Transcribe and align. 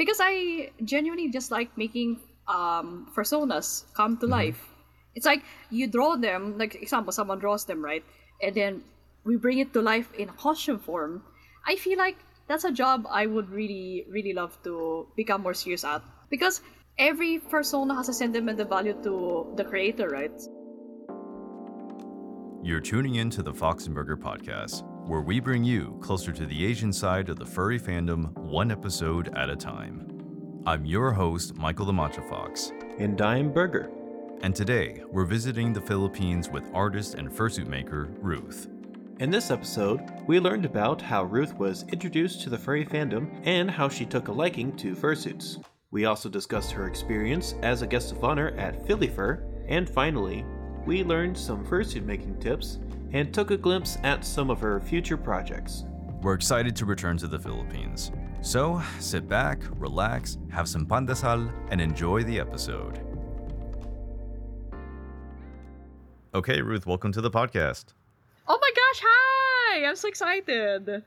because 0.00 0.16
I 0.18 0.72
genuinely 0.82 1.28
just 1.28 1.52
like 1.52 1.68
making 1.76 2.16
um 2.48 3.12
personas 3.14 3.84
come 3.92 4.16
to 4.24 4.26
life. 4.26 4.56
It's 5.14 5.26
like 5.26 5.44
you 5.68 5.92
draw 5.92 6.16
them, 6.16 6.56
like 6.56 6.74
example, 6.80 7.12
someone 7.12 7.38
draws 7.38 7.66
them, 7.66 7.84
right? 7.84 8.02
And 8.40 8.54
then 8.56 8.82
we 9.24 9.36
bring 9.36 9.58
it 9.58 9.74
to 9.74 9.82
life 9.82 10.08
in 10.16 10.32
costume 10.40 10.78
form. 10.78 11.20
I 11.68 11.76
feel 11.76 11.98
like 11.98 12.16
that's 12.48 12.64
a 12.64 12.72
job 12.72 13.04
I 13.10 13.26
would 13.26 13.50
really, 13.50 14.06
really 14.08 14.32
love 14.32 14.56
to 14.64 15.06
become 15.16 15.42
more 15.42 15.52
serious 15.52 15.84
at. 15.84 16.00
Because 16.30 16.62
every 16.96 17.38
persona 17.38 17.94
has 17.94 18.08
a 18.08 18.14
sentiment, 18.14 18.56
sentimental 18.56 18.76
value 18.76 18.96
to 19.02 19.52
the 19.56 19.64
creator, 19.64 20.08
right? 20.08 20.32
You're 22.62 22.80
tuning 22.80 23.16
in 23.16 23.28
to 23.36 23.42
the 23.42 23.52
Fox 23.52 23.84
and 23.84 23.94
Burger 23.94 24.16
podcast, 24.16 24.80
where 25.06 25.20
we 25.20 25.40
bring 25.40 25.64
you 25.64 25.98
closer 26.00 26.32
to 26.32 26.46
the 26.46 26.64
Asian 26.64 26.92
side 26.92 27.28
of 27.28 27.38
the 27.38 27.46
furry 27.46 27.78
fandom, 27.80 28.32
one 28.38 28.70
episode 28.70 29.34
at 29.36 29.50
a 29.50 29.56
time. 29.56 30.06
I'm 30.66 30.84
your 30.84 31.12
host, 31.12 31.56
Michael 31.56 31.86
the 31.86 31.92
Matcha 31.92 32.26
Fox, 32.28 32.72
and 32.98 33.16
Dime 33.16 33.52
Burger. 33.52 33.90
and 34.42 34.54
today 34.54 35.02
we're 35.10 35.24
visiting 35.26 35.72
the 35.72 35.80
Philippines 35.80 36.48
with 36.48 36.64
artist 36.72 37.14
and 37.14 37.30
fursuit 37.30 37.66
maker 37.66 38.08
Ruth. 38.20 38.68
In 39.18 39.30
this 39.30 39.50
episode, 39.50 40.00
we 40.26 40.40
learned 40.40 40.64
about 40.64 41.02
how 41.02 41.24
Ruth 41.24 41.54
was 41.58 41.84
introduced 41.92 42.40
to 42.42 42.50
the 42.50 42.56
furry 42.56 42.86
fandom 42.86 43.38
and 43.44 43.70
how 43.70 43.88
she 43.88 44.06
took 44.06 44.28
a 44.28 44.32
liking 44.32 44.74
to 44.78 44.94
fursuits. 44.94 45.62
We 45.90 46.06
also 46.06 46.28
discussed 46.30 46.72
her 46.72 46.86
experience 46.86 47.54
as 47.62 47.82
a 47.82 47.86
guest 47.86 48.12
of 48.12 48.24
honor 48.24 48.48
at 48.56 48.86
Philifur, 48.86 49.42
and 49.68 49.90
finally, 49.90 50.44
we 50.86 51.04
learned 51.04 51.36
some 51.36 51.66
fursuit 51.66 52.04
making 52.04 52.40
tips 52.40 52.78
and 53.12 53.32
took 53.34 53.50
a 53.50 53.56
glimpse 53.56 53.98
at 54.02 54.24
some 54.24 54.50
of 54.50 54.60
her 54.60 54.80
future 54.80 55.16
projects. 55.16 55.84
We're 56.22 56.34
excited 56.34 56.76
to 56.76 56.84
return 56.86 57.16
to 57.18 57.26
the 57.26 57.38
Philippines. 57.38 58.12
So 58.42 58.82
sit 58.98 59.28
back, 59.28 59.60
relax, 59.76 60.38
have 60.50 60.68
some 60.68 60.86
pandesal, 60.86 61.52
and 61.70 61.80
enjoy 61.80 62.22
the 62.24 62.38
episode. 62.40 63.00
Okay, 66.34 66.60
Ruth, 66.62 66.86
welcome 66.86 67.12
to 67.12 67.20
the 67.20 67.30
podcast. 67.30 67.86
Oh 68.46 68.58
my 68.60 68.70
gosh, 68.70 69.02
hi! 69.04 69.84
I'm 69.86 69.96
so 69.96 70.08
excited. 70.08 71.02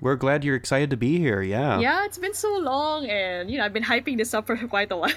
We're 0.00 0.16
glad 0.16 0.44
you're 0.44 0.56
excited 0.56 0.90
to 0.90 0.96
be 0.96 1.18
here, 1.18 1.42
yeah. 1.42 1.80
Yeah, 1.80 2.04
it's 2.04 2.18
been 2.18 2.32
so 2.34 2.56
long, 2.58 3.06
and 3.06 3.50
you 3.50 3.58
know, 3.58 3.64
I've 3.64 3.72
been 3.72 3.82
hyping 3.82 4.16
this 4.16 4.32
up 4.34 4.46
for 4.46 4.56
quite 4.68 4.90
a 4.92 4.96
while. 4.96 5.12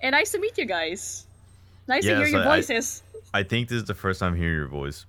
and 0.00 0.12
nice 0.12 0.32
to 0.32 0.38
meet 0.38 0.56
you 0.58 0.66
guys. 0.66 1.26
Nice 1.88 2.04
to 2.04 2.10
hear 2.10 2.20
Yes, 2.20 2.30
your 2.32 2.40
I- 2.42 2.44
I- 2.44 2.56
voices. 2.56 3.02
I 3.32 3.42
think 3.42 3.68
this 3.68 3.78
is 3.78 3.84
the 3.84 3.94
first 3.94 4.20
time 4.20 4.36
hearing 4.36 4.54
your 4.54 4.68
voice, 4.68 5.06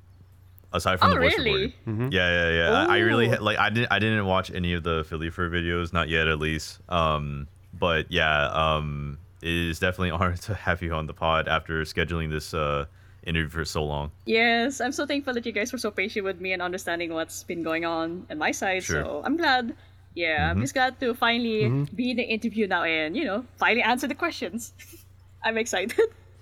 aside 0.76 1.00
from 1.00 1.12
Oh, 1.12 1.16
the 1.16 1.20
voice 1.22 1.38
really? 1.38 1.73
recording. 1.86 2.12
Yeah, 2.12 2.30
yeah, 2.30 2.52
yeah. 2.58 2.86
I 2.90 2.95
I 2.95 2.98
really 3.00 3.30
like. 3.30 3.58
I 3.58 3.70
didn't. 3.70 3.92
I 3.92 4.00
didn't 4.00 4.26
watch 4.26 4.52
any 4.52 4.73
of 4.73 4.84
the 4.84 5.04
Philifur 5.04 5.50
videos, 5.50 5.92
not 5.94 6.09
yet, 6.09 6.28
at 6.28 6.40
least. 6.40 6.80
Um, 6.90 7.48
but 7.73 8.12
yeah, 8.12 8.48
um, 8.52 9.18
it 9.42 9.50
is 9.50 9.80
definitely 9.80 10.09
an 10.14 10.16
honor 10.16 10.38
to 10.38 10.53
have 10.53 10.81
you 10.81 10.94
on 10.94 11.08
the 11.08 11.14
pod 11.14 11.48
after 11.48 11.81
scheduling 11.84 12.30
this 12.30 12.53
uh 12.53 12.86
interview 13.26 13.50
for 13.50 13.66
so 13.66 13.84
long. 13.84 14.12
Yes, 14.26 14.80
I'm 14.80 14.92
so 14.92 15.06
thankful 15.08 15.34
that 15.34 15.46
you 15.46 15.52
guys 15.52 15.72
were 15.73 15.80
so 15.80 15.90
patient 15.90 16.26
with 16.26 16.40
me 16.40 16.53
and 16.53 16.62
understanding 16.62 17.12
what's 17.14 17.44
been 17.44 17.64
going 17.64 17.84
on 17.84 18.28
on 18.30 18.38
my 18.38 18.52
side. 18.52 18.84
Sure. 18.84 19.03
So 19.03 19.22
I'm 19.26 19.36
glad. 19.38 19.73
Yeah, 20.14 20.50
I'm 20.52 20.62
just 20.62 20.73
glad 20.73 20.98
to 21.02 21.14
finally 21.14 21.68
be 21.94 22.12
in 22.12 22.18
the 22.18 22.23
interview 22.23 22.68
now 22.68 22.84
and, 22.84 23.18
you 23.18 23.26
know, 23.26 23.44
finally 23.58 23.81
answer 23.81 24.08
the 24.08 24.16
questions. 24.16 24.72
I'm 25.44 25.58
excited. 25.58 26.00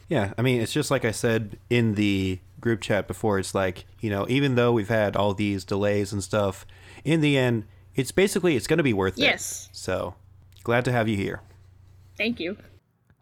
Yeah, 0.10 0.34
I 0.38 0.44
mean, 0.44 0.62
it's 0.62 0.72
just 0.72 0.92
like 0.92 1.06
I 1.06 1.12
said 1.12 1.58
in 1.72 1.96
the 1.96 2.38
group 2.64 2.82
chat 2.82 3.08
before. 3.08 3.38
It's 3.38 3.54
like 3.54 3.86
you 4.00 4.10
know, 4.10 4.26
even 4.30 4.56
though 4.56 4.72
we've 4.72 4.90
had 4.90 5.16
all 5.16 5.34
these 5.34 5.64
delays 5.64 6.12
and 6.12 6.24
stuff, 6.24 6.66
in 7.04 7.22
the 7.22 7.38
end, 7.38 7.66
it's 7.94 8.12
basically 8.12 8.56
it's 8.56 8.68
going 8.68 8.78
to 8.78 8.84
be 8.84 8.94
worth 8.94 9.20
it. 9.20 9.22
Yes. 9.22 9.70
So 9.72 10.16
glad 10.64 10.86
to 10.86 10.92
have 10.92 11.08
you 11.08 11.18
here. 11.18 11.42
Thank 12.18 12.40
you. 12.40 12.58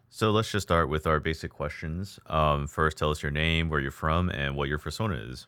So 0.08 0.30
let's 0.30 0.50
just 0.50 0.66
start 0.66 0.88
with 0.88 1.06
our 1.06 1.20
basic 1.20 1.50
questions. 1.50 2.20
Um, 2.26 2.66
first, 2.66 2.98
tell 2.98 3.10
us 3.10 3.22
your 3.22 3.32
name, 3.32 3.68
where 3.68 3.80
you're 3.80 3.90
from, 3.90 4.28
and 4.28 4.56
what 4.56 4.68
your 4.68 4.78
persona 4.78 5.14
is. 5.14 5.46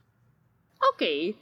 Okay. 0.94 1.36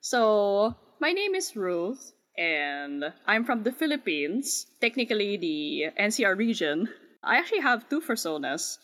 So, 0.00 0.74
my 1.00 1.12
name 1.12 1.34
is 1.34 1.54
Ruth, 1.54 2.12
and 2.36 3.04
I'm 3.26 3.44
from 3.44 3.62
the 3.62 3.72
Philippines, 3.72 4.66
technically 4.80 5.36
the 5.36 6.02
NCR 6.02 6.36
region. 6.36 6.88
I 7.22 7.36
actually 7.38 7.60
have 7.60 7.88
two 7.88 8.00
personas. 8.00 8.78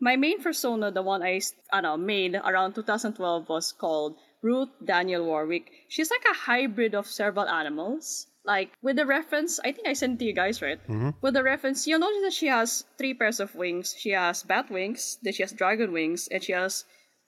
My 0.00 0.16
main 0.16 0.40
persona, 0.40 0.90
the 0.90 1.02
one 1.02 1.22
I, 1.22 1.40
know, 1.80 1.96
made 1.96 2.34
around 2.36 2.74
2012, 2.74 3.48
was 3.48 3.72
called 3.72 4.16
Ruth 4.42 4.68
Daniel 4.84 5.26
Warwick. 5.26 5.70
She's 5.88 6.10
like 6.10 6.24
a 6.30 6.36
hybrid 6.36 6.94
of 6.94 7.06
several 7.06 7.48
animals. 7.48 8.26
Like, 8.44 8.72
with 8.80 8.96
the 8.96 9.04
reference, 9.04 9.58
I 9.60 9.72
think 9.72 9.88
I 9.88 9.92
sent 9.92 10.14
it 10.14 10.18
to 10.20 10.24
you 10.24 10.32
guys, 10.34 10.62
right? 10.62 10.80
Mm-hmm. 10.88 11.10
With 11.20 11.34
the 11.34 11.42
reference, 11.42 11.86
you'll 11.86 11.98
notice 11.98 12.22
that 12.22 12.32
she 12.32 12.46
has 12.46 12.84
three 12.96 13.12
pairs 13.12 13.40
of 13.40 13.54
wings. 13.54 13.94
She 13.98 14.10
has 14.10 14.42
bat 14.42 14.70
wings, 14.70 15.18
then 15.22 15.32
she 15.32 15.42
has 15.42 15.52
dragon 15.52 15.92
wings, 15.92 16.28
and 16.28 16.42
she 16.42 16.52
has 16.52 16.84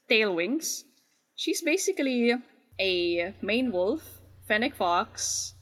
tail 0.09 0.35
wings. 0.35 0.85
She's 1.35 1.63
basically 1.63 2.35
a 2.79 3.35
main 3.43 3.73
wolf, 3.73 4.21
fennec 4.47 4.75
fox, 4.75 5.55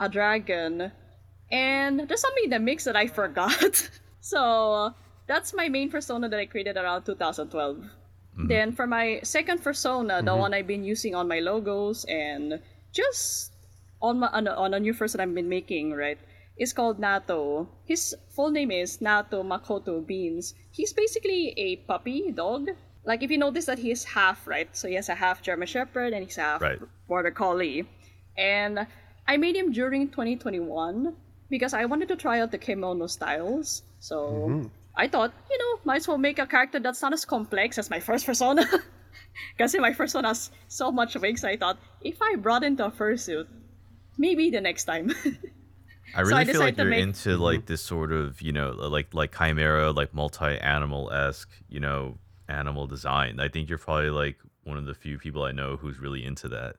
a 0.00 0.08
dragon, 0.08 0.92
and 1.50 2.00
there's 2.08 2.20
something 2.20 2.44
in 2.44 2.50
the 2.50 2.58
mix 2.58 2.84
that 2.84 2.96
I 2.96 3.06
forgot. 3.06 3.90
so 4.20 4.94
that's 5.26 5.54
my 5.54 5.68
main 5.68 5.90
persona 5.90 6.28
that 6.28 6.38
I 6.38 6.46
created 6.46 6.76
around 6.76 7.04
2012. 7.04 7.76
Mm-hmm. 7.76 8.48
Then 8.48 8.72
for 8.72 8.86
my 8.86 9.20
second 9.22 9.62
persona, 9.62 10.22
the 10.22 10.30
mm-hmm. 10.30 10.40
one 10.40 10.54
I've 10.54 10.66
been 10.66 10.84
using 10.84 11.14
on 11.14 11.28
my 11.28 11.40
logos 11.40 12.04
and 12.04 12.60
just 12.92 13.52
on 14.00 14.20
my 14.20 14.28
on 14.28 14.46
a, 14.46 14.52
on 14.52 14.74
a 14.74 14.80
new 14.80 14.94
person 14.94 15.20
I've 15.20 15.34
been 15.34 15.48
making, 15.48 15.92
right? 15.92 16.18
Is 16.56 16.72
called 16.72 17.00
Natto. 17.00 17.68
His 17.84 18.14
full 18.30 18.50
name 18.50 18.70
is 18.70 18.98
Natto 18.98 19.44
Makoto 19.44 20.06
Beans. 20.06 20.54
He's 20.70 20.92
basically 20.92 21.54
a 21.56 21.76
puppy 21.76 22.32
dog. 22.32 22.68
Like 23.04 23.22
if 23.22 23.30
you 23.30 23.38
notice 23.38 23.66
that 23.66 23.78
he's 23.78 24.04
half, 24.04 24.46
right? 24.46 24.68
So 24.76 24.88
he 24.88 24.94
has 24.94 25.08
a 25.08 25.14
half 25.14 25.42
German 25.42 25.68
Shepherd 25.68 26.12
and 26.12 26.24
he's 26.24 26.36
half 26.36 26.60
Right. 26.60 26.78
Border 27.08 27.30
Collie. 27.30 27.86
And 28.36 28.86
I 29.28 29.36
made 29.36 29.56
him 29.56 29.72
during 29.72 30.08
2021 30.08 31.14
because 31.48 31.72
I 31.74 31.84
wanted 31.84 32.08
to 32.08 32.16
try 32.16 32.40
out 32.40 32.50
the 32.50 32.58
kimono 32.58 33.06
styles. 33.06 33.82
So 33.98 34.48
mm-hmm. 34.48 34.66
I 34.96 35.08
thought, 35.08 35.32
you 35.50 35.58
know, 35.58 35.80
might 35.84 35.96
as 35.96 36.08
well 36.08 36.18
make 36.18 36.38
a 36.38 36.46
character 36.46 36.80
that's 36.80 37.02
not 37.02 37.12
as 37.12 37.24
complex 37.24 37.78
as 37.78 37.90
my 37.90 38.00
first 38.00 38.24
persona. 38.26 38.64
Kasi 39.58 39.78
my 39.78 39.92
first 39.92 40.14
one 40.14 40.24
has 40.24 40.50
so 40.68 40.90
much 40.90 41.14
wings, 41.16 41.44
I 41.44 41.56
thought, 41.56 41.78
if 42.00 42.16
I 42.22 42.36
brought 42.36 42.64
into 42.64 42.86
a 42.86 42.90
fursuit, 42.90 43.46
maybe 44.16 44.48
the 44.50 44.60
next 44.60 44.84
time. 44.84 45.10
I 46.14 46.22
So 46.22 46.28
really 46.30 46.40
I 46.40 46.44
feel 46.44 46.60
like 46.60 46.76
you're 46.78 46.86
make- 46.86 47.02
into 47.02 47.36
like 47.36 47.66
this 47.66 47.82
sort 47.82 48.12
of, 48.12 48.40
you 48.40 48.52
know, 48.52 48.70
like 48.70 49.12
like 49.12 49.36
chimera, 49.36 49.92
like 49.92 50.14
multi-animal 50.14 51.12
esque, 51.12 51.50
you 51.68 51.80
know, 51.80 52.16
animal 52.48 52.86
design. 52.86 53.40
I 53.40 53.48
think 53.48 53.68
you're 53.68 53.78
probably 53.78 54.10
like 54.10 54.38
one 54.64 54.78
of 54.78 54.86
the 54.86 54.94
few 54.94 55.18
people 55.18 55.42
I 55.42 55.52
know 55.52 55.76
who's 55.76 55.98
really 55.98 56.24
into 56.24 56.48
that. 56.48 56.76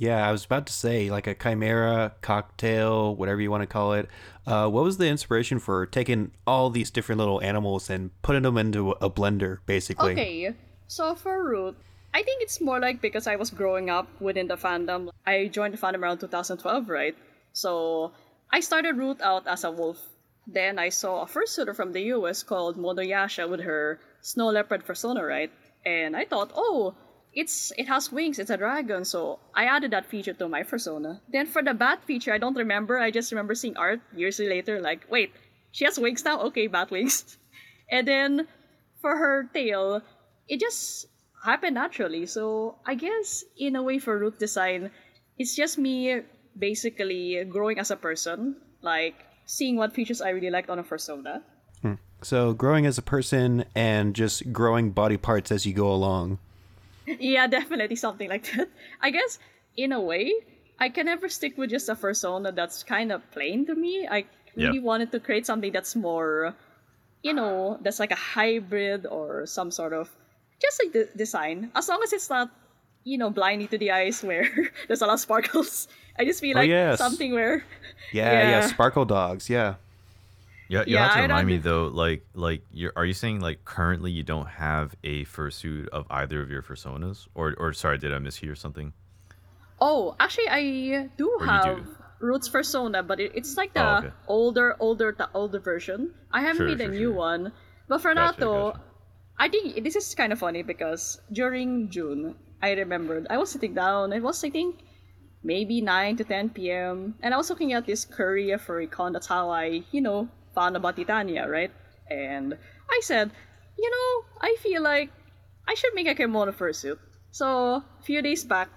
Yeah, 0.00 0.26
I 0.26 0.32
was 0.32 0.46
about 0.46 0.66
to 0.66 0.72
say 0.72 1.10
like 1.10 1.26
a 1.26 1.34
chimera 1.34 2.14
cocktail, 2.22 3.14
whatever 3.14 3.38
you 3.38 3.50
want 3.50 3.64
to 3.64 3.66
call 3.66 3.92
it. 3.92 4.08
Uh, 4.46 4.66
what 4.66 4.82
was 4.82 4.96
the 4.96 5.06
inspiration 5.06 5.58
for 5.58 5.84
taking 5.84 6.32
all 6.46 6.70
these 6.70 6.90
different 6.90 7.18
little 7.18 7.42
animals 7.42 7.90
and 7.90 8.10
putting 8.22 8.40
them 8.40 8.56
into 8.56 8.92
a 8.92 9.10
blender, 9.10 9.58
basically? 9.66 10.12
Okay, 10.12 10.54
so 10.86 11.14
for 11.14 11.44
Root, 11.44 11.76
I 12.14 12.22
think 12.22 12.40
it's 12.40 12.62
more 12.62 12.80
like 12.80 13.02
because 13.02 13.26
I 13.26 13.36
was 13.36 13.50
growing 13.50 13.90
up 13.90 14.08
within 14.22 14.48
the 14.48 14.56
fandom. 14.56 15.10
I 15.26 15.48
joined 15.48 15.74
the 15.74 15.78
fandom 15.78 16.00
around 16.00 16.20
2012, 16.20 16.88
right? 16.88 17.14
So 17.52 18.12
I 18.50 18.60
started 18.60 18.96
Root 18.96 19.20
out 19.20 19.46
as 19.46 19.64
a 19.64 19.70
wolf. 19.70 19.98
Then 20.46 20.78
I 20.78 20.88
saw 20.88 21.20
a 21.20 21.26
fursuiter 21.26 21.76
from 21.76 21.92
the 21.92 22.00
US 22.16 22.42
called 22.42 22.78
Monoyasha 22.78 23.50
with 23.50 23.60
her 23.60 24.00
snow 24.22 24.48
leopard 24.48 24.86
persona, 24.86 25.22
right? 25.22 25.52
And 25.84 26.16
I 26.16 26.24
thought, 26.24 26.52
oh, 26.54 26.94
it's 27.32 27.72
it 27.78 27.86
has 27.86 28.10
wings, 28.10 28.38
it's 28.38 28.50
a 28.50 28.56
dragon, 28.56 29.04
so 29.04 29.38
I 29.54 29.64
added 29.64 29.92
that 29.92 30.06
feature 30.06 30.32
to 30.34 30.48
my 30.48 30.62
persona. 30.62 31.20
Then 31.28 31.46
for 31.46 31.62
the 31.62 31.74
bat 31.74 32.04
feature, 32.04 32.32
I 32.32 32.38
don't 32.38 32.56
remember. 32.56 32.98
I 32.98 33.10
just 33.10 33.30
remember 33.30 33.54
seeing 33.54 33.76
art 33.76 34.00
years 34.14 34.38
later, 34.38 34.80
like, 34.80 35.06
wait, 35.08 35.32
she 35.72 35.84
has 35.84 35.98
wings 35.98 36.24
now? 36.24 36.40
Okay, 36.50 36.66
bat 36.66 36.90
wings. 36.90 37.36
And 37.90 38.06
then 38.06 38.46
for 39.00 39.16
her 39.16 39.50
tail, 39.52 40.02
it 40.48 40.60
just 40.60 41.06
happened 41.42 41.74
naturally. 41.74 42.26
So 42.26 42.76
I 42.86 42.94
guess 42.94 43.42
in 43.58 43.74
a 43.74 43.82
way 43.82 43.98
for 43.98 44.16
root 44.16 44.38
design, 44.38 44.92
it's 45.38 45.56
just 45.56 45.76
me 45.76 46.22
basically 46.56 47.42
growing 47.48 47.80
as 47.80 47.90
a 47.90 47.96
person, 47.96 48.56
like 48.80 49.14
seeing 49.44 49.76
what 49.76 49.92
features 49.92 50.20
I 50.20 50.30
really 50.30 50.50
liked 50.50 50.70
on 50.70 50.78
a 50.78 50.84
persona. 50.84 51.42
Hmm. 51.82 51.94
So 52.22 52.52
growing 52.52 52.86
as 52.86 52.96
a 52.96 53.02
person 53.02 53.64
and 53.74 54.14
just 54.14 54.52
growing 54.52 54.90
body 54.90 55.16
parts 55.16 55.50
as 55.50 55.66
you 55.66 55.72
go 55.72 55.90
along. 55.90 56.38
Yeah, 57.18 57.46
definitely 57.46 57.96
something 57.96 58.28
like 58.28 58.44
that. 58.52 58.68
I 59.00 59.10
guess 59.10 59.38
in 59.76 59.92
a 59.92 60.00
way, 60.00 60.32
I 60.78 60.88
can 60.88 61.06
never 61.06 61.28
stick 61.28 61.58
with 61.58 61.70
just 61.70 61.88
a 61.88 61.94
persona 61.96 62.52
that's 62.52 62.82
kind 62.82 63.12
of 63.12 63.22
plain 63.32 63.66
to 63.66 63.74
me. 63.74 64.06
I 64.08 64.24
really 64.56 64.78
Yeah. 64.78 64.82
wanted 64.84 65.12
to 65.12 65.20
create 65.20 65.46
something 65.46 65.72
that's 65.72 65.94
more, 65.96 66.54
you 67.22 67.32
know, 67.34 67.78
that's 67.82 67.98
like 68.00 68.10
a 68.12 68.18
hybrid 68.18 69.06
or 69.06 69.46
some 69.46 69.70
sort 69.70 69.92
of 69.92 70.08
just 70.60 70.80
like 70.82 70.92
the 70.92 71.08
design. 71.16 71.70
As 71.74 71.88
long 71.88 72.00
as 72.02 72.12
it's 72.12 72.30
not 72.30 72.50
you 73.02 73.16
know, 73.16 73.30
blinding 73.30 73.66
to 73.66 73.78
the 73.78 73.90
eyes 73.90 74.22
where 74.22 74.44
there's 74.86 75.00
a 75.00 75.06
lot 75.06 75.14
of 75.14 75.20
sparkles. 75.20 75.88
I 76.20 76.24
just 76.26 76.40
feel 76.40 76.54
Oh, 76.56 76.60
like 76.60 76.68
yes. 76.68 76.98
something 76.98 77.32
where 77.32 77.64
Yeah, 78.12 78.32
yeah, 78.32 78.50
Yeah. 78.50 78.66
Sparkle 78.66 79.06
Dogs. 79.06 79.48
Yeah. 79.48 79.76
Yeah, 80.70 80.84
you 80.86 80.96
Yeah, 80.96 81.02
have 81.02 81.12
to 81.14 81.20
remind 81.20 81.48
me 81.48 81.58
though. 81.58 81.88
Like, 81.88 82.26
like, 82.34 82.62
you're 82.70 82.92
are 82.96 83.04
you 83.04 83.12
saying 83.12 83.40
like 83.40 83.64
currently 83.64 84.12
you 84.12 84.22
don't 84.22 84.46
have 84.46 84.94
a 85.02 85.24
fursuit 85.24 85.88
of 85.88 86.06
either 86.10 86.40
of 86.42 86.50
your 86.50 86.62
personas, 86.62 87.26
or 87.34 87.54
or 87.58 87.72
sorry, 87.72 87.98
did 87.98 88.14
I 88.14 88.18
mishear 88.18 88.56
something? 88.56 88.92
Oh, 89.80 90.14
actually, 90.20 90.48
I 90.48 91.08
do 91.16 91.40
Or 91.40 91.46
have 91.46 91.58
do. 91.58 91.88
Roots 92.20 92.48
Persona, 92.48 93.02
but 93.02 93.18
it, 93.20 93.32
it's 93.34 93.56
like 93.56 93.74
the 93.74 93.80
Oh, 93.80 93.92
okay. 93.94 94.12
older, 94.28 94.76
older, 94.78 95.12
the 95.16 95.28
older 95.34 95.58
version. 95.58 96.14
I 96.32 96.42
haven't 96.42 96.64
Sure, 96.64 96.66
made 96.66 96.80
a 96.80 96.88
new 96.88 97.10
sure. 97.10 97.12
one. 97.12 97.52
But 97.88 98.00
for 98.00 98.14
Gotcha, 98.14 98.46
Natto, 98.46 98.46
gotcha. 98.46 98.80
I 99.38 99.48
think 99.48 99.82
this 99.84 99.96
is 99.96 100.14
kind 100.14 100.32
of 100.32 100.38
funny 100.38 100.62
because 100.62 101.20
during 101.32 101.90
June, 101.90 102.36
I 102.62 102.72
remembered 102.72 103.26
I 103.30 103.38
was 103.38 103.50
sitting 103.50 103.74
down. 103.74 104.12
It 104.12 104.22
was 104.22 104.44
I 104.44 104.50
think 104.50 104.80
maybe 105.42 105.80
9 105.80 106.16
to 106.18 106.24
10 106.24 106.70
p.m. 106.70 107.16
and 107.22 107.34
I 107.34 107.36
was 107.38 107.50
looking 107.50 107.72
at 107.72 107.86
this 107.86 108.04
Korea 108.04 108.58
Furrycon. 108.58 109.12
That's 109.12 109.26
how 109.28 109.50
I, 109.50 109.84
you 109.92 110.00
know, 110.02 110.28
found 110.54 110.76
about 110.76 110.96
Titania, 110.96 111.48
right? 111.48 111.70
And 112.10 112.56
I 112.90 113.00
said, 113.02 113.30
you 113.78 113.90
know, 113.90 114.26
I 114.40 114.56
feel 114.60 114.82
like 114.82 115.10
I 115.68 115.74
should 115.74 115.94
make 115.94 116.08
a 116.08 116.14
kimono 116.14 116.52
fursuit. 116.52 116.98
So 117.30 117.46
a 117.76 118.02
few 118.02 118.22
days 118.22 118.44
back, 118.44 118.68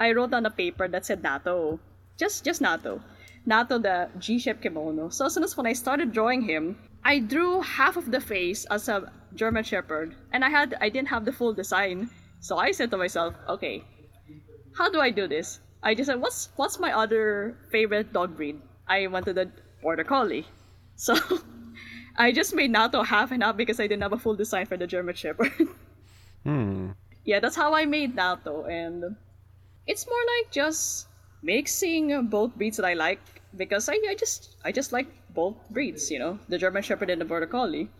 I 0.00 0.12
wrote 0.12 0.32
on 0.32 0.46
a 0.46 0.50
paper 0.50 0.88
that 0.88 1.04
said 1.04 1.22
Natto, 1.22 1.78
just 2.18 2.44
just 2.44 2.62
Natto, 2.62 3.02
Natto 3.46 3.82
the 3.82 4.08
G-shaped 4.18 4.62
kimono. 4.62 5.10
So 5.10 5.26
as 5.26 5.34
soon 5.34 5.44
as 5.44 5.56
when 5.56 5.66
I 5.66 5.74
started 5.74 6.12
drawing 6.12 6.42
him, 6.42 6.78
I 7.04 7.18
drew 7.18 7.60
half 7.60 7.96
of 7.96 8.10
the 8.10 8.20
face 8.20 8.64
as 8.70 8.88
a 8.88 9.12
German 9.34 9.64
Shepherd, 9.64 10.14
and 10.32 10.44
I 10.44 10.48
had 10.48 10.74
I 10.80 10.88
didn't 10.88 11.08
have 11.08 11.24
the 11.24 11.32
full 11.32 11.52
design. 11.52 12.10
So 12.40 12.56
I 12.56 12.70
said 12.70 12.90
to 12.92 12.96
myself, 12.96 13.34
okay, 13.48 13.84
how 14.76 14.88
do 14.90 15.00
I 15.00 15.10
do 15.10 15.26
this? 15.26 15.60
I 15.82 15.94
just 15.94 16.08
said, 16.08 16.20
what's 16.20 16.48
what's 16.56 16.78
my 16.78 16.92
other 16.92 17.58
favorite 17.70 18.12
dog 18.12 18.36
breed? 18.36 18.60
I 18.88 19.06
wanted 19.06 19.34
the 19.36 19.50
Border 19.82 20.04
Collie. 20.04 20.46
So 20.98 21.16
I 22.16 22.32
just 22.32 22.54
made 22.54 22.74
Natto 22.74 23.06
half 23.06 23.30
and 23.30 23.42
half 23.42 23.56
because 23.56 23.80
I 23.80 23.86
didn't 23.86 24.02
have 24.02 24.12
a 24.12 24.18
full 24.18 24.34
design 24.34 24.66
for 24.66 24.76
the 24.76 24.86
German 24.86 25.14
Shepherd. 25.14 25.52
Hmm. 26.44 26.92
yeah, 27.24 27.40
that's 27.40 27.56
how 27.56 27.74
I 27.74 27.84
made 27.84 28.16
Natto, 28.16 28.70
and 28.70 29.16
it's 29.86 30.06
more 30.06 30.24
like 30.38 30.52
just 30.52 31.08
mixing 31.42 32.28
both 32.28 32.54
breeds 32.54 32.76
that 32.76 32.86
I 32.86 32.94
like 32.94 33.20
because 33.56 33.88
I, 33.88 33.98
I 34.08 34.14
just 34.16 34.56
I 34.64 34.70
just 34.70 34.92
like 34.92 35.08
both 35.34 35.56
breeds, 35.68 36.10
you 36.10 36.20
know, 36.20 36.38
the 36.48 36.56
German 36.56 36.82
Shepherd 36.82 37.10
and 37.10 37.20
the 37.20 37.24
Border 37.24 37.46
Collie. 37.46 37.90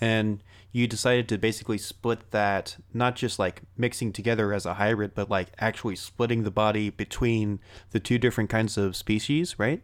And 0.00 0.42
you 0.72 0.88
decided 0.88 1.28
to 1.28 1.38
basically 1.38 1.78
split 1.78 2.32
that, 2.32 2.76
not 2.92 3.14
just 3.14 3.38
like 3.38 3.62
mixing 3.76 4.12
together 4.12 4.52
as 4.52 4.66
a 4.66 4.74
hybrid, 4.74 5.14
but 5.14 5.30
like 5.30 5.48
actually 5.60 5.96
splitting 5.96 6.42
the 6.42 6.50
body 6.50 6.90
between 6.90 7.60
the 7.92 8.00
two 8.00 8.18
different 8.18 8.50
kinds 8.50 8.76
of 8.76 8.96
species, 8.96 9.56
right? 9.58 9.82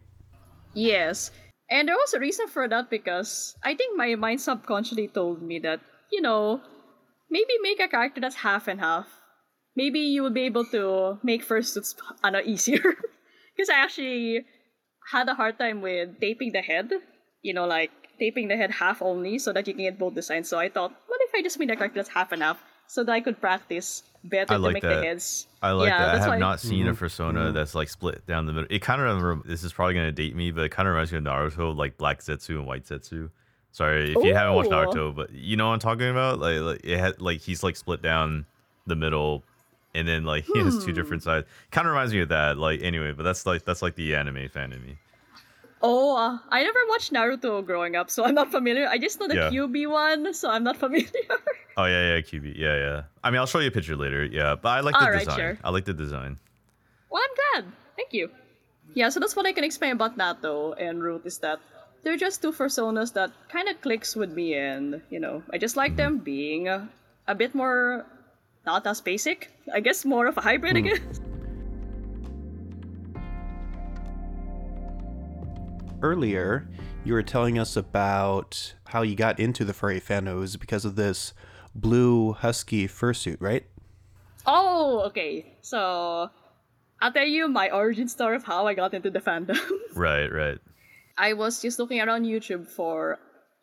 Yes. 0.73 1.31
And 1.71 1.87
there 1.87 1.95
was 1.95 2.13
a 2.13 2.19
reason 2.19 2.49
for 2.49 2.67
that 2.67 2.89
because 2.89 3.55
I 3.63 3.75
think 3.75 3.97
my 3.97 4.15
mind 4.15 4.41
subconsciously 4.41 5.07
told 5.07 5.41
me 5.41 5.57
that, 5.59 5.79
you 6.11 6.21
know, 6.21 6.59
maybe 7.29 7.53
make 7.61 7.79
a 7.79 7.87
character 7.87 8.19
that's 8.19 8.35
half 8.35 8.67
and 8.67 8.81
half. 8.81 9.07
Maybe 9.73 10.01
you 10.01 10.21
will 10.21 10.35
be 10.35 10.43
able 10.43 10.65
to 10.65 11.17
make 11.23 11.47
fursuits 11.47 11.95
ano, 12.23 12.41
easier. 12.43 12.83
Because 13.55 13.69
I 13.69 13.83
actually 13.83 14.45
had 15.11 15.27
a 15.29 15.35
hard 15.35 15.59
time 15.59 15.81
with 15.81 16.19
taping 16.19 16.51
the 16.51 16.61
head. 16.61 16.91
You 17.41 17.53
know, 17.53 17.65
like 17.65 17.91
taping 18.19 18.49
the 18.49 18.57
head 18.57 18.71
half 18.71 19.01
only 19.01 19.39
so 19.39 19.53
that 19.53 19.67
you 19.67 19.73
can 19.73 19.83
get 19.83 19.99
both 19.99 20.15
designs. 20.15 20.49
So 20.49 20.59
I 20.59 20.69
thought, 20.69 20.91
what 21.07 21.21
if 21.21 21.31
I 21.33 21.41
just 21.41 21.59
made 21.59 21.71
a 21.71 21.75
character 21.75 21.99
that's 21.99 22.09
half 22.09 22.31
and 22.31 22.43
half 22.43 22.61
so 22.87 23.03
that 23.03 23.11
I 23.11 23.21
could 23.21 23.39
practice 23.39 24.03
better 24.23 24.53
I 24.53 24.57
to 24.57 24.61
like 24.63 24.73
make 24.73 24.83
that. 24.83 24.95
the 25.01 25.03
heads. 25.05 25.47
I 25.61 25.71
like 25.71 25.89
yeah, 25.89 25.97
that. 25.99 26.15
I 26.15 26.19
have 26.19 26.27
why- 26.29 26.37
not 26.37 26.59
seen 26.59 26.81
Mm-hmm. 26.81 26.89
a 26.89 26.95
persona 26.95 27.51
that's 27.51 27.75
like 27.75 27.89
split 27.89 28.25
down 28.27 28.45
the 28.45 28.53
middle. 28.53 28.67
It 28.69 28.81
kind 28.81 29.01
of 29.01 29.43
this 29.45 29.63
is 29.63 29.73
probably 29.73 29.93
gonna 29.95 30.11
date 30.11 30.35
me, 30.35 30.51
but 30.51 30.63
it 30.65 30.69
kind 30.69 30.87
of 30.87 30.93
reminds 30.93 31.11
me 31.11 31.17
of 31.19 31.23
Naruto, 31.23 31.75
like 31.75 31.97
Black 31.97 32.19
Zetsu 32.19 32.57
and 32.57 32.65
White 32.67 32.85
Zetsu. 32.85 33.29
Sorry 33.71 34.11
if 34.13 34.23
you 34.23 34.33
haven't 34.35 34.55
watched 34.55 34.69
Naruto, 34.69 35.15
but 35.15 35.31
you 35.31 35.55
know 35.55 35.67
what 35.67 35.73
I'm 35.73 35.79
talking 35.79 36.09
about. 36.09 36.39
Like, 36.39 36.59
like 36.59 36.81
it 36.83 36.97
had 36.99 37.21
like 37.21 37.39
he's 37.41 37.63
like 37.63 37.75
split 37.77 38.01
down 38.01 38.45
the 38.85 38.95
middle, 38.95 39.43
and 39.95 40.07
then 40.07 40.25
like 40.25 40.43
he 40.53 40.59
has 40.59 40.75
Hmm. 40.75 40.85
two 40.85 40.91
different 40.93 41.23
sides. 41.23 41.47
Kind 41.71 41.87
of 41.87 41.93
reminds 41.93 42.13
me 42.13 42.19
of 42.21 42.29
that. 42.29 42.57
Like 42.57 42.81
anyway, 42.81 43.13
but 43.13 43.23
that's 43.23 43.45
like 43.45 43.63
that's 43.65 43.81
like 43.81 43.95
the 43.95 44.15
anime 44.15 44.49
fan 44.49 44.73
in 44.73 44.81
me. 44.85 44.97
Oh, 45.83 46.15
uh, 46.15 46.37
I 46.49 46.63
never 46.63 46.79
watched 46.89 47.11
Naruto 47.11 47.65
growing 47.65 47.95
up, 47.95 48.09
so 48.11 48.23
I'm 48.23 48.35
not 48.35 48.51
familiar. 48.51 48.87
I 48.87 48.97
just 48.97 49.19
know 49.19 49.27
the 49.27 49.35
Yeah. 49.35 49.49
QB 49.49 49.89
one, 49.89 50.33
so 50.33 50.49
I'm 50.49 50.63
not 50.63 50.77
familiar. 50.83 51.09
Oh 51.77 51.85
yeah, 51.85 52.15
yeah, 52.15 52.21
QB, 52.21 52.53
yeah, 52.57 52.75
yeah. 52.77 53.01
I 53.23 53.31
mean, 53.31 53.39
I'll 53.39 53.47
show 53.47 53.59
you 53.59 53.67
a 53.69 53.71
picture 53.71 53.95
later. 53.95 54.23
Yeah, 54.25 54.55
but 54.55 54.69
I 54.69 54.79
like 54.81 54.93
the 54.93 55.01
Alright, 55.03 55.25
design. 55.25 55.37
sure. 55.37 55.57
I 55.63 55.69
like 55.71 55.85
the 55.85 55.93
design. 55.93 56.37
well, 57.09 57.21
I'm 57.23 57.35
glad. 57.63 57.71
Thank 57.95 58.13
you. 58.13 58.29
Yeah, 58.93 59.09
so 59.09 59.19
that's 59.19 59.35
what 59.35 59.45
I 59.47 59.53
can 59.53 59.63
explain 59.63 59.93
about 59.93 60.17
Natto 60.17 60.75
and 60.77 61.01
Root 61.01 61.25
is 61.25 61.37
that 61.39 61.59
they're 62.03 62.17
just 62.17 62.41
two 62.41 62.51
personas 62.51 63.13
that 63.13 63.31
kind 63.49 63.69
of 63.69 63.79
clicks 63.81 64.15
with 64.15 64.31
me, 64.33 64.53
and 64.55 65.01
you 65.09 65.19
know, 65.19 65.41
I 65.53 65.57
just 65.57 65.77
like 65.77 65.95
them 65.95 66.17
being 66.19 66.67
a, 66.67 66.89
a 67.27 67.33
bit 67.35 67.55
more 67.55 68.05
not 68.65 68.85
as 68.85 69.01
basic. 69.01 69.49
I 69.73 69.79
guess 69.79 70.03
more 70.05 70.27
of 70.27 70.37
a 70.37 70.41
hybrid. 70.41 70.77
I 70.77 70.81
guess. 70.81 70.99
Earlier, 76.01 76.67
you 77.03 77.13
were 77.13 77.23
telling 77.23 77.59
us 77.59 77.75
about 77.75 78.73
how 78.85 79.01
you 79.03 79.15
got 79.15 79.39
into 79.39 79.63
the 79.63 79.73
furry 79.73 80.01
fandom. 80.01 80.33
It 80.33 80.35
was 80.35 80.57
because 80.57 80.85
of 80.85 80.95
this 80.95 81.33
blue 81.75 82.33
husky 82.33 82.87
fursuit, 82.87 83.37
right? 83.39 83.65
Oh, 84.45 85.03
okay. 85.07 85.57
So 85.61 86.29
I'll 87.01 87.11
tell 87.11 87.25
you 87.25 87.47
my 87.47 87.69
origin 87.69 88.07
story 88.07 88.35
of 88.35 88.43
how 88.43 88.67
I 88.67 88.73
got 88.73 88.93
into 88.93 89.09
the 89.09 89.19
fandom. 89.19 89.59
Right, 89.93 90.31
right. 90.31 90.57
I 91.17 91.33
was 91.33 91.61
just 91.61 91.77
looking 91.77 91.99
around 91.99 92.25
YouTube 92.25 92.67
for 92.67 93.19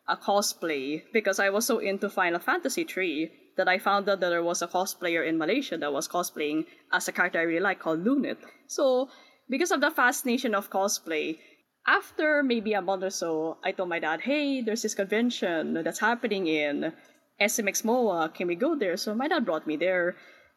a 0.07 0.15
cosplay 0.15 1.01
because 1.11 1.39
I 1.39 1.49
was 1.49 1.65
so 1.65 1.79
into 1.79 2.09
Final 2.09 2.39
Fantasy 2.39 2.85
III 2.85 3.31
that 3.57 3.67
I 3.67 3.79
found 3.79 4.07
out 4.07 4.19
that 4.19 4.29
there 4.29 4.43
was 4.43 4.61
a 4.61 4.67
cosplayer 4.67 5.27
in 5.27 5.37
Malaysia 5.37 5.77
that 5.77 5.91
was 5.91 6.07
cosplaying 6.07 6.65
as 6.93 7.07
a 7.07 7.11
character 7.11 7.39
I 7.39 7.43
really 7.43 7.59
like 7.59 7.79
called 7.79 8.05
Lunit. 8.05 8.37
So, 8.67 9.09
because 9.49 9.71
of 9.71 9.81
the 9.81 9.91
fascination 9.91 10.53
of 10.53 10.69
cosplay, 10.69 11.39
after 11.87 12.43
maybe 12.43 12.73
a 12.73 12.81
month 12.81 13.03
or 13.03 13.09
so, 13.09 13.57
I 13.63 13.71
told 13.71 13.89
my 13.89 13.99
dad, 13.99 14.21
hey, 14.21 14.61
there's 14.61 14.81
this 14.81 14.95
convention 14.95 15.73
that's 15.83 15.99
happening 15.99 16.47
in 16.47 16.93
SMX 17.41 17.83
MOA. 17.83 18.29
Can 18.29 18.47
we 18.47 18.55
go 18.55 18.75
there? 18.75 18.97
So 18.97 19.15
my 19.15 19.27
dad 19.27 19.45
brought 19.45 19.65
me 19.65 19.77
there. 19.77 20.15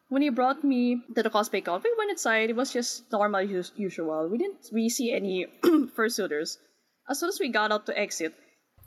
When 0.09 0.21
he 0.21 0.29
brought 0.29 0.63
me 0.63 1.01
to 1.15 1.23
the 1.23 1.29
cosplay 1.29 1.63
con, 1.63 1.81
we 1.83 1.93
went 1.97 2.11
inside. 2.11 2.49
It 2.49 2.55
was 2.55 2.71
just 2.71 3.11
normal, 3.11 3.41
us- 3.41 3.71
usual. 3.75 4.29
We 4.29 4.37
didn't 4.37 4.67
we 4.71 4.89
see 4.89 5.11
any 5.11 5.47
fursuiters. 5.63 6.57
As 7.09 7.19
soon 7.19 7.29
as 7.29 7.39
we 7.39 7.49
got 7.49 7.71
out 7.71 7.85
to 7.87 7.97
exit, 7.97 8.33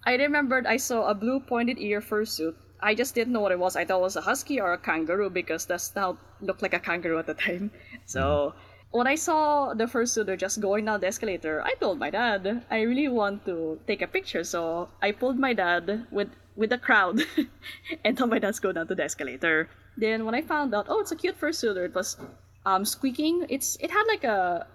I 0.04 0.14
remembered 0.14 0.66
I 0.66 0.76
saw 0.76 1.08
a 1.08 1.14
blue 1.14 1.40
pointed 1.40 1.78
ear 1.78 2.00
fursuit. 2.00 2.54
I 2.80 2.94
just 2.94 3.14
didn't 3.14 3.32
know 3.32 3.40
what 3.40 3.52
it 3.52 3.58
was. 3.58 3.74
I 3.74 3.84
thought 3.84 3.98
it 3.98 4.02
was 4.02 4.16
a 4.16 4.20
husky 4.20 4.60
or 4.60 4.72
a 4.72 4.78
kangaroo 4.78 5.30
because 5.30 5.66
that's 5.66 5.92
how 5.94 6.10
it 6.12 6.18
looked 6.40 6.62
like 6.62 6.74
a 6.74 6.78
kangaroo 6.78 7.18
at 7.18 7.26
the 7.26 7.34
time. 7.34 7.72
So 8.06 8.54
when 8.96 9.06
I 9.06 9.14
saw 9.14 9.74
the 9.74 9.84
fursuiter 9.84 10.38
just 10.38 10.60
going 10.60 10.86
down 10.86 11.00
the 11.00 11.08
escalator, 11.08 11.62
I 11.62 11.74
told 11.74 11.98
my 11.98 12.10
dad 12.10 12.64
I 12.70 12.80
really 12.80 13.08
want 13.08 13.44
to 13.44 13.78
take 13.86 14.00
a 14.00 14.06
picture. 14.06 14.42
So 14.42 14.88
I 15.02 15.12
pulled 15.12 15.38
my 15.38 15.52
dad 15.52 16.06
with 16.10 16.30
with 16.56 16.70
the 16.70 16.78
crowd 16.78 17.20
and 18.04 18.16
told 18.16 18.30
my 18.30 18.38
dad 18.38 18.54
to 18.54 18.60
go 18.60 18.72
down 18.72 18.86
to 18.88 18.94
the 18.94 19.04
escalator. 19.04 19.68
Then 19.98 20.24
when 20.24 20.34
I 20.34 20.40
found 20.40 20.74
out, 20.74 20.86
oh, 20.88 21.00
it's 21.00 21.12
a 21.12 21.16
cute 21.16 21.38
fursuiter, 21.38 21.84
it 21.84 21.94
was 21.94 22.16
um 22.64 22.84
squeaking. 22.84 23.44
It's 23.50 23.76
it 23.80 23.90
had 23.90 24.04
like 24.08 24.24
a 24.24 24.66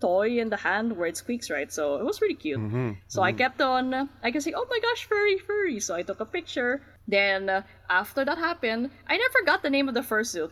toy 0.00 0.38
in 0.38 0.48
the 0.50 0.56
hand 0.56 0.96
where 0.96 1.08
it 1.08 1.16
squeaks, 1.16 1.50
right? 1.50 1.70
So 1.72 1.96
it 1.96 2.04
was 2.04 2.20
really 2.20 2.34
cute. 2.34 2.60
So 3.08 3.22
I 3.22 3.32
kept 3.32 3.60
on, 3.60 3.94
I 4.22 4.30
can 4.30 4.40
say, 4.40 4.52
oh 4.54 4.66
my 4.70 4.78
gosh, 4.80 5.06
furry, 5.06 5.38
furry. 5.38 5.80
So 5.80 5.94
I 5.94 6.02
took 6.02 6.20
a 6.20 6.24
picture. 6.24 6.82
Then 7.06 7.48
uh, 7.48 7.62
after 7.90 8.24
that 8.24 8.38
happened, 8.38 8.90
I 9.08 9.16
never 9.16 9.40
got 9.44 9.62
the 9.62 9.70
name 9.70 9.88
of 9.88 9.94
the 9.94 10.02
fursuit. 10.02 10.50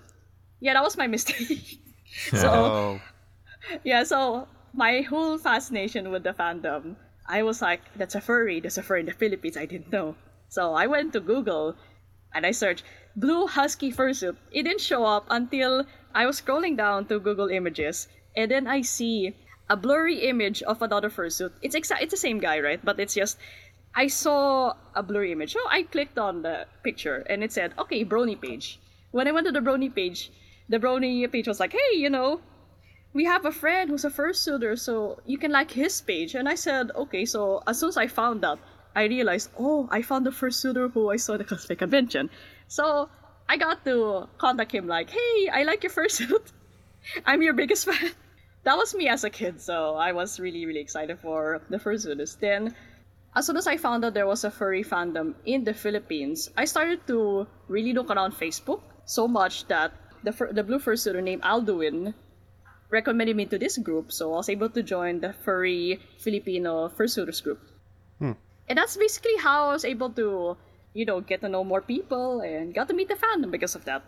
Yeah, 0.59 0.75
that 0.75 0.83
was 0.83 0.97
my 0.97 1.07
mistake. 1.17 1.79
so 2.31 2.49
Oh, 2.49 3.01
yeah, 3.85 4.05
so 4.05 4.49
my 4.73 5.01
whole 5.03 5.39
fascination 5.39 6.11
with 6.11 6.23
the 6.23 6.33
fandom, 6.33 6.97
I 7.27 7.43
was 7.43 7.63
like, 7.63 7.81
that's 7.97 8.15
a 8.15 8.21
furry, 8.21 8.61
that's 8.61 8.79
a 8.79 8.83
furry 8.83 9.01
in 9.01 9.07
the 9.07 9.13
Philippines. 9.13 9.57
I 9.57 9.67
didn't 9.67 9.93
know. 9.93 10.15
So 10.49 10.75
I 10.75 10.87
went 10.87 11.13
to 11.15 11.21
Google 11.21 11.77
and 12.35 12.47
I 12.47 12.51
searched 12.53 12.85
blue 13.17 13.47
husky 13.47 13.91
fursuit. 13.91 14.37
It 14.53 14.65
didn't 14.65 14.81
show 14.81 15.05
up 15.05 15.27
until 15.31 15.87
I 16.15 16.27
was 16.27 16.41
scrolling 16.41 16.77
down 16.77 17.07
to 17.07 17.19
Google 17.19 17.49
Images, 17.49 18.09
and 18.37 18.51
then 18.51 18.67
I 18.67 18.83
see 18.83 19.35
a 19.69 19.77
blurry 19.77 20.29
image 20.29 20.63
of 20.63 20.83
another 20.83 21.11
fursuit. 21.11 21.53
It's 21.63 21.75
exa- 21.75 22.01
it's 22.01 22.13
the 22.13 22.17
same 22.17 22.39
guy, 22.39 22.61
right? 22.61 22.81
But 22.85 23.01
it's 23.01 23.15
just 23.15 23.39
I 23.95 24.07
saw 24.07 24.75
a 24.95 25.03
blurry 25.03 25.33
image. 25.33 25.55
So 25.55 25.61
I 25.69 25.83
clicked 25.83 26.19
on 26.19 26.43
the 26.43 26.67
picture, 26.85 27.25
and 27.29 27.43
it 27.43 27.53
said, 27.53 27.73
"Okay, 27.79 28.05
Brony 28.05 28.41
page." 28.41 28.79
When 29.11 29.27
I 29.27 29.33
went 29.33 29.47
to 29.47 29.53
the 29.53 29.61
Brony 29.61 29.93
page, 29.93 30.31
the 30.69 30.79
Brony 30.79 31.31
page 31.33 31.49
was 31.49 31.59
like, 31.59 31.73
"Hey, 31.73 31.97
you 31.97 32.11
know, 32.11 32.41
we 33.17 33.25
have 33.25 33.47
a 33.47 33.51
friend 33.51 33.89
who's 33.89 34.05
a 34.05 34.11
fursuiter, 34.11 34.79
so 34.79 35.19
you 35.25 35.39
can 35.39 35.51
like 35.51 35.71
his 35.71 36.03
page. 36.03 36.35
And 36.35 36.47
I 36.47 36.55
said, 36.55 36.91
okay, 36.95 37.25
so 37.25 37.63
as 37.67 37.81
soon 37.81 37.89
as 37.89 37.97
I 37.97 38.09
found 38.09 38.43
that, 38.43 38.59
I 38.95 39.05
realized, 39.05 39.49
oh, 39.59 39.89
I 39.91 40.03
found 40.03 40.27
the 40.27 40.31
fursuiter 40.31 40.93
who 40.93 41.09
I 41.09 41.17
saw 41.17 41.33
at 41.33 41.39
the 41.39 41.45
cosplay 41.45 41.79
convention. 41.79 42.29
So 42.69 43.09
I 43.49 43.57
got 43.57 43.87
to 43.87 44.29
contact 44.37 44.73
him 44.73 44.87
like, 44.87 45.09
hey, 45.09 45.49
I 45.51 45.63
like 45.63 45.83
your 45.83 45.93
fursuit. 45.93 46.53
I'm 47.27 47.41
your 47.41 47.55
biggest 47.55 47.87
fan. 47.87 48.13
That 48.65 48.77
was 48.77 48.95
me 48.97 49.09
as 49.09 49.23
a 49.23 49.31
kid, 49.31 49.63
so 49.63 49.95
I 49.95 50.11
was 50.11 50.41
really, 50.41 50.67
really 50.67 50.81
excited 50.81 51.21
for 51.21 51.63
the 51.71 51.79
fursuiters. 51.79 52.37
Then, 52.37 52.75
as 53.37 53.47
soon 53.47 53.57
as 53.57 53.69
I 53.69 53.77
found 53.77 54.05
out 54.05 54.13
there 54.13 54.27
was 54.27 54.43
a 54.43 54.51
furry 54.51 54.83
fandom 54.83 55.37
in 55.47 55.63
the 55.63 55.73
Philippines, 55.73 56.51
I 56.57 56.65
started 56.65 57.07
to 57.07 57.47
really 57.69 57.93
look 57.93 58.11
around 58.11 58.33
Facebook 58.33 58.83
so 59.05 59.29
much 59.29 59.69
that 59.69 59.93
the, 60.25 60.33
fur- 60.33 60.53
the 60.53 60.65
blue 60.65 60.81
fursuiter 60.81 61.23
named 61.23 61.43
Alduin 61.43 62.13
recommended 62.91 63.37
me 63.37 63.47
to 63.47 63.59
this 63.59 63.79
group, 63.79 64.13
so 64.13 64.35
I 64.35 64.37
was 64.37 64.49
able 64.49 64.71
to 64.71 64.83
join 64.83 65.21
the 65.21 65.33
furry 65.33 66.01
Filipino 66.19 66.89
fursuiters 66.89 67.43
group. 67.43 67.61
Hmm. 68.19 68.33
And 68.69 68.79
that's 68.79 68.97
basically 68.97 69.37
how 69.39 69.71
I 69.71 69.73
was 69.73 69.85
able 69.85 70.11
to, 70.11 70.57
you 70.95 71.05
know, 71.05 71.21
get 71.21 71.41
to 71.41 71.49
know 71.49 71.65
more 71.65 71.81
people 71.81 72.41
and 72.41 72.75
got 72.75 72.89
to 72.89 72.95
meet 72.95 73.09
the 73.09 73.15
fandom 73.15 73.51
because 73.51 73.75
of 73.75 73.85
that. 73.85 74.03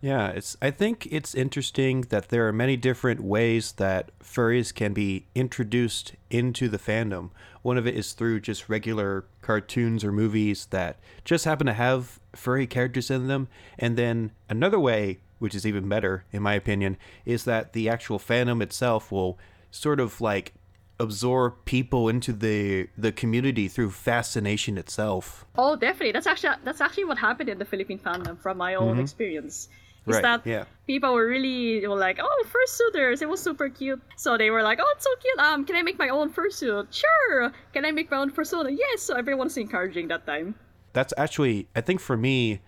Yeah, 0.00 0.28
it's. 0.28 0.56
I 0.62 0.70
think 0.70 1.08
it's 1.10 1.34
interesting 1.34 2.02
that 2.02 2.28
there 2.28 2.46
are 2.46 2.52
many 2.52 2.76
different 2.76 3.20
ways 3.20 3.72
that 3.72 4.12
furries 4.20 4.72
can 4.72 4.92
be 4.92 5.26
introduced 5.34 6.14
into 6.30 6.68
the 6.68 6.78
fandom. 6.78 7.30
One 7.62 7.76
of 7.76 7.86
it 7.86 7.96
is 7.96 8.12
through 8.12 8.40
just 8.40 8.68
regular 8.68 9.24
cartoons 9.42 10.04
or 10.04 10.12
movies 10.12 10.66
that 10.66 11.00
just 11.24 11.44
happen 11.44 11.66
to 11.66 11.72
have 11.72 12.20
furry 12.32 12.66
characters 12.66 13.10
in 13.10 13.26
them, 13.26 13.48
and 13.76 13.96
then 13.96 14.30
another 14.48 14.78
way, 14.78 15.18
which 15.38 15.54
is 15.54 15.66
even 15.66 15.88
better 15.88 16.24
in 16.32 16.42
my 16.42 16.54
opinion, 16.54 16.96
is 17.24 17.44
that 17.44 17.72
the 17.72 17.88
actual 17.88 18.18
fandom 18.18 18.62
itself 18.62 19.10
will 19.12 19.38
sort 19.70 20.00
of 20.00 20.20
like 20.20 20.54
absorb 21.00 21.64
people 21.64 22.08
into 22.08 22.32
the 22.32 22.88
the 22.98 23.12
community 23.12 23.68
through 23.68 23.90
fascination 23.90 24.76
itself. 24.76 25.44
Oh, 25.56 25.76
definitely. 25.76 26.12
That's 26.12 26.26
actually 26.26 26.56
that's 26.64 26.80
actually 26.80 27.04
what 27.04 27.18
happened 27.18 27.48
in 27.48 27.58
the 27.58 27.64
Philippine 27.64 27.98
fandom 28.00 28.38
from 28.40 28.56
my 28.58 28.74
own 28.74 28.98
experience. 28.98 29.68
Is 30.06 30.14
Right, 30.14 30.22
that 30.22 30.46
yeah. 30.46 30.64
people 30.86 31.12
were 31.12 31.26
really 31.26 31.86
were 31.86 31.94
like, 31.94 32.18
oh, 32.18 32.44
fursuiters, 32.48 33.20
it 33.20 33.28
was 33.28 33.42
super 33.42 33.68
cute. 33.68 34.00
So 34.16 34.38
they 34.38 34.48
were 34.50 34.62
like, 34.62 34.78
oh, 34.80 34.92
it's 34.96 35.04
so 35.04 35.10
cute. 35.20 35.38
Um, 35.38 35.66
can 35.66 35.76
I 35.76 35.82
make 35.82 35.98
my 35.98 36.08
own 36.08 36.32
fursuit? 36.32 36.86
Sure. 36.90 37.52
Can 37.74 37.84
I 37.84 37.90
make 37.90 38.10
my 38.10 38.16
own 38.16 38.30
persona? 38.30 38.70
Yes. 38.70 39.02
So 39.02 39.14
everyone 39.14 39.48
was 39.48 39.56
encouraging 39.58 40.08
that 40.08 40.24
time. 40.26 40.54
that's 40.94 41.12
actually 41.18 41.68
I 41.76 41.82
think 41.82 42.00
for 42.00 42.16
me, 42.16 42.60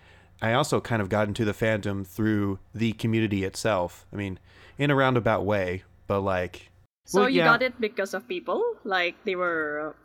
I 0.42 0.54
also 0.54 0.80
kind 0.80 1.02
of 1.02 1.08
got 1.08 1.28
into 1.28 1.44
the 1.44 1.52
fandom 1.52 2.06
through 2.06 2.58
the 2.74 2.92
community 2.92 3.44
itself. 3.44 4.06
I 4.12 4.16
mean, 4.16 4.38
in 4.78 4.90
a 4.90 4.94
roundabout 4.96 5.44
way, 5.44 5.84
but 6.06 6.20
like 6.20 6.70
So 7.04 7.20
well, 7.20 7.30
you 7.30 7.38
yeah, 7.38 7.44
got 7.44 7.62
it 7.62 7.80
because 7.80 8.14
of 8.14 8.26
people, 8.26 8.62
like 8.84 9.16
they 9.24 9.36
were, 9.36 9.94
uh, 9.94 9.98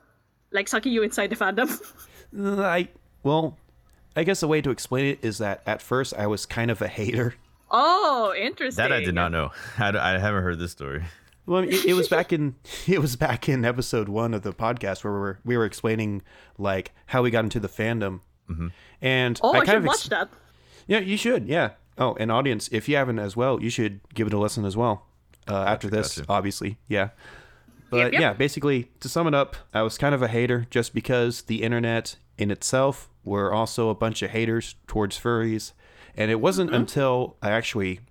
like 0.52 0.68
sucking 0.68 0.92
you 0.92 1.04
inside 1.04 1.30
the 1.30 1.36
fandom. 1.36 1.70
I 2.62 2.90
well, 3.24 3.58
I 4.16 4.24
guess 4.24 4.40
the 4.42 4.48
way 4.48 4.62
to 4.62 4.70
explain 4.70 5.06
it 5.06 5.20
is 5.22 5.38
that 5.40 5.62
at 5.66 5.82
first 5.82 6.14
I 6.14 6.28
was 6.28 6.46
kind 6.46 6.70
of 6.72 6.82
a 6.82 6.88
hater. 6.88 7.36
oh, 7.72 8.34
interesting. 8.38 8.82
That 8.82 8.92
I 8.92 9.00
did 9.02 9.16
not 9.16 9.32
know. 9.32 9.52
I 9.78 10.18
haven't 10.18 10.44
heard 10.44 10.60
this 10.60 10.72
story. 10.72 11.04
Well, 11.46 11.64
it, 11.64 11.86
it 11.86 11.94
was 11.94 12.08
back 12.08 12.34
in 12.38 12.56
it 12.88 13.00
was 13.00 13.16
back 13.16 13.48
in 13.48 13.64
episode 13.64 14.10
one 14.10 14.34
of 14.34 14.42
the 14.42 14.54
podcast 14.54 15.04
where 15.04 15.14
we 15.14 15.20
were 15.20 15.40
we 15.46 15.58
were 15.58 15.66
explaining 15.66 16.22
like 16.58 16.92
how 17.08 17.22
we 17.22 17.32
got 17.32 17.44
into 17.44 17.60
the 17.60 17.70
fandom, 17.70 18.22
and 19.02 19.40
Oh, 19.44 19.52
I, 19.54 19.58
kind 19.58 19.68
should 19.68 19.76
of 19.78 19.86
ex- 19.86 19.88
watch 19.88 20.10
that. 20.10 20.30
Yeah, 20.88 21.00
you 21.00 21.18
should. 21.18 21.48
Yeah. 21.48 21.72
Oh, 21.98 22.16
and 22.20 22.32
audience, 22.32 22.68
if 22.72 22.88
you 22.90 22.96
haven't 22.98 23.20
as 23.20 23.36
well, 23.38 23.62
you 23.62 23.70
should 23.70 24.00
give 24.14 24.28
it 24.28 24.34
a 24.34 24.38
listen 24.40 24.66
as 24.66 24.76
well. 24.76 25.06
Uh, 25.48 25.64
after 25.64 25.88
this, 25.90 26.18
gotcha. 26.18 26.26
obviously, 26.32 26.78
yeah. 26.88 27.10
But 27.90 27.98
Yep, 27.98 28.12
yep. 28.14 28.22
yeah, 28.22 28.34
basically, 28.34 28.90
to 29.00 29.08
sum 29.08 29.28
it 29.28 29.34
up, 29.36 29.56
I 29.74 29.82
was 29.84 29.98
kind 29.98 30.14
of 30.16 30.22
a 30.22 30.28
hater 30.28 30.66
just 30.70 30.94
because 30.94 31.44
the 31.44 31.62
internet 31.64 32.18
in 32.38 32.52
itself 32.52 33.10
were 33.24 33.54
also 33.54 33.90
a 33.90 33.96
bunch 33.96 34.22
of 34.24 34.32
haters 34.32 34.76
towards 34.88 35.18
furries, 35.20 35.72
and 36.18 36.30
it 36.32 36.42
wasn't 36.42 36.72
Mm-hmm. 36.72 36.82
until 36.82 37.38
I 37.42 37.52
actually 37.52 38.02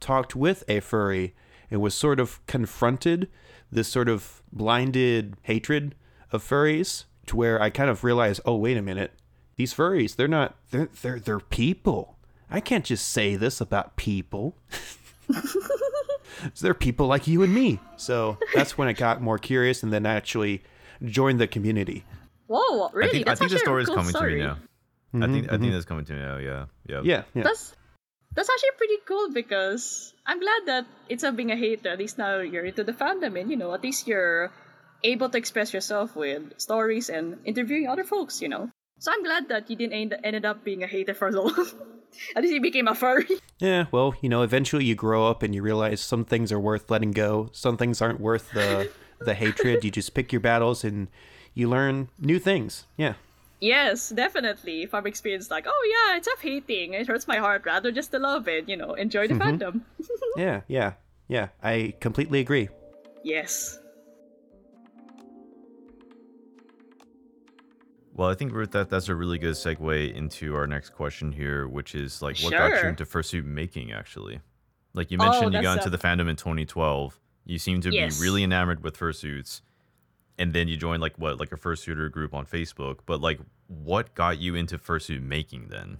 talked 0.00 0.34
with 0.36 0.62
a 0.68 0.80
furry 0.80 1.34
and 1.70 1.80
was 1.80 1.94
sort 1.94 2.20
of 2.20 2.44
confronted 2.46 3.28
this 3.70 3.88
sort 3.88 4.08
of 4.08 4.42
blinded 4.52 5.36
hatred 5.42 5.94
of 6.32 6.42
furries 6.42 7.04
to 7.26 7.34
where 7.36 7.60
I 7.60 7.70
kind 7.70 7.90
of 7.90 8.04
realized, 8.04 8.40
oh 8.44 8.56
wait 8.56 8.76
a 8.76 8.82
minute, 8.82 9.12
these 9.56 9.74
furries, 9.74 10.16
they're 10.16 10.28
not 10.28 10.56
they're 10.70 10.88
they're 11.02 11.20
they're 11.20 11.40
people. 11.40 12.16
I 12.50 12.60
can't 12.60 12.84
just 12.84 13.08
say 13.08 13.36
this 13.36 13.60
about 13.60 13.96
people. 13.96 14.56
they're 16.60 16.74
people 16.74 17.06
like 17.06 17.26
you 17.26 17.42
and 17.42 17.52
me. 17.52 17.80
So 17.96 18.38
that's 18.54 18.78
when 18.78 18.88
I 18.88 18.92
got 18.92 19.20
more 19.20 19.38
curious 19.38 19.82
and 19.82 19.92
then 19.92 20.06
actually 20.06 20.62
joined 21.04 21.40
the 21.40 21.48
community. 21.48 22.04
Whoa, 22.46 22.90
really? 22.92 23.08
I 23.08 23.12
think, 23.12 23.28
I 23.28 23.34
think 23.34 23.50
the 23.50 23.58
story 23.58 23.82
is 23.82 23.88
cool 23.88 23.96
coming 23.96 24.10
story. 24.10 24.34
to 24.34 24.38
me 24.38 24.44
now. 24.44 24.52
I 24.52 25.16
mm-hmm, 25.16 25.32
think 25.32 25.46
I 25.46 25.50
think 25.50 25.62
mm-hmm. 25.62 25.72
that's 25.72 25.84
coming 25.84 26.04
to 26.04 26.12
me 26.12 26.18
now. 26.20 26.36
Yeah, 26.36 26.66
yeah. 26.86 27.00
Yeah, 27.02 27.22
yeah. 27.34 27.42
That's 27.42 27.74
that's 28.34 28.50
actually 28.50 28.76
pretty 28.76 28.98
cool 29.06 29.32
because 29.32 30.12
I'm 30.26 30.40
glad 30.40 30.66
that 30.66 30.86
instead 31.08 31.28
of 31.28 31.36
being 31.36 31.50
a 31.50 31.56
hater, 31.56 31.88
at 31.88 31.98
least 31.98 32.18
now 32.18 32.38
you're 32.40 32.64
into 32.64 32.84
the 32.84 32.92
fandom 32.92 33.40
and 33.40 33.50
you 33.50 33.56
know, 33.56 33.72
at 33.72 33.82
least 33.82 34.06
you're 34.06 34.52
able 35.02 35.28
to 35.30 35.38
express 35.38 35.72
yourself 35.72 36.14
with 36.14 36.60
stories 36.60 37.08
and 37.08 37.38
interviewing 37.44 37.88
other 37.88 38.04
folks, 38.04 38.42
you 38.42 38.48
know. 38.48 38.70
So 38.98 39.12
I'm 39.12 39.22
glad 39.22 39.48
that 39.48 39.68
you 39.70 39.76
didn't 39.76 39.92
end, 39.92 40.14
ended 40.24 40.44
up 40.44 40.64
being 40.64 40.82
a 40.82 40.86
hater 40.86 41.14
for 41.14 41.30
long. 41.38 41.66
at 42.34 42.42
least 42.42 42.54
you 42.54 42.60
became 42.60 42.88
a 42.88 42.94
furry. 42.94 43.28
Yeah, 43.58 43.86
well, 43.90 44.14
you 44.20 44.28
know, 44.28 44.42
eventually 44.42 44.84
you 44.84 44.94
grow 44.94 45.26
up 45.26 45.42
and 45.42 45.54
you 45.54 45.62
realize 45.62 46.00
some 46.00 46.24
things 46.24 46.52
are 46.52 46.60
worth 46.60 46.90
letting 46.90 47.12
go. 47.12 47.48
Some 47.52 47.76
things 47.76 48.02
aren't 48.02 48.20
worth 48.20 48.52
the 48.52 48.90
the 49.20 49.34
hatred. 49.34 49.84
You 49.84 49.90
just 49.90 50.14
pick 50.14 50.32
your 50.32 50.40
battles 50.40 50.84
and 50.84 51.08
you 51.54 51.68
learn 51.68 52.08
new 52.18 52.38
things. 52.38 52.84
Yeah. 52.96 53.14
yes, 53.60 54.10
definitely. 54.10 54.86
From 54.86 55.06
experience, 55.06 55.50
like, 55.50 55.66
oh 55.66 55.82
yeah, 55.94 56.16
it's 56.18 56.28
tough 56.28 56.42
hating. 56.42 56.92
It 56.92 57.06
hurts 57.06 57.26
my 57.26 57.38
heart 57.38 57.64
rather 57.64 57.90
just 57.90 58.10
to 58.12 58.18
love 58.18 58.46
it, 58.48 58.68
you 58.68 58.76
know, 58.76 58.92
enjoy 58.94 59.26
the 59.28 59.34
mm-hmm. 59.34 59.56
fandom. 59.56 59.80
Yeah, 60.36 60.60
yeah. 60.68 60.92
Yeah, 61.28 61.48
I 61.62 61.94
completely 62.00 62.40
agree. 62.40 62.68
yes. 63.24 63.78
Well, 68.16 68.30
I 68.30 68.34
think 68.34 68.52
Ruth, 68.52 68.70
that 68.70 68.88
that's 68.88 69.08
a 69.08 69.14
really 69.14 69.38
good 69.38 69.54
segue 69.54 70.14
into 70.14 70.54
our 70.56 70.66
next 70.66 70.90
question 70.90 71.32
here, 71.32 71.68
which 71.68 71.94
is 71.94 72.22
like, 72.22 72.38
what 72.40 72.50
got 72.52 72.70
you 72.72 72.76
Sure. 72.78 72.88
into 72.88 73.04
fursuit 73.04 73.44
making? 73.44 73.92
Actually, 73.92 74.40
like 74.94 75.10
you 75.10 75.18
Oh, 75.20 75.24
mentioned, 75.24 75.52
you 75.54 75.60
got 75.62 75.78
into 75.78 75.90
the 75.90 75.98
fandom 75.98 76.28
in 76.28 76.36
2012. 76.36 77.20
You 77.44 77.58
seem 77.58 77.80
to 77.82 77.92
Yes. 77.92 78.18
be 78.18 78.22
really 78.24 78.42
enamored 78.42 78.82
with 78.82 78.96
fursuits, 78.98 79.60
and 80.38 80.52
then 80.54 80.66
you 80.66 80.76
joined 80.78 81.02
like 81.02 81.16
what, 81.18 81.38
like 81.38 81.52
a 81.52 81.56
fursuiter 81.56 82.10
group 82.10 82.32
on 82.32 82.46
Facebook. 82.46 83.00
But 83.04 83.20
like, 83.20 83.38
what 83.68 84.14
got 84.14 84.38
you 84.38 84.54
into 84.54 84.78
fursuit 84.78 85.22
making 85.22 85.68
then? 85.68 85.98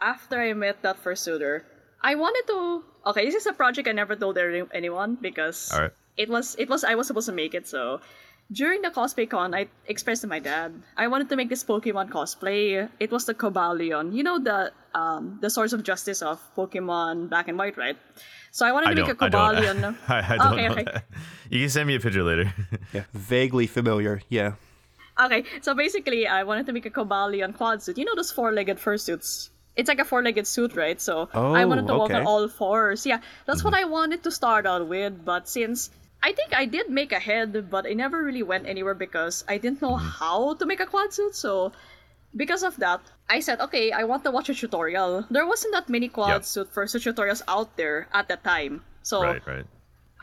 after 0.00 0.40
I 0.40 0.52
met 0.52 0.82
that 0.82 0.96
fursuiter, 1.00 1.62
I 2.00 2.16
wanted 2.16 2.44
to. 2.48 2.82
Okay, 3.06 3.24
this 3.26 3.36
is 3.36 3.46
a 3.46 3.52
project 3.52 3.86
I 3.86 3.92
never 3.92 4.16
told 4.16 4.36
anyone 4.38 5.14
because 5.20 5.70
right. 5.72 5.92
it 6.16 6.28
was 6.28 6.56
it 6.58 6.68
was 6.68 6.82
I 6.82 6.96
was 6.96 7.06
supposed 7.06 7.26
to 7.26 7.32
make 7.32 7.54
it. 7.54 7.68
So 7.68 8.00
during 8.52 8.82
the 8.82 8.90
cosplay 8.90 9.28
con, 9.28 9.54
I 9.54 9.68
expressed 9.86 10.22
to 10.22 10.28
my 10.28 10.38
dad 10.38 10.72
I 10.96 11.08
wanted 11.08 11.28
to 11.30 11.36
make 11.36 11.48
this 11.48 11.64
Pokemon 11.64 12.10
cosplay. 12.10 12.88
It 13.00 13.10
was 13.10 13.24
the 13.24 13.34
Cobalion, 13.34 14.12
you 14.14 14.22
know 14.22 14.38
the 14.38 14.72
um 14.94 15.38
the 15.40 15.48
source 15.50 15.72
of 15.72 15.82
justice 15.82 16.20
of 16.22 16.38
Pokemon 16.56 17.28
Black 17.30 17.48
and 17.48 17.56
White, 17.58 17.76
right? 17.78 17.96
So 18.50 18.66
I 18.66 18.72
wanted 18.72 18.88
I 18.90 18.94
to 18.94 18.96
make 18.96 19.06
don't. 19.06 19.22
a 19.22 19.24
I 19.24 19.28
don't. 19.28 19.54
Cobalion. 19.56 19.96
I, 20.08 20.34
I 20.34 20.36
don't 20.38 20.52
Okay, 20.52 20.66
know 20.68 20.72
okay. 20.74 20.84
that. 20.84 21.04
You 21.50 21.60
can 21.60 21.70
send 21.70 21.86
me 21.88 21.94
a 21.96 22.00
picture 22.00 22.22
later. 22.22 22.52
Yeah, 22.92 23.04
vaguely 23.12 23.66
familiar. 23.66 24.20
Yeah. 24.28 24.52
Okay, 25.20 25.44
so 25.60 25.74
basically, 25.74 26.26
I 26.26 26.44
wanted 26.44 26.66
to 26.66 26.72
make 26.72 26.86
a 26.86 26.90
Cobalion 26.90 27.54
quad 27.56 27.82
suit. 27.82 27.98
You 27.98 28.04
know 28.06 28.14
those 28.16 28.30
four-legged 28.32 28.78
fursuits? 28.78 29.50
It's 29.76 29.88
like 29.88 29.98
a 30.00 30.04
four-legged 30.04 30.46
suit, 30.46 30.74
right? 30.76 31.00
So 31.00 31.28
I 31.32 31.64
Oh, 31.64 31.68
wanted 31.68 31.86
to 31.86 31.94
walk 31.96 32.10
on 32.12 32.26
all 32.26 32.48
fours. 32.48 33.04
Yeah, 33.06 33.20
that's 33.46 33.62
what 33.64 33.74
I 33.74 33.84
wanted 33.84 34.22
to 34.24 34.30
start 34.30 34.66
out 34.66 34.86
with. 34.88 35.24
But 35.24 35.48
since 35.48 35.90
I 36.22 36.32
think 36.32 36.54
I 36.54 36.66
did 36.66 36.88
make 36.88 37.12
a 37.12 37.18
head, 37.18 37.70
but 37.70 37.86
I 37.86 37.94
never 37.94 38.22
really 38.22 38.42
went 38.42 38.66
anywhere 38.66 38.94
because 38.94 39.44
I 39.48 39.58
didn't 39.58 39.82
know 39.82 39.96
mm-hmm. 39.96 40.22
how 40.22 40.54
to 40.54 40.66
make 40.66 40.80
a 40.80 40.86
quad 40.86 41.12
suit. 41.12 41.34
So 41.34 41.72
because 42.34 42.62
of 42.62 42.76
that, 42.76 43.00
I 43.28 43.40
said, 43.40 43.60
okay, 43.60 43.92
I 43.92 44.04
want 44.04 44.24
to 44.24 44.30
watch 44.30 44.48
a 44.48 44.54
tutorial. 44.54 45.26
There 45.30 45.46
wasn't 45.46 45.74
that 45.74 45.88
many 45.88 46.08
quad 46.08 46.30
Yep. 46.30 46.44
suit 46.44 46.74
fursuit 46.74 47.02
tutorials 47.02 47.42
out 47.48 47.76
there 47.76 48.08
at 48.12 48.28
that 48.28 48.44
time. 48.44 48.84
So 49.02 49.22
right, 49.22 49.46
right. 49.46 49.66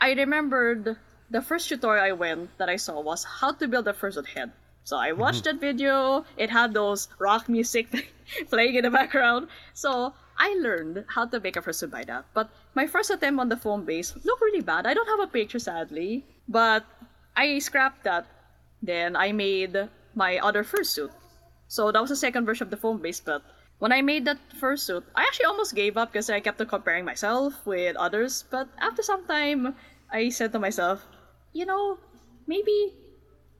I 0.00 0.12
remembered 0.12 0.96
the 1.28 1.42
first 1.42 1.68
tutorial 1.68 2.04
I 2.04 2.12
went 2.12 2.56
that 2.58 2.68
I 2.68 2.76
saw 2.76 3.00
was 3.00 3.24
how 3.24 3.52
to 3.52 3.68
build 3.68 3.86
a 3.86 3.92
fursuit 3.92 4.26
head. 4.26 4.52
So 4.84 4.96
I 4.96 5.12
watched 5.12 5.44
mm-hmm. 5.44 5.58
that 5.58 5.60
video. 5.60 6.24
It 6.36 6.50
had 6.50 6.72
those 6.72 7.08
rock 7.18 7.48
music 7.48 8.12
playing 8.50 8.74
in 8.74 8.82
the 8.84 8.90
background. 8.90 9.48
So 9.74 10.14
I 10.40 10.56
learned 10.56 11.04
how 11.12 11.26
to 11.26 11.38
make 11.38 11.56
a 11.56 11.60
that. 11.60 12.24
But 12.32 12.48
my 12.74 12.86
first 12.86 13.10
attempt 13.10 13.40
on 13.40 13.50
the 13.50 13.60
foam 13.60 13.84
base 13.84 14.16
looked 14.24 14.40
really 14.40 14.62
bad. 14.62 14.86
I 14.86 14.94
don't 14.94 15.06
have 15.06 15.20
a 15.20 15.30
picture 15.30 15.58
sadly, 15.58 16.24
but 16.48 16.86
I 17.36 17.58
scrapped 17.58 18.04
that. 18.04 18.26
Then 18.82 19.16
I 19.16 19.32
made 19.32 19.76
my 20.14 20.38
other 20.38 20.64
fursuit. 20.64 21.12
So 21.68 21.92
that 21.92 22.00
was 22.00 22.08
the 22.08 22.16
second 22.16 22.46
version 22.46 22.66
of 22.66 22.70
the 22.70 22.80
foam 22.80 22.98
base, 23.02 23.20
but 23.20 23.42
when 23.78 23.92
I 23.92 24.00
made 24.00 24.24
that 24.24 24.38
fursuit, 24.58 25.04
I 25.14 25.22
actually 25.22 25.44
almost 25.44 25.74
gave 25.74 25.96
up 25.96 26.12
because 26.12 26.30
I 26.30 26.40
kept 26.40 26.66
comparing 26.68 27.04
myself 27.04 27.54
with 27.66 27.96
others. 27.96 28.44
But 28.50 28.68
after 28.80 29.02
some 29.02 29.26
time, 29.26 29.76
I 30.10 30.30
said 30.30 30.52
to 30.52 30.58
myself, 30.58 31.04
you 31.52 31.66
know, 31.66 31.98
maybe 32.46 32.94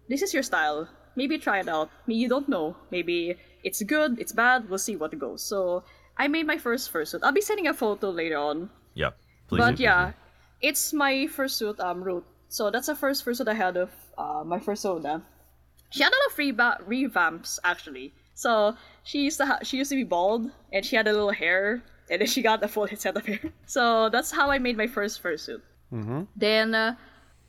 this 0.08 0.22
is 0.22 0.32
your 0.32 0.42
style. 0.42 0.88
Maybe 1.14 1.38
try 1.38 1.60
it 1.60 1.68
out. 1.68 1.90
You 2.06 2.28
don't 2.28 2.48
know. 2.48 2.76
Maybe 2.90 3.36
it's 3.62 3.82
good, 3.82 4.18
it's 4.18 4.32
bad, 4.32 4.68
we'll 4.68 4.78
see 4.78 4.96
what 4.96 5.16
goes. 5.18 5.42
So 5.42 5.84
I 6.20 6.28
made 6.28 6.46
my 6.46 6.58
first 6.58 6.92
fursuit. 6.92 7.20
I'll 7.24 7.32
be 7.32 7.40
sending 7.50 7.66
a 7.66 7.74
photo 7.74 8.10
later 8.10 8.36
on. 8.36 8.68
Yeah. 8.94 9.10
Please. 9.48 9.56
do, 9.56 9.64
But 9.64 9.74
please 9.76 9.84
yeah, 9.88 10.12
it's 10.68 10.92
my 10.92 11.14
fursuit 11.36 11.80
um 11.80 12.04
route. 12.04 12.26
So 12.48 12.70
that's 12.70 12.88
the 12.92 12.94
first 13.04 13.24
fursuit 13.24 13.48
I 13.48 13.54
had 13.54 13.76
of 13.76 13.90
uh, 14.18 14.42
my 14.44 14.58
persona. 14.58 15.22
She 15.90 16.02
had 16.02 16.12
a 16.12 16.18
lot 16.20 16.30
of 16.30 16.38
reba- 16.38 16.80
revamps 16.86 17.58
actually. 17.64 18.12
So 18.34 18.76
she 19.02 19.18
used 19.28 19.38
to 19.40 19.46
ha- 19.46 19.62
she 19.62 19.76
used 19.80 19.90
to 19.90 19.96
be 19.96 20.04
bald 20.04 20.50
and 20.72 20.84
she 20.84 20.94
had 20.96 21.06
a 21.08 21.12
little 21.12 21.32
hair 21.42 21.82
and 22.10 22.20
then 22.20 22.28
she 22.28 22.42
got 22.42 22.62
a 22.62 22.68
full 22.68 22.86
set 22.94 23.16
of 23.16 23.24
hair. 23.30 23.40
So 23.66 24.08
that's 24.10 24.30
how 24.30 24.50
I 24.50 24.58
made 24.58 24.76
my 24.76 24.88
first 24.88 25.22
fursuit. 25.22 25.62
Mm-hmm. 25.92 26.22
Then 26.36 26.74
uh, 26.74 26.96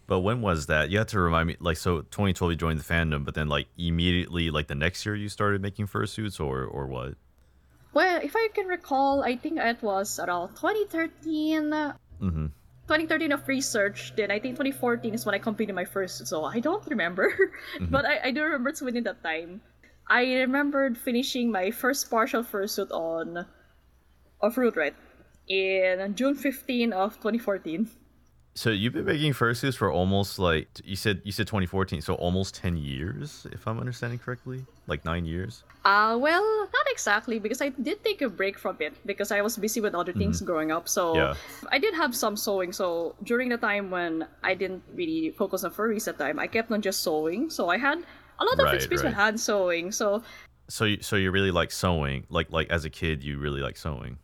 But 0.07 0.19
when 0.21 0.41
was 0.41 0.65
that? 0.67 0.89
You 0.89 0.97
have 0.99 1.07
to 1.15 1.19
remind 1.19 1.47
me. 1.47 1.55
Like, 1.59 1.77
so 1.77 2.01
2012 2.01 2.51
you 2.51 2.57
joined 2.57 2.79
the 2.79 2.83
fandom, 2.93 3.25
but 3.25 3.33
then 3.35 3.47
like 3.47 3.67
immediately, 3.77 4.49
like 4.51 4.67
the 4.67 4.75
next 4.85 5.05
year 5.05 5.15
you 5.15 5.29
started 5.29 5.61
making 5.61 5.87
fursuits, 5.87 6.39
or 6.39 6.63
or 6.65 6.87
what? 6.87 7.15
Well, 7.93 8.21
if 8.23 8.35
I 8.35 8.47
can 8.53 8.67
recall, 8.67 9.23
I 9.23 9.35
think 9.35 9.59
it 9.59 9.83
was 9.83 10.19
around 10.19 10.55
2013. 10.55 11.71
Mm-hmm. 11.71 12.45
2013 12.87 13.31
of 13.31 13.47
research. 13.47 14.13
Then 14.15 14.31
I 14.31 14.39
think 14.39 14.55
2014 14.55 15.13
is 15.13 15.25
when 15.25 15.35
I 15.35 15.39
completed 15.39 15.75
my 15.75 15.85
first. 15.85 16.27
So 16.27 16.43
I 16.43 16.59
don't 16.59 16.85
remember, 16.87 17.33
but 17.89 18.05
I, 18.05 18.19
I 18.25 18.31
do 18.31 18.43
remember 18.43 18.69
it's 18.69 18.81
within 18.81 19.03
that 19.03 19.23
time. 19.23 19.61
I 20.07 20.23
remembered 20.43 20.97
finishing 20.97 21.51
my 21.51 21.71
first 21.71 22.09
partial 22.09 22.43
fursuit 22.43 22.91
on 22.91 23.45
of 24.41 24.57
Root 24.57 24.75
right 24.75 24.95
in 25.47 26.15
June 26.15 26.35
15 26.35 26.91
of 26.91 27.15
2014. 27.17 27.89
So 28.53 28.69
you've 28.69 28.93
been 28.93 29.05
making 29.05 29.31
fursuits 29.33 29.77
for 29.77 29.89
almost 29.91 30.37
like 30.37 30.67
you 30.83 30.95
said 30.97 31.21
you 31.23 31.31
said 31.31 31.47
2014, 31.47 32.01
so 32.01 32.15
almost 32.15 32.53
10 32.55 32.75
years, 32.77 33.47
if 33.51 33.65
I'm 33.67 33.79
understanding 33.79 34.19
correctly, 34.19 34.65
like 34.87 35.05
nine 35.05 35.25
years. 35.25 35.63
Uh, 35.83 36.15
well, 36.19 36.43
not 36.71 36.85
exactly 36.91 37.39
because 37.39 37.59
I 37.61 37.69
did 37.69 38.03
take 38.03 38.21
a 38.21 38.29
break 38.29 38.59
from 38.59 38.77
it 38.81 38.93
because 39.05 39.31
I 39.31 39.41
was 39.41 39.57
busy 39.57 39.81
with 39.81 39.95
other 39.95 40.13
things 40.13 40.39
growing 40.41 40.71
up. 40.71 40.87
So 40.87 41.15
Yeah. 41.15 41.33
I 41.71 41.79
did 41.79 41.95
have 41.95 42.15
some 42.15 42.35
sewing. 42.37 42.71
So 42.73 43.15
during 43.23 43.49
the 43.49 43.57
time 43.57 43.89
when 43.89 44.27
I 44.43 44.53
didn't 44.53 44.83
really 44.93 45.31
focus 45.31 45.63
on 45.63 45.71
furries 45.71 46.07
at 46.07 46.17
the 46.19 46.25
time, 46.25 46.37
I 46.37 46.47
kept 46.47 46.71
on 46.71 46.81
just 46.81 47.01
sewing. 47.01 47.49
So 47.49 47.69
I 47.69 47.77
had 47.77 47.97
a 47.97 48.43
lot 48.45 48.59
of 48.59 48.65
Right, 48.65 48.75
experience 48.75 49.03
with 49.03 49.13
hand 49.15 49.39
sewing. 49.39 49.91
So 49.91 50.21
So 50.69 50.85
you, 50.85 51.01
so 51.01 51.15
you 51.15 51.31
really 51.31 51.51
like 51.51 51.71
sewing, 51.71 52.25
like 52.29 52.51
like 52.51 52.69
as 52.69 52.85
a 52.85 52.89
kid 52.89 53.23
you 53.23 53.39
really 53.39 53.61
like 53.61 53.77
sewing. 53.77 54.19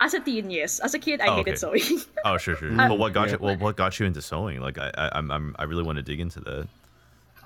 As 0.00 0.14
a 0.14 0.20
teen, 0.20 0.50
yes. 0.50 0.78
As 0.80 0.94
a 0.94 0.98
kid, 0.98 1.20
I 1.20 1.28
Oh, 1.28 1.36
hated 1.36 1.62
okay. 1.62 1.78
sewing. 1.80 2.00
Oh 2.24 2.36
sure 2.38 2.56
sure. 2.56 2.70
but 2.72 2.98
what 2.98 3.12
got 3.12 3.30
you? 3.30 3.38
Well, 3.40 3.56
what 3.56 3.76
got 3.76 3.98
you 4.00 4.06
into 4.06 4.20
sewing? 4.22 4.60
Like 4.60 4.78
I 4.78 4.90
I 4.96 5.10
I'm, 5.18 5.30
I'm 5.30 5.54
I 5.58 5.64
really 5.64 5.82
want 5.84 5.96
to 5.96 6.02
dig 6.02 6.20
into 6.20 6.40
that. 6.40 6.66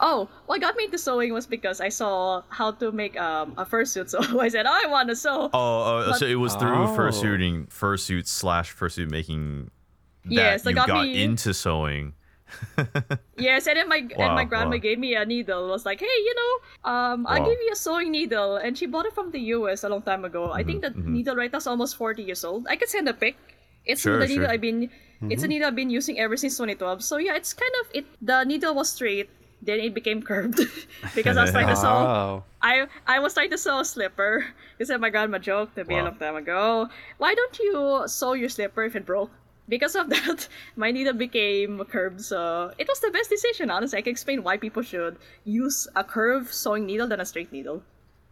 oh, 0.01 0.29
what 0.47 0.61
got 0.63 0.75
me 0.77 0.85
into 0.85 0.97
sewing 0.99 1.33
was 1.35 1.47
because 1.47 1.81
I 1.81 1.91
saw 1.91 2.43
how 2.49 2.71
to 2.73 2.91
make 2.91 3.21
um, 3.21 3.53
a 3.59 3.67
fursuit. 3.67 4.09
So 4.31 4.41
I 4.41 4.49
said, 4.49 4.65
oh, 4.67 4.73
I 4.85 4.89
want 4.89 5.09
to 5.11 5.17
sew. 5.17 5.51
Oh, 5.53 6.05
oh 6.09 6.13
so 6.13 6.25
it 6.27 6.37
was 6.37 6.55
through 6.55 6.85
Oh. 6.85 6.97
fursuiting, 6.97 7.69
fursuit 7.69 8.27
slash 8.27 8.75
fursuit 8.75 9.11
making 9.11 9.71
that 10.25 10.33
Yes, 10.33 10.63
that 10.63 10.71
you 10.71 10.77
got 10.77 10.89
got 10.89 11.05
me- 11.05 11.23
into 11.23 11.53
sewing. 11.53 12.15
Yes, 13.37 13.67
and 13.67 13.77
then 13.77 13.89
my 13.89 14.05
and 14.05 14.35
my 14.35 14.45
grandma 14.45 14.77
wow. 14.77 14.85
gave 14.85 14.99
me 14.99 15.15
a 15.15 15.25
needle. 15.25 15.69
Was 15.69 15.87
like, 15.87 16.01
hey, 16.01 16.07
you 16.29 16.35
know, 16.37 16.53
um, 16.91 17.27
I'll 17.27 17.41
Wow. 17.41 17.49
give 17.49 17.59
you 17.65 17.73
a 17.73 17.77
sewing 17.77 18.11
needle, 18.13 18.57
and 18.57 18.77
she 18.77 18.87
bought 18.87 19.07
it 19.07 19.15
from 19.15 19.31
the 19.31 19.41
U.S. 19.57 19.83
a 19.85 19.89
long 19.89 20.03
time 20.03 20.25
ago. 20.25 20.53
I 20.53 20.63
think 20.63 20.85
mm-hmm, 20.85 20.93
the 20.93 21.01
mm-hmm. 21.01 21.13
needle 21.13 21.37
right 21.37 21.51
now 21.53 21.59
is 21.59 21.67
almost 21.67 21.97
forty 21.97 22.23
years 22.23 22.45
old. 22.45 22.67
I 22.69 22.77
could 22.77 22.89
send 22.89 23.09
a 23.09 23.15
pic. 23.15 23.37
It's 23.85 24.03
Sure, 24.03 24.19
the 24.21 24.27
needle 24.29 24.45
sure. 24.45 24.53
I've 24.53 24.61
been. 24.61 24.91
It's 25.29 25.43
a 25.43 25.47
mm-hmm. 25.47 25.49
needle 25.49 25.69
I've 25.69 25.77
been 25.77 25.91
using 25.91 26.19
ever 26.19 26.37
since 26.37 26.57
2012. 26.57 27.03
So 27.05 27.17
yeah, 27.19 27.37
it's 27.37 27.53
kind 27.53 27.73
of 27.85 27.89
it. 27.93 28.07
The 28.21 28.45
needle 28.45 28.75
was 28.75 28.89
straight, 28.93 29.29
then 29.63 29.81
it 29.81 29.93
became 29.95 30.23
curved 30.23 30.61
because 31.15 31.37
I 31.37 31.43
was 31.43 31.51
trying 31.53 31.69
to 31.69 31.77
sew. 31.85 32.45
I 32.63 32.87
I 33.07 33.19
was 33.21 33.35
trying 33.35 33.51
to 33.51 33.59
sew 33.59 33.81
a 33.81 33.85
slipper. 33.85 34.47
This 34.79 34.89
is 34.91 34.99
my 35.01 35.11
grandma 35.11 35.39
joked 35.39 35.77
to 35.77 35.85
me 35.85 35.97
a 35.97 35.99
Wow. 35.99 36.05
long 36.13 36.17
time 36.19 36.37
ago. 36.37 36.89
Why 37.19 37.35
don't 37.35 37.59
you 37.59 38.05
sew 38.07 38.33
your 38.33 38.49
slipper 38.49 38.85
if 38.85 38.97
it 38.97 39.05
broke? 39.07 39.31
Because 39.69 39.95
of 39.95 40.09
that, 40.15 40.49
my 40.77 40.91
needle 40.91 41.15
became 41.15 41.85
curved. 41.85 42.21
So 42.21 42.73
it 42.79 42.89
was 42.89 43.01
the 43.01 43.11
best 43.11 43.31
decision. 43.31 43.71
Honestly, 43.71 43.99
I 43.99 44.03
can 44.03 44.11
explain 44.11 44.43
why 44.43 44.57
people 44.57 44.83
should 44.83 45.17
use 45.45 45.89
a 45.97 46.05
curved 46.05 46.53
sewing 46.53 46.87
needle 46.87 47.07
than 47.07 47.21
a 47.21 47.25
straight 47.25 47.53
needle. 47.53 47.83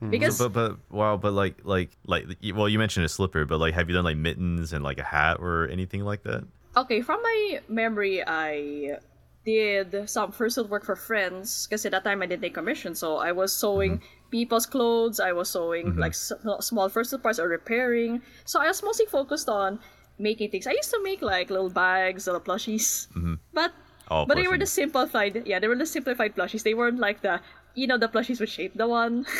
Hmm. 0.00 0.10
Because 0.10 0.38
But 0.38 0.52
but 0.52 0.78
wow, 0.90 1.16
but 1.16 1.32
like 1.32 1.58
like 1.64 1.90
like 2.06 2.26
well, 2.54 2.68
you 2.68 2.78
mentioned 2.78 3.04
a 3.06 3.08
slipper, 3.08 3.44
but 3.44 3.58
like 3.58 3.74
have 3.74 3.88
you 3.88 3.94
done 3.94 4.04
like 4.04 4.16
mittens 4.16 4.72
and 4.72 4.84
like 4.84 4.98
a 4.98 5.04
hat 5.04 5.38
or 5.40 5.68
anything 5.68 6.04
like 6.04 6.22
that? 6.22 6.46
Okay, 6.76 7.00
from 7.00 7.20
my 7.22 7.60
memory, 7.68 8.22
I 8.24 8.98
did 9.44 10.08
some 10.08 10.30
fursuit 10.30 10.68
work 10.68 10.84
for 10.84 10.94
friends 10.94 11.66
because 11.66 11.84
at 11.86 11.92
that 11.92 12.04
time 12.04 12.22
I 12.22 12.26
did 12.26 12.40
take 12.40 12.54
commission, 12.54 12.94
so 12.94 13.16
I 13.16 13.32
was 13.32 13.52
sewing 13.52 13.98
mm-hmm. 13.98 14.30
people's 14.30 14.66
clothes, 14.66 15.18
I 15.18 15.32
was 15.32 15.50
sewing 15.50 15.86
mm-hmm. 15.86 15.98
like 15.98 16.12
s- 16.12 16.32
small 16.60 16.88
fursuit 16.90 17.22
parts 17.22 17.40
or 17.40 17.48
repairing. 17.48 18.22
So 18.44 18.60
I 18.60 18.68
was 18.68 18.82
mostly 18.82 19.06
focused 19.06 19.48
on 19.48 19.80
making 20.18 20.50
things. 20.50 20.66
I 20.66 20.72
used 20.72 20.90
to 20.90 21.00
make 21.02 21.22
like 21.22 21.50
little 21.50 21.70
bags, 21.70 22.26
little 22.26 22.40
plushies, 22.40 23.08
mm-hmm. 23.14 23.34
but 23.52 23.72
Oh, 24.10 24.24
but 24.24 24.36
they 24.36 24.48
were 24.48 24.56
the 24.56 24.66
simplified. 24.66 25.42
Yeah, 25.44 25.58
they 25.58 25.68
were 25.68 25.76
the 25.76 25.84
simplified 25.86 26.34
plushies. 26.34 26.62
They 26.62 26.72
weren't 26.74 26.98
like 26.98 27.20
the 27.20 27.40
you 27.74 27.86
know 27.86 27.98
the 27.98 28.08
plushies 28.08 28.40
with 28.40 28.48
shape 28.50 28.74
the 28.74 28.88
one. 28.88 29.26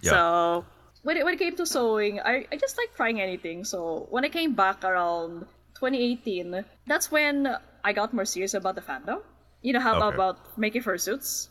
Yeah. 0.00 0.10
So 0.10 0.64
when 1.02 1.16
it, 1.16 1.24
when 1.24 1.34
it 1.34 1.38
came 1.38 1.56
to 1.56 1.66
sewing, 1.66 2.20
I, 2.20 2.46
I 2.52 2.56
just 2.56 2.78
like 2.78 2.94
trying 2.94 3.20
anything. 3.20 3.64
So 3.64 4.06
when 4.10 4.24
I 4.24 4.28
came 4.28 4.54
back 4.54 4.84
around 4.84 5.46
2018, 5.80 6.64
that's 6.86 7.10
when 7.10 7.56
I 7.82 7.92
got 7.92 8.14
more 8.14 8.24
serious 8.24 8.54
about 8.54 8.76
the 8.76 8.80
fandom. 8.80 9.20
You 9.62 9.72
know 9.72 9.80
how 9.80 9.96
Okay. 9.98 10.14
about 10.14 10.38
making 10.58 10.82
fursuits. 10.82 11.48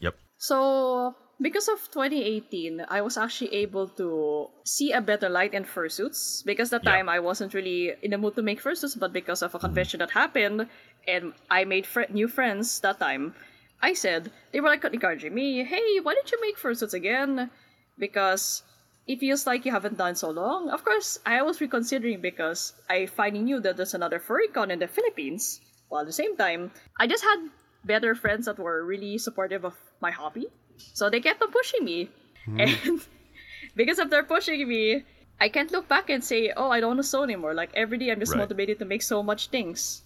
Yep. 0.00 0.14
So 0.38 1.14
because 1.40 1.68
of 1.68 1.80
2018, 1.90 2.84
I 2.88 3.00
was 3.00 3.16
actually 3.16 3.54
able 3.54 3.88
to 3.96 4.48
see 4.64 4.92
a 4.92 5.00
better 5.00 5.28
light 5.28 5.54
in 5.54 5.64
fursuits 5.64 6.44
because 6.44 6.70
that 6.70 6.84
Yeah. 6.84 6.92
time 6.92 7.08
I 7.08 7.18
wasn't 7.20 7.54
really 7.54 7.94
in 8.02 8.10
the 8.10 8.18
mood 8.18 8.34
to 8.36 8.42
make 8.42 8.60
fursuits, 8.62 8.98
but 8.98 9.12
because 9.12 9.42
of 9.42 9.54
a 9.54 9.58
convention 9.58 9.98
that 10.00 10.10
happened 10.10 10.68
and 11.08 11.32
I 11.50 11.64
made 11.64 11.86
fr- 11.86 12.10
new 12.10 12.28
friends 12.28 12.80
that 12.80 12.98
time, 13.00 13.34
I 13.82 13.94
said 13.94 14.30
they 14.52 14.60
were 14.60 14.68
like 14.68 14.84
encouraging 14.84 15.34
me, 15.34 15.64
"Hey, 15.64 15.98
why 16.00 16.12
don't 16.14 16.30
you 16.30 16.40
make 16.40 16.58
fursuits 16.58 16.92
again?" 16.92 17.50
Because 17.98 18.62
it 19.06 19.18
feels 19.18 19.46
like 19.46 19.64
you 19.64 19.72
haven't 19.72 19.96
done 19.96 20.14
so 20.14 20.30
long. 20.30 20.68
Of 20.68 20.84
course, 20.84 21.18
I 21.24 21.40
was 21.42 21.60
reconsidering 21.60 22.20
because 22.20 22.74
I 22.88 23.06
finally 23.06 23.42
knew 23.42 23.60
that 23.60 23.76
there's 23.76 23.94
another 23.94 24.20
furrycon 24.20 24.70
in 24.70 24.78
the 24.78 24.86
Philippines. 24.86 25.60
While 25.88 26.02
at 26.02 26.06
the 26.06 26.12
same 26.12 26.36
time, 26.36 26.70
I 27.00 27.06
just 27.08 27.24
had 27.24 27.48
better 27.84 28.14
friends 28.14 28.44
that 28.46 28.58
were 28.58 28.84
really 28.84 29.16
supportive 29.18 29.64
of 29.64 29.74
my 30.00 30.10
hobby. 30.12 30.46
So 30.92 31.10
they 31.10 31.20
kept 31.20 31.42
on 31.42 31.50
pushing 31.50 31.84
me. 31.84 32.08
And 32.58 32.70
because 33.76 33.98
of 33.98 34.10
their 34.10 34.22
pushing 34.22 34.66
me, 34.68 35.04
I 35.40 35.48
can't 35.48 35.70
look 35.72 35.88
back 35.88 36.10
and 36.10 36.22
say, 36.22 36.52
oh, 36.56 36.70
I 36.70 36.80
don't 36.80 36.90
want 36.90 36.98
to 37.00 37.04
sew 37.04 37.22
anymore. 37.22 37.54
Like 37.54 37.70
every 37.74 37.98
day, 37.98 38.10
I'm 38.10 38.20
just 38.20 38.32
Right. 38.32 38.40
motivated 38.40 38.78
to 38.80 38.84
make 38.84 39.02
so 39.02 39.22
much 39.22 39.48
things. 39.48 40.02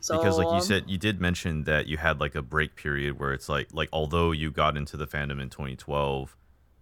So, 0.00 0.14
because 0.14 0.38
like 0.38 0.52
you 0.52 0.60
um, 0.60 0.66
said 0.68 0.84
you 0.86 0.96
did 0.96 1.20
mention 1.20 1.64
that 1.64 1.86
you 1.86 1.96
had 1.96 2.20
like 2.20 2.34
a 2.34 2.42
break 2.42 2.76
period 2.76 3.18
where 3.18 3.32
it's 3.32 3.48
like 3.48 3.68
like 3.72 3.88
although 3.92 4.30
you 4.30 4.50
got 4.50 4.76
into 4.76 4.96
the 4.96 5.06
fandom 5.06 5.40
in 5.42 5.50
2012 5.50 6.36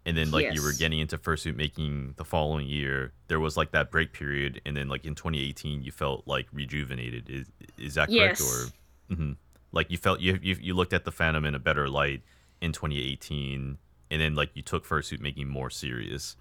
and 0.04 0.16
then 0.16 0.30
like 0.30 0.50
you 0.50 0.62
were 0.62 0.72
getting 0.72 1.00
into 1.00 1.16
fursuit 1.18 1.56
making 1.56 2.14
the 2.18 2.24
following 2.24 2.66
year 2.68 3.12
there 3.28 3.40
was 3.40 3.56
like 3.56 3.72
that 3.72 3.90
break 3.90 4.12
period 4.12 4.60
and 4.66 4.76
then 4.76 4.88
like 4.88 5.04
in 5.06 5.14
2018 5.14 5.82
you 5.82 5.90
felt 5.90 6.24
like 6.26 6.46
rejuvenated 6.52 7.28
is 7.30 7.46
is 7.78 7.94
that 7.94 8.12
correct 8.12 8.38
Yes. 8.38 8.40
or 8.40 8.72
hmm 9.08 9.32
like 9.72 9.90
you 9.90 9.96
felt 9.96 10.20
you, 10.20 10.38
you 10.42 10.56
you 10.60 10.74
looked 10.74 10.92
at 10.92 11.04
the 11.04 11.10
fandom 11.10 11.46
in 11.46 11.54
a 11.54 11.58
better 11.58 11.88
light 11.88 12.22
in 12.60 12.72
2018 12.72 13.78
and 14.10 14.20
then 14.20 14.34
like 14.34 14.50
you 14.54 14.62
took 14.62 14.86
fursuit 14.86 15.20
making 15.20 15.48
more 15.48 15.70
serious 15.70 16.36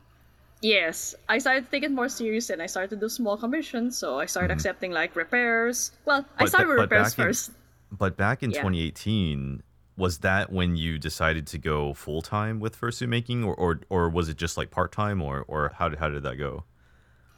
Yes, 0.61 1.13
I 1.29 1.37
started 1.37 1.65
to 1.65 1.69
take 1.71 1.83
it 1.83 1.91
more 1.91 2.09
serious 2.09 2.49
and 2.49 2.59
I 2.61 2.65
started 2.65 2.89
to 2.91 2.95
do 2.95 3.07
small 3.09 3.37
commissions. 3.37 3.97
So 3.97 4.19
I 4.19 4.25
started 4.25 4.51
accepting 4.51 4.89
like 4.91 5.15
repairs. 5.15 5.91
Well, 6.05 6.25
I 6.39 6.45
Mm-hmm. 6.45 6.47
Started 6.47 6.65
but- 6.67 6.69
with 6.69 6.77
but 6.77 6.95
repairs 6.95 7.13
back 7.13 7.19
in- 7.19 7.25
first. 7.25 7.51
But 7.91 8.17
back 8.17 8.41
in 8.41 8.49
Yeah. 8.49 8.61
2018, 8.63 9.61
was 9.97 10.19
that 10.19 10.51
when 10.51 10.75
you 10.75 10.97
decided 10.97 11.45
to 11.47 11.57
go 11.59 11.93
full 11.93 12.21
time 12.23 12.59
with 12.59 12.79
fursuit 12.79 13.09
making, 13.09 13.43
or, 13.43 13.53
or 13.55 13.81
or 13.89 14.09
was 14.09 14.27
it 14.29 14.37
just 14.37 14.57
like 14.57 14.71
part 14.71 14.91
time, 14.91 15.21
or 15.21 15.43
or 15.47 15.73
how 15.77 15.87
did 15.89 15.99
how 15.99 16.09
did 16.09 16.23
that 16.23 16.37
go? 16.37 16.63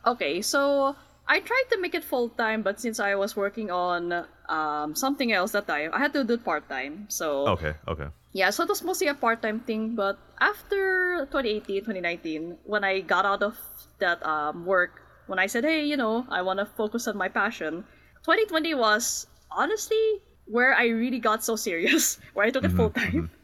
Okay, 0.05 0.41
so 0.41 0.95
I 1.27 1.39
tried 1.41 1.65
to 1.71 1.81
make 1.81 1.95
it 1.95 2.03
full 2.05 2.29
time, 2.29 2.61
but 2.61 2.79
since 2.79 2.99
I 2.99 3.15
was 3.15 3.35
working 3.35 3.69
on 3.71 4.25
um, 4.47 4.95
something 4.95 5.33
else 5.33 5.51
that 5.51 5.67
time, 5.67 5.89
I 5.91 5.99
had 5.99 6.13
to 6.13 6.23
do 6.23 6.35
it 6.35 6.45
part 6.45 6.69
time. 6.69 7.07
So 7.09 7.47
Okay, 7.59 7.73
okay, 7.87 8.07
yeah, 8.33 8.49
so 8.49 8.63
it 8.63 8.69
was 8.69 8.83
mostly 8.83 9.07
a 9.07 9.13
part 9.13 9.41
time 9.41 9.59
thing. 9.61 9.95
But 9.95 10.19
after 10.39 11.25
2018, 11.31 11.81
2019, 11.81 12.57
when 12.65 12.83
I 12.83 13.01
got 13.01 13.25
out 13.25 13.41
of 13.43 13.57
that 13.99 14.25
um, 14.25 14.65
work, 14.65 15.01
when 15.27 15.39
I 15.39 15.47
said, 15.47 15.63
hey, 15.63 15.85
you 15.85 15.97
know, 15.97 16.25
I 16.29 16.41
want 16.41 16.59
to 16.59 16.65
focus 16.65 17.07
on 17.07 17.17
my 17.17 17.29
passion, 17.29 17.83
2020 18.23 18.75
was 18.75 19.27
honestly 19.51 20.21
where 20.45 20.73
I 20.73 20.87
really 20.87 21.19
got 21.19 21.43
so 21.43 21.55
serious, 21.55 22.19
where 22.33 22.45
I 22.45 22.49
took 22.49 22.63
it 22.63 22.67
mm-hmm, 22.67 22.77
full 22.77 22.89
time. 22.91 23.11
Mm-hmm. 23.11 23.25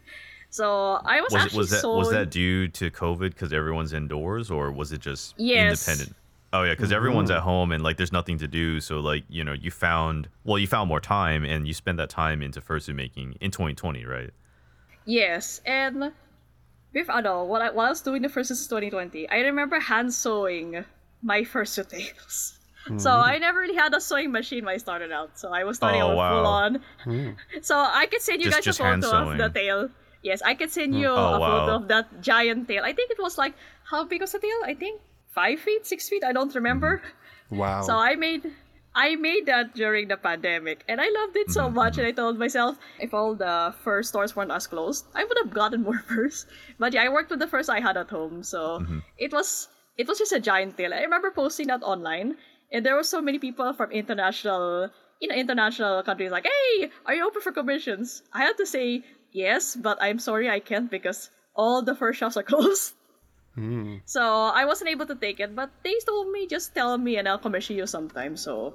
So 0.50 1.02
I 1.04 1.20
was, 1.20 1.34
was 1.34 1.46
actually 1.46 1.58
was 1.58 1.70
that 1.72 1.82
so 1.82 1.98
was 1.98 2.12
that 2.12 2.30
due 2.30 2.68
to 2.68 2.92
COVID 2.92 3.30
because 3.30 3.52
everyone's 3.52 3.92
indoors, 3.92 4.52
or 4.52 4.72
was 4.72 4.92
it 4.92 5.02
just 5.02 5.34
Yes. 5.36 5.88
independent? 5.88 6.16
Oh 6.54 6.62
yeah, 6.62 6.74
because 6.74 6.92
everyone's 6.92 7.32
mm. 7.32 7.38
at 7.38 7.42
home 7.42 7.72
and 7.72 7.84
like 7.84 7.98
there's 7.98 8.12
nothing 8.12 8.38
to 8.38 8.48
do, 8.48 8.80
so 8.80 9.00
like 9.00 9.24
you 9.30 9.44
know 9.44 9.54
you 9.54 9.72
found 9.72 10.30
well 10.44 10.60
you 10.60 10.68
found 10.68 10.90
more 10.90 11.00
time 11.00 11.44
and 11.44 11.68
you 11.68 11.74
spent 11.74 11.98
that 11.98 12.12
time 12.12 12.44
into 12.44 12.62
fursuit 12.62 12.94
making 12.94 13.36
in 13.42 13.50
2020, 13.50 14.06
right? 14.06 14.30
Yes, 15.06 15.62
and 15.66 16.12
with 16.94 17.10
ano, 17.10 17.44
while 17.46 17.62
I, 17.62 17.70
while 17.72 17.88
I 17.88 17.90
was 17.90 18.02
doing 18.02 18.22
the 18.22 18.30
first 18.30 18.52
is 18.52 18.68
2020, 18.68 19.28
I 19.30 19.40
remember 19.40 19.80
hand 19.80 20.14
sewing 20.14 20.86
my 21.22 21.44
first 21.44 21.78
tails. 21.90 22.60
So 22.98 23.10
mm. 23.12 23.24
I 23.24 23.38
never 23.38 23.60
really 23.60 23.76
had 23.80 23.94
a 23.96 24.02
sewing 24.02 24.34
machine 24.34 24.66
when 24.66 24.76
I 24.76 24.78
started 24.78 25.10
out. 25.10 25.40
So 25.40 25.54
I 25.54 25.64
was 25.64 25.78
starting 25.78 26.02
Oh, 26.02 26.10
out 26.12 26.18
wow. 26.18 26.32
full 26.36 26.48
on. 26.52 26.72
Mm. 27.06 27.36
So 27.62 27.80
I 27.80 28.08
could 28.12 28.20
send 28.22 28.42
you 28.44 28.52
Just- 28.52 28.58
guys 28.58 28.66
just 28.66 28.80
a 28.82 28.84
photo 28.84 29.32
of 29.32 29.38
the 29.38 29.48
tail. 29.48 29.88
Yes, 30.22 30.42
I 30.44 30.54
could 30.54 30.70
send 30.70 30.94
mm. 30.94 31.00
you 31.00 31.08
Oh, 31.08 31.16
a 31.16 31.40
wow. 31.40 31.60
photo 31.64 31.76
of 31.80 31.88
that 31.88 32.20
giant 32.20 32.68
tail. 32.68 32.84
I 32.84 32.92
think 32.92 33.10
it 33.12 33.20
was 33.24 33.38
like 33.38 33.54
how 33.88 34.04
big 34.04 34.20
was 34.20 34.34
the 34.34 34.40
tail? 34.40 34.60
I 34.66 34.74
think 34.76 35.00
five 35.32 35.60
feet, 35.64 35.88
six 35.88 36.10
feet. 36.10 36.26
I 36.26 36.34
don't 36.34 36.54
remember. 36.54 37.00
Mm-hmm. 37.00 37.56
Wow. 37.64 37.84
So 37.84 37.96
I 37.96 38.16
made 38.20 38.52
I 38.96 39.16
made 39.16 39.48
that 39.48 39.74
during 39.74 40.08
the 40.08 40.18
pandemic 40.18 40.84
and 40.88 41.02
I 41.02 41.10
loved 41.10 41.36
it 41.36 41.50
so 41.50 41.66
mm-hmm, 41.66 41.76
much 41.76 41.98
and 41.98 42.06
I 42.06 42.12
mm-hmm. 42.12 42.22
told 42.22 42.40
myself 42.40 42.78
if 43.00 43.14
all 43.14 43.36
the 43.36 43.74
fur 43.84 44.04
stores 44.04 44.36
weren't 44.36 44.52
as 44.52 44.68
closed, 44.68 45.06
I 45.16 45.24
would 45.24 45.38
have 45.44 45.54
gotten 45.54 45.84
more 45.84 46.00
furs. 46.08 46.46
But 46.78 46.94
yeah, 46.94 47.04
I 47.04 47.10
worked 47.10 47.32
with 47.32 47.40
the 47.40 47.48
furs 47.48 47.70
I 47.70 47.80
had 47.80 47.98
at 47.98 48.10
home, 48.10 48.44
so 48.44 48.80
mm-hmm. 48.80 49.00
it 49.18 49.32
was 49.32 49.68
it 49.98 50.08
was 50.08 50.20
just 50.20 50.32
a 50.32 50.40
giant 50.40 50.78
deal. 50.78 50.94
I 50.94 51.02
remember 51.02 51.32
posting 51.32 51.68
that 51.68 51.84
online 51.84 52.36
and 52.72 52.86
there 52.86 52.96
were 52.96 53.04
so 53.04 53.22
many 53.22 53.40
people 53.40 53.74
from 53.74 53.92
international 53.92 54.90
you 55.20 55.30
know, 55.30 55.36
international 55.36 56.04
countries 56.04 56.32
like, 56.32 56.46
Hey, 56.46 56.92
are 57.06 57.16
you 57.16 57.26
open 57.26 57.42
for 57.42 57.52
commissions? 57.52 58.24
I 58.34 58.42
had 58.42 58.58
to 58.58 58.66
say 58.66 59.04
yes, 59.32 59.76
but 59.76 59.98
I'm 60.02 60.20
sorry 60.20 60.50
I 60.50 60.60
can't 60.60 60.92
because 60.92 61.30
all 61.56 61.82
the 61.82 61.96
fur 61.96 62.14
shops 62.14 62.38
are 62.38 62.44
closed. 62.52 62.94
So 64.06 64.22
I 64.22 64.66
wasn't 64.66 64.90
able 64.90 65.06
to 65.06 65.16
take 65.16 65.40
it, 65.40 65.56
but 65.56 65.70
they 65.84 65.96
told 66.06 66.32
me 66.32 66.48
just 66.48 66.74
tell 66.74 66.98
me 66.98 67.18
and 67.18 67.28
I'll 67.28 67.38
commission 67.38 67.76
you 67.78 67.86
sometime. 67.86 68.36
So 68.36 68.74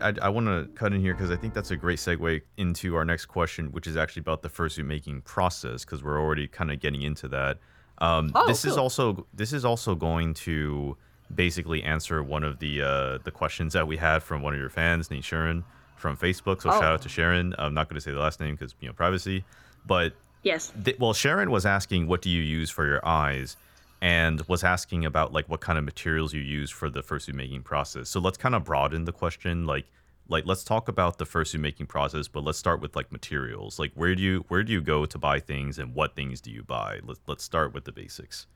I, 0.00 0.14
I 0.22 0.28
want 0.28 0.46
to 0.46 0.68
cut 0.74 0.92
in 0.92 1.00
here 1.00 1.12
because 1.14 1.30
I 1.30 1.36
think 1.36 1.54
that's 1.54 1.70
a 1.72 1.76
great 1.76 1.98
segue 1.98 2.40
into 2.56 2.94
our 2.94 3.04
next 3.04 3.26
question, 3.26 3.72
which 3.72 3.86
is 3.86 3.96
actually 3.96 4.20
about 4.20 4.42
the 4.42 4.48
fursuit 4.48 4.86
making 4.86 5.22
process, 5.22 5.84
because 5.84 6.02
we're 6.04 6.20
already 6.20 6.46
kind 6.46 6.70
of 6.70 6.78
getting 6.80 7.02
into 7.02 7.28
that. 7.28 7.58
Um, 7.98 8.30
Oh, 8.34 8.46
this 8.46 8.64
is 8.64 8.76
also 8.76 9.26
this 9.34 9.52
is 9.52 9.64
also 9.64 9.94
going 9.96 10.34
to 10.34 10.96
basically 11.34 11.82
answer 11.82 12.22
one 12.22 12.44
of 12.44 12.60
the 12.60 12.80
uh, 12.82 13.18
the 13.24 13.32
questions 13.32 13.72
that 13.72 13.86
we 13.88 13.96
had 13.96 14.22
from 14.22 14.40
one 14.40 14.54
of 14.54 14.60
your 14.60 14.70
fans, 14.70 15.10
named 15.10 15.24
Sharon 15.24 15.64
from 15.96 16.16
Facebook. 16.16 16.62
So 16.62 16.70
Oh. 16.70 16.72
shout 16.80 16.92
out 16.92 17.02
to 17.02 17.08
Sharon. 17.08 17.54
I'm 17.58 17.74
not 17.74 17.88
going 17.88 17.96
to 17.96 18.00
say 18.00 18.12
the 18.12 18.20
last 18.20 18.38
name 18.38 18.54
because 18.54 18.76
you 18.80 18.86
know 18.86 18.94
privacy, 18.94 19.44
but 19.88 20.12
yes, 20.44 20.72
th- 20.84 20.98
well, 21.00 21.14
Sharon 21.14 21.50
was 21.50 21.66
asking, 21.66 22.06
"What 22.06 22.22
do 22.22 22.30
you 22.30 22.42
use 22.42 22.70
for 22.70 22.86
your 22.86 23.04
eyes?" 23.04 23.56
and 24.00 24.42
was 24.46 24.62
asking 24.62 25.04
about 25.04 25.32
like 25.32 25.48
what 25.48 25.60
kind 25.60 25.78
of 25.78 25.84
materials 25.84 26.32
you 26.32 26.40
use 26.40 26.70
for 26.70 26.88
the 26.88 27.02
fursuit 27.02 27.34
making 27.34 27.62
process. 27.62 28.08
So 28.08 28.20
let's 28.20 28.38
kind 28.38 28.54
of 28.54 28.64
broaden 28.64 29.04
the 29.04 29.12
question. 29.12 29.66
Like, 29.66 29.86
like 30.28 30.46
let's 30.46 30.62
talk 30.62 30.88
about 30.88 31.18
the 31.18 31.24
fursuit 31.24 31.60
making 31.60 31.86
process, 31.86 32.28
but 32.28 32.44
let's 32.44 32.58
start 32.58 32.80
with 32.80 32.94
like 32.94 33.10
materials. 33.10 33.78
Like, 33.78 33.92
where 33.94 34.14
do 34.14 34.22
you 34.22 34.44
where 34.48 34.62
do 34.62 34.72
you 34.72 34.80
go 34.80 35.06
to 35.06 35.18
buy 35.18 35.40
things, 35.40 35.78
and 35.78 35.94
what 35.94 36.14
things 36.14 36.40
do 36.40 36.50
you 36.50 36.62
buy? 36.62 37.00
Let's 37.02 37.20
let's 37.26 37.44
start 37.44 37.74
with 37.74 37.84
the 37.84 37.92
basics. 37.92 38.46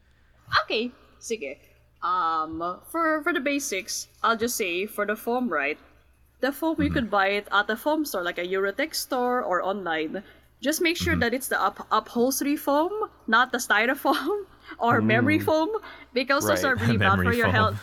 okay, 0.63 0.93
sige. 1.21 1.59
Um, 2.03 2.81
for 2.91 3.23
for 3.23 3.33
the 3.33 3.41
basics, 3.41 4.09
I'll 4.23 4.37
just 4.37 4.57
say 4.57 4.87
for 4.87 5.07
the 5.07 5.17
foam, 5.17 5.49
right? 5.49 5.79
The 6.41 6.53
foam 6.53 6.83
you 6.83 6.91
could 6.91 7.11
buy 7.11 7.29
it 7.39 7.47
at 7.53 7.71
a 7.71 7.77
foam 7.77 8.05
store 8.05 8.25
like 8.25 8.39
a 8.39 8.47
Uratex 8.47 8.97
store 8.97 9.43
or 9.43 9.63
online. 9.63 10.23
Just 10.63 10.81
make 10.81 10.97
sure 10.97 11.15
mm-hmm. 11.15 11.21
that 11.27 11.35
it's 11.35 11.49
the 11.49 11.61
up- 11.61 11.87
upholstery 11.91 12.57
foam, 12.57 12.93
not 13.27 13.51
the 13.51 13.59
styrofoam 13.59 14.47
or 14.79 15.03
memory 15.03 15.41
mm. 15.41 15.45
foam, 15.45 15.69
because 16.15 16.47
those 16.47 16.63
are 16.63 16.77
really 16.83 16.97
bad 16.97 17.17
for 17.19 17.33
your 17.35 17.47
foam. 17.47 17.55
health. 17.55 17.81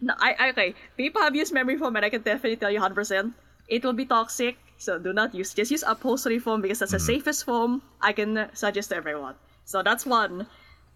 No, 0.00 0.14
I, 0.16 0.36
I 0.38 0.48
okay. 0.50 0.74
People 0.96 1.20
have 1.22 1.34
used 1.34 1.52
memory 1.52 1.76
foam, 1.76 1.96
and 1.96 2.04
I 2.04 2.08
can 2.08 2.22
definitely 2.22 2.56
tell 2.56 2.70
you 2.70 2.80
100%. 2.80 3.34
It 3.68 3.84
will 3.84 3.92
be 3.92 4.06
toxic, 4.06 4.56
so 4.78 4.98
do 4.98 5.12
not 5.12 5.34
use. 5.34 5.52
Just 5.52 5.70
use 5.70 5.84
upholstery 5.86 6.38
foam 6.38 6.62
because 6.62 6.78
that's 6.78 6.92
the 6.92 6.98
mm-hmm. 6.98 7.18
safest 7.18 7.44
foam 7.44 7.82
I 8.00 8.12
can 8.12 8.48
suggest 8.54 8.90
to 8.90 8.96
everyone. 8.96 9.34
So 9.64 9.82
that's 9.82 10.06
one. 10.06 10.46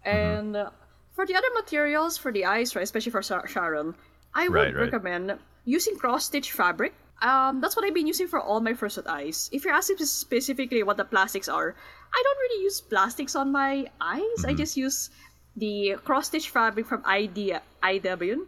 Mm-hmm. 0.05 0.09
And 0.09 0.55
uh, 0.55 0.69
for 1.13 1.25
the 1.25 1.35
other 1.35 1.51
materials, 1.53 2.17
for 2.17 2.31
the 2.31 2.45
eyes, 2.45 2.75
right, 2.75 2.83
especially 2.83 3.11
for 3.11 3.21
Sha- 3.21 3.45
Sharon, 3.45 3.93
I 4.33 4.47
would 4.47 4.55
Right, 4.55 4.75
right. 4.75 4.91
recommend 4.91 5.37
using 5.65 5.97
cross 5.97 6.25
stitch 6.25 6.51
fabric. 6.51 6.93
Um, 7.21 7.61
that's 7.61 7.75
what 7.75 7.85
I've 7.85 7.93
been 7.93 8.07
using 8.07 8.27
for 8.27 8.39
all 8.39 8.59
my 8.59 8.73
fursuit 8.73 9.07
eyes. 9.07 9.49
If 9.53 9.63
you're 9.65 9.73
asking 9.73 9.97
specifically 10.05 10.83
what 10.83 10.97
the 10.97 11.05
plastics 11.05 11.47
are, 11.47 11.75
I 12.13 12.21
don't 12.23 12.37
really 12.37 12.63
use 12.63 12.81
plastics 12.81 13.35
on 13.35 13.51
my 13.51 13.87
eyes. 14.01 14.45
I 14.45 14.53
just 14.53 14.75
use 14.77 15.09
the 15.55 15.95
cross 16.03 16.27
stitch 16.27 16.49
fabric 16.49 16.85
from 16.85 17.01
ID 17.05 17.55
IW. 17.83 18.45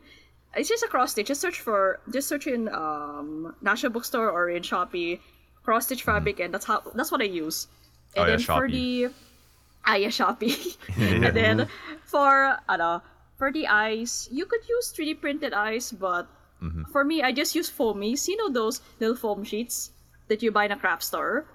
It's 0.56 0.70
just 0.70 0.84
a 0.84 0.88
cross 0.88 1.12
stitch. 1.12 1.28
Just 1.28 1.42
search 1.42 1.60
for 1.62 2.00
just 2.12 2.28
search 2.28 2.48
in 2.48 2.68
um, 2.70 3.56
National 3.62 3.92
Bookstore 3.92 4.30
or 4.30 4.50
in 4.50 4.64
Shopee 4.64 5.20
cross 5.64 5.86
stitch 5.86 6.04
fabric, 6.04 6.40
and 6.40 6.54
that's 6.54 6.66
how 6.66 6.82
that's 6.96 7.12
what 7.12 7.22
I 7.22 7.26
use. 7.26 7.68
And 8.16 8.26
Oh, 8.26 8.28
yeah, 8.28 8.36
then 8.36 8.40
for 8.46 8.68
Shopee. 8.68 8.72
the 8.72 9.14
ah 9.86 9.96
yeah 9.96 10.08
Shopee, 10.10 10.78
and 10.98 11.36
then 11.36 11.68
for 12.06 12.58
ano, 12.68 13.02
for 13.38 13.52
the 13.52 13.68
eyes, 13.68 14.28
you 14.32 14.46
could 14.46 14.68
use 14.68 14.92
3D 14.96 15.22
printed 15.22 15.54
eyes, 15.54 15.92
but 15.92 16.28
Mm-hmm. 16.62 16.84
for 16.92 17.04
me, 17.04 17.22
I 17.22 17.32
just 17.32 17.54
use 17.56 17.70
foamies. 17.70 18.28
You 18.28 18.38
know 18.38 18.50
those 18.50 18.82
little 19.00 19.16
foam 19.16 19.44
sheets 19.44 19.92
that 20.28 20.42
you 20.42 20.52
buy 20.52 20.66
in 20.66 20.72
a 20.72 20.78
craft 20.78 21.04
store. 21.04 21.46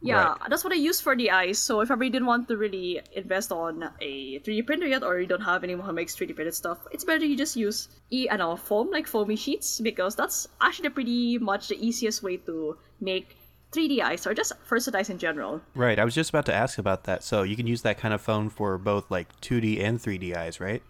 Yeah, 0.00 0.28
Right. 0.38 0.50
that's 0.50 0.62
what 0.62 0.72
I 0.72 0.76
use 0.76 1.00
for 1.00 1.16
the 1.16 1.30
eyes. 1.32 1.58
So 1.58 1.80
if 1.80 1.90
ever 1.90 2.04
you 2.04 2.10
didn't 2.10 2.26
want 2.26 2.46
to 2.48 2.56
really 2.56 3.00
invest 3.16 3.50
on 3.50 3.82
a 4.00 4.38
3D 4.40 4.62
printer 4.64 4.86
yet, 4.86 5.02
or 5.02 5.18
you 5.18 5.26
don't 5.26 5.40
have 5.42 5.64
anyone 5.64 5.84
who 5.86 5.92
makes 5.92 6.14
3D 6.14 6.34
printed 6.36 6.54
stuff, 6.54 6.78
it's 6.92 7.02
better 7.04 7.24
you 7.26 7.36
just 7.36 7.56
use 7.56 7.88
e 8.12 8.28
ano, 8.28 8.54
foam 8.54 8.90
like 8.90 9.08
foamy 9.08 9.34
sheets 9.34 9.80
because 9.80 10.14
that's 10.14 10.46
actually 10.60 10.90
pretty 10.90 11.38
much 11.38 11.66
the 11.66 11.74
easiest 11.84 12.22
way 12.22 12.36
to 12.46 12.78
make 13.00 13.34
3D 13.72 14.00
eyes 14.00 14.24
or 14.26 14.34
just 14.34 14.52
fursuit 14.70 14.94
eyes 14.94 15.10
in 15.10 15.18
general. 15.18 15.60
Right. 15.74 15.98
I 15.98 16.04
was 16.04 16.14
just 16.14 16.30
about 16.30 16.46
to 16.46 16.54
ask 16.54 16.78
about 16.78 17.04
that. 17.04 17.24
So 17.24 17.42
you 17.42 17.56
can 17.56 17.66
use 17.66 17.82
that 17.82 17.98
kind 17.98 18.14
of 18.14 18.20
phone 18.20 18.50
for 18.50 18.78
both 18.78 19.10
like 19.10 19.26
2D 19.40 19.82
and 19.82 19.98
3D 19.98 20.36
eyes, 20.36 20.60
right? 20.60 20.82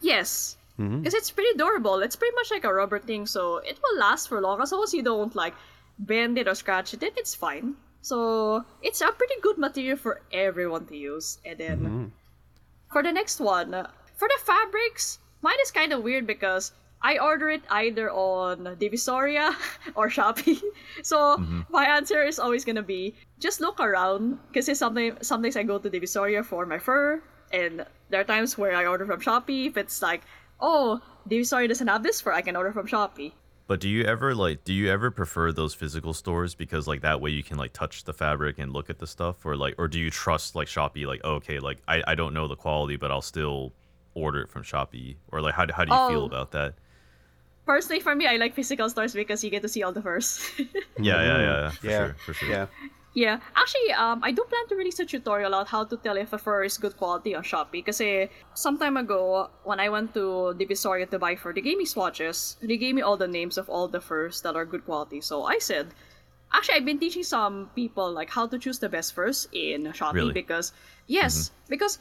Yes. 0.00 0.56
Mm-hmm. 0.80 0.98
Because 1.00 1.14
it's 1.14 1.30
pretty 1.30 1.56
durable. 1.58 2.00
It's 2.00 2.16
pretty 2.16 2.34
much 2.34 2.50
like 2.50 2.64
a 2.64 2.72
rubber 2.72 2.98
thing, 2.98 3.26
so 3.26 3.58
it 3.58 3.78
will 3.82 4.00
last 4.00 4.28
for 4.28 4.40
long 4.40 4.62
as 4.62 4.72
long 4.72 4.82
as 4.82 4.94
you 4.94 5.02
don't 5.02 5.36
like 5.36 5.54
bend 5.98 6.38
it 6.38 6.48
or 6.48 6.54
scratch 6.54 6.94
it. 6.94 7.00
Then 7.00 7.10
it's 7.16 7.34
fine. 7.34 7.74
So 8.00 8.64
it's 8.82 9.02
a 9.02 9.12
pretty 9.12 9.34
good 9.42 9.58
material 9.58 9.96
for 9.96 10.22
everyone 10.32 10.86
to 10.86 10.96
use. 10.96 11.38
And 11.44 11.58
then 11.58 11.78
mm-hmm. 11.78 12.04
for 12.90 13.02
the 13.02 13.12
next 13.12 13.40
one, 13.40 13.72
for 14.16 14.28
the 14.28 14.38
fabrics, 14.42 15.18
mine 15.42 15.60
is 15.62 15.70
kind 15.70 15.92
of 15.92 16.02
weird 16.02 16.26
because 16.26 16.72
I 17.02 17.18
order 17.18 17.50
it 17.50 17.62
either 17.70 18.10
on 18.10 18.76
Divisoria 18.80 19.54
or 19.94 20.08
Shopee. 20.08 20.60
So 21.02 21.36
mm-hmm. 21.36 21.60
my 21.70 21.84
answer 21.84 22.22
is 22.22 22.38
always 22.38 22.64
gonna 22.64 22.82
be 22.82 23.14
just 23.38 23.60
look 23.60 23.80
around 23.80 24.38
because 24.48 24.68
it's 24.68 24.80
something. 24.80 25.16
Sometimes 25.20 25.56
I 25.56 25.62
go 25.62 25.78
to 25.78 25.90
Divisoria 25.90 26.44
for 26.44 26.66
my 26.66 26.78
fur, 26.78 27.22
and 27.52 27.86
there 28.10 28.20
are 28.20 28.24
times 28.24 28.58
where 28.58 28.74
I 28.74 28.86
order 28.86 29.06
from 29.06 29.20
Shopee. 29.20 29.66
If 29.66 29.76
it's 29.76 30.02
like, 30.02 30.22
oh, 30.60 31.00
Divisoria 31.28 31.68
doesn't 31.68 31.86
have 31.88 32.02
this 32.02 32.20
fur, 32.20 32.32
I 32.32 32.42
can 32.42 32.56
order 32.56 32.72
from 32.72 32.86
Shopee. 32.86 33.32
But 33.66 33.78
do 33.80 33.88
you 33.88 34.02
ever 34.04 34.34
like 34.34 34.64
do 34.64 34.72
you 34.72 34.90
ever 34.90 35.12
prefer 35.12 35.52
those 35.52 35.74
physical 35.74 36.12
stores 36.12 36.56
because 36.56 36.88
like 36.88 37.02
that 37.02 37.20
way 37.20 37.30
you 37.30 37.44
can 37.44 37.56
like 37.56 37.72
touch 37.72 38.02
the 38.02 38.12
fabric 38.12 38.58
and 38.58 38.72
look 38.72 38.90
at 38.90 38.98
the 38.98 39.06
stuff 39.06 39.46
or 39.46 39.56
like 39.56 39.76
or 39.78 39.86
do 39.86 40.00
you 40.00 40.10
trust 40.10 40.56
like 40.56 40.66
Shopee 40.66 41.06
like 41.06 41.20
oh, 41.22 41.34
okay 41.34 41.60
like 41.60 41.78
I, 41.86 42.02
I 42.04 42.14
don't 42.16 42.34
know 42.34 42.48
the 42.48 42.56
quality 42.56 42.96
but 42.96 43.12
I'll 43.12 43.22
still 43.22 43.72
order 44.14 44.40
it 44.40 44.48
from 44.48 44.64
Shopee 44.64 45.14
or 45.30 45.40
like 45.40 45.54
how, 45.54 45.66
do- 45.66 45.72
how 45.72 45.84
do 45.84 45.92
you 45.92 45.98
oh. 45.98 46.08
feel 46.08 46.22
Oh. 46.22 46.26
about 46.26 46.50
that? 46.50 46.74
Personally, 47.64 48.00
for 48.00 48.16
me, 48.16 48.26
I 48.26 48.36
like 48.38 48.54
physical 48.54 48.90
stores 48.90 49.12
because 49.14 49.44
you 49.44 49.50
get 49.50 49.62
to 49.62 49.68
see 49.68 49.84
all 49.84 49.92
the 49.92 50.02
furs. 50.02 50.40
Yeah, 50.98 51.22
yeah, 51.22 51.38
yeah, 51.38 51.70
for 51.70 51.86
yeah. 51.86 51.98
sure, 51.98 52.16
for 52.26 52.34
sure. 52.34 52.48
Yeah. 52.48 52.66
Yeah, 53.12 53.40
actually, 53.56 53.90
um, 53.92 54.20
I 54.22 54.30
do 54.30 54.44
plan 54.48 54.68
to 54.68 54.76
release 54.76 55.00
a 55.00 55.04
tutorial 55.04 55.54
on 55.54 55.66
how 55.66 55.84
to 55.84 55.96
tell 55.96 56.16
if 56.16 56.32
a 56.32 56.38
fur 56.38 56.62
is 56.62 56.78
good 56.78 56.96
quality 56.96 57.34
on 57.34 57.42
Shopee. 57.42 57.84
Kasi 57.84 58.30
some 58.54 58.78
time 58.78 58.96
ago, 58.96 59.50
when 59.64 59.80
I 59.80 59.88
went 59.88 60.14
to 60.14 60.54
Divisoria 60.56 61.10
to 61.10 61.18
buy 61.18 61.34
fur, 61.34 61.52
they 61.52 61.60
gave 61.60 61.76
me 61.76 61.84
swatches. 61.84 62.56
They 62.62 62.76
gave 62.76 62.94
me 62.94 63.02
all 63.02 63.16
the 63.16 63.26
names 63.26 63.58
of 63.58 63.68
all 63.68 63.88
the 63.88 64.00
furs 64.00 64.42
that 64.42 64.54
are 64.54 64.64
good 64.64 64.84
quality. 64.84 65.20
So 65.20 65.42
I 65.42 65.58
said, 65.58 65.88
actually, 66.52 66.76
I've 66.76 66.84
been 66.84 67.00
teaching 67.00 67.24
some 67.24 67.70
people 67.74 68.12
like 68.12 68.30
how 68.30 68.46
to 68.46 68.58
choose 68.58 68.78
the 68.78 68.88
best 68.88 69.12
furs 69.12 69.48
in 69.52 69.90
Shopee 69.90 70.14
Really? 70.14 70.32
because 70.32 70.72
yes, 71.08 71.50
because 71.68 71.98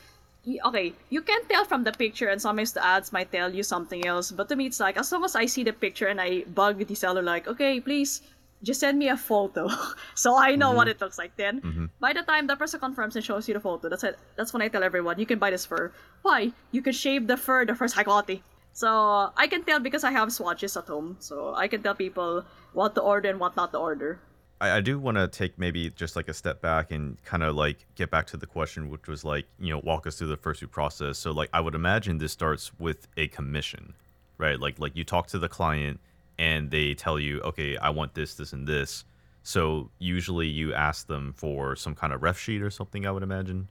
okay, 0.65 0.93
you 1.09 1.21
can 1.21 1.41
tell 1.49 1.65
from 1.65 1.83
the 1.83 1.91
picture, 1.91 2.27
and 2.29 2.39
sometimes 2.39 2.73
the 2.73 2.85
ads 2.85 3.11
might 3.11 3.31
tell 3.31 3.53
you 3.53 3.63
something 3.63 4.05
else. 4.05 4.31
But 4.31 4.47
to 4.49 4.55
me, 4.55 4.67
it's 4.67 4.79
like 4.79 4.97
as 4.97 5.11
long 5.11 5.25
as 5.25 5.35
I 5.35 5.47
see 5.47 5.63
the 5.63 5.73
picture 5.73 6.05
and 6.05 6.21
I 6.21 6.43
bug 6.53 6.85
the 6.85 6.95
seller, 6.95 7.23
like, 7.23 7.47
okay, 7.47 7.79
please 7.79 8.21
just 8.63 8.79
send 8.79 8.99
me 8.99 9.09
a 9.09 9.17
photo, 9.17 9.69
so 10.15 10.37
I 10.37 10.55
know 10.55 10.71
what 10.71 10.87
mm-hmm. 10.87 10.91
it 10.91 11.01
looks 11.01 11.17
like. 11.17 11.35
Then, 11.35 11.61
mm-hmm. 11.61 11.85
by 11.99 12.13
the 12.13 12.23
time 12.23 12.47
the 12.47 12.55
person 12.55 12.79
confirms 12.79 13.15
and 13.15 13.23
shows 13.23 13.47
you 13.47 13.53
the 13.53 13.59
photo, 13.59 13.89
that's 13.89 14.03
it. 14.03 14.19
That's 14.35 14.53
when 14.53 14.61
I 14.61 14.67
tell 14.67 14.83
everyone 14.83 15.19
you 15.19 15.25
can 15.25 15.39
buy 15.39 15.51
this 15.51 15.65
fur. 15.65 15.91
Why? 16.21 16.51
You 16.71 16.81
can 16.81 16.93
shave 16.93 17.27
the 17.27 17.37
fur. 17.37 17.65
The 17.65 17.75
fur's 17.75 17.93
high 17.93 18.03
quality. 18.03 18.43
So 18.73 19.31
I 19.35 19.47
can 19.47 19.63
tell 19.63 19.79
because 19.79 20.03
I 20.03 20.11
have 20.11 20.31
swatches 20.31 20.77
at 20.77 20.87
home, 20.87 21.17
so 21.19 21.53
I 21.55 21.67
can 21.67 21.83
tell 21.83 21.95
people 21.95 22.45
what 22.73 22.95
to 22.95 23.01
order 23.01 23.29
and 23.29 23.39
what 23.39 23.55
not 23.55 23.71
to 23.71 23.77
order. 23.77 24.19
I, 24.61 24.77
I 24.77 24.81
do 24.81 24.99
want 24.99 25.17
to 25.17 25.27
take 25.27 25.57
maybe 25.57 25.89
just 25.91 26.15
like 26.15 26.27
a 26.27 26.33
step 26.33 26.61
back 26.61 26.91
and 26.91 27.21
kind 27.23 27.43
of 27.43 27.55
like 27.55 27.85
get 27.95 28.11
back 28.11 28.27
to 28.27 28.37
the 28.37 28.45
question, 28.45 28.89
which 28.89 29.07
was 29.07 29.23
like, 29.23 29.45
you 29.59 29.73
know, 29.73 29.81
walk 29.83 30.07
us 30.07 30.17
through 30.17 30.27
the 30.27 30.37
fursuit 30.37 30.71
process. 30.71 31.17
So 31.17 31.31
like, 31.31 31.49
I 31.53 31.61
would 31.61 31.75
imagine 31.75 32.17
this 32.17 32.31
starts 32.31 32.71
with 32.79 33.07
a 33.17 33.27
commission, 33.27 33.93
right? 34.37 34.59
Like, 34.59 34.79
like 34.79 34.95
you 34.95 35.03
talk 35.03 35.27
to 35.27 35.39
the 35.39 35.49
client 35.49 35.99
and 36.39 36.71
they 36.71 36.93
tell 36.95 37.19
you, 37.19 37.41
okay, 37.41 37.77
I 37.77 37.89
want 37.89 38.15
this, 38.15 38.33
this, 38.35 38.53
and 38.53 38.65
this. 38.65 39.03
So 39.43 39.91
usually 39.99 40.47
you 40.47 40.73
ask 40.73 41.05
them 41.05 41.33
for 41.35 41.75
some 41.75 41.93
kind 41.93 42.13
of 42.13 42.23
ref 42.23 42.39
sheet 42.39 42.61
or 42.61 42.69
something. 42.69 43.05
I 43.05 43.11
would 43.11 43.23
imagine. 43.23 43.67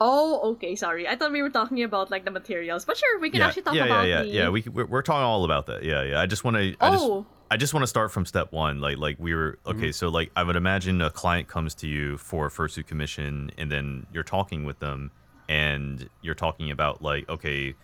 Oh, 0.00 0.40
okay. 0.52 0.74
Sorry, 0.74 1.06
I 1.06 1.14
thought 1.14 1.30
we 1.30 1.40
were 1.40 1.50
talking 1.50 1.84
about 1.84 2.10
like 2.10 2.24
the 2.24 2.32
materials, 2.32 2.84
but 2.84 2.96
sure, 2.96 3.20
we 3.20 3.30
can 3.30 3.38
yeah, 3.38 3.46
actually 3.46 3.62
talk 3.62 3.74
yeah, 3.74 3.84
about 3.84 4.08
yeah, 4.08 4.22
the. 4.22 4.28
yeah, 4.28 4.42
yeah. 4.42 4.48
We 4.48 4.62
we're, 4.62 4.86
we're 4.86 5.02
talking 5.02 5.22
all 5.22 5.44
about 5.44 5.66
that. 5.66 5.84
Yeah, 5.84 6.02
yeah. 6.02 6.20
I 6.20 6.26
just 6.26 6.42
want 6.42 6.56
to. 6.56 6.74
I 6.80 6.90
just, 6.90 7.04
Oh. 7.04 7.26
I 7.50 7.56
just 7.56 7.72
want 7.72 7.84
to 7.84 7.86
start 7.86 8.10
from 8.10 8.26
step 8.26 8.50
one. 8.50 8.80
Like, 8.80 8.98
like 8.98 9.16
we 9.20 9.32
were 9.32 9.58
mm-hmm. 9.64 9.78
okay. 9.78 9.92
So, 9.92 10.08
like, 10.08 10.32
I 10.34 10.42
would 10.42 10.56
imagine 10.56 11.00
a 11.00 11.10
client 11.10 11.46
comes 11.46 11.76
to 11.76 11.86
you 11.86 12.18
for 12.18 12.46
a 12.46 12.50
fursuit 12.50 12.88
commission, 12.88 13.52
and 13.56 13.70
then 13.70 14.06
you're 14.12 14.24
talking 14.24 14.64
with 14.64 14.80
them, 14.80 15.12
and 15.48 16.08
you're 16.22 16.34
talking 16.34 16.72
about 16.72 17.00
like, 17.00 17.28
okay, 17.28 17.74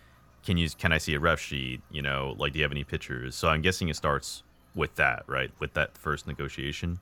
can 0.44 0.56
you 0.56 0.68
can 0.70 0.92
I 0.92 0.98
see 0.98 1.14
a 1.14 1.20
ref 1.20 1.40
sheet? 1.40 1.82
You 1.90 2.02
know, 2.02 2.34
like, 2.38 2.52
do 2.52 2.58
you 2.58 2.64
have 2.64 2.72
any 2.72 2.84
pictures? 2.84 3.36
So, 3.36 3.48
I'm 3.48 3.62
guessing 3.62 3.88
it 3.88 3.96
starts 3.96 4.42
with 4.74 4.94
that, 4.96 5.24
right? 5.28 5.50
With 5.60 5.74
that 5.74 5.96
first 5.98 6.26
negotiation. 6.26 7.00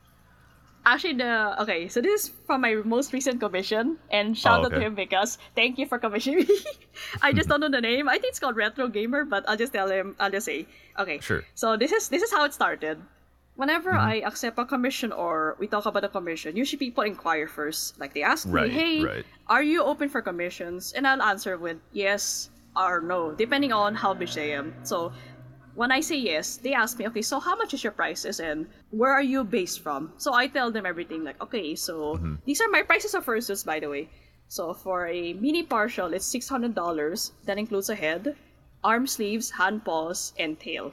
Actually, 0.87 1.15
the 1.21 1.61
okay. 1.63 1.89
So 1.89 2.01
this 2.01 2.25
is 2.25 2.29
from 2.47 2.63
my 2.63 2.75
most 2.85 3.13
recent 3.13 3.41
commission, 3.41 3.99
and 4.11 4.37
shout 4.39 4.65
Oh, 4.65 4.65
out 4.65 4.75
to 4.75 4.81
him 4.81 4.95
because 4.95 5.37
thank 5.55 5.77
you 5.79 5.85
for 5.87 5.99
commissioning 5.99 6.47
me. 6.49 6.59
I 7.23 7.33
just 7.35 7.49
don't 7.49 7.61
know 7.61 7.69
the 7.69 7.81
name. 7.83 8.09
I 8.09 8.13
think 8.17 8.31
it's 8.33 8.41
called 8.41 8.57
Retro 8.57 8.89
Gamer, 8.89 9.25
but 9.27 9.45
I'll 9.49 9.57
just 9.59 9.73
tell 9.75 9.91
him. 9.91 10.17
I'll 10.19 10.31
just 10.31 10.47
say, 10.47 10.67
okay. 10.99 11.21
Sure. 11.21 11.47
So 11.55 11.77
this 11.77 11.93
is 11.93 12.09
this 12.09 12.23
is 12.23 12.31
how 12.33 12.45
it 12.45 12.55
started. 12.55 13.05
Whenever 13.57 13.93
Mm-hmm. 13.93 14.13
I 14.13 14.25
accept 14.25 14.59
a 14.59 14.65
commission 14.65 15.13
or 15.13 15.57
we 15.59 15.67
talk 15.69 15.85
about 15.85 16.05
a 16.05 16.09
commission, 16.09 16.57
usually 16.57 16.79
people 16.79 17.05
inquire 17.05 17.47
first. 17.49 17.99
Like 18.01 18.15
they 18.15 18.23
ask 18.23 18.49
Right, 18.49 18.71
me, 18.71 18.71
"Hey, 18.73 18.95
right. 18.97 19.27
are 19.47 19.63
you 19.63 19.85
open 19.85 20.09
for 20.09 20.23
commissions?" 20.23 20.93
And 20.97 21.07
I'll 21.07 21.21
answer 21.23 21.59
with 21.59 21.79
yes 21.93 22.49
or 22.79 23.01
no, 23.01 23.33
depending 23.33 23.73
on 23.73 23.95
how 23.95 24.15
busy 24.15 24.41
I 24.41 24.57
am. 24.59 24.73
So 24.85 25.13
when 25.75 25.91
I 25.93 26.01
say 26.01 26.17
yes, 26.17 26.57
they 26.57 26.75
ask 26.75 26.99
me, 26.99 27.07
okay, 27.09 27.23
so 27.23 27.39
how 27.41 27.57
much 27.57 27.75
is 27.75 27.83
your 27.83 27.93
prices 27.93 28.41
and 28.41 28.67
where 28.91 29.13
are 29.13 29.23
you 29.23 29.45
based 29.45 29.81
from? 29.81 30.13
So 30.17 30.35
I 30.35 30.47
tell 30.47 30.71
them 30.71 30.87
everything 30.87 31.25
like, 31.25 31.41
okay, 31.43 31.75
so 31.75 32.15
Mm-hmm. 32.17 32.35
these 32.47 32.61
are 32.61 32.69
my 32.69 32.83
prices 32.83 33.15
of 33.15 33.25
fursuits, 33.27 33.65
by 33.65 33.81
the 33.81 33.89
way. 33.89 34.09
So 34.49 34.73
for 34.73 35.07
a 35.07 35.35
mini 35.35 35.63
partial, 35.63 36.15
it's 36.15 36.25
six 36.25 36.49
hundred 36.49 36.75
dollars. 36.75 37.33
That 37.45 37.59
includes 37.59 37.91
a 37.91 37.95
head, 37.95 38.35
arm 38.83 39.07
sleeves, 39.07 39.51
hand 39.51 39.85
paws, 39.85 40.33
and 40.39 40.59
tail. 40.59 40.93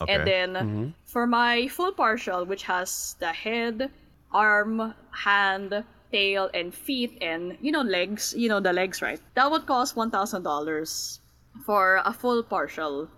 Okay. 0.00 0.12
And 0.12 0.26
then 0.26 0.94
for 1.06 1.26
my 1.26 1.68
full 1.68 1.92
partial, 1.92 2.44
which 2.44 2.64
has 2.64 3.16
the 3.18 3.32
head, 3.32 3.90
arm, 4.30 4.94
hand, 5.10 5.84
tail, 6.12 6.50
and 6.54 6.74
feet, 6.74 7.18
and 7.20 7.56
you 7.60 7.72
know 7.72 7.82
legs, 7.82 8.34
you 8.36 8.48
know 8.48 8.60
the 8.60 8.72
legs, 8.72 9.02
right? 9.02 9.20
That 9.34 9.50
would 9.50 9.66
cost 9.66 9.96
one 9.96 10.10
thousand 10.10 10.42
dollars 10.42 11.20
for 11.64 12.00
a 12.04 12.12
full 12.12 12.42
partial. 12.42 13.08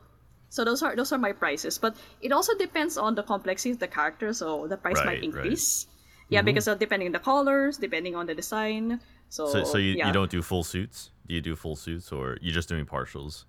So 0.49 0.65
those 0.65 0.83
are 0.83 0.97
those 0.97 1.13
are 1.13 1.19
my 1.19 1.33
prices, 1.33 1.77
but 1.79 1.97
it 2.23 2.33
also 2.33 2.57
depends 2.57 2.97
on 2.97 3.15
the 3.15 3.23
complexity 3.23 3.71
of 3.73 3.79
the 3.79 3.89
character, 3.89 4.33
so 4.33 4.67
the 4.67 4.77
price 4.77 4.97
Right, 4.97 5.07
might 5.07 5.13
right. 5.21 5.25
increase. 5.25 5.87
Yeah, 6.31 6.43
because 6.43 6.69
of 6.69 6.79
depending 6.79 7.09
on 7.09 7.13
the 7.13 7.21
colors, 7.25 7.79
depending 7.79 8.15
on 8.17 8.27
the 8.27 8.35
design. 8.35 9.01
So 9.31 9.47
so, 9.47 9.65
so 9.65 9.79
you, 9.79 9.93
yeah. 9.93 10.07
you 10.09 10.13
don't 10.13 10.31
do 10.31 10.41
full 10.43 10.65
suits? 10.65 11.11
Do 11.27 11.35
you 11.35 11.41
do 11.41 11.57
full 11.57 11.77
suits, 11.77 12.13
or 12.13 12.39
you're 12.41 12.55
just 12.55 12.69
doing 12.69 12.87
partials? 12.87 13.45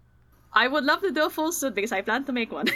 I 0.51 0.67
would 0.67 0.83
love 0.83 1.01
to 1.01 1.11
do 1.11 1.25
a 1.25 1.29
full 1.29 1.51
suit 1.51 1.75
because 1.75 1.91
I 1.91 2.01
plan 2.01 2.23
to 2.25 2.31
make 2.33 2.51
one 2.51 2.67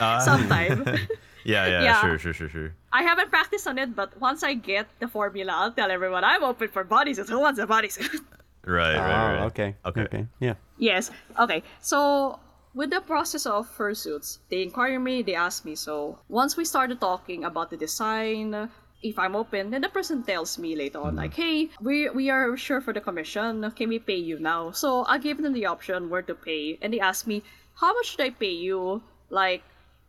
Uh, 0.00 0.18
sometime. 0.24 0.86
Yeah, 1.44 1.66
yeah, 1.66 1.82
Yeah. 1.82 2.00
sure, 2.00 2.18
sure, 2.18 2.32
sure, 2.32 2.48
sure. 2.48 2.74
I 2.92 3.02
haven't 3.02 3.30
practiced 3.30 3.66
on 3.66 3.78
it, 3.78 3.94
but 3.94 4.18
once 4.20 4.42
I 4.42 4.54
get 4.54 4.86
the 4.98 5.08
formula, 5.08 5.52
I'll 5.52 5.72
tell 5.72 5.90
everyone 5.90 6.24
I'm 6.24 6.42
open 6.44 6.68
for 6.68 6.84
bodysuits. 6.84 7.28
Who 7.28 7.40
wants 7.40 7.58
a 7.60 7.66
bodysuit? 7.66 8.20
Right, 8.66 8.94
right, 8.94 8.98
Oh, 8.98 9.28
right. 9.36 9.44
okay. 9.46 9.74
Okay. 9.86 10.02
Okay. 10.02 10.26
Yeah. 10.38 10.54
yes. 10.76 11.10
Okay. 11.38 11.62
So 11.80 12.38
with 12.74 12.90
the 12.90 13.00
process 13.00 13.46
of 13.46 13.66
fursuits, 13.66 14.38
they 14.50 14.62
inquire 14.62 15.00
me, 15.00 15.22
they 15.22 15.34
ask 15.34 15.64
me. 15.64 15.74
So 15.74 16.18
once 16.28 16.58
we 16.58 16.66
started 16.66 17.00
talking 17.00 17.44
about 17.44 17.70
the 17.70 17.78
design, 17.78 18.68
if 19.02 19.18
I'm 19.18 19.34
open, 19.34 19.70
then 19.70 19.80
the 19.80 19.88
person 19.88 20.22
tells 20.24 20.58
me 20.58 20.76
later 20.76 21.00
on, 21.00 21.16
mm-hmm. 21.16 21.16
like, 21.24 21.34
hey, 21.34 21.70
we 21.80 22.10
we 22.10 22.28
are 22.28 22.54
sure 22.56 22.82
for 22.82 22.92
the 22.92 23.00
commission. 23.00 23.64
Can 23.72 23.88
we 23.88 23.98
pay 23.98 24.16
you 24.20 24.38
now? 24.38 24.72
So 24.72 25.04
I 25.08 25.16
give 25.16 25.40
them 25.40 25.54
the 25.54 25.64
option 25.66 26.10
where 26.10 26.22
to 26.22 26.34
pay, 26.34 26.78
and 26.82 26.92
they 26.92 27.00
ask 27.00 27.26
me, 27.26 27.42
how 27.80 27.94
much 27.94 28.12
should 28.12 28.20
I 28.20 28.30
pay 28.30 28.52
you? 28.52 29.00
Like, 29.30 29.62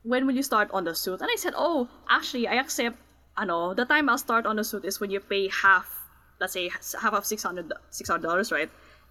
when 0.03 0.25
will 0.25 0.35
you 0.35 0.43
start 0.43 0.69
on 0.71 0.83
the 0.83 0.95
suit? 0.95 1.21
And 1.21 1.29
I 1.31 1.35
said, 1.35 1.53
oh, 1.55 1.87
actually, 2.09 2.47
I 2.47 2.55
accept. 2.55 2.97
Ano, 3.37 3.73
the 3.73 3.85
time 3.85 4.09
I'll 4.09 4.17
start 4.17 4.45
on 4.45 4.57
the 4.57 4.63
suit 4.63 4.83
is 4.83 4.99
when 4.99 5.09
you 5.09 5.19
pay 5.19 5.47
half. 5.47 5.87
Let's 6.39 6.53
say 6.53 6.69
half 6.69 7.13
of 7.13 7.25
600 7.25 7.71
dollars, 8.21 8.51
right? 8.51 8.69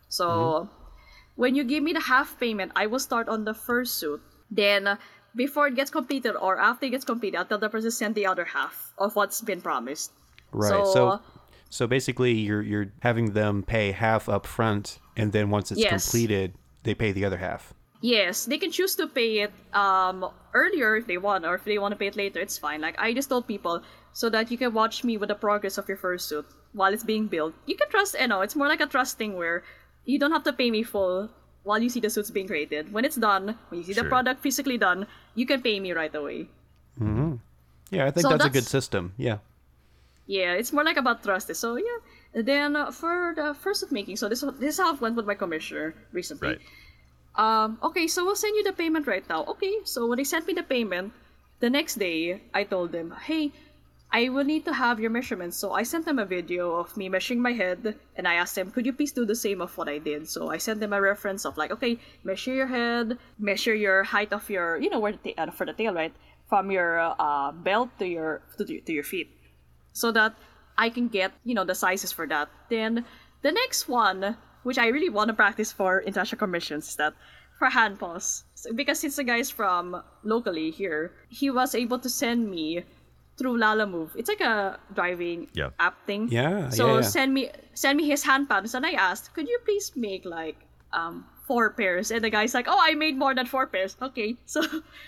So 0.08 0.68
when 1.36 1.54
you 1.54 1.64
give 1.64 1.82
me 1.82 1.92
the 1.92 2.00
half 2.00 2.38
payment, 2.38 2.72
I 2.76 2.86
will 2.86 2.98
start 2.98 3.28
on 3.28 3.44
the 3.44 3.54
first 3.54 3.94
suit. 3.94 4.20
Then, 4.50 4.86
uh, 4.86 4.96
before 5.34 5.68
it 5.68 5.74
gets 5.76 5.90
completed 5.90 6.34
or 6.36 6.58
after 6.58 6.86
it 6.86 6.90
gets 6.90 7.04
completed, 7.04 7.38
I'll 7.38 7.44
tell 7.46 7.58
the 7.58 7.70
person 7.70 7.86
to 7.88 7.92
send 7.96 8.14
the 8.14 8.26
other 8.26 8.44
half 8.44 8.92
of 8.98 9.14
what's 9.14 9.40
been 9.40 9.62
promised. 9.62 10.12
Right. 10.52 10.84
So, 10.84 10.92
So, 10.92 11.20
so, 11.70 11.86
basically, 11.86 12.32
you're 12.34 12.62
you're 12.62 12.92
having 13.00 13.32
them 13.32 13.62
pay 13.62 13.92
half 13.92 14.28
up 14.28 14.44
front, 14.44 14.98
and 15.16 15.32
then 15.32 15.50
once 15.50 15.70
it's 15.70 15.80
Yes. 15.80 16.10
completed, 16.10 16.54
they 16.82 16.94
pay 16.94 17.12
the 17.12 17.24
other 17.24 17.38
half. 17.38 17.72
Yes, 18.00 18.44
they 18.44 18.58
can 18.58 18.70
choose 18.70 18.96
to 18.96 19.06
pay 19.06 19.40
it 19.40 19.52
um 19.72 20.26
earlier 20.52 20.96
if 20.96 21.06
they 21.06 21.18
want, 21.18 21.44
or 21.44 21.54
if 21.54 21.64
they 21.64 21.78
want 21.78 21.92
to 21.92 21.98
pay 21.98 22.08
it 22.08 22.16
later, 22.16 22.40
it's 22.40 22.58
fine. 22.58 22.80
Like 22.80 22.98
I 22.98 23.14
just 23.14 23.28
told 23.28 23.46
people 23.46 23.82
so 24.12 24.28
that 24.30 24.50
you 24.50 24.58
can 24.58 24.72
watch 24.74 25.04
me 25.04 25.16
with 25.16 25.28
the 25.28 25.34
progress 25.34 25.78
of 25.78 25.88
your 25.88 25.96
first 25.96 26.28
suit 26.28 26.46
while 26.72 26.92
it's 26.92 27.04
being 27.04 27.26
built. 27.26 27.54
You 27.66 27.76
can 27.76 27.88
trust, 27.88 28.16
you 28.18 28.26
know, 28.26 28.40
it's 28.40 28.56
more 28.56 28.68
like 28.68 28.80
a 28.80 28.86
trust 28.86 29.18
thing 29.18 29.36
where 29.36 29.62
you 30.04 30.18
don't 30.18 30.32
have 30.32 30.44
to 30.44 30.52
pay 30.52 30.70
me 30.70 30.82
full 30.82 31.30
while 31.62 31.78
you 31.78 31.88
see 31.88 32.00
the 32.00 32.10
suits 32.10 32.30
being 32.30 32.46
created. 32.46 32.92
When 32.92 33.04
it's 33.04 33.16
done, 33.16 33.58
when 33.68 33.80
you 33.80 33.84
see 33.84 33.92
the 33.92 34.04
product 34.04 34.42
physically 34.42 34.78
done, 34.78 35.06
you 35.34 35.46
can 35.46 35.62
pay 35.62 35.78
me 35.78 35.92
right 35.92 36.14
away. 36.14 36.48
Hmm. 36.98 37.36
Yeah, 37.90 38.06
I 38.06 38.10
think 38.10 38.22
So 38.22 38.30
that's, 38.30 38.44
a 38.44 38.50
good 38.50 38.66
system. 38.66 39.12
Yeah. 39.16 39.38
Yeah, 40.26 40.54
it's 40.54 40.72
more 40.72 40.84
like 40.84 40.96
about 40.96 41.22
trust. 41.22 41.54
So 41.54 41.76
yeah. 41.76 41.98
Then 42.32 42.76
uh, 42.76 42.92
for 42.92 43.34
the 43.34 43.54
first 43.54 43.82
of 43.82 43.90
making, 43.90 44.16
so 44.16 44.28
this 44.28 44.42
this 44.62 44.74
is 44.74 44.78
how 44.78 44.94
it 44.94 45.00
went 45.00 45.16
with 45.16 45.26
my 45.26 45.34
commissioner 45.34 45.94
recently. 46.12 46.48
Right. 46.48 46.60
Um. 47.36 47.78
Okay, 47.82 48.06
so 48.06 48.24
we'll 48.24 48.36
send 48.36 48.56
you 48.56 48.64
the 48.64 48.72
payment 48.72 49.06
right 49.06 49.26
now. 49.28 49.44
Okay. 49.44 49.78
So 49.84 50.06
when 50.06 50.18
they 50.18 50.24
sent 50.24 50.46
me 50.46 50.52
the 50.52 50.62
payment, 50.62 51.12
the 51.60 51.70
next 51.70 51.96
day 51.96 52.42
I 52.52 52.64
told 52.64 52.92
them, 52.92 53.14
hey, 53.26 53.52
I 54.12 54.28
will 54.28 54.44
need 54.44 54.64
to 54.64 54.74
have 54.74 54.98
your 54.98 55.10
measurements. 55.10 55.56
So 55.56 55.72
I 55.72 55.84
sent 55.84 56.04
them 56.04 56.18
a 56.18 56.24
video 56.24 56.74
of 56.74 56.96
me 56.96 57.08
measuring 57.08 57.40
my 57.40 57.52
head, 57.52 57.94
and 58.16 58.26
I 58.26 58.34
asked 58.34 58.56
them, 58.56 58.72
could 58.72 58.84
you 58.84 58.92
please 58.92 59.12
do 59.12 59.24
the 59.24 59.36
same 59.36 59.60
of 59.62 59.76
what 59.78 59.88
I 59.88 59.98
did? 59.98 60.28
So 60.28 60.50
I 60.50 60.58
sent 60.58 60.80
them 60.80 60.92
a 60.92 61.00
reference 61.00 61.46
of 61.46 61.56
like, 61.56 61.70
okay, 61.70 61.98
measure 62.24 62.52
your 62.52 62.66
head, 62.66 63.18
measure 63.38 63.74
your 63.74 64.02
height 64.02 64.32
of 64.32 64.50
your, 64.50 64.78
you 64.78 64.90
know, 64.90 64.98
where 64.98 65.12
the 65.12 65.32
ta- 65.32 65.44
uh, 65.44 65.50
for 65.52 65.64
the 65.64 65.72
tail, 65.72 65.94
right, 65.94 66.12
from 66.48 66.72
your 66.72 66.98
uh, 66.98 67.52
belt 67.52 67.90
to 68.00 68.06
your 68.06 68.42
to, 68.58 68.64
to 68.66 68.92
your 68.92 69.04
feet 69.04 69.30
so 69.92 70.10
that 70.10 70.34
I 70.76 70.90
can 70.90 71.06
get, 71.06 71.30
you 71.44 71.54
know, 71.54 71.64
the 71.64 71.76
sizes 71.76 72.10
for 72.10 72.26
that. 72.26 72.50
Then 72.68 73.04
the 73.42 73.52
next 73.52 73.88
one, 73.88 74.36
which 74.62 74.78
I 74.78 74.88
really 74.88 75.08
want 75.10 75.28
to 75.28 75.34
practice 75.34 75.72
for 75.72 76.00
international 76.02 76.38
commissions, 76.38 76.88
is 76.88 76.96
that 76.96 77.14
for 77.58 77.68
hand 77.68 77.98
paws. 77.98 78.44
So, 78.54 78.72
because 78.72 79.00
since 79.00 79.16
the 79.16 79.24
guy's 79.24 79.50
from 79.50 80.02
locally 80.24 80.70
here, 80.70 81.12
he 81.28 81.50
was 81.50 81.74
able 81.74 81.98
to 81.98 82.08
send 82.08 82.50
me 82.50 82.84
through 83.36 83.56
Lalamove. 83.58 84.10
It's 84.16 84.28
like 84.28 84.40
a 84.40 84.78
driving 84.94 85.48
Yeah. 85.54 85.70
app 85.78 85.96
thing. 86.06 86.28
Yeah, 86.30 86.68
So 86.70 86.86
yeah, 86.86 86.94
yeah. 86.94 87.00
send 87.00 87.34
me 87.34 87.50
send 87.74 87.96
me 87.96 88.04
his 88.06 88.22
hand 88.24 88.48
patterns, 88.48 88.74
and 88.74 88.84
I 88.84 88.92
asked, 88.92 89.32
could 89.34 89.48
you 89.48 89.58
please 89.64 89.92
make 89.96 90.24
like 90.24 90.56
um 90.92 91.24
four 91.48 91.70
pairs? 91.70 92.10
And 92.10 92.22
the 92.22 92.28
guy's 92.30 92.52
like, 92.54 92.66
oh, 92.68 92.78
I 92.80 92.94
made 92.94 93.16
more 93.16 93.34
than 93.34 93.46
four 93.46 93.66
pairs. 93.66 93.96
Okay, 94.00 94.36
so 94.46 94.60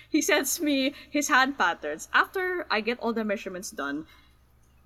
he 0.09 0.21
sends 0.23 0.61
me 0.61 0.95
his 1.11 1.29
hand 1.29 1.59
patterns. 1.59 2.09
After 2.13 2.67
I 2.71 2.81
get 2.81 2.99
all 3.01 3.13
the 3.13 3.25
measurements 3.25 3.71
done, 3.71 4.07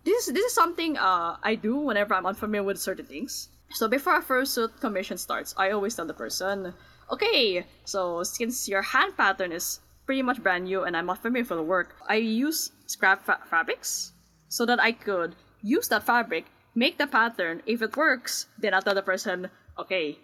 this 0.04 0.26
is 0.28 0.34
this 0.34 0.44
is 0.46 0.54
something 0.54 0.96
uh 0.98 1.36
I 1.42 1.54
do 1.54 1.76
whenever 1.76 2.14
I'm 2.14 2.26
unfamiliar 2.26 2.62
with 2.66 2.78
certain 2.78 3.06
things. 3.06 3.48
So 3.70 3.88
before 3.88 4.16
a 4.16 4.22
fursuit 4.22 4.80
commission 4.80 5.18
starts, 5.18 5.54
I 5.56 5.70
always 5.70 5.94
tell 5.94 6.06
the 6.06 6.14
person, 6.14 6.72
okay, 7.10 7.66
so 7.84 8.22
since 8.22 8.68
your 8.68 8.82
hand 8.82 9.16
pattern 9.16 9.52
is 9.52 9.80
pretty 10.06 10.22
much 10.22 10.42
brand 10.42 10.64
new 10.64 10.84
and 10.84 10.96
I'm 10.96 11.06
not 11.06 11.22
familiar 11.22 11.44
for 11.44 11.56
the 11.56 11.62
work, 11.62 11.96
I 12.08 12.16
use 12.16 12.70
scrap 12.86 13.24
fa- 13.26 13.40
fabrics 13.50 14.12
so 14.48 14.64
that 14.66 14.80
I 14.80 14.92
could 14.92 15.34
use 15.62 15.88
that 15.88 16.04
fabric, 16.04 16.46
make 16.74 16.96
the 16.98 17.06
pattern. 17.06 17.62
If 17.66 17.82
it 17.82 17.96
works, 17.96 18.46
then 18.58 18.72
I'll 18.72 18.82
tell 18.82 18.94
the 18.94 19.02
person, 19.02 19.50
okay, 19.78 20.18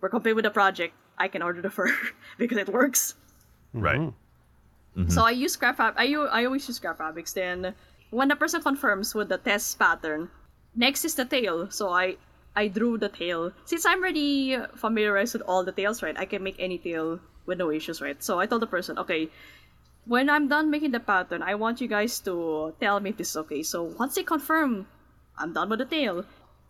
we're 0.00 0.08
complete 0.08 0.34
with 0.34 0.44
the 0.44 0.50
project. 0.50 0.94
I 1.18 1.28
can 1.28 1.42
order 1.42 1.60
the 1.60 1.70
fur 1.70 1.90
because 2.38 2.58
it 2.58 2.68
works. 2.68 3.14
Right. 3.72 3.98
Mm-hmm. 3.98 5.08
So 5.10 5.22
I 5.24 5.30
use 5.30 5.54
scrap 5.54 5.76
fab. 5.76 5.94
I, 5.96 6.04
u- 6.04 6.28
I 6.28 6.44
always 6.44 6.66
use 6.68 6.76
scrap 6.76 6.98
fabrics. 6.98 7.32
Then 7.32 7.74
when 8.10 8.28
the 8.28 8.36
person 8.36 8.62
confirms 8.62 9.14
with 9.14 9.28
the 9.28 9.38
test 9.38 9.78
pattern, 9.78 10.30
next 10.74 11.04
is 11.04 11.14
the 11.14 11.24
tail. 11.24 11.70
So 11.70 11.90
I 11.90 12.16
I 12.56 12.68
drew 12.68 12.96
the 12.96 13.10
tail. 13.10 13.52
Since 13.66 13.84
I'm 13.84 14.00
already 14.00 14.56
familiarized 14.74 15.34
with 15.34 15.42
all 15.42 15.62
the 15.62 15.72
tails, 15.72 16.02
right? 16.02 16.18
I 16.18 16.24
can 16.24 16.42
make 16.42 16.56
any 16.58 16.78
tail 16.78 17.20
with 17.44 17.58
no 17.58 17.70
issues, 17.70 18.00
right? 18.00 18.20
So 18.22 18.40
I 18.40 18.46
told 18.46 18.62
the 18.62 18.66
person, 18.66 18.98
okay, 18.98 19.28
when 20.06 20.30
I'm 20.30 20.48
done 20.48 20.70
making 20.70 20.92
the 20.92 21.00
pattern, 21.00 21.42
I 21.42 21.54
want 21.54 21.80
you 21.80 21.88
guys 21.88 22.18
to 22.20 22.74
tell 22.80 22.98
me 22.98 23.10
if 23.10 23.18
this 23.18 23.30
is 23.30 23.36
okay. 23.36 23.62
So 23.62 23.82
once 23.84 24.14
they 24.14 24.22
confirm, 24.22 24.86
I'm 25.36 25.52
done 25.52 25.68
with 25.68 25.80
the 25.80 25.84
tail. 25.84 26.24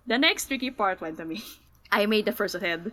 The 0.07 0.19
next 0.19 0.47
tricky 0.47 0.71
part 0.71 1.01
went 1.01 1.19
to 1.19 1.25
me. 1.25 1.43
I 1.93 2.07
made 2.07 2.25
the 2.25 2.33
first 2.33 2.57
head. 2.57 2.93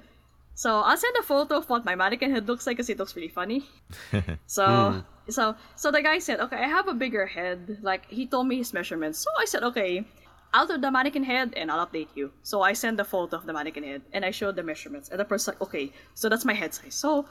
So 0.55 0.81
I'll 0.81 0.97
send 0.97 1.15
a 1.17 1.23
photo 1.23 1.57
of 1.57 1.69
what 1.69 1.83
my 1.83 1.95
mannequin 1.95 2.29
head 2.29 2.47
looks 2.47 2.67
like 2.67 2.77
because 2.77 2.89
it 2.89 2.99
looks 2.99 3.15
really 3.15 3.33
funny. 3.33 3.65
So 4.45 4.65
hmm. 4.65 5.31
so 5.31 5.55
so 5.75 5.89
the 5.89 6.03
guy 6.03 6.19
said, 6.19 6.39
okay, 6.41 6.57
I 6.57 6.67
have 6.67 6.87
a 6.87 6.93
bigger 6.93 7.25
head. 7.25 7.79
Like 7.81 8.05
he 8.05 8.27
told 8.27 8.47
me 8.47 8.57
his 8.57 8.71
measurements. 8.71 9.17
So 9.17 9.29
I 9.39 9.45
said, 9.45 9.63
okay, 9.63 10.05
I'll 10.53 10.67
do 10.67 10.77
the 10.77 10.91
mannequin 10.91 11.23
head 11.23 11.53
and 11.57 11.71
I'll 11.71 11.85
update 11.85 12.09
you. 12.15 12.31
So 12.43 12.61
I 12.61 12.73
send 12.73 12.99
the 12.99 13.03
photo 13.03 13.37
of 13.37 13.45
the 13.45 13.53
mannequin 13.53 13.83
head 13.83 14.01
and 14.13 14.23
I 14.23 14.31
show 14.31 14.51
the 14.51 14.63
measurements. 14.63 15.09
And 15.09 15.19
the 15.19 15.25
person 15.25 15.53
like, 15.53 15.61
okay, 15.61 15.91
so 16.13 16.29
that's 16.29 16.45
my 16.45 16.53
head 16.53 16.73
size. 16.73 16.93
So 16.93 17.25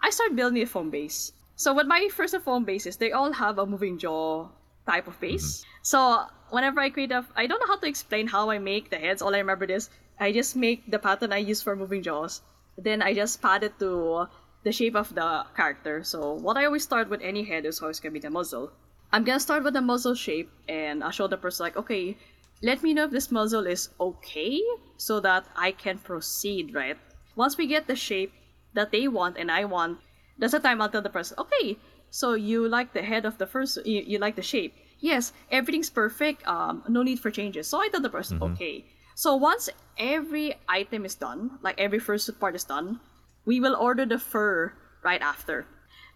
I 0.00 0.10
start 0.10 0.36
building 0.36 0.62
a 0.62 0.66
foam 0.66 0.90
base. 0.90 1.32
So 1.56 1.74
with 1.74 1.88
my 1.88 2.08
first 2.12 2.36
foam 2.42 2.64
bases, 2.64 2.96
they 2.96 3.10
all 3.10 3.32
have 3.32 3.58
a 3.58 3.66
moving 3.66 3.98
jaw 3.98 4.48
type 4.86 5.08
of 5.08 5.18
base. 5.20 5.60
Mm-hmm. 5.60 5.68
So 5.82 6.26
whenever 6.50 6.80
I 6.80 6.90
create 6.90 7.10
a, 7.10 7.26
I 7.34 7.48
don't 7.48 7.58
know 7.58 7.66
how 7.66 7.78
to 7.78 7.88
explain 7.88 8.28
how 8.28 8.48
I 8.50 8.58
make 8.60 8.90
the 8.90 8.98
heads. 8.98 9.22
All 9.22 9.34
I 9.34 9.38
remember 9.38 9.64
is 9.64 9.90
I 10.20 10.30
just 10.30 10.54
make 10.54 10.88
the 10.88 11.00
pattern 11.00 11.32
I 11.32 11.38
use 11.38 11.60
for 11.60 11.74
moving 11.74 12.02
jaws. 12.02 12.42
Then 12.76 13.02
I 13.02 13.12
just 13.12 13.42
pad 13.42 13.64
it 13.64 13.76
to 13.80 14.28
the 14.62 14.70
shape 14.70 14.94
of 14.94 15.12
the 15.14 15.44
character. 15.56 16.04
So 16.04 16.34
what 16.34 16.56
I 16.56 16.64
always 16.66 16.84
start 16.84 17.08
with 17.10 17.22
any 17.22 17.42
head 17.42 17.66
is 17.66 17.80
always 17.80 17.98
gonna 17.98 18.12
be 18.12 18.20
the 18.20 18.30
muzzle. 18.30 18.70
I'm 19.12 19.24
gonna 19.24 19.40
start 19.40 19.64
with 19.64 19.74
the 19.74 19.80
muzzle 19.80 20.14
shape 20.14 20.50
and 20.68 21.02
I'll 21.02 21.10
show 21.10 21.26
the 21.26 21.38
person 21.38 21.64
like, 21.64 21.76
okay, 21.76 22.16
let 22.62 22.82
me 22.82 22.94
know 22.94 23.04
if 23.04 23.10
this 23.10 23.30
muzzle 23.30 23.66
is 23.66 23.90
okay 24.00 24.60
so 24.96 25.20
that 25.20 25.46
I 25.56 25.72
can 25.72 25.98
proceed, 25.98 26.74
right? 26.74 26.96
Once 27.36 27.56
we 27.56 27.66
get 27.66 27.86
the 27.86 27.96
shape 27.96 28.32
that 28.74 28.90
they 28.90 29.08
want 29.08 29.36
and 29.38 29.50
I 29.50 29.64
want, 29.64 29.98
that's 30.38 30.52
the 30.52 30.60
time 30.60 30.80
I'll 30.80 30.88
tell 30.88 31.02
the 31.02 31.10
person, 31.10 31.36
okay, 31.38 31.78
so 32.10 32.34
you 32.34 32.68
like 32.68 32.92
the 32.92 33.02
head 33.02 33.24
of 33.24 33.38
the 33.38 33.46
first, 33.46 33.78
you, 33.86 34.02
you 34.06 34.18
like 34.18 34.36
the 34.36 34.42
shape. 34.42 34.74
Yes, 35.00 35.32
everything's 35.50 35.90
perfect, 35.90 36.46
um, 36.46 36.82
no 36.88 37.02
need 37.02 37.20
for 37.20 37.30
changes. 37.30 37.68
So 37.68 37.80
I 37.80 37.88
tell 37.88 38.00
the 38.00 38.10
person, 38.10 38.42
okay. 38.42 38.84
So 39.14 39.36
once 39.36 39.68
every 39.96 40.54
item 40.68 41.04
is 41.04 41.14
done, 41.14 41.58
like 41.62 41.78
every 41.78 41.98
first 41.98 42.38
part 42.40 42.54
is 42.54 42.64
done, 42.64 43.00
we 43.44 43.60
will 43.60 43.76
order 43.76 44.06
the 44.06 44.18
fur 44.18 44.72
right 45.02 45.20
after. 45.20 45.66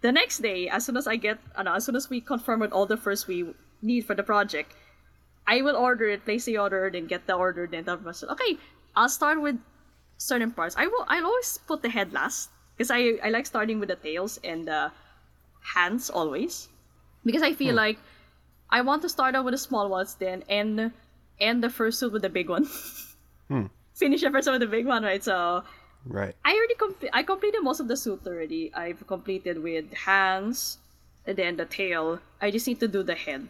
The 0.01 0.11
next 0.11 0.39
day, 0.39 0.67
as 0.67 0.85
soon 0.85 0.97
as 0.97 1.07
I 1.07 1.15
get, 1.15 1.39
uh, 1.55 1.63
no, 1.63 1.75
as 1.75 1.85
soon 1.85 1.95
as 1.95 2.09
we 2.09 2.19
confirm 2.19 2.59
with 2.59 2.73
all 2.73 2.85
the 2.85 2.97
furs 2.97 3.27
we 3.27 3.53
need 3.81 4.05
for 4.05 4.15
the 4.15 4.23
project, 4.23 4.75
I 5.47 5.61
will 5.61 5.75
order 5.75 6.07
it, 6.07 6.25
place 6.25 6.45
the 6.45 6.57
order, 6.57 6.89
then 6.89 7.07
get 7.07 7.27
the 7.27 7.35
order, 7.35 7.67
then 7.67 7.83
tell 7.83 7.97
the 7.97 8.03
person, 8.03 8.29
okay, 8.29 8.57
I'll 8.95 9.09
start 9.09 9.41
with 9.41 9.57
certain 10.17 10.51
parts. 10.51 10.75
I 10.77 10.87
will, 10.87 11.05
I'll 11.07 11.25
always 11.25 11.59
put 11.67 11.81
the 11.81 11.89
head 11.89 12.13
last 12.13 12.49
because 12.77 12.91
I, 12.91 13.19
I 13.23 13.29
like 13.29 13.45
starting 13.45 13.79
with 13.79 13.89
the 13.89 13.95
tails 13.95 14.39
and 14.43 14.67
the 14.67 14.91
hands 15.61 16.09
always 16.09 16.69
because 17.25 17.41
I 17.41 17.53
feel 17.53 17.71
hmm. 17.71 17.77
like 17.77 17.97
I 18.69 18.81
want 18.81 19.01
to 19.03 19.09
start 19.09 19.35
out 19.35 19.45
with 19.45 19.53
the 19.53 19.57
small 19.57 19.89
ones, 19.89 20.15
then 20.15 20.43
and 20.49 20.91
and 21.39 21.63
the 21.63 21.69
first 21.69 21.99
suit 21.99 22.13
with 22.13 22.21
the 22.21 22.29
big 22.29 22.49
one. 22.49 22.67
Hmm. 23.49 23.67
Finish 23.93 24.21
the 24.21 24.31
first 24.31 24.47
one 24.47 24.57
with 24.57 24.61
the 24.61 24.71
big 24.71 24.87
one, 24.87 25.03
right? 25.03 25.21
So 25.21 25.63
Right. 26.05 26.35
I 26.43 26.55
already 26.55 26.75
com- 26.75 27.09
I 27.13 27.23
completed 27.23 27.63
most 27.63 27.79
of 27.79 27.87
the 27.87 27.95
suit 27.95 28.27
already. 28.27 28.73
I've 28.73 29.05
completed 29.07 29.63
with 29.63 29.93
hands, 29.93 30.77
and 31.25 31.37
then 31.37 31.55
the 31.55 31.65
tail. 31.65 32.19
I 32.41 32.51
just 32.51 32.67
need 32.67 32.79
to 32.81 32.87
do 32.87 33.03
the 33.03 33.15
head. 33.15 33.47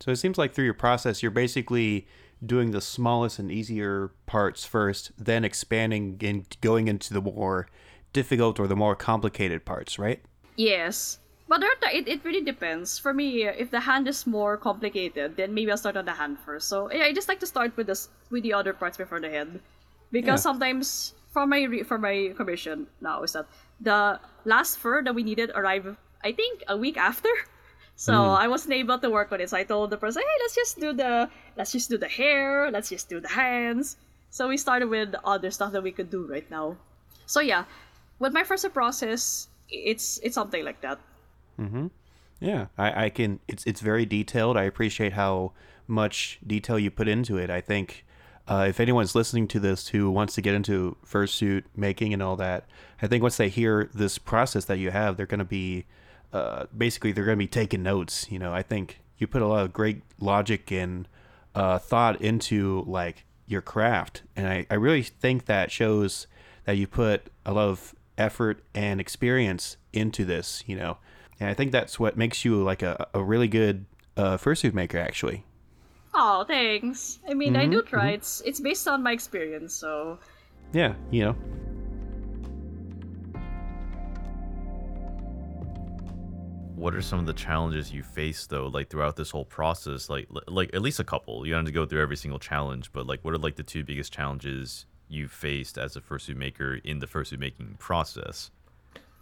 So 0.00 0.10
it 0.10 0.16
seems 0.16 0.38
like 0.38 0.52
through 0.52 0.64
your 0.66 0.74
process, 0.74 1.22
you're 1.22 1.30
basically 1.30 2.06
doing 2.44 2.70
the 2.70 2.80
smallest 2.80 3.38
and 3.38 3.50
easier 3.50 4.10
parts 4.26 4.64
first, 4.64 5.10
then 5.16 5.44
expanding 5.44 6.18
and 6.22 6.44
going 6.60 6.88
into 6.88 7.14
the 7.14 7.20
more 7.22 7.66
difficult 8.12 8.60
or 8.60 8.66
the 8.66 8.76
more 8.76 8.94
complicated 8.94 9.64
parts, 9.64 9.98
right? 9.98 10.22
Yes. 10.56 11.18
But 11.48 11.62
it, 11.62 12.08
it 12.08 12.24
really 12.24 12.42
depends. 12.42 12.98
For 12.98 13.14
me, 13.14 13.46
uh, 13.46 13.52
if 13.56 13.70
the 13.70 13.80
hand 13.80 14.08
is 14.08 14.26
more 14.26 14.56
complicated, 14.56 15.36
then 15.36 15.54
maybe 15.54 15.70
I'll 15.70 15.76
start 15.76 15.96
on 15.96 16.04
the 16.04 16.12
hand 16.12 16.38
first. 16.44 16.68
So 16.68 16.90
yeah, 16.92 17.04
I 17.04 17.12
just 17.12 17.28
like 17.28 17.40
to 17.40 17.46
start 17.46 17.76
with 17.76 17.86
this 17.86 18.08
with 18.30 18.42
the 18.42 18.52
other 18.52 18.72
parts 18.72 18.96
before 18.96 19.20
the 19.20 19.30
head, 19.30 19.60
because 20.10 20.40
Yeah. 20.40 20.50
sometimes 20.50 21.14
for 21.32 21.46
my 21.46 21.62
re- 21.62 21.84
for 21.84 21.98
my 21.98 22.32
commission 22.36 22.86
now 23.00 23.22
is 23.22 23.32
that 23.32 23.46
the 23.80 24.18
last 24.44 24.78
fur 24.78 25.02
that 25.04 25.14
we 25.14 25.22
needed 25.22 25.52
arrived 25.54 25.94
I 26.24 26.32
think 26.32 26.64
a 26.68 26.76
week 26.76 26.96
after. 26.96 27.28
So 27.96 28.12
I 28.12 28.46
wasn't 28.46 28.74
able 28.74 28.98
to 28.98 29.10
work 29.10 29.32
on 29.32 29.40
it. 29.40 29.48
So 29.50 29.56
I 29.56 29.64
told 29.64 29.88
the 29.88 29.96
person, 29.96 30.22
hey, 30.22 30.36
let's 30.42 30.54
just 30.54 30.78
do 30.78 30.92
the 30.92 31.30
let's 31.56 31.72
just 31.72 31.88
do 31.88 31.96
the 31.96 32.08
hair, 32.08 32.70
let's 32.70 32.90
just 32.90 33.08
do 33.08 33.20
the 33.20 33.28
hands. 33.28 33.96
So 34.30 34.48
we 34.48 34.58
started 34.58 34.88
with 34.88 35.14
other 35.24 35.50
stuff 35.50 35.72
that 35.72 35.82
we 35.82 35.92
could 35.92 36.10
do 36.10 36.26
right 36.26 36.48
now. 36.50 36.76
So 37.24 37.40
yeah, 37.40 37.64
with 38.18 38.34
my 38.34 38.44
first 38.44 38.70
process, 38.74 39.48
it's 39.70 40.20
it's 40.22 40.34
something 40.34 40.62
like 40.62 40.82
that. 40.82 41.00
Mm-hmm. 41.58 41.86
Yeah, 42.40 42.66
I, 42.76 43.06
I 43.06 43.10
can. 43.10 43.40
It's 43.48 43.64
it's 43.64 43.80
very 43.80 44.04
detailed. 44.04 44.58
I 44.58 44.64
appreciate 44.64 45.14
how 45.14 45.52
much 45.88 46.38
detail 46.46 46.78
you 46.78 46.90
put 46.90 47.08
into 47.08 47.38
it. 47.38 47.48
I 47.48 47.62
think 47.62 48.04
uh, 48.46 48.66
if 48.68 48.78
anyone's 48.78 49.14
listening 49.14 49.48
to 49.48 49.60
this 49.60 49.88
who 49.88 50.10
wants 50.10 50.34
to 50.34 50.42
get 50.42 50.54
into 50.54 50.98
fursuit 51.04 51.64
making 51.74 52.12
and 52.12 52.22
all 52.22 52.36
that, 52.36 52.66
I 53.00 53.06
think 53.06 53.22
once 53.22 53.38
they 53.38 53.48
hear 53.48 53.88
this 53.94 54.18
process 54.18 54.66
that 54.66 54.78
you 54.78 54.90
have, 54.90 55.16
they're 55.16 55.24
going 55.24 55.38
to 55.38 55.44
be 55.46 55.86
uh, 56.32 56.66
basically 56.76 57.12
they're 57.12 57.24
going 57.24 57.38
to 57.38 57.42
be 57.42 57.48
taking 57.48 57.82
notes. 57.82 58.26
You 58.30 58.38
know, 58.38 58.52
I 58.52 58.62
think 58.62 59.00
you 59.18 59.26
put 59.26 59.42
a 59.42 59.46
lot 59.46 59.64
of 59.64 59.72
great 59.72 60.02
logic 60.20 60.70
and 60.70 61.08
uh, 61.54 61.78
thought 61.78 62.20
into 62.20 62.84
like 62.86 63.24
your 63.46 63.62
craft, 63.62 64.22
and 64.34 64.46
I, 64.48 64.66
I 64.70 64.74
really 64.74 65.02
think 65.02 65.46
that 65.46 65.70
shows 65.70 66.26
that 66.64 66.76
you 66.76 66.86
put 66.86 67.28
a 67.44 67.52
lot 67.52 67.68
of 67.68 67.94
effort 68.18 68.62
and 68.74 69.00
experience 69.00 69.76
into 69.92 70.24
this. 70.24 70.64
You 70.66 70.76
know, 70.76 70.98
and 71.40 71.48
I 71.48 71.54
think 71.54 71.72
that's 71.72 71.98
what 71.98 72.16
makes 72.16 72.44
you 72.44 72.62
like 72.62 72.82
a, 72.82 73.06
a 73.14 73.22
really 73.22 73.48
good 73.48 73.86
uh, 74.16 74.36
fursuit 74.36 74.74
maker, 74.74 74.98
actually. 74.98 75.44
Oh, 76.14 76.44
thanks. 76.44 77.18
I 77.28 77.34
mean, 77.34 77.56
I 77.56 77.66
do 77.66 77.82
try. 77.82 78.10
It's 78.10 78.40
it's 78.46 78.58
based 78.58 78.88
on 78.88 79.02
my 79.02 79.12
experience, 79.12 79.74
so 79.74 80.18
Yeah, 80.72 80.94
you 81.10 81.24
know. 81.24 81.36
What 86.76 86.94
are 86.94 87.02
some 87.02 87.18
of 87.18 87.26
the 87.26 87.32
challenges 87.32 87.90
you 87.90 88.02
faced 88.02 88.50
though, 88.50 88.66
like 88.66 88.90
throughout 88.90 89.16
this 89.16 89.30
whole 89.30 89.46
process? 89.46 90.08
Like, 90.08 90.28
like 90.46 90.70
at 90.74 90.82
least 90.82 91.00
a 91.00 91.04
couple. 91.04 91.46
You 91.46 91.52
don't 91.52 91.64
have 91.64 91.66
to 91.66 91.72
go 91.72 91.86
through 91.86 92.02
every 92.02 92.16
single 92.16 92.38
challenge, 92.38 92.92
but 92.92 93.06
like, 93.06 93.24
what 93.24 93.34
are 93.34 93.38
like 93.38 93.56
the 93.56 93.62
two 93.62 93.82
biggest 93.82 94.12
challenges 94.12 94.86
you 95.08 95.26
faced 95.26 95.78
as 95.78 95.96
a 95.96 96.00
fursuit 96.00 96.36
maker 96.36 96.74
in 96.84 96.98
the 96.98 97.06
fursuit 97.06 97.38
making 97.38 97.76
process? 97.78 98.50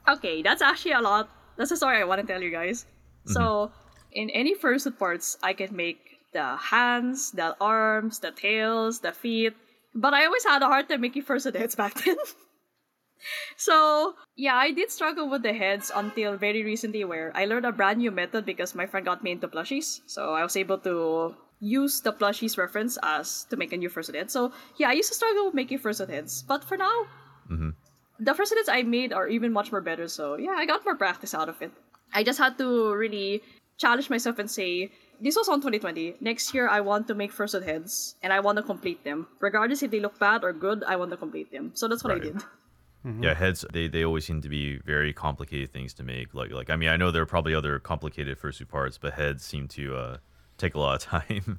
okay, 0.09 0.43
that's 0.43 0.63
actually 0.63 0.93
a 0.93 1.01
lot. 1.01 1.29
That's 1.57 1.71
a 1.71 1.77
story 1.77 1.99
I 1.99 2.05
want 2.05 2.21
to 2.21 2.27
tell 2.27 2.43
you 2.43 2.51
guys. 2.51 2.85
Mm-hmm. 3.27 3.33
So, 3.33 3.71
in 4.13 4.31
any 4.31 4.55
fursuit 4.55 4.99
parts, 4.99 5.39
I 5.43 5.53
can 5.53 5.75
make 5.75 6.19
the 6.33 6.57
hands, 6.57 7.31
the 7.33 7.57
arms, 7.61 8.19
the 8.19 8.33
tails, 8.33 9.01
the 9.01 9.13
feet. 9.13 9.55
But 9.95 10.15
I 10.15 10.27
always 10.27 10.45
had 10.45 10.63
a 10.63 10.67
hard 10.67 10.89
time 10.89 11.01
making 11.01 11.23
fursuit 11.23 11.57
heads 11.57 11.75
back 11.75 11.95
then. 12.05 12.17
So, 13.57 14.15
yeah, 14.37 14.57
I 14.57 14.73
did 14.73 14.91
struggle 14.91 15.29
with 15.29 15.43
the 15.43 15.53
heads 15.53 15.91
until 15.95 16.37
very 16.37 16.63
recently, 16.63 17.05
where 17.05 17.33
I 17.35 17.45
learned 17.47 17.67
a 17.67 17.73
brand 17.73 17.99
new 17.99 18.11
method 18.11 18.45
because 18.45 18.75
my 18.75 18.87
friend 18.87 19.07
got 19.07 19.25
me 19.25 19.33
into 19.33 19.49
plushies. 19.49 20.01
So, 20.07 20.35
I 20.35 20.43
was 20.43 20.57
able 20.57 20.79
to 20.79 21.35
use 21.61 22.01
the 22.01 22.13
plushies 22.13 22.59
reference 22.59 22.99
as 23.03 23.45
to 23.45 23.57
make 23.57 23.73
a 23.73 23.77
new 23.77 23.89
fursuit 23.89 24.15
head. 24.15 24.31
So, 24.31 24.53
yeah, 24.77 24.89
I 24.89 24.93
used 24.93 25.09
to 25.09 25.15
struggle 25.15 25.47
with 25.47 25.55
making 25.55 25.79
fursuit 25.79 26.11
heads. 26.11 26.43
But 26.43 26.65
for 26.65 26.77
now, 26.77 27.07
mm-hmm. 27.51 27.71
the 28.19 28.35
first 28.35 28.53
edits 28.53 28.69
I 28.69 28.83
made 28.83 29.13
are 29.13 29.29
even 29.29 29.53
much 29.53 29.73
more 29.73 29.81
better. 29.81 30.09
So 30.09 30.37
yeah, 30.37 30.55
I 30.57 30.67
got 30.67 30.85
more 30.85 30.97
practice 30.97 31.35
out 31.35 31.49
of 31.49 31.61
it. 31.63 31.73
I 32.13 32.23
just 32.23 32.39
had 32.39 32.59
to 32.59 32.93
really 32.95 33.43
challenge 33.79 34.11
myself 34.11 34.39
and 34.39 34.51
say, 34.51 34.93
this 35.21 35.37
was 35.37 35.49
on 35.49 35.59
2020. 35.59 36.17
Next 36.21 36.55
year, 36.55 36.69
I 36.69 36.81
want 36.81 37.09
to 37.09 37.15
make 37.15 37.33
first 37.33 37.55
heads 37.55 38.17
and 38.23 38.33
I 38.33 38.41
want 38.41 38.57
to 38.57 38.63
complete 38.63 39.05
them. 39.05 39.27
Regardless 39.41 39.83
if 39.83 39.91
they 39.91 40.01
look 40.01 40.19
bad 40.19 40.45
or 40.45 40.53
good, 40.53 40.85
I 40.85 40.97
want 40.97 41.11
to 41.13 41.17
complete 41.17 41.51
them. 41.51 41.73
So 41.75 41.89
that's 41.89 42.05
what 42.05 42.13
I 42.13 42.19
Right. 42.35 42.45
Did. 43.05 43.23
Yeah, 43.25 43.35
heads 43.35 43.65
they, 43.73 43.87
they 43.89 44.05
always 44.05 44.25
seem 44.25 44.41
to 44.43 44.49
be 44.49 44.79
very 44.79 45.13
complicated 45.13 45.73
things 45.73 45.93
to 45.95 46.03
make. 46.03 46.35
Like 46.35 46.51
like 46.51 46.71
I 46.71 46.77
mean 46.77 46.89
I 46.89 46.97
know 46.97 47.11
there 47.11 47.23
are 47.23 47.27
probably 47.27 47.55
other 47.55 47.79
complicated 47.79 48.39
fursuit 48.41 48.69
parts, 48.69 48.97
but 48.99 49.13
heads 49.15 49.45
seem 49.45 49.69
to 49.69 49.97
uh, 49.97 50.17
take 50.59 50.75
a 50.75 50.79
lot 50.81 50.95
of 50.97 51.03
time. 51.27 51.59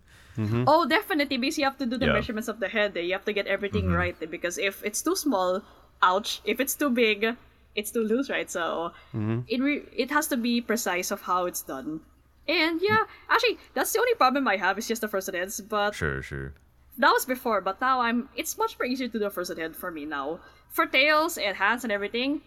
Oh, 0.67 0.85
definitely, 0.87 1.37
because 1.37 1.57
you 1.57 1.63
have 1.63 1.77
to 1.77 1.85
do 1.85 1.97
the 1.97 2.07
Yeah. 2.07 2.13
measurements 2.13 2.49
of 2.49 2.59
the 2.59 2.67
head. 2.67 2.97
eh. 2.97 3.01
You 3.01 3.13
have 3.13 3.23
to 3.25 3.31
get 3.33 3.47
everything 3.47 3.89
right. 3.89 4.15
eh, 4.21 4.25
Because 4.25 4.57
if 4.57 4.83
it's 4.83 5.01
too 5.01 5.15
small, 5.15 5.61
ouch. 6.01 6.41
If 6.43 6.59
it's 6.59 6.75
too 6.75 6.89
big, 6.89 7.37
it's 7.75 7.91
too 7.91 8.03
loose, 8.03 8.29
right? 8.29 8.49
So 8.51 8.91
it 9.47 9.61
re- 9.61 9.85
it 9.95 10.11
has 10.11 10.27
to 10.27 10.37
be 10.37 10.59
precise 10.61 11.11
of 11.11 11.21
how 11.21 11.45
it's 11.45 11.61
done. 11.61 12.01
And 12.47 12.81
yeah, 12.81 13.03
actually, 13.29 13.57
that's 13.73 13.93
the 13.93 13.99
only 13.99 14.13
problem 14.15 14.47
I 14.47 14.57
have 14.57 14.77
is 14.77 14.87
just 14.87 15.01
the 15.01 15.07
first 15.07 15.31
heads. 15.31 15.61
But 15.61 15.95
sure, 15.95 16.21
sure. 16.21 16.53
that 16.97 17.11
was 17.11 17.25
before, 17.25 17.61
but 17.61 17.79
now 17.79 18.01
I'm. 18.01 18.27
It's 18.35 18.57
much 18.57 18.77
more 18.77 18.85
easier 18.85 19.07
to 19.07 19.19
do 19.19 19.25
a 19.25 19.29
first 19.29 19.55
head 19.57 19.75
for 19.75 19.89
me 19.89 20.05
now. 20.05 20.39
For 20.75 20.85
tails 20.85 21.37
and 21.37 21.55
hands 21.55 21.87
and 21.87 21.91
everything, 21.93 22.41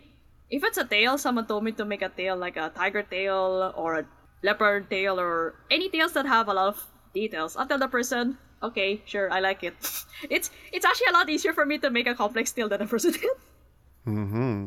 if 0.51 0.63
it's 0.63 0.77
a 0.77 0.85
tail, 0.85 1.17
someone 1.17 1.47
told 1.47 1.65
me 1.65 1.73
to 1.73 1.85
make 1.87 2.03
a 2.03 2.11
tail 2.11 2.37
like 2.37 2.59
a 2.59 2.69
tiger 2.77 3.03
tail 3.03 3.73
or 3.75 4.01
a 4.01 4.05
leopard 4.43 4.91
tail 4.91 5.19
or 5.19 5.55
any 5.71 5.89
tails 5.89 6.13
that 6.13 6.27
have 6.27 6.47
a 6.49 6.53
lot 6.53 6.69
of 6.69 6.87
details. 7.15 7.57
I'll 7.57 7.67
tell 7.67 7.79
the 7.79 7.89
person, 7.89 8.37
okay, 8.63 9.01
sure, 9.07 9.33
I 9.33 9.41
like 9.41 9.65
it. 9.65 9.73
it's 10.29 10.51
it's 10.73 10.85
actually 10.85 11.09
a 11.09 11.13
lot 11.13 11.31
easier 11.31 11.55
for 11.55 11.65
me 11.65 11.79
to 11.79 11.89
make 11.89 12.07
a 12.07 12.15
complex 12.15 12.53
tail 12.53 12.69
than 12.69 12.83
a 12.83 12.87
first 12.87 13.07
head. 13.17 13.39
Mm-hmm. 14.07 14.67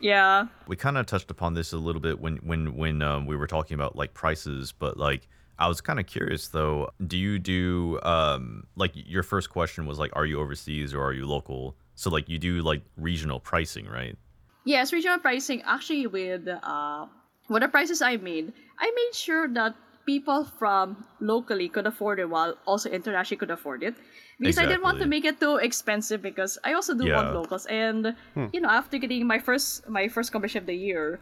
yeah. 0.00 0.46
we 0.66 0.76
kind 0.76 0.96
of 0.96 1.04
touched 1.04 1.30
upon 1.30 1.52
this 1.52 1.72
a 1.72 1.78
little 1.78 2.00
bit 2.00 2.18
when 2.18 2.36
when 2.38 2.76
when 2.76 3.02
um, 3.02 3.26
we 3.26 3.36
were 3.36 3.46
talking 3.46 3.74
about 3.74 3.94
like 3.96 4.12
prices 4.12 4.72
but 4.72 4.98
like 4.98 5.28
i 5.58 5.66
was 5.66 5.80
kind 5.80 5.98
of 5.98 6.04
curious 6.04 6.48
though 6.48 6.90
do 7.06 7.16
you 7.16 7.38
do 7.38 7.98
um 8.02 8.66
like 8.76 8.92
your 8.94 9.22
first 9.22 9.48
question 9.48 9.86
was 9.86 9.98
like 9.98 10.10
are 10.14 10.26
you 10.26 10.38
overseas 10.38 10.92
or 10.92 11.02
are 11.02 11.14
you 11.14 11.24
local 11.24 11.74
so 11.94 12.10
like 12.10 12.28
you 12.28 12.38
do 12.38 12.62
like 12.62 12.82
regional 12.96 13.40
pricing 13.40 13.86
right? 13.86 14.16
Yes, 14.64 14.92
regional 14.92 15.18
pricing. 15.18 15.62
Actually, 15.66 16.06
with 16.06 16.46
uh, 16.46 17.06
what 17.48 17.60
the 17.62 17.68
prices 17.68 18.00
I 18.00 18.16
made, 18.16 18.52
I 18.78 18.86
made 18.94 19.14
sure 19.14 19.48
that 19.58 19.74
people 20.06 20.44
from 20.44 21.04
locally 21.20 21.68
could 21.68 21.86
afford 21.86 22.18
it 22.20 22.30
while 22.30 22.54
also 22.66 22.90
internationally 22.90 23.38
could 23.38 23.50
afford 23.50 23.82
it. 23.82 23.94
Because 24.38 24.58
I 24.58 24.66
didn't 24.66 24.82
want 24.82 24.98
to 24.98 25.06
make 25.06 25.24
it 25.24 25.38
too 25.38 25.56
expensive 25.56 26.22
because 26.22 26.58
I 26.64 26.74
also 26.74 26.94
do 26.94 27.06
want 27.10 27.34
locals. 27.34 27.66
And 27.66 28.14
you 28.52 28.60
know 28.60 28.70
after 28.70 28.98
getting 28.98 29.26
my 29.26 29.38
first 29.38 29.88
my 29.88 30.06
first 30.08 30.30
commission 30.32 30.62
of 30.62 30.66
the 30.66 30.74
year 30.76 31.18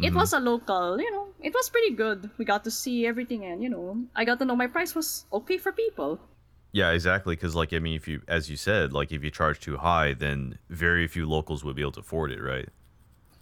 it 0.00 0.14
Mm-hmm. 0.14 0.16
was 0.16 0.32
a 0.32 0.38
local 0.38 1.00
you 1.00 1.10
know 1.10 1.26
it 1.42 1.52
was 1.52 1.68
pretty 1.68 1.90
good. 1.90 2.30
We 2.38 2.44
got 2.44 2.62
to 2.64 2.70
see 2.70 3.04
everything 3.06 3.44
and 3.44 3.60
you 3.62 3.68
know 3.68 3.98
i 4.14 4.24
got 4.24 4.38
to 4.38 4.44
know 4.46 4.54
my 4.54 4.68
price 4.70 4.94
was 4.94 5.26
okay 5.32 5.58
for 5.58 5.72
people 5.72 6.20
Yeah, 6.72 6.90
exactly. 6.90 7.34
Because 7.34 7.54
like 7.54 7.72
I 7.72 7.78
mean, 7.78 7.94
if 7.94 8.06
you, 8.06 8.20
as 8.28 8.50
you 8.50 8.56
said, 8.56 8.92
like 8.92 9.10
if 9.12 9.24
you 9.24 9.30
charge 9.30 9.58
too 9.60 9.78
high, 9.78 10.12
then 10.14 10.58
very 10.68 11.06
few 11.08 11.26
locals 11.28 11.64
would 11.64 11.76
be 11.76 11.82
able 11.82 11.92
to 11.92 12.00
afford 12.00 12.30
it, 12.32 12.40
right? 12.42 12.68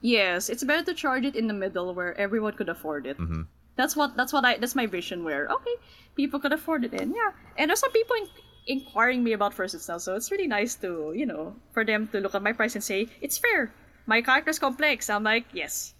yes 0.03 0.49
it's 0.51 0.63
better 0.63 0.85
to 0.85 0.93
charge 0.95 1.25
it 1.25 1.35
in 1.35 1.47
the 1.49 1.55
middle 1.55 1.95
where 1.95 2.13
everyone 2.21 2.53
could 2.53 2.69
afford 2.69 3.07
it 3.07 3.17
Mm-hmm. 3.19 3.43
that's 3.77 3.97
what 3.97 4.15
that's 4.17 4.31
what 4.33 4.45
i 4.45 4.57
that's 4.59 4.75
my 4.75 4.87
vision 4.87 5.25
where 5.25 5.49
okay 5.49 5.75
people 6.15 6.39
could 6.39 6.53
afford 6.53 6.85
it 6.85 6.93
and 6.93 7.15
yeah 7.17 7.33
and 7.57 7.71
there's 7.71 7.81
some 7.81 7.91
people 7.93 8.15
in, 8.17 8.29
inquiring 8.67 9.25
me 9.25 9.33
about 9.33 9.57
fursuits 9.57 9.89
now 9.89 9.97
so 9.97 10.15
it's 10.15 10.31
really 10.31 10.47
nice 10.47 10.75
to 10.77 11.13
you 11.17 11.25
know 11.25 11.57
for 11.73 11.83
them 11.85 12.07
to 12.09 12.21
look 12.21 12.35
at 12.35 12.43
my 12.43 12.53
price 12.53 12.75
and 12.75 12.85
say 12.85 13.09
it's 13.23 13.39
fair 13.39 13.73
my 14.05 14.21
character's 14.21 14.59
complex 14.59 15.09
i'm 15.09 15.25
like 15.25 15.47
yes 15.53 15.95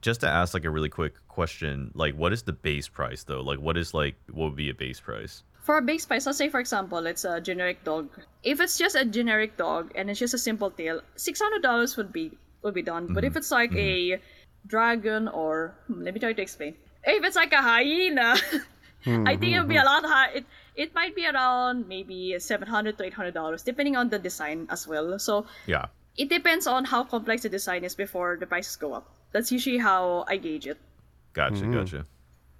Just 0.00 0.20
to 0.22 0.28
ask 0.28 0.54
like 0.54 0.64
a 0.64 0.70
really 0.70 0.88
quick 0.88 1.14
question, 1.28 1.90
like 1.92 2.14
what 2.14 2.32
is 2.32 2.42
the 2.44 2.54
base 2.54 2.88
price 2.88 3.24
though? 3.24 3.42
Like 3.44 3.60
what 3.60 3.76
is 3.76 3.92
like 3.92 4.14
what 4.32 4.46
would 4.48 4.56
be 4.56 4.70
a 4.70 4.74
base 4.74 5.00
price? 5.00 5.42
For 5.62 5.78
a 5.78 5.82
base 5.82 6.06
price, 6.06 6.26
let's 6.26 6.38
say 6.38 6.48
for 6.48 6.60
example, 6.60 7.06
it's 7.06 7.24
a 7.24 7.40
generic 7.40 7.84
dog. 7.84 8.08
If 8.42 8.60
it's 8.60 8.78
just 8.78 8.96
a 8.96 9.04
generic 9.04 9.56
dog 9.56 9.92
and 9.94 10.10
it's 10.10 10.18
just 10.18 10.34
a 10.34 10.38
simple 10.38 10.70
tail, 10.70 11.00
six 11.16 11.40
hundred 11.40 11.62
dollars 11.62 11.96
would 11.96 12.12
be 12.12 12.32
would 12.62 12.74
be 12.74 12.82
done. 12.82 13.12
But 13.12 13.24
if 13.24 13.34
mhm. 13.34 13.36
it's 13.36 13.50
like 13.50 13.72
a 13.72 14.16
mhm. 14.16 14.20
dragon 14.66 15.28
or 15.28 15.74
hmm, 15.86 16.02
let 16.02 16.14
me 16.14 16.20
try 16.20 16.32
to 16.32 16.42
explain. 16.42 16.74
If 17.04 17.24
it's 17.24 17.36
like 17.36 17.52
a 17.52 17.62
hyena, 17.62 18.36
I 19.06 19.36
think 19.36 19.54
it 19.54 19.58
would 19.60 19.68
be 19.68 19.76
a 19.76 19.82
mhm. 19.82 19.92
lot 19.92 20.04
high. 20.04 20.30
It 20.42 20.46
it 20.76 20.94
might 20.94 21.14
be 21.14 21.26
around 21.26 21.88
maybe 21.88 22.38
seven 22.38 22.68
hundred 22.68 22.98
to 22.98 23.04
eight 23.04 23.14
hundred 23.14 23.34
dollars, 23.34 23.62
depending 23.62 23.96
on 23.96 24.08
the 24.08 24.18
design 24.18 24.66
as 24.70 24.86
well. 24.88 25.18
So 25.18 25.46
Yeah. 25.66 25.86
it 26.16 26.28
depends 26.28 26.66
on 26.66 26.84
how 26.84 27.04
complex 27.04 27.42
the 27.42 27.48
design 27.48 27.84
is 27.84 27.94
before 27.94 28.36
the 28.40 28.46
prices 28.46 28.76
go 28.76 28.94
up. 28.94 29.08
That's 29.32 29.52
usually 29.52 29.78
how 29.78 30.24
I 30.28 30.36
gauge 30.36 30.66
it. 30.66 30.78
Gotcha, 31.32 31.62
mm-hmm. 31.62 31.72
gotcha. 31.72 32.06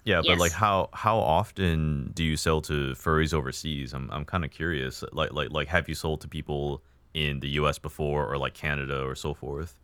Yeah, 0.04 0.22
but 0.22 0.38
like 0.38 0.52
how 0.52 0.88
how 0.92 1.18
often 1.18 2.12
do 2.14 2.24
you 2.24 2.36
sell 2.36 2.60
to 2.62 2.94
furries 2.94 3.34
overseas? 3.34 3.92
I'm 3.92 4.10
I'm 4.10 4.24
kind 4.24 4.44
of 4.44 4.50
curious. 4.50 5.04
Like 5.12 5.32
like 5.32 5.50
like 5.50 5.68
have 5.68 5.88
you 5.88 5.94
sold 5.94 6.22
to 6.22 6.28
people 6.28 6.82
in 7.14 7.40
the 7.40 7.48
U.S. 7.60 7.78
before 7.78 8.26
or 8.26 8.38
like 8.38 8.54
Canada 8.54 9.02
or 9.02 9.14
so 9.14 9.34
forth? 9.34 9.76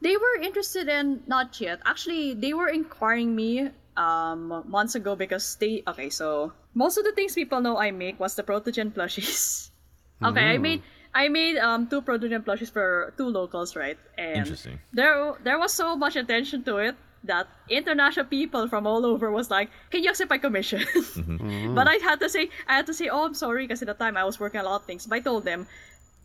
They 0.00 0.16
were 0.16 0.40
interested 0.42 0.88
in 0.88 1.22
not 1.26 1.60
yet. 1.60 1.80
Actually, 1.84 2.34
they 2.34 2.54
were 2.54 2.68
inquiring 2.68 3.34
me 3.34 3.70
um 3.96 4.64
months 4.66 4.94
ago 4.94 5.16
because 5.16 5.56
they 5.56 5.82
okay, 5.86 6.08
so 6.08 6.52
most 6.74 6.96
of 6.96 7.04
the 7.04 7.12
things 7.12 7.34
people 7.34 7.60
know 7.60 7.76
I 7.76 7.90
make 7.90 8.18
was 8.18 8.36
the 8.36 8.42
protogen 8.42 8.92
plushies. 8.92 9.70
okay, 10.24 10.54
I 10.54 10.58
made 10.58 10.82
I 11.12 11.28
made 11.28 11.58
um 11.58 11.88
two 11.88 12.00
protogen 12.00 12.40
plushies 12.44 12.72
for 12.72 13.12
two 13.18 13.28
locals, 13.28 13.76
right? 13.76 13.98
And 14.16 14.38
Interesting. 14.38 14.78
there 14.92 15.36
there 15.44 15.58
was 15.58 15.74
so 15.74 15.96
much 15.96 16.16
attention 16.16 16.64
to 16.64 16.78
it 16.78 16.96
that 17.24 17.48
international 17.68 18.26
people 18.26 18.68
from 18.68 18.86
all 18.86 19.04
over 19.04 19.30
was 19.30 19.50
like, 19.50 19.70
"Can 19.90 20.02
you 20.02 20.10
accept 20.10 20.30
my 20.30 20.38
commission?" 20.38 20.80
Mm-hmm. 21.18 21.74
But 21.74 21.88
I 21.88 21.96
mm-hmm. 21.96 22.08
had 22.08 22.20
to 22.20 22.28
say, 22.28 22.50
I 22.66 22.76
had 22.76 22.86
to 22.86 22.94
say, 22.94 23.08
"Oh, 23.08 23.24
I'm 23.26 23.34
sorry," 23.34 23.64
because 23.64 23.82
at 23.82 23.88
the 23.88 23.94
time 23.94 24.16
I 24.16 24.24
was 24.24 24.38
working 24.38 24.60
a 24.60 24.64
lot 24.64 24.80
of 24.80 24.86
things. 24.86 25.06
But 25.06 25.16
I 25.16 25.20
told 25.20 25.44
them, 25.44 25.66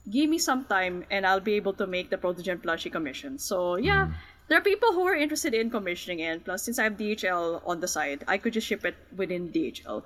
give 0.09 0.29
me 0.29 0.37
some 0.37 0.65
time 0.65 1.05
and 1.09 1.25
I'll 1.25 1.39
be 1.39 1.53
able 1.53 1.73
to 1.73 1.87
make 1.87 2.09
the 2.09 2.17
Protogen 2.17 2.61
plushie 2.61 2.91
commission. 2.91 3.39
So 3.39 3.75
yeah, 3.75 4.05
mm-hmm. 4.05 4.13
there 4.47 4.57
are 4.57 4.61
people 4.61 4.93
who 4.93 5.07
are 5.07 5.15
interested 5.15 5.53
in 5.53 5.69
commissioning 5.69 6.21
and 6.21 6.43
plus 6.43 6.63
since 6.63 6.79
I 6.79 6.83
have 6.83 6.97
DHL 6.97 7.61
on 7.65 7.79
the 7.79 7.87
side, 7.87 8.23
I 8.27 8.37
could 8.37 8.53
just 8.53 8.67
ship 8.67 8.85
it 8.85 8.95
within 9.15 9.49
DHL. 9.49 10.03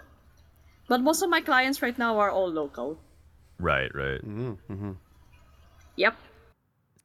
But 0.88 1.01
most 1.01 1.21
of 1.21 1.29
my 1.29 1.41
clients 1.41 1.81
right 1.81 1.97
now 1.97 2.19
are 2.19 2.31
all 2.31 2.49
local. 2.49 2.99
Right, 3.59 3.93
right. 3.93 4.21
Mm-hmm. 4.23 4.91
Yep. 5.95 6.15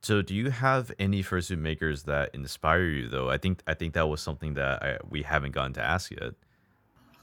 So, 0.02 0.20
do 0.20 0.34
you 0.34 0.50
have 0.50 0.90
any 0.98 1.22
fursuit 1.22 1.58
makers 1.58 2.02
that 2.04 2.34
inspire 2.34 2.82
you 2.84 3.08
though? 3.08 3.30
I 3.30 3.38
think 3.38 3.62
I 3.66 3.74
think 3.74 3.94
that 3.94 4.08
was 4.08 4.20
something 4.20 4.54
that 4.54 4.82
I, 4.82 4.98
we 5.08 5.22
haven't 5.22 5.52
gotten 5.52 5.72
to 5.74 5.82
ask 5.82 6.10
yet. 6.10 6.32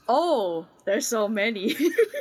Oh, 0.08 0.66
there's 0.86 1.06
so 1.06 1.28
many. 1.28 1.76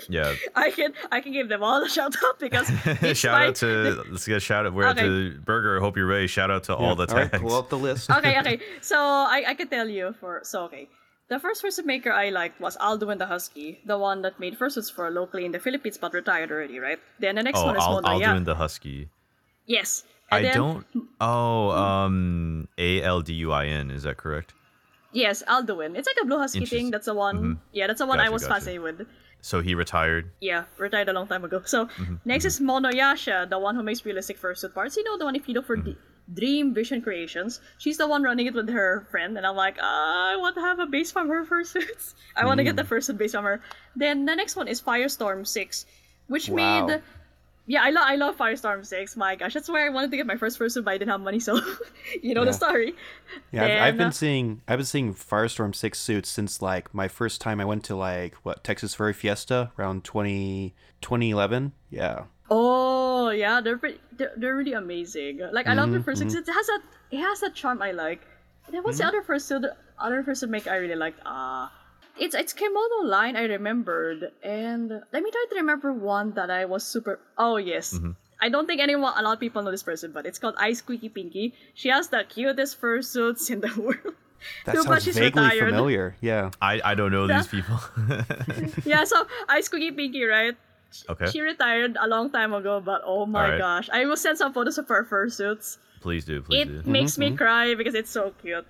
Yeah. 0.09 0.35
I 0.55 0.69
can 0.71 0.93
I 1.11 1.21
can 1.21 1.31
give 1.33 1.49
them 1.49 1.63
all 1.63 1.83
a 1.83 1.89
shout 1.97 2.15
out 2.25 2.39
because 2.39 2.69
it's 3.01 3.19
shout 3.19 3.39
my- 3.39 3.47
out 3.47 3.55
to 3.55 4.03
let's 4.11 4.27
get 4.27 4.37
a 4.37 4.39
shout 4.39 4.65
out. 4.65 4.73
We're 4.73 4.89
Okay. 4.89 5.01
at 5.01 5.07
the 5.07 5.39
burger. 5.43 5.79
Hope 5.79 5.97
you're 5.97 6.05
ready. 6.05 6.27
Shout 6.27 6.51
out 6.51 6.65
to 6.65 6.75
all 6.75 6.95
the 6.95 7.07
All 7.09 7.15
right, 7.15 7.31
tags. 7.31 7.41
pull 7.41 7.55
up 7.55 7.69
the 7.69 7.77
list. 7.79 8.11
okay, 8.11 8.37
okay. 8.39 8.59
So 8.81 8.97
I, 8.97 9.43
I 9.47 9.53
can 9.55 9.69
tell 9.69 9.87
you 9.87 10.13
for 10.19 10.41
so 10.43 10.63
okay. 10.65 10.87
The 11.29 11.39
first 11.39 11.63
fursuit 11.63 11.85
maker 11.85 12.11
I 12.11 12.29
liked 12.29 12.59
was 12.59 12.75
Aldo 12.77 13.05
Alduin 13.05 13.17
the 13.19 13.27
Husky, 13.27 13.79
the 13.85 13.97
one 13.97 14.23
that 14.23 14.39
made 14.39 14.57
fursuits 14.57 14.91
for 14.91 15.09
locally 15.11 15.45
in 15.45 15.51
the 15.51 15.59
Philippines 15.59 15.97
but 15.97 16.11
retired 16.13 16.51
already, 16.51 16.79
right? 16.79 16.97
Then 17.19 17.35
the 17.35 17.43
next 17.43 17.59
oh, 17.59 17.65
one 17.67 17.77
is 17.77 17.83
I'll, 17.83 18.01
I'll 18.03 18.19
Monoya. 18.19 18.37
do 18.39 18.43
the 18.45 18.55
husky. 18.55 19.09
Yes. 19.67 20.03
I 20.31 20.43
don't. 20.43 20.85
Oh, 21.19 21.69
um, 21.71 22.67
A 22.77 23.01
L 23.01 23.21
D 23.21 23.33
U 23.33 23.51
I 23.51 23.65
N. 23.67 23.91
Is 23.91 24.03
that 24.03 24.17
correct? 24.17 24.53
Yes, 25.11 25.41
Alduin. 25.47 25.97
It's 25.97 26.07
like 26.07 26.17
a 26.21 26.25
blue 26.25 26.37
husky 26.37 26.65
thing. 26.65 26.91
That's 26.91 27.05
the 27.07 27.15
one. 27.15 27.59
Yeah, 27.71 27.87
that's 27.87 27.99
the 27.99 28.05
one 28.05 28.19
I 28.19 28.29
was 28.29 28.43
gotcha. 28.43 28.53
fascinated 28.55 28.81
with. 28.83 29.07
So 29.41 29.61
he 29.61 29.73
retired. 29.73 30.31
Yeah, 30.41 30.65
retired 30.77 31.09
a 31.09 31.13
long 31.13 31.27
time 31.27 31.43
ago. 31.45 31.61
So 31.65 31.85
Mm-hmm, 31.85 32.15
next 32.25 32.45
is 32.45 32.59
Monoyasha, 32.59 33.49
the 33.49 33.57
one 33.57 33.75
who 33.75 33.81
makes 33.83 34.05
realistic 34.05 34.39
fursuit 34.39 34.73
parts. 34.73 34.97
You 34.97 35.03
know 35.05 35.17
the 35.17 35.25
one 35.25 35.35
if 35.35 35.47
you 35.47 35.53
look 35.55 35.65
for 35.65 35.77
Mm-hmm. 35.77 35.91
D- 35.91 35.97
Dream 36.31 36.73
Vision 36.75 37.01
Creations. 37.01 37.59
She's 37.79 37.97
the 37.97 38.05
one 38.07 38.21
running 38.21 38.45
it 38.45 38.53
with 38.53 38.69
her 38.69 39.07
friend, 39.09 39.35
and 39.35 39.47
I'm 39.47 39.55
like, 39.55 39.77
ah, 39.81 40.33
I 40.33 40.35
want 40.37 40.53
to 40.57 40.61
have 40.61 40.77
a 40.77 40.85
base 40.85 41.11
from 41.11 41.27
her 41.27 41.43
fursuits. 41.43 42.13
I 42.35 42.45
want 42.45 42.59
to 42.59 42.63
get 42.63 42.75
the 42.75 42.83
Mm. 42.83 42.89
fursuit 42.89 43.17
base 43.17 43.31
from 43.31 43.45
her. 43.45 43.61
Then 43.95 44.25
the 44.25 44.35
next 44.35 44.55
one 44.55 44.67
is 44.67 44.79
Firestorm 44.79 45.47
Six, 45.47 45.87
which 46.27 46.47
Wow. 46.49 46.85
made. 46.85 47.01
Yeah, 47.69 47.83
I 47.83 47.91
love 47.91 48.03
I 48.07 48.15
love 48.15 48.35
Firestorm 48.35 48.83
Six. 48.83 49.15
My 49.15 49.35
gosh, 49.35 49.53
that's 49.53 49.69
where 49.69 49.85
I 49.85 49.89
wanted 49.89 50.09
to 50.09 50.17
get 50.17 50.25
my 50.25 50.37
first 50.37 50.57
fursuit, 50.57 50.83
but 50.85 50.91
I 50.91 50.97
didn't 50.97 51.11
have 51.11 51.21
money, 51.21 51.39
so 51.39 51.61
you 52.23 52.33
know 52.33 52.43
the 52.43 52.51
story. 52.51 52.95
Yeah, 53.51 53.63
I've, 53.63 53.81
I've 53.93 53.97
been 53.97 54.07
uh, 54.07 54.11
seeing 54.11 54.61
I've 54.67 54.79
been 54.79 54.87
seeing 54.87 55.13
Firestorm 55.13 55.75
six 55.75 55.99
suits 55.99 56.29
since 56.29 56.63
like 56.63 56.91
my 56.95 57.07
first 57.07 57.41
time 57.41 57.61
I 57.61 57.65
went 57.65 57.83
to 57.83 57.95
like 57.95 58.33
what 58.41 58.63
Texas 58.63 58.95
Furry 58.95 59.13
Fiesta 59.13 59.69
around 59.77 60.03
20, 60.03 60.73
2011. 61.01 61.73
Yeah, 61.91 62.23
Oh 62.49 63.29
yeah, 63.29 63.61
they're 63.61 63.77
pretty, 63.77 63.99
they're, 64.17 64.33
they're 64.35 64.55
really 64.55 64.73
amazing. 64.73 65.41
Like 65.51 65.67
I 65.67 65.75
love 65.75 65.91
the 65.91 66.01
first 66.01 66.23
Mm-hmm. 66.23 66.37
It 66.37 66.47
has 66.51 66.65
that 66.65 66.81
it 67.11 67.19
has 67.19 67.39
that 67.41 67.53
charm 67.53 67.83
I 67.83 67.91
like. 67.91 68.25
Then 68.71 68.81
what's 68.81 68.97
the 68.97 69.05
other 69.05 69.21
first 69.21 69.47
suit? 69.47 69.61
the 69.61 69.75
other 69.99 70.23
first 70.23 70.45
make 70.47 70.67
I 70.67 70.77
really 70.77 70.95
liked? 70.95 71.19
Ah, 71.23 71.71
it's 72.19 72.35
it's 72.35 72.53
Kimono 72.53 73.03
line 73.03 73.35
I 73.35 73.43
remembered, 73.45 74.31
and 74.43 74.89
let 74.89 75.23
me 75.23 75.31
try 75.31 75.45
to 75.49 75.55
remember 75.55 75.93
one 75.93 76.33
that 76.33 76.49
I 76.49 76.65
was 76.65 76.83
super. 76.83 77.19
Oh 77.37 77.57
yes. 77.57 77.93
Mm-hmm. 77.93 78.11
I 78.41 78.47
don't 78.47 78.67
think 78.67 78.79
anyone, 78.79 79.11
a 79.17 79.21
lot 79.21 79.33
of 79.33 79.39
people 79.41 79.61
know 79.63 79.71
this 79.71 79.83
person, 79.83 80.11
but 80.13 80.25
it's 80.25 80.39
called 80.39 80.55
Ice 80.57 80.79
Squeaky 80.79 81.09
Pinky. 81.09 81.53
She 81.73 81.89
has 81.89 82.07
the 82.07 82.23
cutest 82.23 82.79
fursuits 82.79 83.51
in 83.51 83.59
the 83.59 83.67
world. 83.81 84.15
that 84.65 84.75
Too 84.75 84.83
bad 84.87 85.01
sounds 85.03 85.17
vaguely 85.17 85.43
retired. 85.43 85.69
familiar. 85.75 86.15
Yeah, 86.21 86.51
I 86.61 86.79
I 86.83 86.95
don't 86.95 87.11
know 87.11 87.27
these 87.27 87.47
people. 87.47 87.79
yeah, 88.85 89.03
so 89.03 89.27
Ice 89.49 89.65
Squeaky 89.65 89.91
Pinky, 89.91 90.23
right? 90.23 90.55
okay. 91.09 91.29
She 91.29 91.41
retired 91.41 91.97
a 91.99 92.07
long 92.07 92.31
time 92.31 92.53
ago, 92.53 92.79
but 92.81 93.01
oh 93.05 93.25
my 93.25 93.43
Alright. 93.45 93.59
gosh. 93.59 93.89
I 93.93 94.05
will 94.05 94.17
send 94.17 94.37
some 94.39 94.53
photos 94.53 94.77
of 94.79 94.87
her 94.87 95.03
fursuits. 95.05 95.77
Please 96.01 96.25
do. 96.25 96.41
Please 96.41 96.61
it 96.61 96.65
do. 96.71 96.79
It 96.79 96.87
makes 96.87 97.17
me 97.17 97.35
cry 97.35 97.75
because 97.75 97.93
it's 97.93 98.09
so 98.09 98.33
cute. 98.41 98.65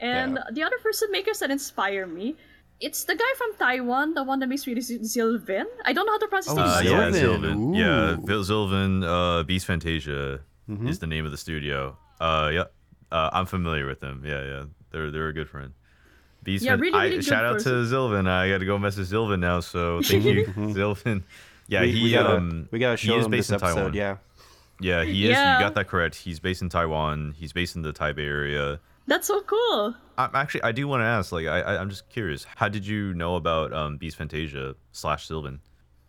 And 0.00 0.34
Yeah. 0.40 0.50
the 0.50 0.62
other 0.64 0.78
fursuit 0.82 1.12
makers 1.12 1.38
that 1.40 1.50
inspire 1.52 2.06
me, 2.08 2.34
it's 2.80 3.04
the 3.04 3.14
guy 3.14 3.32
from 3.36 3.54
Taiwan, 3.58 4.14
the 4.14 4.22
one 4.24 4.38
that 4.40 4.48
makes 4.48 4.66
really 4.66 4.80
Zilvin. 4.80 5.64
I 5.84 5.92
don't 5.92 6.06
know 6.06 6.12
how 6.12 6.18
to 6.18 6.28
pronounce 6.28 6.46
his 6.46 6.54
Oh, 6.58 6.60
name. 6.60 6.68
Uh, 6.68 6.80
yeah, 6.82 7.10
Zilvin. 7.10 7.40
Zilvin. 7.56 7.76
Yeah, 7.78 8.12
Ooh. 8.12 8.26
Vil- 8.26 8.44
Zilvin. 8.44 9.04
Uh, 9.04 9.42
Beast 9.44 9.66
Fantasia 9.66 10.40
Mm-hmm. 10.68 10.86
is 10.86 11.00
the 11.00 11.06
name 11.08 11.24
of 11.24 11.32
the 11.32 11.36
studio. 11.36 11.96
Uh, 12.20 12.50
yeah, 12.54 12.64
uh, 13.10 13.28
I'm 13.32 13.46
familiar 13.46 13.86
with 13.86 13.98
them. 13.98 14.22
Yeah, 14.24 14.44
yeah, 14.44 14.64
they're 14.92 15.10
they're 15.10 15.26
a 15.28 15.32
good 15.32 15.48
friend. 15.48 15.72
Beast. 16.44 16.64
Yeah, 16.64 16.72
Fan- 16.72 16.80
really, 16.80 16.94
I, 16.98 17.04
really 17.04 17.16
good 17.16 17.24
shout 17.24 17.44
out 17.44 17.58
to 17.58 17.64
person. 17.64 17.84
Zilvin. 17.92 18.28
I 18.28 18.48
got 18.48 18.58
to 18.58 18.66
go 18.66 18.78
message 18.78 19.08
Zilvin 19.08 19.40
now. 19.40 19.58
So 19.60 20.00
thank 20.04 20.22
you, 20.24 20.46
Zilvin. 20.46 21.24
Yeah, 21.66 21.80
we, 21.82 21.90
he 21.92 22.02
we 22.04 22.10
gotta 22.12 22.36
um 22.36 22.68
we 22.70 22.78
gotta 22.78 22.96
he 22.96 23.12
is 23.12 23.24
him 23.26 23.30
based 23.32 23.50
this 23.50 23.60
in 23.62 23.68
Taiwan. 23.68 23.94
Yeah, 23.94 24.18
Yeah, 24.80 25.02
he 25.04 25.24
is. 25.24 25.30
Yeah. 25.30 25.58
You 25.58 25.64
got 25.64 25.74
that 25.74 25.88
correct. 25.88 26.14
He's 26.14 26.38
based 26.40 26.62
in 26.62 26.68
Taiwan. 26.68 27.34
He's 27.36 27.52
based 27.52 27.74
in 27.76 27.82
the 27.82 27.92
Taipei 27.92 28.20
area. 28.26 28.78
That's 29.06 29.26
so 29.26 29.40
cool. 29.42 29.94
I'm 30.18 30.30
actually, 30.34 30.62
I 30.62 30.72
do 30.72 30.86
want 30.86 31.00
to 31.00 31.06
ask. 31.06 31.32
Like, 31.32 31.46
I, 31.46 31.60
I, 31.60 31.80
I'm 31.80 31.88
just 31.90 32.08
curious. 32.10 32.46
How 32.56 32.68
did 32.68 32.86
you 32.86 33.12
know 33.14 33.36
about 33.36 33.72
um, 33.72 33.96
Beast 33.96 34.16
Fantasia 34.16 34.74
slash 34.92 35.26
Sylvan? 35.26 35.60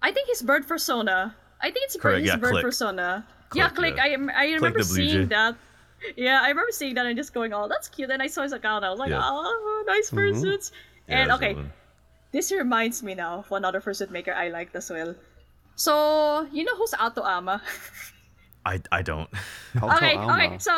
I 0.02 0.12
think 0.12 0.28
his 0.30 0.42
bird 0.42 0.68
persona. 0.68 1.36
I 1.62 1.72
think 1.72 1.86
it's 1.86 1.96
bird, 1.96 2.02
Correct, 2.02 2.20
his 2.22 2.28
yeah, 2.30 2.36
bird 2.38 2.52
Click. 2.52 2.64
persona. 2.64 3.26
yeah, 3.54 3.70
Click, 3.70 3.96
click. 3.96 3.98
yeah. 3.98 4.28
I, 4.36 4.46
I 4.48 4.54
remember 4.54 4.84
seeing 4.84 5.28
that. 5.30 5.56
Yeah, 6.16 6.42
I 6.42 6.50
remember 6.50 6.72
seeing 6.72 6.96
that 6.96 7.06
and 7.06 7.16
just 7.16 7.32
going, 7.34 7.54
"Oh, 7.54 7.68
that's 7.68 7.88
cute." 7.88 8.10
And 8.10 8.22
I 8.24 8.28
saw 8.28 8.42
his 8.42 8.54
account. 8.54 8.84
I 8.84 8.90
was 8.90 8.98
like, 8.98 9.12
Yeah. 9.12 9.22
"Oh, 9.24 9.84
nice 9.88 10.10
fursuits." 10.10 10.72
Yeah, 11.08 11.22
and 11.24 11.32
okay, 11.34 11.54
Sylvan. 11.54 11.72
this 12.32 12.52
reminds 12.52 13.04
me 13.04 13.14
now 13.14 13.40
of 13.40 13.52
another 13.52 13.80
fursuit 13.82 14.10
maker 14.10 14.34
I 14.34 14.50
liked 14.50 14.76
as 14.76 14.90
well. 14.90 15.14
So 15.76 16.48
you 16.52 16.64
know 16.64 16.76
who's 16.76 16.94
Ato 17.00 17.24
Ama? 17.24 17.62
I, 18.66 18.80
I 18.92 19.02
don't. 19.02 19.30
Alto 19.82 19.96
okay, 19.96 20.16
Alma. 20.16 20.34
okay. 20.46 20.58
So. 20.60 20.72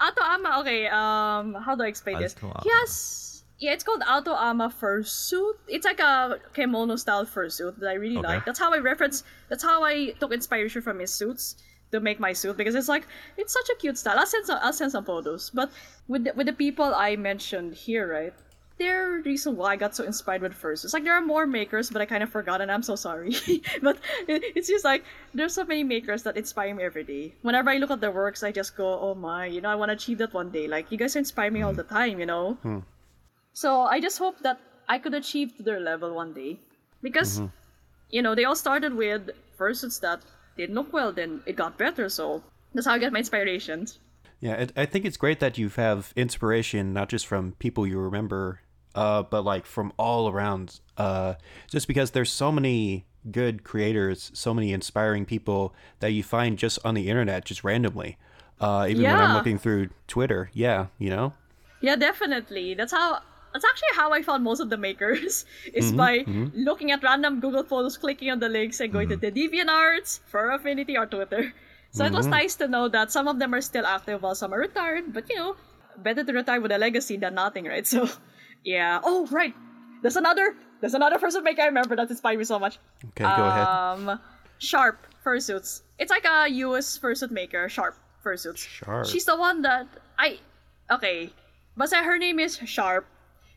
Ato 0.00 0.22
Ama. 0.22 0.60
Okay. 0.60 0.86
Um, 0.88 1.54
how 1.62 1.74
do 1.74 1.84
I 1.84 1.88
explain 1.88 2.18
this? 2.20 2.34
Ato 2.36 2.46
He 2.62 2.70
Ama. 2.70 2.80
has 2.80 3.44
Yeah, 3.58 3.72
it's 3.72 3.84
called 3.84 4.02
Auto 4.08 4.34
Ama 4.34 4.68
fursuit. 4.70 5.54
It's 5.68 5.84
like 5.84 6.00
a 6.00 6.38
kemono 6.54 6.98
style 6.98 7.24
fursuit 7.26 7.78
that 7.80 7.88
I 7.90 7.94
really 7.94 8.18
Okay. 8.18 8.28
like. 8.28 8.44
That's 8.44 8.58
how 8.58 8.72
I 8.72 8.78
reference. 8.78 9.24
That's 9.48 9.62
how 9.62 9.82
I 9.84 10.10
took 10.20 10.32
inspiration 10.32 10.82
from 10.82 10.98
his 10.98 11.10
suits 11.12 11.56
to 11.92 12.00
make 12.00 12.18
my 12.18 12.32
suit 12.32 12.56
because 12.56 12.74
it's 12.74 12.88
like 12.88 13.06
it's 13.36 13.52
such 13.52 13.68
a 13.70 13.76
cute 13.76 13.96
style. 13.98 14.18
I'll 14.18 14.26
send 14.26 14.46
some. 14.46 14.58
I'll 14.62 14.72
send 14.72 14.92
some 14.92 15.04
photos. 15.04 15.50
But 15.50 15.70
with 16.08 16.24
the, 16.24 16.32
with 16.34 16.46
the 16.46 16.52
people 16.52 16.92
I 16.94 17.16
mentioned 17.16 17.74
here, 17.74 18.06
right? 18.10 18.34
They're 18.78 19.22
the 19.22 19.30
reason 19.30 19.56
why 19.56 19.72
I 19.72 19.76
got 19.76 19.96
so 19.96 20.04
inspired 20.04 20.42
with 20.42 20.52
fursuits. 20.52 20.92
Like 20.92 21.04
there 21.04 21.14
are 21.14 21.22
more 21.22 21.46
makers, 21.46 21.88
but 21.88 22.02
I 22.02 22.06
kind 22.06 22.22
of 22.22 22.28
forgot, 22.28 22.60
and 22.60 22.70
I'm 22.70 22.82
so 22.82 22.94
sorry. 22.94 23.34
but 23.82 23.98
it's 24.28 24.68
just 24.68 24.84
like 24.84 25.04
there's 25.32 25.54
so 25.54 25.64
many 25.64 25.82
makers 25.82 26.22
that 26.24 26.36
inspire 26.36 26.74
me 26.74 26.84
every 26.84 27.04
day. 27.04 27.32
Whenever 27.40 27.70
I 27.70 27.78
look 27.78 27.90
at 27.90 28.00
their 28.00 28.12
works, 28.12 28.42
I 28.42 28.52
just 28.52 28.76
go, 28.76 29.00
"Oh 29.00 29.14
my, 29.14 29.46
you 29.46 29.60
know, 29.60 29.70
I 29.70 29.74
want 29.76 29.88
to 29.88 29.94
achieve 29.94 30.18
that 30.18 30.34
one 30.34 30.50
day." 30.50 30.68
Like 30.68 30.92
you 30.92 30.98
guys 30.98 31.16
inspire 31.16 31.50
me 31.50 31.62
all 31.62 31.72
hmm. 31.72 31.78
the 31.78 31.84
time, 31.84 32.20
you 32.20 32.26
know. 32.26 32.58
Hmm. 32.62 32.80
So 33.54 33.80
I 33.82 34.00
just 34.00 34.18
hope 34.18 34.38
that 34.40 34.60
I 34.88 34.98
could 34.98 35.14
achieve 35.14 35.56
to 35.56 35.62
their 35.62 35.80
level 35.80 36.14
one 36.14 36.34
day. 36.34 36.60
Because, 37.02 37.38
mm-hmm. 37.38 37.46
you 38.10 38.22
know, 38.22 38.34
they 38.34 38.44
all 38.44 38.54
started 38.54 38.94
with 38.94 39.30
fursuits 39.58 40.00
that 40.00 40.20
didn't 40.56 40.74
look 40.74 40.92
well, 40.92 41.12
then 41.12 41.42
it 41.46 41.56
got 41.56 41.78
better, 41.78 42.08
so 42.08 42.42
that's 42.74 42.86
how 42.86 42.94
I 42.94 42.98
get 42.98 43.12
my 43.12 43.20
inspirations. 43.20 43.98
Yeah, 44.40 44.54
it, 44.54 44.72
I 44.76 44.86
think 44.86 45.04
it's 45.04 45.16
great 45.16 45.40
that 45.40 45.56
you 45.56 45.68
have 45.70 46.12
inspiration 46.16 46.92
not 46.92 47.08
just 47.08 47.26
from 47.26 47.52
people 47.58 47.86
you 47.86 47.98
remember, 47.98 48.60
uh, 48.96 49.22
but 49.22 49.44
like 49.44 49.66
from 49.66 49.92
all 49.98 50.28
around. 50.28 50.80
Uh, 50.96 51.34
just 51.70 51.86
because 51.86 52.10
there's 52.12 52.32
so 52.32 52.50
many 52.50 53.04
good 53.30 53.62
creators, 53.62 54.30
so 54.34 54.54
many 54.54 54.72
inspiring 54.72 55.24
people 55.26 55.74
that 56.00 56.12
you 56.12 56.22
find 56.22 56.58
just 56.58 56.78
on 56.84 56.94
the 56.94 57.08
internet, 57.08 57.44
just 57.44 57.62
randomly. 57.62 58.16
Uh, 58.58 58.86
even 58.88 59.02
when 59.04 59.14
I'm 59.20 59.36
looking 59.36 59.58
through 59.58 59.90
Twitter, 60.08 60.50
yeah, 60.54 60.86
you 60.98 61.10
know. 61.10 61.34
Yeah, 61.82 61.96
definitely. 61.96 62.74
That's 62.74 62.92
how. 62.92 63.20
That's 63.52 63.64
actually 63.64 63.96
how 63.96 64.12
I 64.12 64.20
found 64.20 64.44
most 64.44 64.60
of 64.60 64.68
the 64.68 64.76
makers 64.76 65.46
is 65.72 65.92
by 65.92 66.24
looking 66.52 66.92
at 66.92 67.02
random 67.02 67.40
Google 67.40 67.64
photos, 67.64 67.96
clicking 67.96 68.30
on 68.30 68.38
the 68.38 68.50
links, 68.50 68.80
and 68.80 68.92
going 68.92 69.08
to 69.08 69.16
the 69.16 69.32
DeviantArts, 69.32 70.20
FurAffinity, 70.30 70.98
or 70.98 71.06
Twitter. 71.06 71.54
So 71.90 72.04
it 72.04 72.12
was 72.12 72.26
nice 72.26 72.54
to 72.56 72.68
know 72.68 72.88
that 72.88 73.10
some 73.10 73.28
of 73.28 73.38
them 73.38 73.54
are 73.54 73.62
still 73.62 73.86
active 73.86 74.20
while 74.22 74.34
some 74.34 74.52
are 74.52 74.58
retired. 74.58 75.12
But 75.14 75.30
you 75.30 75.36
know, 75.36 75.56
better 75.96 76.24
to 76.24 76.32
retire 76.32 76.60
with 76.60 76.72
a 76.72 76.78
legacy 76.78 77.16
than 77.16 77.34
nothing, 77.34 77.64
right? 77.64 77.86
So, 77.96 78.08
yeah. 78.66 79.00
Oh, 79.02 79.26
right. 79.30 79.54
There's 80.02 80.16
another. 80.16 80.54
There's 80.80 80.92
another 80.92 81.18
person 81.18 81.42
maker 81.42 81.62
I 81.62 81.66
remember 81.66 81.96
that 81.96 82.10
inspired 82.10 82.36
me 82.36 82.44
so 82.44 82.58
much. 82.58 82.78
Okay, 83.02 83.24
go 83.24 83.44
ahead. 83.44 83.66
Um, 83.66 84.20
Sharp 84.58 85.06
fursuits. 85.24 85.82
It's 85.98 86.10
like 86.10 86.26
a 86.26 86.48
US 86.48 86.98
fursuit 86.98 87.30
maker, 87.30 87.68
Sharp 87.70 87.96
fursuits. 88.22 88.58
Sharp. 88.58 89.06
She's 89.06 89.24
the 89.24 89.36
one 89.36 89.62
that 89.62 89.86
I 90.18 90.38
okay. 90.90 91.32
But 91.76 91.92
her 91.94 92.18
name 92.18 92.38
is 92.38 92.56
Sharp. 92.56 93.06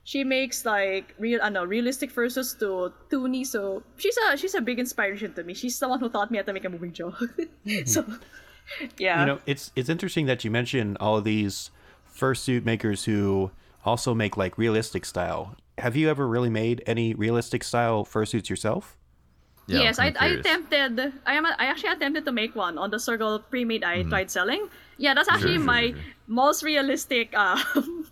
She 0.06 0.24
makes 0.24 0.66
like 0.66 1.14
real 1.20 1.40
I 1.44 1.50
know 1.50 1.66
realistic 1.66 2.14
fursuits 2.14 2.58
to 2.60 2.94
Toonie, 3.10 3.46
so 3.46 3.84
she's 3.98 4.18
a 4.18 4.38
she's 4.38 4.56
a 4.56 4.62
big 4.62 4.80
inspiration 4.80 5.34
to 5.34 5.44
me. 5.44 5.54
She's 5.54 5.78
the 5.80 5.90
one 5.90 6.00
who 6.00 6.10
taught 6.10 6.32
me 6.32 6.38
how 6.38 6.44
to 6.46 6.54
make 6.54 6.66
a 6.66 6.70
moving 6.70 6.94
jaw. 6.94 7.12
so 7.86 8.06
yeah. 8.98 9.20
You 9.20 9.26
know, 9.26 9.40
it's 9.46 9.72
it's 9.76 9.90
interesting 9.90 10.26
that 10.28 10.46
you 10.46 10.52
mention 10.52 10.96
all 10.98 11.18
of 11.18 11.26
these 11.26 11.70
fursuit 12.08 12.64
makers 12.64 13.06
who 13.06 13.52
also 13.90 14.14
make 14.14 14.38
like 14.38 14.58
realistic 14.58 15.04
style. 15.06 15.56
Have 15.78 15.96
you 15.96 16.10
ever 16.10 16.28
really 16.28 16.50
made 16.50 16.84
any 16.86 17.14
realistic 17.14 17.64
style 17.64 18.06
fursuits 18.06 18.50
yourself? 18.50 18.98
Yeah, 19.68 19.82
yes, 19.82 20.00
I'm 20.00 20.16
I, 20.20 20.26
I 20.26 20.28
attempted. 20.40 21.14
I 21.26 21.34
am. 21.36 21.46
I 21.46 21.66
actually 21.70 21.94
attempted 21.94 22.26
to 22.26 22.32
make 22.32 22.56
one 22.56 22.78
on 22.78 22.90
the 22.90 23.00
Circle 23.00 23.40
pre-made 23.52 23.84
I 23.84 24.02
tried 24.04 24.32
selling. 24.32 24.68
Yeah, 24.98 25.14
that's 25.14 25.30
actually 25.30 25.62
sure, 25.62 25.74
my 25.74 25.84
sure. 25.92 26.00
most 26.26 26.64
realistic 26.64 27.38
um, 27.46 28.10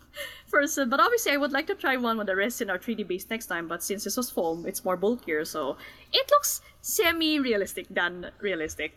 person. 0.52 0.90
But 0.90 1.00
obviously, 1.00 1.32
I 1.34 1.38
would 1.38 1.52
like 1.52 1.66
to 1.68 1.76
try 1.76 1.98
one 1.98 2.18
with 2.18 2.28
the 2.28 2.36
resin 2.36 2.70
or 2.70 2.78
3D 2.78 3.08
base 3.08 3.26
next 3.30 3.48
time. 3.48 3.68
But 3.68 3.82
since 3.82 4.04
this 4.04 4.18
was 4.18 4.30
foam, 4.30 4.66
it's 4.68 4.86
more 4.86 4.98
bulkier, 4.98 5.46
so 5.46 5.78
it 6.14 6.30
looks 6.30 6.62
semi-realistic 6.82 7.88
than 7.90 8.30
realistic. 8.40 8.94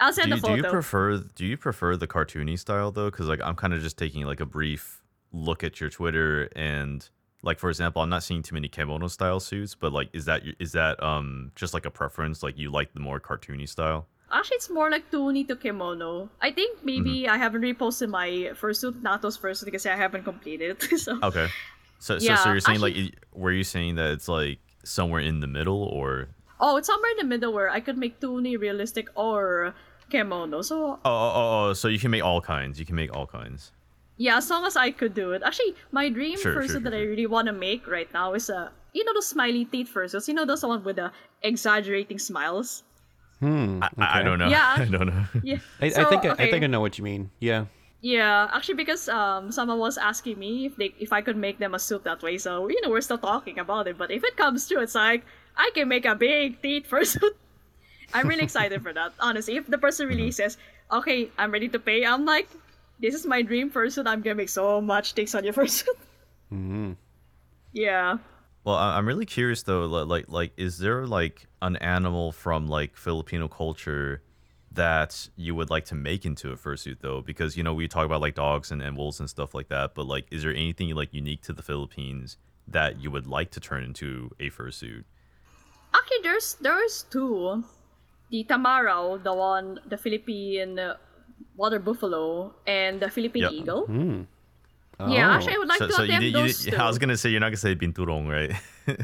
I'll 0.00 0.12
send 0.12 0.30
do 0.30 0.36
a 0.36 0.40
photo. 0.40 0.56
do 0.56 0.62
you 0.62 0.70
prefer 0.70 1.16
do 1.36 1.44
you 1.46 1.56
prefer 1.56 1.96
the 1.96 2.08
cartoony 2.08 2.58
style 2.58 2.90
though 2.90 3.10
because 3.10 3.28
like 3.28 3.40
i'm 3.44 3.54
kind 3.54 3.72
of 3.72 3.80
just 3.82 3.96
taking 3.96 4.24
like 4.24 4.40
a 4.40 4.46
brief 4.46 5.01
look 5.32 5.64
at 5.64 5.80
your 5.80 5.88
twitter 5.90 6.48
and 6.54 7.08
like 7.42 7.58
for 7.58 7.70
example 7.70 8.02
i'm 8.02 8.08
not 8.10 8.22
seeing 8.22 8.42
too 8.42 8.54
many 8.54 8.68
kemono 8.68 9.10
style 9.10 9.40
suits 9.40 9.74
but 9.74 9.92
like 9.92 10.08
is 10.12 10.24
that 10.26 10.42
is 10.58 10.72
that 10.72 11.02
um 11.02 11.50
just 11.56 11.72
like 11.74 11.86
a 11.86 11.90
preference 11.90 12.42
like 12.42 12.56
you 12.58 12.70
like 12.70 12.92
the 12.94 13.00
more 13.00 13.18
cartoony 13.20 13.68
style 13.68 14.06
Actually, 14.34 14.56
it's 14.56 14.70
more 14.70 14.88
like 14.88 15.10
tuni 15.10 15.46
to 15.46 15.54
kemono. 15.56 16.30
I 16.40 16.52
think 16.52 16.82
maybe 16.82 17.28
I 17.28 17.36
haven't 17.36 17.60
reposted 17.60 18.08
my 18.08 18.28
fursuit, 18.56 19.02
Natto's 19.02 19.36
fursuit, 19.36 19.66
because 19.66 19.84
I 19.84 19.94
haven't 19.94 20.24
completed 20.24 20.82
it. 20.82 20.98
so 21.04 21.18
okay 21.22 21.48
so 21.98 22.18
so, 22.18 22.24
Yeah, 22.24 22.36
so 22.36 22.50
you're 22.50 22.60
saying 22.60 22.80
like 22.80 22.92
actually- 22.96 23.08
it- 23.08 23.24
were 23.34 23.52
you 23.52 23.62
saying 23.62 23.96
that 23.96 24.10
it's 24.12 24.28
like 24.28 24.58
somewhere 24.84 25.20
in 25.20 25.40
the 25.40 25.46
middle 25.46 25.82
or 25.84 26.28
Oh, 26.58 26.78
it's 26.78 26.86
somewhere 26.86 27.10
in 27.10 27.18
the 27.18 27.24
middle 27.28 27.52
where 27.52 27.68
I 27.68 27.80
could 27.80 27.98
make 27.98 28.20
tuni 28.20 28.58
realistic 28.58 29.08
or 29.16 29.74
kemono. 30.10 30.64
So 30.64 30.92
oh, 30.92 31.00
oh 31.04 31.32
oh 31.34 31.68
oh 31.68 31.72
so 31.74 31.88
you 31.88 31.98
can 31.98 32.10
make 32.10 32.24
all 32.24 32.40
kinds 32.40 32.80
you 32.80 32.86
can 32.86 32.96
make 32.96 33.14
all 33.14 33.26
kinds 33.26 33.70
yeah, 34.24 34.36
as 34.38 34.46
long 34.50 34.64
as 34.70 34.76
I 34.76 34.90
could 34.92 35.14
do 35.18 35.32
it. 35.36 35.42
Actually, 35.44 35.74
my 35.90 36.06
dream 36.08 36.38
Sure, 36.38 36.54
fursuit 36.54 36.78
sure, 36.78 36.80
that 36.86 36.92
sure, 36.94 37.02
I 37.02 37.10
really 37.12 37.26
want 37.26 37.46
to 37.50 37.56
make 37.56 37.86
right 37.96 38.10
now 38.14 38.34
is 38.38 38.48
a 38.50 38.70
you 38.94 39.02
know 39.04 39.14
those 39.18 39.28
smiley 39.34 39.64
teeth 39.66 39.90
fursuits. 39.92 40.28
You 40.28 40.34
know 40.38 40.46
those 40.46 40.62
one 40.64 40.84
with 40.84 40.96
the 41.02 41.10
exaggerating 41.42 42.18
smiles. 42.18 42.82
Hmm. 43.42 43.82
I, 43.98 44.20
I 44.20 44.22
don't 44.22 44.38
know 44.38 44.46
Yeah. 44.46 44.76
i 44.78 44.84
don't 44.86 45.08
know 45.10 45.24
Yeah. 45.42 45.58
I, 45.82 45.86
I 45.90 46.04
think 46.06 46.22
I, 46.24 46.30
I 46.38 46.46
think 46.50 46.62
I 46.62 46.68
know 46.70 46.80
what 46.80 46.98
you 46.98 47.04
mean. 47.04 47.30
Yeah. 47.40 47.66
Yeah, 48.02 48.50
actually, 48.52 48.74
because 48.82 49.08
um, 49.08 49.50
someone 49.54 49.78
was 49.78 49.94
asking 49.98 50.38
me 50.38 50.66
if 50.66 50.74
they 50.74 50.90
if 50.98 51.12
I 51.12 51.22
could 51.22 51.36
make 51.38 51.58
them 51.62 51.74
a 51.74 51.78
suit 51.78 52.02
that 52.02 52.22
way. 52.22 52.34
So 52.38 52.66
you 52.68 52.80
know, 52.82 52.90
we're 52.90 53.00
still 53.06 53.18
talking 53.18 53.58
about 53.62 53.86
it. 53.86 53.94
But 53.98 54.10
if 54.10 54.22
it 54.26 54.34
comes 54.36 54.66
true, 54.66 54.82
it's 54.82 54.94
like 54.98 55.22
I 55.56 55.70
can 55.74 55.86
make 55.86 56.04
a 56.06 56.14
big 56.14 56.58
teeth 56.62 56.86
fursuit. 56.90 57.34
I'm 58.14 58.26
really 58.26 58.42
excited 58.42 58.82
for 58.82 58.92
that. 58.92 59.12
Honestly, 59.20 59.54
if 59.56 59.66
the 59.70 59.78
person 59.78 60.08
really 60.10 60.34
Mm-hmm. 60.34 60.42
says, 60.42 60.58
"Okay, 60.90 61.30
I'm 61.38 61.50
ready 61.54 61.68
to 61.70 61.78
pay," 61.78 62.02
I'm 62.04 62.26
like, 62.26 62.50
"This 63.02 63.14
is 63.14 63.26
my 63.26 63.42
dream 63.42 63.68
person. 63.68 64.06
I'm 64.06 64.22
gonna 64.22 64.36
make 64.36 64.48
so 64.48 64.80
much 64.80 65.14
takes 65.14 65.34
on 65.34 65.44
your 65.44 65.52
fursuit." 65.58 65.98
hmm 66.48 66.92
yeah. 67.72 68.18
Well, 68.64 68.76
I- 68.76 68.96
I'm 68.96 69.06
really 69.08 69.26
curious 69.26 69.62
though. 69.64 69.86
Like, 69.86 70.26
like, 70.28 70.52
is 70.56 70.78
there 70.78 71.06
like 71.06 71.46
an 71.60 71.76
animal 71.76 72.30
from 72.32 72.68
like 72.68 72.96
Filipino 72.96 73.48
culture 73.48 74.22
that 74.72 75.28
you 75.36 75.54
would 75.54 75.68
like 75.68 75.84
to 75.86 75.94
make 75.94 76.24
into 76.24 76.52
a 76.52 76.56
fursuit 76.56 77.00
though? 77.00 77.20
Because 77.20 77.56
you 77.56 77.62
know 77.62 77.74
we 77.74 77.88
talk 77.88 78.06
about 78.06 78.20
like 78.20 78.34
dogs 78.36 78.70
and, 78.70 78.80
and 78.80 78.96
wolves 78.96 79.20
and 79.20 79.28
stuff 79.28 79.52
like 79.54 79.68
that, 79.68 79.94
but 79.94 80.06
like, 80.06 80.26
is 80.30 80.42
there 80.44 80.54
anything 80.54 80.94
like 80.94 81.12
unique 81.12 81.42
to 81.42 81.52
the 81.52 81.62
Philippines 81.62 82.36
that 82.68 83.00
you 83.02 83.10
would 83.10 83.26
like 83.26 83.50
to 83.52 83.60
turn 83.60 83.82
into 83.82 84.30
a 84.38 84.48
fursuit? 84.50 85.04
Actually, 85.94 86.22
there's 86.22 86.54
there's 86.60 87.04
two. 87.10 87.64
The 88.30 88.44
Tamarao, 88.44 89.22
the 89.22 89.34
one, 89.34 89.80
the 89.86 89.98
Philippine 89.98 90.78
water 91.56 91.78
buffalo, 91.78 92.54
and 92.66 93.00
the 93.00 93.10
Philippine 93.10 93.42
Yep. 93.42 93.52
eagle. 93.52 93.84
Yeah, 95.08 95.28
Oh. 95.28 95.32
actually, 95.34 95.54
I 95.54 95.58
would 95.58 95.68
like 95.68 95.78
so, 95.78 95.86
to 95.88 95.92
so 95.92 96.02
you, 96.02 96.18
did- 96.20 96.22
you, 96.24 96.32
those 96.32 96.62
did- 96.64 96.74
two. 96.74 96.76
I 96.76 96.86
was 96.86 96.98
gonna 96.98 97.16
say 97.16 97.30
you're 97.30 97.40
not 97.40 97.48
gonna 97.48 97.56
say 97.56 97.74
binturong, 97.74 98.28
right? 98.28 98.52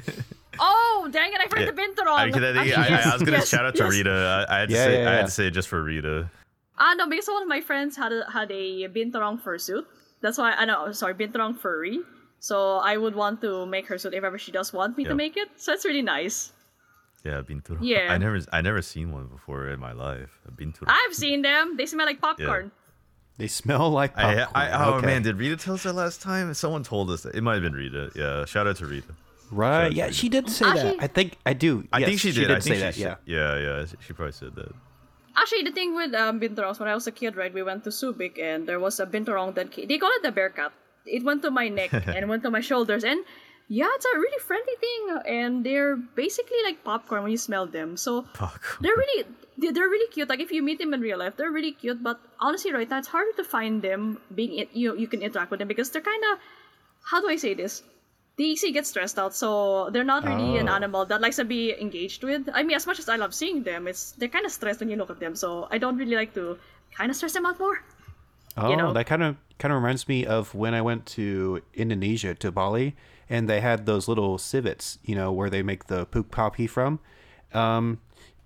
Oh, 0.60 1.08
dang 1.12 1.32
it! 1.32 1.40
I 1.40 1.46
forgot 1.46 1.66
Yeah. 1.66 1.70
the 1.70 1.80
binturong. 1.80 2.18
I, 2.18 2.22
I, 2.22 2.62
I, 2.62 2.64
yes, 2.64 3.06
I 3.06 3.12
was 3.14 3.22
gonna 3.22 3.38
yes, 3.38 3.48
shout 3.48 3.64
out 3.64 3.76
to 3.76 3.84
yes. 3.84 3.92
Rita. 3.92 4.46
I, 4.50 4.56
I 4.56 4.58
had 4.60 4.68
to 4.70 4.74
Yeah, 4.74 4.84
say 4.84 5.02
yeah, 5.02 5.10
I 5.10 5.14
had 5.14 5.26
to 5.26 5.30
say 5.30 5.46
it 5.46 5.50
just 5.52 5.68
for 5.68 5.80
Rita. 5.82 6.28
Ah, 6.78 6.94
no, 6.98 7.06
because 7.08 7.28
one 7.28 7.42
of 7.42 7.48
my 7.48 7.60
friends 7.60 7.96
had 7.96 8.12
a, 8.12 8.28
had 8.30 8.50
a 8.50 8.88
binturong 8.88 9.40
fursuit. 9.40 9.84
That's 10.20 10.36
why 10.36 10.52
I 10.54 10.64
know. 10.64 10.90
Sorry, 10.90 11.14
binturong 11.14 11.56
furry. 11.58 12.00
So 12.40 12.78
I 12.78 12.96
would 12.96 13.14
want 13.14 13.40
to 13.42 13.66
make 13.66 13.86
her 13.86 13.98
suit 13.98 14.14
if 14.14 14.24
ever 14.24 14.36
she 14.38 14.50
does 14.50 14.72
want 14.72 14.96
me 14.98 15.04
to 15.04 15.14
make 15.14 15.36
it. 15.36 15.48
So 15.56 15.72
it's 15.72 15.84
really 15.84 16.02
nice. 16.02 16.52
Yeah, 17.24 17.42
binturong. 17.42 17.78
Yeah. 17.82 18.12
I 18.12 18.18
never 18.18 18.38
I 18.52 18.60
never 18.60 18.82
seen 18.82 19.12
one 19.12 19.26
before 19.26 19.68
in 19.68 19.80
my 19.80 19.92
life. 19.92 20.38
A 20.46 20.50
binturong. 20.52 20.86
I've 20.88 21.14
seen 21.14 21.42
them. 21.42 21.76
They 21.76 21.86
smell 21.86 22.06
like 22.06 22.20
popcorn. 22.20 22.64
Yeah. 22.66 22.70
They 23.38 23.46
smell 23.48 23.90
like 23.90 24.16
I, 24.18 24.44
popcorn. 24.44 24.48
I, 24.54 24.84
oh 24.84 24.94
okay. 24.94 25.06
man, 25.06 25.22
did 25.22 25.36
Rita 25.36 25.56
tell 25.56 25.74
us 25.74 25.82
that 25.84 25.92
last 25.94 26.22
time? 26.22 26.52
Someone 26.54 26.82
told 26.82 27.10
us 27.10 27.22
that. 27.22 27.34
It 27.34 27.42
might 27.42 27.54
have 27.54 27.62
been 27.62 27.72
Rita. 27.74 28.10
Yeah, 28.14 28.44
shout 28.46 28.66
out 28.66 28.76
to 28.76 28.86
Rita. 28.86 29.14
Right. 29.50 29.84
Shout 29.86 29.92
Yeah, 29.94 30.06
to 30.08 30.12
she 30.12 30.28
did 30.28 30.48
say 30.50 30.66
Actually- 30.66 30.96
that. 30.96 31.02
I 31.02 31.06
think 31.06 31.36
I 31.46 31.52
do. 31.54 31.86
I 31.92 31.98
Yes, 32.00 32.08
think 32.08 32.20
she 32.20 32.32
did. 32.32 32.50
I 32.50 32.54
think 32.60 32.62
say 32.64 32.74
she 32.74 32.80
that. 32.80 32.94
said- 32.94 33.18
Yeah. 33.26 33.56
yeah, 33.58 33.78
yeah. 33.82 33.86
She 34.06 34.12
probably 34.12 34.32
said 34.32 34.54
that. 34.56 34.72
Actually, 35.36 35.62
the 35.62 35.72
thing 35.72 35.94
with 35.94 36.14
um, 36.14 36.40
binturongs, 36.40 36.80
when 36.80 36.88
I 36.88 36.94
was 36.94 37.06
a 37.06 37.12
kid, 37.12 37.36
right, 37.36 37.54
we 37.54 37.62
went 37.62 37.84
to 37.84 37.90
Subic 37.90 38.40
and 38.42 38.66
there 38.68 38.80
was 38.80 38.98
a 38.98 39.06
binturong 39.06 39.54
that 39.54 39.72
ca- 39.72 39.86
they 39.86 39.96
call 39.98 40.10
it 40.18 40.22
the 40.22 40.32
bear 40.32 40.50
cat. 40.50 40.72
It 41.06 41.22
went 41.22 41.42
to 41.42 41.50
my 41.50 41.68
neck 41.68 41.90
and 42.16 42.28
went 42.28 42.42
to 42.42 42.50
my 42.50 42.60
shoulders, 42.60 43.04
and 43.04 43.20
yeah, 43.68 43.88
it's 43.94 44.06
a 44.06 44.16
really 44.18 44.40
friendly 44.40 44.76
thing. 44.80 45.02
And 45.28 45.64
they're 45.64 45.96
basically 45.96 46.56
like 46.64 46.82
popcorn 46.84 47.22
when 47.22 47.30
you 47.32 47.36
smell 47.38 47.66
them. 47.66 47.96
So 47.96 48.22
Fuck. 48.34 48.78
they're 48.80 48.96
really 48.96 49.24
they- 49.58 49.70
they're 49.72 49.88
really 49.90 50.08
cute. 50.12 50.28
Like 50.28 50.40
if 50.40 50.50
you 50.52 50.62
meet 50.62 50.78
them 50.78 50.94
in 50.94 51.00
real 51.00 51.18
life, 51.18 51.36
they're 51.36 51.50
really 51.50 51.72
cute. 51.72 52.02
But 52.02 52.20
honestly, 52.40 52.72
right 52.72 52.88
now 52.88 52.98
it's 52.98 53.08
harder 53.08 53.32
to 53.36 53.44
find 53.44 53.82
them 53.82 54.18
being 54.34 54.58
it. 54.58 54.70
You 54.72 54.96
you 54.96 55.06
can 55.06 55.20
interact 55.22 55.50
with 55.50 55.58
them 55.60 55.68
because 55.68 55.90
they're 55.90 56.00
kind 56.04 56.22
of 56.32 56.38
how 57.10 57.20
do 57.20 57.28
I 57.28 57.36
say 57.36 57.54
this? 57.54 57.82
They 58.38 58.54
easily 58.54 58.70
get 58.70 58.86
stressed 58.86 59.18
out, 59.18 59.34
so 59.34 59.90
they're 59.90 60.06
not 60.06 60.22
really 60.22 60.58
an 60.62 60.68
Oh. 60.70 60.78
animal 60.78 61.02
that 61.10 61.20
likes 61.20 61.36
to 61.42 61.44
be 61.44 61.74
engaged 61.74 62.22
with. 62.22 62.46
I 62.54 62.62
mean, 62.62 62.76
as 62.78 62.86
much 62.86 63.00
as 63.02 63.08
I 63.10 63.16
love 63.18 63.34
seeing 63.34 63.64
them, 63.66 63.88
it's 63.90 64.12
they're 64.14 64.30
kind 64.30 64.46
of 64.46 64.52
stressed 64.54 64.78
when 64.78 64.88
you 64.88 64.96
look 64.96 65.10
at 65.10 65.18
them. 65.18 65.34
So 65.34 65.66
I 65.74 65.78
don't 65.82 65.98
really 65.98 66.14
like 66.14 66.32
to 66.38 66.54
kind 66.94 67.10
of 67.10 67.16
stress 67.18 67.34
them 67.34 67.44
out 67.44 67.58
more. 67.58 67.82
Oh, 68.56 68.70
You 68.70 68.76
know? 68.78 68.92
that 68.94 69.06
kind 69.10 69.22
of 69.26 69.34
kind 69.58 69.74
of 69.74 69.82
reminds 69.82 70.06
me 70.06 70.22
of 70.24 70.54
when 70.54 70.70
I 70.72 70.82
went 70.86 71.02
to 71.18 71.60
Indonesia 71.74 72.30
to 72.38 72.52
Bali, 72.54 72.94
and 73.28 73.48
they 73.48 73.60
had 73.60 73.86
those 73.86 74.08
little 74.08 74.38
civets, 74.38 74.98
you 75.02 75.14
know, 75.14 75.32
where 75.32 75.50
they 75.50 75.62
make 75.62 75.86
the 75.86 76.06
poop 76.06 76.30
coffee 76.30 76.66
from. 76.66 77.00
Um, 77.52 78.00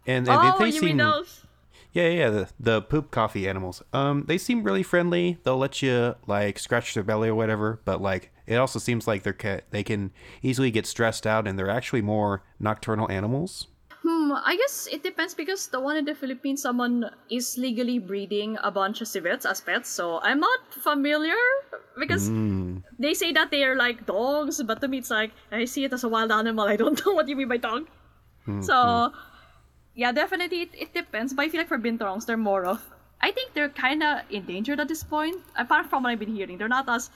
and, 0.07 0.29
and 0.29 0.39
oh, 0.39 0.59
they, 0.59 0.65
they 0.65 0.75
you 0.75 0.81
seem 0.81 0.85
mean 0.85 0.97
those? 0.99 1.47
yeah, 1.93 2.09
yeah, 2.09 2.31
the, 2.31 2.49
the 2.59 2.83
poop 2.83 3.11
coffee 3.11 3.49
animals. 3.49 3.83
Um, 3.93 4.25
they 4.27 4.39
seem 4.39 4.63
really 4.63 4.83
friendly. 4.83 5.39
They'll 5.45 5.59
let 5.59 5.83
you 5.83 6.17
like 6.27 6.59
scratch 6.59 6.95
their 6.95 7.03
belly 7.03 7.29
or 7.29 7.35
whatever, 7.35 7.81
but 7.85 8.01
like 8.01 8.31
it 8.47 8.57
also 8.57 8.79
seems 8.79 9.07
like 9.07 9.23
they're 9.23 9.33
ca- 9.33 9.61
they 9.71 9.83
can 9.83 10.11
easily 10.43 10.71
get 10.71 10.87
stressed 10.87 11.27
out, 11.27 11.47
and 11.47 11.59
they're 11.59 11.71
actually 11.71 12.03
more 12.03 12.43
nocturnal 12.59 13.11
animals. 13.11 13.69
Hmm, 14.03 14.33
I 14.35 14.57
guess 14.57 14.89
it 14.91 15.05
depends 15.05 15.33
because 15.33 15.69
the 15.69 15.79
one 15.79 15.97
in 15.97 16.05
the 16.05 16.15
Philippines, 16.15 16.63
someone 16.63 17.09
is 17.31 17.57
legally 17.57 18.01
breeding 18.01 18.59
a 18.63 18.71
bunch 18.71 19.01
of 19.01 19.07
civets 19.07 19.47
as 19.47 19.61
pets, 19.61 19.89
so 19.89 20.19
I'm 20.23 20.41
not 20.41 20.75
familiar 20.75 21.39
because 21.97 22.27
hmm. 22.27 22.79
they 22.99 23.15
say 23.15 23.31
that 23.31 23.53
they 23.53 23.63
are 23.63 23.77
like 23.77 24.05
dogs, 24.05 24.61
but 24.63 24.81
to 24.81 24.89
me 24.89 24.99
it's 24.99 25.11
like 25.11 25.31
I 25.53 25.67
see 25.67 25.85
it 25.85 25.93
as 25.93 26.03
a 26.03 26.09
wild 26.09 26.33
animal. 26.33 26.67
I 26.67 26.75
don't 26.75 26.99
know 27.07 27.15
what 27.15 27.29
you 27.29 27.37
mean 27.37 27.47
by 27.47 27.59
dog. 27.59 27.87
Hmm, 28.45 28.61
so 28.61 28.75
hmm. 28.75 29.19
yeah, 29.95 30.11
definitely 30.11 30.63
it, 30.63 30.71
it 30.75 30.95
depends. 30.95 31.33
But 31.33 31.47
I 31.47 31.49
feel 31.49 31.61
like 31.61 31.69
for 31.69 31.79
binturongs, 31.79 32.27
they're 32.27 32.37
more 32.37 32.67
of 32.67 32.83
I 33.21 33.31
think 33.31 33.55
they're 33.55 33.71
kind 33.71 34.03
of 34.03 34.27
endangered 34.31 34.81
at 34.81 34.89
this 34.89 35.05
point. 35.05 35.39
Apart 35.55 35.87
from 35.87 36.03
what 36.03 36.11
I've 36.11 36.19
been 36.19 36.35
hearing, 36.35 36.59
they're 36.59 36.67
not 36.67 36.89
as 36.89 37.11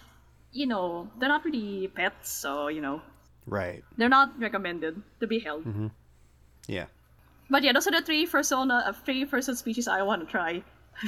you 0.52 0.66
know 0.66 1.10
they're 1.18 1.28
not 1.34 1.44
really 1.44 1.88
pets, 1.88 2.30
so 2.30 2.68
you 2.68 2.80
know 2.80 3.02
Right. 3.46 3.82
they're 3.96 4.08
not 4.08 4.38
recommended 4.40 5.02
to 5.20 5.26
be 5.26 5.38
held. 5.38 5.64
Mm-hmm. 5.64 5.86
Yeah. 6.66 6.86
But 7.48 7.62
yeah, 7.62 7.72
those 7.72 7.86
are 7.86 7.92
the 7.92 8.02
three 8.02 8.26
fursona, 8.26 8.86
uh, 8.88 8.92
three 8.92 9.24
fursuit 9.24 9.56
species 9.56 9.86
I 9.88 10.02
want 10.02 10.22
to 10.22 10.26
try. 10.30 10.62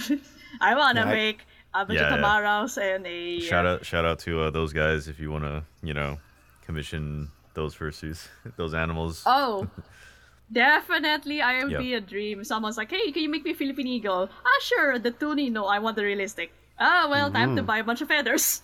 I 0.61 0.75
want 0.77 0.97
to 0.99 1.05
Yeah, 1.05 1.13
make 1.13 1.41
a 1.75 1.85
bunch 1.85 1.99
Yeah, 1.99 2.15
of 2.15 2.21
yeah. 2.21 2.95
and 2.95 3.07
a 3.07 3.41
Shout 3.41 3.67
out, 3.67 3.85
shout 3.85 4.05
out 4.05 4.19
to 4.21 4.43
uh, 4.43 4.51
those 4.51 4.73
guys 4.73 5.09
if 5.09 5.19
you 5.19 5.31
want 5.31 5.45
to, 5.45 5.65
you 5.83 5.95
know, 5.95 6.19
commission 6.65 7.29
those 7.55 7.75
fursuits, 7.75 8.29
those 8.57 8.73
animals. 8.75 9.23
Oh, 9.27 9.67
definitely, 10.53 11.43
I 11.43 11.65
would 11.65 11.73
Yeah. 11.73 11.79
be 11.79 11.95
a 11.95 12.01
dream. 12.01 12.45
Someone's 12.45 12.77
like, 12.77 12.91
"Hey, 12.91 13.11
can 13.13 13.23
you 13.23 13.29
make 13.29 13.45
me 13.45 13.51
a 13.53 13.55
Philippine 13.55 13.87
eagle?" 13.89 14.29
Ah, 14.31 14.59
sure. 14.63 14.99
The 14.99 15.11
tuni, 15.11 15.51
no, 15.51 15.67
I 15.67 15.79
want 15.79 15.97
the 15.97 16.05
realistic. 16.05 16.53
Ah, 16.79 17.09
well, 17.11 17.31
time 17.31 17.57
to 17.57 17.63
buy 17.63 17.79
a 17.79 17.85
bunch 17.85 18.01
of 18.01 18.09
feathers. 18.09 18.63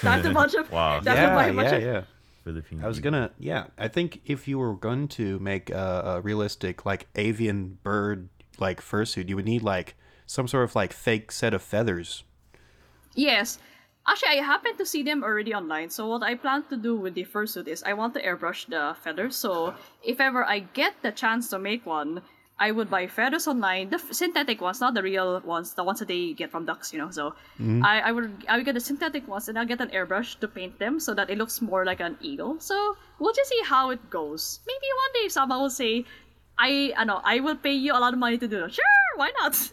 time 0.00 0.22
to 0.22 0.30
bunch 0.32 0.54
of 0.54 0.70
Wow. 0.70 1.00
time 1.00 1.16
to 1.16 1.34
buy 1.34 1.46
Yeah, 1.46 1.50
a 1.50 1.54
bunch 1.54 1.72
yeah, 1.72 1.76
of 1.76 1.82
yeah. 1.82 2.02
Philippine. 2.46 2.80
I 2.82 2.86
was 2.86 2.98
eagle. 2.98 3.10
gonna, 3.10 3.30
yeah. 3.38 3.66
I 3.76 3.88
think 3.88 4.20
if 4.24 4.46
you 4.46 4.58
were 4.58 4.74
going 4.74 5.08
to 5.18 5.38
make 5.40 5.68
a, 5.68 6.02
a 6.06 6.20
realistic, 6.20 6.86
like 6.86 7.08
avian 7.16 7.78
bird, 7.82 8.28
like 8.58 8.80
fursuit, 8.80 9.28
you 9.28 9.34
would 9.34 9.44
need 9.44 9.62
like 9.62 9.96
some 10.26 10.46
sort 10.46 10.62
of 10.62 10.76
like 10.76 10.92
fake 10.92 11.32
set 11.32 11.52
of 11.52 11.60
feathers. 11.60 12.22
Yes. 13.16 13.58
Actually, 14.08 14.38
I 14.38 14.44
happen 14.46 14.76
to 14.76 14.86
see 14.86 15.02
them 15.02 15.24
already 15.24 15.52
online. 15.52 15.90
So 15.90 16.06
what 16.06 16.22
I 16.22 16.36
plan 16.36 16.62
to 16.70 16.76
do 16.76 16.94
with 16.94 17.14
the 17.14 17.24
fursuit 17.24 17.66
is 17.66 17.82
I 17.82 17.94
want 17.94 18.14
to 18.14 18.22
airbrush 18.22 18.70
the 18.70 18.94
feathers. 19.02 19.34
So 19.34 19.74
if 20.04 20.20
ever 20.20 20.44
I 20.44 20.60
get 20.60 20.94
the 21.02 21.10
chance 21.10 21.50
to 21.50 21.58
make 21.58 21.84
one, 21.84 22.22
I 22.58 22.70
would 22.72 22.88
buy 22.88 23.06
feathers 23.06 23.46
online, 23.46 23.90
the 23.90 23.96
f- 24.00 24.12
synthetic 24.16 24.62
ones, 24.64 24.80
not 24.80 24.94
the 24.94 25.02
real 25.02 25.40
ones, 25.44 25.74
the 25.74 25.84
ones 25.84 25.98
that 26.00 26.08
they 26.08 26.32
get 26.32 26.50
from 26.50 26.64
ducks, 26.64 26.88
you 26.92 26.98
know. 26.98 27.10
So 27.10 27.34
I, 27.84 28.00
I 28.08 28.12
would 28.12 28.32
I 28.48 28.56
would 28.56 28.64
get 28.64 28.72
the 28.72 28.80
synthetic 28.80 29.28
ones 29.28 29.48
and 29.48 29.58
I'll 29.58 29.68
get 29.68 29.80
an 29.84 29.90
airbrush 29.92 30.40
to 30.40 30.48
paint 30.48 30.78
them 30.78 30.98
so 30.98 31.12
that 31.12 31.28
it 31.28 31.36
looks 31.36 31.60
more 31.60 31.84
like 31.84 32.00
an 32.00 32.16
eagle. 32.24 32.56
So 32.60 32.96
we'll 33.20 33.34
just 33.36 33.50
see 33.50 33.60
how 33.64 33.90
it 33.90 34.00
goes. 34.08 34.60
Maybe 34.66 34.88
one 35.04 35.12
day 35.20 35.28
someone 35.28 35.60
will 35.60 35.68
say, 35.68 36.06
I 36.56 36.94
I 36.96 37.04
know 37.04 37.20
I 37.24 37.40
will 37.44 37.56
pay 37.60 37.76
you 37.76 37.92
a 37.92 38.00
lot 38.00 38.14
of 38.16 38.18
money 38.18 38.38
to 38.40 38.48
do 38.48 38.60
that. 38.64 38.72
Sure, 38.72 38.84
why 39.16 39.32
not? 39.40 39.52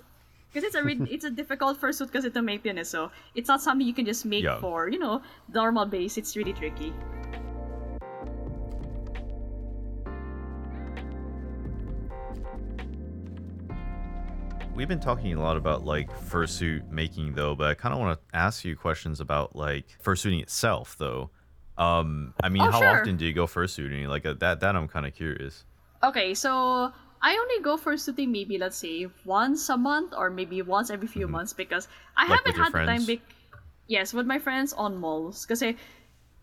Because 0.54 0.68
it's 0.70 0.76
a 0.78 0.84
re- 0.84 1.08
it's 1.10 1.26
a 1.26 1.32
difficult 1.34 1.82
fursuit 1.82 2.12
kasi 2.14 2.30
to 2.30 2.42
make 2.46 2.62
din 2.62 2.78
eh. 2.78 2.84
So 2.86 3.10
it's 3.34 3.50
not 3.50 3.58
something 3.64 3.88
you 3.88 3.96
can 3.98 4.06
just 4.06 4.22
make 4.22 4.44
Yeah. 4.46 4.60
for 4.62 4.86
you 4.86 5.00
know 5.02 5.24
normal 5.50 5.88
base. 5.90 6.20
It's 6.22 6.38
really 6.38 6.54
tricky. 6.54 6.94
We've 14.76 14.88
been 14.88 15.00
talking 15.00 15.34
a 15.36 15.40
lot 15.42 15.56
about 15.56 15.86
like 15.86 16.10
fursuit 16.12 16.90
making 16.90 17.34
though, 17.36 17.54
but 17.56 17.68
I 17.68 17.74
kind 17.76 17.94
of 17.94 18.00
want 18.00 18.20
to 18.20 18.36
ask 18.36 18.66
you 18.66 18.76
questions 18.76 19.20
about 19.22 19.56
like 19.56 19.86
fursuiting 20.04 20.42
itself 20.42 20.96
though. 20.98 21.30
Um, 21.78 22.34
I 22.44 22.50
mean, 22.50 22.64
Oh, 22.64 22.72
how 22.72 22.80
sure. 22.80 23.00
often 23.00 23.16
do 23.18 23.26
you 23.26 23.34
go 23.34 23.46
fursuiting? 23.46 24.08
Like 24.08 24.26
uh, 24.26 24.34
that, 24.40 24.60
that 24.62 24.76
I'm 24.76 24.88
kind 24.88 25.06
of 25.06 25.14
curious. 25.14 25.64
Okay, 26.04 26.34
so 26.34 26.92
I 27.22 27.38
only 27.38 27.64
go 27.64 27.78
fursuiting 27.78 28.30
maybe 28.32 28.58
let's 28.58 28.76
say 28.78 29.08
once 29.26 29.70
a 29.70 29.78
month 29.78 30.14
or 30.18 30.30
maybe 30.32 30.62
once 30.64 30.90
every 30.90 31.08
few 31.08 31.28
months 31.28 31.54
because 31.54 31.88
I 32.18 32.24
Mm-hmm. 32.24 32.32
Like 32.32 32.40
haven't 32.40 32.56
had 32.56 32.68
the 32.74 32.78
time. 32.78 32.86
friends? 32.88 33.06
Bec- 33.08 33.34
yes, 33.88 34.12
with 34.14 34.26
my 34.26 34.40
friends 34.40 34.74
on 34.74 34.98
malls. 34.98 35.46
Because 35.46 35.62
I, 35.62 35.76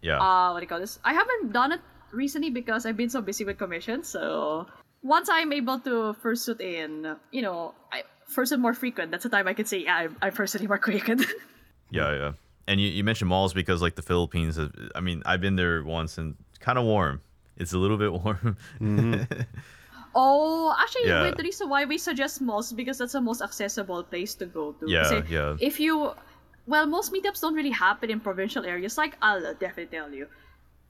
Yeah. 0.02 0.18
uh, 0.22 0.52
what 0.52 0.60
do 0.60 0.64
you 0.64 0.68
call 0.68 0.78
this? 0.80 1.00
I 1.04 1.14
haven't 1.14 1.52
done 1.52 1.72
it 1.72 1.80
recently 2.12 2.50
because 2.50 2.86
I've 2.86 2.96
been 2.96 3.10
so 3.10 3.20
busy 3.20 3.44
with 3.44 3.58
commissions. 3.58 4.06
So 4.08 4.66
once 5.02 5.28
I'm 5.28 5.52
able 5.52 5.80
to 5.80 6.14
fursuit 6.22 6.60
in, 6.60 7.16
you 7.32 7.42
know, 7.42 7.74
I 7.92 8.04
fursuit 8.34 8.58
more 8.60 8.74
frequent. 8.74 9.10
That's 9.10 9.24
the 9.24 9.28
time 9.28 9.48
I 9.48 9.54
can 9.54 9.66
say, 9.66 9.78
yeah, 9.84 9.96
I'm, 9.96 10.16
I'm 10.22 10.32
fursuiting 10.32 10.68
more 10.68 10.78
frequent. 10.78 11.26
Yeah, 11.90 12.14
yeah. 12.14 12.32
And 12.68 12.80
you, 12.80 12.86
you 12.86 13.02
mentioned 13.02 13.28
malls 13.28 13.52
because 13.52 13.82
like 13.82 13.96
the 13.96 14.02
Philippines. 14.06 14.56
I 14.94 15.00
mean, 15.00 15.22
I've 15.26 15.40
been 15.40 15.56
there 15.56 15.82
once 15.82 16.18
and 16.18 16.36
kind 16.60 16.78
of 16.78 16.84
warm. 16.84 17.20
It's 17.56 17.72
a 17.72 17.78
little 17.78 17.98
bit 17.98 18.12
warm. 18.22 18.56
Mm-hmm. 18.80 19.42
Oh, 20.14 20.74
actually, 20.78 21.08
Yeah. 21.08 21.22
wait, 21.22 21.36
the 21.36 21.42
reason 21.42 21.68
why 21.68 21.84
we 21.84 21.98
suggest 21.98 22.40
malls 22.40 22.72
because 22.72 22.98
that's 22.98 23.12
the 23.12 23.20
most 23.20 23.42
accessible 23.42 24.02
place 24.04 24.34
to 24.36 24.46
go 24.46 24.72
to. 24.78 24.86
Yeah, 24.90 25.02
Kasi 25.02 25.22
yeah. 25.34 25.56
If 25.60 25.78
you, 25.78 26.12
well, 26.66 26.86
most 26.86 27.12
meetups 27.12 27.40
don't 27.40 27.54
really 27.54 27.70
happen 27.74 28.10
in 28.10 28.18
provincial 28.20 28.64
areas. 28.64 28.98
Like 28.98 29.16
I'll 29.22 29.54
definitely 29.54 29.86
tell 29.90 30.10
you, 30.12 30.26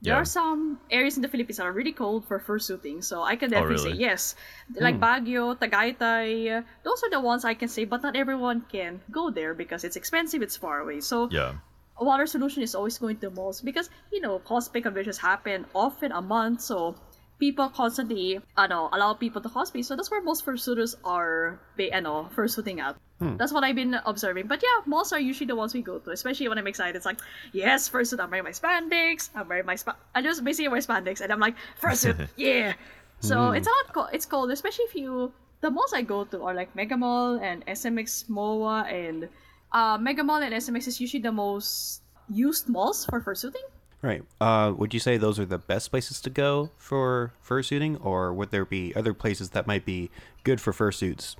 there 0.02 0.14
Yeah. 0.14 0.20
are 0.20 0.24
some 0.24 0.80
areas 0.90 1.16
in 1.16 1.22
the 1.22 1.28
Philippines 1.28 1.58
that 1.58 1.66
are 1.66 1.72
really 1.72 1.92
cold 1.92 2.24
for 2.24 2.40
fursuiting. 2.40 3.04
So 3.04 3.22
I 3.22 3.36
can 3.36 3.52
oh, 3.52 3.60
definitely 3.60 3.84
really? 3.84 3.98
say 3.98 4.00
yes, 4.00 4.34
like 4.80 4.96
hmm. 4.96 5.04
Baguio, 5.04 5.58
Tagaytay. 5.58 6.64
Those 6.82 7.02
are 7.04 7.10
the 7.10 7.20
ones 7.20 7.44
I 7.44 7.54
can 7.54 7.68
say, 7.68 7.84
but 7.84 8.02
not 8.02 8.16
everyone 8.16 8.64
can 8.72 9.00
go 9.10 9.30
there 9.30 9.52
because 9.52 9.84
it's 9.84 9.96
expensive. 9.96 10.40
It's 10.42 10.56
far 10.56 10.80
away. 10.80 11.00
So 11.00 11.28
yeah. 11.30 11.60
a 12.00 12.04
water 12.04 12.26
solution 12.26 12.62
is 12.62 12.74
always 12.74 12.96
going 12.96 13.18
to 13.20 13.28
malls 13.30 13.60
because 13.60 13.90
you 14.10 14.20
know 14.20 14.40
cosplay 14.40 14.82
conventions 14.82 15.18
happen 15.18 15.66
often 15.74 16.12
a 16.12 16.22
month 16.22 16.62
so 16.62 16.96
people 17.40 17.68
constantly 17.70 18.38
ano, 18.56 18.88
allow 18.92 19.14
people 19.14 19.40
to 19.40 19.48
cosplay 19.48 19.82
so 19.82 19.96
that's 19.96 20.10
where 20.10 20.22
most 20.22 20.44
fursuiters 20.44 20.94
are 21.04 21.58
ba- 21.76 21.90
ano, 21.92 22.28
fursuiting 22.36 22.78
at 22.78 22.94
that's 23.36 23.52
what 23.52 23.64
I've 23.64 23.76
been 23.76 23.96
observing. 24.06 24.46
But 24.46 24.62
yeah 24.62 24.84
malls 24.86 25.12
are 25.12 25.20
usually 25.20 25.48
the 25.48 25.56
ones 25.56 25.74
we 25.74 25.82
go 25.82 25.98
to 25.98 26.10
especially 26.10 26.48
when 26.48 26.56
I'm 26.56 26.66
excited. 26.68 26.96
It's 26.96 27.04
like 27.04 27.18
yes 27.52 27.88
fursuit 27.88 28.20
I'm 28.20 28.30
wearing 28.30 28.44
my 28.44 28.52
spandex 28.54 29.28
I'm 29.34 29.48
wearing 29.48 29.66
my 29.66 29.76
spa- 29.76 29.96
I 30.14 30.22
just 30.22 30.44
basically 30.44 30.68
wear 30.68 30.80
spandex 30.80 31.20
and 31.20 31.32
I'm 31.32 31.40
like 31.40 31.56
fursuit 31.80 32.28
yeah. 32.36 32.74
So 33.20 33.52
it's 33.56 33.68
a 33.68 33.70
lot 33.70 33.86
co- 33.92 34.12
it's 34.12 34.24
cold 34.24 34.50
especially 34.52 34.84
if 34.88 34.94
you 34.94 35.32
the 35.60 35.70
malls 35.70 35.92
I 35.92 36.00
go 36.00 36.24
to 36.24 36.44
are 36.44 36.54
like 36.54 36.72
Mega 36.76 36.96
Mall 36.96 37.36
and 37.36 37.64
SMX 37.66 38.28
MOA 38.28 38.84
and 38.88 39.28
uh, 39.72 39.98
Mega 40.00 40.24
Mall 40.24 40.40
and 40.40 40.54
SMX 40.54 40.88
is 40.88 41.00
usually 41.00 41.20
the 41.22 41.32
most 41.32 42.00
used 42.32 42.68
malls 42.68 43.04
for 43.04 43.20
fursuiting. 43.20 43.68
Right. 44.02 44.24
Uh, 44.40 44.72
would 44.76 44.94
you 44.94 45.00
say 45.00 45.18
those 45.18 45.38
are 45.38 45.44
the 45.44 45.58
best 45.58 45.90
places 45.90 46.20
to 46.22 46.30
go 46.30 46.70
for 46.78 47.34
fursuiting, 47.46 48.02
or 48.04 48.32
would 48.32 48.50
there 48.50 48.64
be 48.64 48.94
other 48.96 49.12
places 49.12 49.50
that 49.50 49.66
might 49.66 49.84
be 49.84 50.10
good 50.42 50.60
for 50.60 50.72
fursuits? 50.72 51.36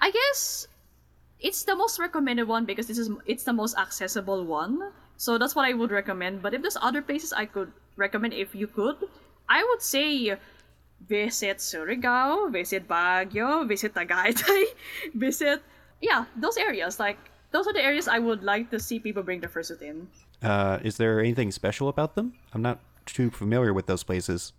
I 0.00 0.12
guess 0.12 0.68
it's 1.40 1.64
the 1.64 1.74
most 1.74 1.98
recommended 1.98 2.46
one 2.46 2.64
because 2.64 2.86
this 2.86 2.98
is 2.98 3.10
it's 3.26 3.42
the 3.42 3.52
most 3.52 3.76
accessible 3.76 4.44
one. 4.44 4.92
So 5.16 5.38
that's 5.38 5.54
what 5.54 5.66
I 5.66 5.72
would 5.72 5.90
recommend. 5.90 6.42
But 6.42 6.54
if 6.54 6.62
there's 6.62 6.78
other 6.80 7.02
places 7.02 7.32
I 7.32 7.46
could 7.46 7.72
recommend 7.96 8.34
if 8.34 8.54
you 8.54 8.66
could, 8.66 8.96
I 9.48 9.64
would 9.64 9.82
say 9.82 10.36
visit 11.06 11.58
Surigao, 11.58 12.50
visit 12.52 12.86
Baguio, 12.86 13.66
visit 13.66 13.94
Tagaytay, 13.94 14.64
visit 15.14 15.62
yeah, 16.00 16.26
those 16.36 16.56
areas. 16.56 17.00
Like 17.00 17.18
those 17.50 17.66
are 17.66 17.72
the 17.72 17.82
areas 17.82 18.08
I 18.08 18.18
would 18.18 18.42
like 18.42 18.70
to 18.70 18.78
see 18.78 18.98
people 18.98 19.22
bring 19.22 19.40
their 19.40 19.50
fursuit 19.50 19.82
in. 19.82 20.06
Uh, 20.42 20.78
is 20.82 20.96
there 20.96 21.20
anything 21.20 21.50
special 21.50 21.88
about 21.88 22.14
them? 22.14 22.34
I'm 22.52 22.62
not 22.62 22.80
too 23.06 23.30
familiar 23.30 23.72
with 23.72 23.86
those 23.86 24.02
places. 24.02 24.52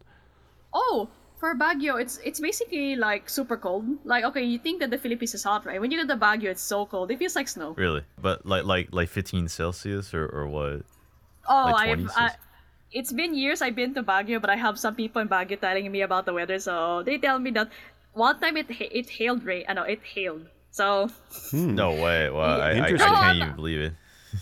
Oh, 0.73 1.09
for 1.37 1.55
Baguio, 1.55 1.99
it's 2.01 2.19
it's 2.23 2.39
basically 2.39 2.95
like 2.95 3.29
super 3.29 3.57
cold. 3.57 3.85
Like 4.03 4.23
okay, 4.25 4.43
you 4.43 4.57
think 4.57 4.79
that 4.79 4.89
the 4.89 4.97
Philippines 4.97 5.33
is 5.33 5.43
hot, 5.43 5.65
right? 5.65 5.79
When 5.79 5.91
you 5.91 5.97
get 5.99 6.07
to 6.07 6.17
Baguio, 6.17 6.49
it's 6.49 6.61
so 6.61 6.85
cold. 6.85 7.11
It 7.11 7.19
feels 7.19 7.35
like 7.35 7.47
snow. 7.47 7.73
Really, 7.77 8.03
but 8.21 8.45
like 8.45 8.65
like 8.65 8.89
like 8.91 9.09
15 9.09 9.47
Celsius 9.47 10.13
or 10.13 10.25
or 10.25 10.47
what? 10.47 10.81
Oh, 11.47 11.69
Like 11.71 11.99
I've 11.99 12.09
I, 12.15 12.31
it's 12.91 13.11
been 13.11 13.35
years 13.35 13.61
I've 13.61 13.75
been 13.75 13.93
to 13.93 14.03
Baguio, 14.03 14.41
but 14.41 14.49
I 14.49 14.55
have 14.55 14.79
some 14.79 14.95
people 14.95 15.21
in 15.21 15.27
Baguio 15.27 15.59
telling 15.59 15.91
me 15.91 16.01
about 16.01 16.25
the 16.25 16.33
weather. 16.33 16.57
So 16.59 17.03
they 17.03 17.17
tell 17.17 17.37
me 17.39 17.51
that 17.51 17.69
one 18.13 18.39
time 18.39 18.57
it 18.57 18.67
it 18.69 19.09
hailed 19.09 19.43
rain. 19.43 19.65
I 19.67 19.73
know 19.73 19.83
it 19.83 20.01
hailed. 20.03 20.47
So 20.71 21.09
No 21.53 21.91
way. 21.91 22.29
Well, 22.29 22.61
I, 22.61 22.71
I, 22.71 22.85
I 22.87 22.97
can't 22.97 23.37
even 23.37 23.55
believe 23.55 23.79
it. 23.79 23.93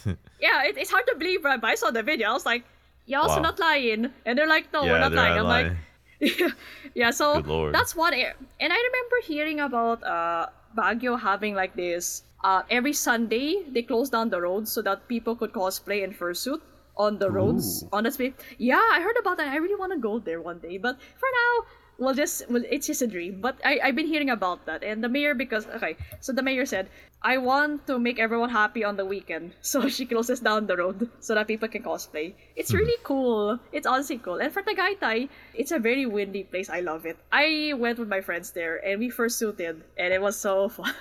yeah, 0.46 0.68
it, 0.68 0.76
it's 0.82 0.92
hard 0.96 1.08
to 1.12 1.16
believe, 1.16 1.42
but 1.48 1.64
I 1.64 1.76
saw 1.82 1.90
the 2.00 2.04
video. 2.12 2.30
I 2.30 2.34
was 2.40 2.46
like, 2.54 2.64
"Y'all 3.08 3.24
also 3.28 3.40
Wow. 3.42 3.50
not 3.50 3.58
lying," 3.68 4.12
and 4.26 4.32
they're 4.38 4.52
like, 4.56 4.68
"No, 4.76 4.84
Yeah, 4.84 4.92
we're 4.92 5.04
not 5.08 5.16
lying." 5.22 5.38
I'm 5.40 5.48
like, 5.58 5.72
yeah, 7.02 7.12
so 7.12 7.42
that's 7.72 7.96
one. 7.96 8.14
ar- 8.14 8.36
And 8.60 8.70
I 8.74 8.80
remember 8.90 9.18
hearing 9.26 9.60
about 9.60 10.04
uh, 10.04 10.48
Baguio 10.78 11.20
having 11.20 11.56
like 11.56 11.76
this. 11.76 12.24
Uh, 12.44 12.62
every 12.70 12.92
Sunday 12.94 13.64
they 13.72 13.82
close 13.84 14.10
down 14.10 14.30
the 14.30 14.40
roads 14.42 14.72
so 14.72 14.82
that 14.84 15.08
people 15.08 15.36
could 15.36 15.54
cosplay 15.54 16.04
in 16.04 16.12
fursuit 16.12 16.60
on 16.98 17.18
the 17.18 17.30
roads 17.32 17.84
Ooh. 17.84 17.90
on 17.96 18.04
the 18.04 18.12
space. 18.12 18.34
Yeah, 18.58 18.84
I 18.94 19.00
heard 19.02 19.16
about 19.20 19.38
that. 19.38 19.48
I 19.48 19.58
really 19.58 19.76
want 19.80 19.94
to 19.94 20.00
go 20.00 20.20
there 20.20 20.42
one 20.42 20.60
day, 20.60 20.78
but 20.78 21.00
for 21.24 21.30
now, 21.40 21.54
we'll 21.98 22.14
just 22.14 22.44
well, 22.50 22.64
it's 22.70 22.88
just 22.88 23.02
a 23.02 23.08
dream. 23.08 23.40
But 23.42 23.56
I 23.64 23.80
I've 23.84 23.96
been 23.96 24.08
hearing 24.08 24.30
about 24.30 24.66
that, 24.68 24.84
and 24.84 25.04
the 25.04 25.10
mayor 25.10 25.34
because 25.34 25.68
okay, 25.80 25.96
so 26.20 26.34
the 26.34 26.44
mayor 26.44 26.66
said 26.66 26.90
I 27.26 27.38
want 27.38 27.88
to 27.88 28.00
make 28.00 28.20
everyone 28.20 28.50
happy 28.50 28.84
on 28.84 28.98
the 28.98 29.06
weekend, 29.06 29.54
so 29.62 29.88
she 29.88 30.06
closes 30.06 30.42
down 30.42 30.68
the 30.68 30.76
road 30.76 31.10
so 31.20 31.36
that 31.36 31.48
people 31.48 31.70
can 31.70 31.84
cosplay. 31.84 32.34
It's 32.56 32.72
hmm. 32.72 32.78
really 32.78 33.00
cool. 33.04 33.60
It's 33.72 33.88
honestly 33.88 34.18
cool. 34.18 34.40
And 34.40 34.52
for 34.52 34.62
Tagaytay, 34.62 35.30
it's 35.54 35.72
a 35.72 35.80
very 35.80 36.06
windy 36.06 36.44
place. 36.44 36.70
I 36.70 36.82
love 36.82 37.06
it. 37.06 37.18
I 37.32 37.74
went 37.78 37.98
with 37.98 38.10
my 38.10 38.20
friends 38.20 38.52
there, 38.52 38.78
and 38.86 39.00
we 39.00 39.10
first 39.10 39.40
fursuited, 39.40 39.84
and 39.98 40.14
it 40.14 40.22
was 40.22 40.38
so 40.38 40.68
fun. 40.78 40.94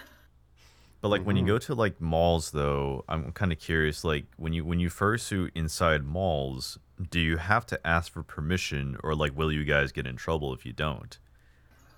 But 1.00 1.08
like 1.08 1.26
when 1.26 1.34
you 1.34 1.42
hmm. 1.42 1.48
go 1.48 1.58
to 1.58 1.74
like 1.74 2.00
malls 2.00 2.52
though, 2.52 3.04
I'm 3.08 3.32
kind 3.32 3.50
of 3.50 3.58
curious 3.58 4.04
like 4.04 4.26
when 4.36 4.52
you 4.52 4.64
when 4.64 4.78
you 4.78 4.88
fursuit 4.88 5.50
inside 5.56 6.04
malls, 6.04 6.78
do 7.10 7.18
you 7.18 7.38
have 7.38 7.66
to 7.66 7.84
ask 7.84 8.12
for 8.12 8.22
permission 8.22 8.96
or 9.02 9.16
like 9.16 9.36
will 9.36 9.50
you 9.50 9.64
guys 9.64 9.90
get 9.90 10.06
in 10.06 10.14
trouble 10.14 10.54
if 10.54 10.64
you 10.64 10.72
don't? 10.72 11.18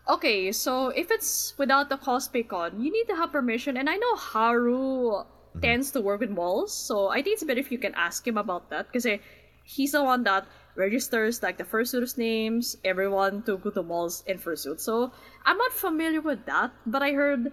Okay, 0.07 0.53
so 0.53 0.89
if 0.89 1.11
it's 1.11 1.55
without 1.57 1.89
the 1.89 1.97
cosplay 1.97 2.47
con, 2.47 2.79
you 2.79 2.93
need 2.93 3.07
to 3.09 3.17
have 3.17 3.33
permission, 3.33 3.79
and 3.79 3.89
I 3.89 3.97
know 3.97 4.15
Haru 4.17 4.77
mm-hmm. 4.77 5.61
tends 5.61 5.93
to 5.93 6.03
work 6.03 6.21
with 6.21 6.29
malls, 6.29 6.75
so 6.75 7.09
I 7.09 7.23
think 7.23 7.35
it's 7.35 7.45
better 7.45 7.61
if 7.61 7.73
you 7.73 7.79
can 7.79 7.95
ask 7.95 8.27
him 8.27 8.37
about 8.37 8.69
that 8.69 8.89
because 8.89 9.07
eh, 9.07 9.19
he's 9.65 9.93
the 9.93 10.05
one 10.05 10.23
that 10.25 10.47
registers 10.77 11.43
like 11.43 11.57
the 11.57 11.65
fursuiters' 11.65 12.19
names, 12.19 12.77
everyone 12.85 13.43
to 13.45 13.57
go 13.57 13.71
to 13.71 13.83
malls 13.83 14.23
in 14.27 14.39
fursuit. 14.39 14.79
So 14.79 15.11
I'm 15.47 15.57
not 15.57 15.73
familiar 15.73 16.21
with 16.21 16.45
that, 16.45 16.73
but 16.85 17.03
I 17.03 17.13
heard 17.13 17.51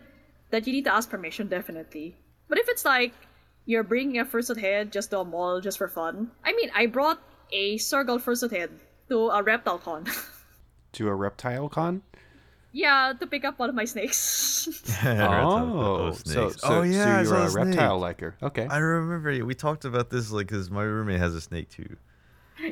that 0.49 0.67
you 0.67 0.73
need 0.73 0.85
to 0.85 0.93
ask 0.93 1.09
permission 1.09 1.47
definitely. 1.47 2.17
But 2.49 2.57
if 2.57 2.67
it's 2.67 2.83
like 2.83 3.13
you're 3.65 3.83
bringing 3.83 4.19
a 4.19 4.25
fursuit 4.25 4.59
head 4.59 4.91
just 4.91 5.11
to 5.11 5.19
a 5.19 5.25
mall 5.25 5.61
just 5.61 5.77
for 5.77 5.87
fun, 5.87 6.31
I 6.43 6.51
mean, 6.51 6.69
I 6.75 6.87
brought 6.87 7.21
a 7.53 7.77
circle 7.77 8.19
fursuit 8.19 8.51
head 8.51 8.71
to 9.07 9.29
a 9.29 9.41
reptile 9.41 9.79
con. 9.79 10.05
To 10.95 11.07
a 11.07 11.15
reptile 11.15 11.69
con? 11.69 12.01
Yeah, 12.73 13.13
to 13.19 13.27
pick 13.27 13.43
up 13.43 13.59
one 13.59 13.69
of 13.69 13.75
my 13.75 13.85
snakes. 13.85 14.67
Oh, 15.03 16.11
so, 16.23 16.49
so, 16.49 16.57
oh 16.63 16.81
yeah, 16.83 17.23
so 17.23 17.29
you're 17.35 17.45
a 17.45 17.49
snake. 17.49 17.65
reptile 17.65 17.99
liker. 17.99 18.35
Okay. 18.41 18.67
I 18.67 18.77
remember 18.77 19.45
we 19.45 19.53
talked 19.55 19.85
about 19.85 20.09
this 20.09 20.31
like 20.31 20.47
because 20.47 20.69
my 20.69 20.83
roommate 20.83 21.19
has 21.19 21.35
a 21.35 21.41
snake 21.41 21.69
too. 21.69 21.97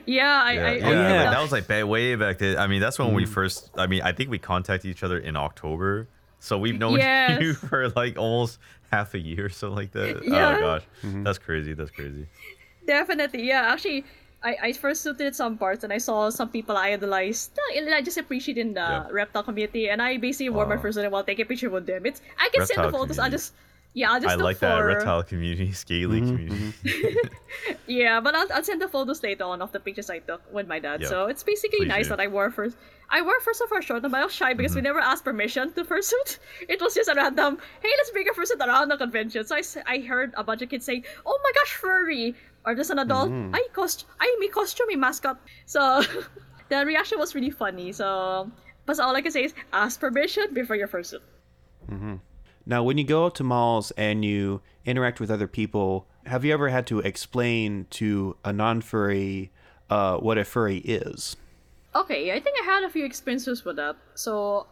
yeah, 0.05 0.41
I, 0.43 0.51
Yeah, 0.53 0.65
I, 0.65 0.71
yeah, 0.75 0.85
oh, 0.85 0.89
I 0.89 0.91
yeah. 0.93 0.99
like, 0.99 1.09
that- 1.09 1.31
that 1.31 1.41
was 1.41 1.51
like 1.51 1.67
ba- 1.67 1.87
way 1.87 2.15
back 2.15 2.37
then. 2.37 2.57
I 2.57 2.67
mean, 2.67 2.79
that's 2.81 2.97
when 2.99 3.13
we 3.13 3.25
mm. 3.25 3.29
first. 3.29 3.71
I 3.77 3.87
mean, 3.87 4.01
I 4.01 4.11
think 4.13 4.29
we 4.29 4.39
contacted 4.39 4.89
each 4.89 5.03
other 5.03 5.17
in 5.17 5.35
October, 5.35 6.07
so 6.39 6.57
we've 6.57 6.77
known 6.77 6.93
Yes. 6.99 7.41
you 7.41 7.53
for 7.53 7.89
like 7.89 8.17
almost 8.17 8.59
half 8.91 9.13
a 9.15 9.19
year, 9.19 9.45
or 9.45 9.49
something 9.49 9.75
like 9.75 9.91
that. 9.91 10.23
Yeah. 10.25 10.55
Oh 10.57 10.59
gosh, 10.59 10.83
mm-hmm. 11.03 11.23
that's 11.23 11.37
crazy. 11.39 11.73
That's 11.73 11.91
crazy. 11.91 12.27
definitely. 12.85 13.47
Yeah, 13.47 13.71
actually, 13.73 14.05
I, 14.41 14.57
I 14.63 14.73
first 14.73 15.01
suited 15.03 15.35
some 15.35 15.57
parts 15.57 15.83
and 15.83 15.91
I 15.91 15.97
saw 15.97 16.29
some 16.29 16.49
people 16.49 16.77
I 16.77 16.93
idolized. 16.93 17.57
uh, 17.59 17.91
I 17.95 18.01
just 18.01 18.17
appreciate 18.17 18.57
in 18.57 18.73
the 18.73 18.79
Yeah. 18.79 19.07
reptile 19.11 19.43
community, 19.43 19.89
and 19.89 20.01
I 20.01 20.17
basically 20.17 20.49
wore 20.49 20.65
my 20.65 20.77
first 20.77 20.97
fursuit 20.97 21.11
while 21.11 21.23
taking 21.23 21.43
a 21.43 21.49
picture 21.49 21.69
with 21.69 21.85
them. 21.85 22.05
It's 22.05 22.21
I 22.39 22.47
can 22.53 22.65
send 22.65 22.77
the 22.79 22.83
Reptile 22.83 22.99
photos. 22.99 23.19
I 23.19 23.23
community. 23.27 23.35
just 23.35 23.53
yeah, 23.93 24.11
I 24.13 24.19
just 24.19 24.31
I 24.31 24.35
look 24.35 24.43
like 24.43 24.57
for 24.57 24.67
that 24.67 24.79
reptile 24.85 25.23
community, 25.23 25.71
scaly 25.83 26.21
community. 26.21 26.73
yeah, 27.87 28.19
but 28.21 28.35
I'll, 28.35 28.47
I'll 28.53 28.63
send 28.63 28.81
the 28.81 28.87
photos 28.87 29.23
later 29.23 29.43
on 29.45 29.61
of 29.61 29.71
the 29.71 29.79
pictures 29.79 30.09
I 30.09 30.19
took 30.19 30.41
with 30.53 30.67
my 30.67 30.79
dad. 30.79 31.01
Yeah. 31.01 31.07
So 31.07 31.25
it's 31.25 31.43
basically 31.43 31.79
Please 31.79 31.87
nice 31.87 32.05
do. 32.05 32.09
that 32.15 32.19
I 32.19 32.27
wore 32.27 32.51
first. 32.51 32.77
I 33.09 33.21
wore 33.23 33.39
first 33.41 33.61
of 33.61 33.71
our 33.71 33.81
short, 33.81 34.03
but 34.03 34.13
I 34.13 34.23
was 34.23 34.33
shy 34.33 34.53
because 34.53 34.75
we 34.75 34.81
never 34.81 34.99
asked 34.99 35.23
permission 35.25 35.73
to 35.73 35.83
fursuit. 35.83 36.37
It 36.69 36.79
was 36.79 36.93
just 36.93 37.09
a 37.09 37.15
random, 37.15 37.57
hey, 37.81 37.89
let's 37.97 38.11
bring 38.11 38.29
a 38.29 38.33
fursuit 38.33 38.61
around 38.65 38.89
the 38.89 38.97
convention. 38.97 39.43
So 39.45 39.55
I, 39.55 39.63
I 39.87 39.99
heard 40.01 40.33
a 40.37 40.43
bunch 40.43 40.61
of 40.61 40.69
kids 40.69 40.85
saying, 40.85 41.05
oh 41.25 41.39
my 41.43 41.51
gosh, 41.55 41.73
furry. 41.73 42.35
Or 42.65 42.75
just 42.75 42.89
an 42.89 42.99
adult, 42.99 43.31
I 43.53 43.67
cost, 43.73 44.05
I 44.19 44.35
may 44.39 44.47
costume, 44.49 44.87
may 44.89 44.95
mascot. 44.95 45.39
So 45.65 46.03
the 46.69 46.85
reaction 46.85 47.17
was 47.17 47.33
really 47.35 47.49
funny. 47.49 47.91
So, 47.91 48.51
but 48.85 48.99
all 48.99 49.15
I 49.15 49.21
can 49.21 49.31
say 49.31 49.45
is 49.45 49.53
ask 49.73 49.99
permission 49.99 50.53
before 50.53 50.75
your 50.75 50.87
fursuit. 50.87 51.21
Now, 52.65 52.83
when 52.83 52.97
you 52.97 53.03
go 53.03 53.25
out 53.25 53.35
to 53.35 53.43
malls 53.43 53.91
and 53.97 54.23
you 54.23 54.61
interact 54.85 55.19
with 55.19 55.31
other 55.31 55.47
people, 55.47 56.05
have 56.25 56.45
you 56.45 56.53
ever 56.53 56.69
had 56.69 56.85
to 56.87 56.99
explain 56.99 57.87
to 57.91 58.37
a 58.45 58.53
non-furry 58.53 59.51
uh, 59.89 60.17
what 60.17 60.37
a 60.37 60.43
furry 60.45 60.77
is? 60.79 61.35
Okay, 61.95 62.31
I 62.31 62.39
think 62.39 62.57
I 62.61 62.65
had 62.65 62.83
a 62.83 62.89
few 62.89 63.05
experiences 63.05 63.65
with 63.65 63.77
that. 63.77 63.95
So, 64.13 64.67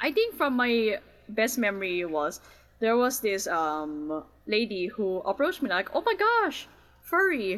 I 0.00 0.12
think 0.12 0.34
from 0.34 0.56
my 0.56 0.98
best 1.30 1.56
memory 1.56 2.04
was 2.04 2.40
there 2.80 2.96
was 2.96 3.20
this 3.20 3.46
um 3.46 4.24
lady 4.46 4.86
who 4.86 5.18
approached 5.20 5.62
me 5.62 5.68
like, 5.68 5.88
"Oh 5.94 6.02
my 6.02 6.14
gosh, 6.14 6.68
furry!" 7.08 7.52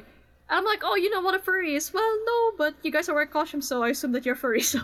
And 0.48 0.58
I'm 0.58 0.64
like, 0.64 0.82
"Oh, 0.84 0.96
you 0.96 1.10
know 1.10 1.20
what 1.20 1.34
a 1.34 1.40
furry 1.40 1.74
is?" 1.74 1.92
Well, 1.92 2.12
no, 2.26 2.52
but 2.56 2.74
you 2.82 2.90
guys 2.90 3.08
are 3.08 3.14
wearing 3.14 3.30
costumes, 3.30 3.66
so 3.68 3.82
I 3.82 3.90
assume 3.90 4.12
that 4.12 4.24
you're 4.26 4.36
furry. 4.36 4.62
So, 4.72 4.80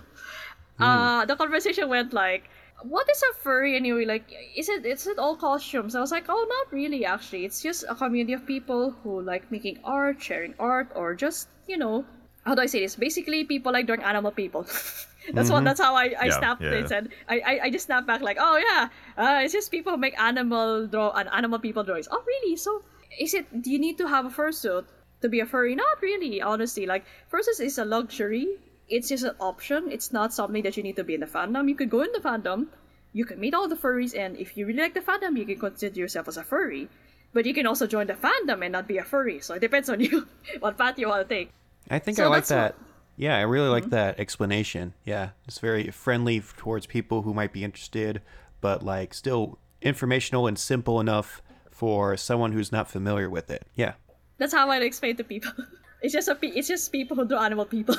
uh, 0.81 1.25
the 1.25 1.37
conversation 1.37 1.89
went 1.89 2.12
like, 2.12 2.51
"What 2.83 3.09
is 3.11 3.23
a 3.31 3.35
furry 3.43 3.77
anyway? 3.77 4.05
Like, 4.05 4.33
is 4.57 4.69
it 4.69 4.85
is 4.87 5.07
it 5.07 5.19
all 5.19 5.37
costumes?" 5.37 5.95
I 5.95 6.01
was 6.01 6.11
like, 6.12 6.27
"Oh, 6.29 6.45
not 6.49 6.73
really. 6.73 7.05
Actually, 7.05 7.45
it's 7.47 7.62
just 7.62 7.85
a 7.89 7.95
community 7.95 8.33
of 8.35 8.47
people 8.47 8.91
who 9.03 9.21
like 9.23 9.51
making 9.51 9.79
art, 9.85 10.23
sharing 10.23 10.55
art, 10.59 10.91
or 10.95 11.14
just 11.14 11.49
you 11.69 11.77
know." 11.79 12.05
How 12.45 12.55
do 12.55 12.62
I 12.62 12.67
say 12.67 12.81
this? 12.81 12.95
Basically, 12.97 13.45
people 13.45 13.73
like 13.73 13.87
drawing 13.87 14.03
animal 14.03 14.31
people. 14.31 14.67
that's 15.35 15.51
what. 15.51 15.64
That's 15.64 15.81
how 15.81 15.95
I, 15.97 16.14
I 16.19 16.27
Yeah, 16.27 16.31
snapped 16.31 16.62
yeah, 16.62 16.71
it. 16.73 16.91
And 16.93 17.09
I, 17.29 17.41
I, 17.41 17.61
I 17.64 17.71
just 17.71 17.87
snapped 17.87 18.07
back 18.07 18.21
like, 18.23 18.37
oh 18.41 18.57
yeah, 18.57 18.89
uh, 19.19 19.41
it's 19.43 19.53
just 19.53 19.71
people 19.71 19.93
who 19.93 19.99
make 19.99 20.19
animal 20.21 20.87
draw 20.87 21.11
and 21.12 21.29
animal 21.33 21.59
people 21.59 21.83
drawings. 21.83 22.09
Oh 22.11 22.23
really? 22.27 22.57
So 22.57 22.85
is 23.19 23.35
it? 23.35 23.63
Do 23.63 23.71
you 23.71 23.79
need 23.79 23.99
to 23.99 24.07
have 24.09 24.27
a 24.27 24.31
fursuit 24.31 24.85
to 25.23 25.29
be 25.29 25.41
a 25.41 25.47
furry? 25.47 25.75
Not 25.75 26.01
really, 26.03 26.43
honestly. 26.43 26.87
Like 26.87 27.05
fursuit 27.33 27.61
is 27.61 27.79
a 27.79 27.85
luxury. 27.85 28.49
It's 28.89 29.09
just 29.09 29.25
an 29.25 29.35
option. 29.41 29.91
It's 29.91 30.13
not 30.13 30.33
something 30.33 30.63
that 30.63 30.77
you 30.77 30.83
need 30.83 30.97
to 30.97 31.05
be 31.05 31.15
in 31.15 31.21
the 31.21 31.27
fandom. 31.27 31.69
You 31.69 31.75
could 31.75 31.91
go 31.91 32.03
in 32.03 32.13
the 32.13 32.21
fandom. 32.21 32.69
You 33.13 33.25
can 33.25 33.41
meet 33.41 33.55
all 33.55 33.67
the 33.69 33.77
furries, 33.77 34.17
and 34.17 34.37
if 34.37 34.57
you 34.57 34.67
really 34.67 34.81
like 34.81 34.95
the 34.95 35.01
fandom, 35.01 35.39
you 35.39 35.47
can 35.47 35.59
consider 35.59 35.99
yourself 35.99 36.29
as 36.29 36.37
a 36.37 36.45
furry. 36.45 36.89
But 37.33 37.47
you 37.47 37.55
can 37.55 37.67
also 37.67 37.87
join 37.87 38.07
the 38.07 38.15
fandom 38.15 38.63
and 38.63 38.73
not 38.73 38.87
be 38.87 38.99
a 38.99 39.05
furry. 39.05 39.41
So 39.41 39.55
it 39.55 39.61
depends 39.61 39.89
on 39.89 40.01
you 40.07 40.27
what 40.61 40.77
path 40.79 40.99
you 40.99 41.09
want 41.09 41.29
to 41.29 41.35
take. 41.35 41.51
I 41.91 41.99
think 41.99 42.17
So 42.17 42.25
I 42.25 42.27
like 42.29 42.47
that's 42.47 42.51
what- 42.51 42.57
that. 42.57 42.75
Yeah, 43.19 43.39
I 43.39 43.43
really 43.43 43.69
like 43.69 43.85
mm-hmm. 43.85 43.91
that 43.93 44.21
explanation. 44.21 44.93
Yeah, 45.05 45.31
it's 45.49 45.59
very 45.59 45.91
friendly 45.91 46.43
towards 46.59 46.87
people 46.87 47.23
who 47.23 47.33
might 47.33 47.51
be 47.51 47.65
interested, 47.65 48.21
but 48.61 48.83
like 48.83 49.15
still 49.15 49.59
informational 49.81 50.47
and 50.47 50.59
simple 50.59 51.01
enough 51.01 51.41
for 51.77 52.16
someone 52.16 52.53
who's 52.53 52.72
not 52.72 52.89
familiar 52.89 53.29
with 53.29 53.51
it. 53.51 53.62
Yeah. 53.74 53.95
That's 54.39 54.53
how 54.53 54.70
I 54.70 54.79
explain 54.79 55.16
to 55.16 55.24
people. 55.24 55.53
It's 56.03 56.12
just 56.12 56.29
a 56.29 56.35
pe- 56.35 56.53
it's 56.59 56.68
just 56.68 56.93
people 56.93 57.16
who 57.16 57.24
draw 57.27 57.43
animal 57.43 57.64
people. 57.64 57.97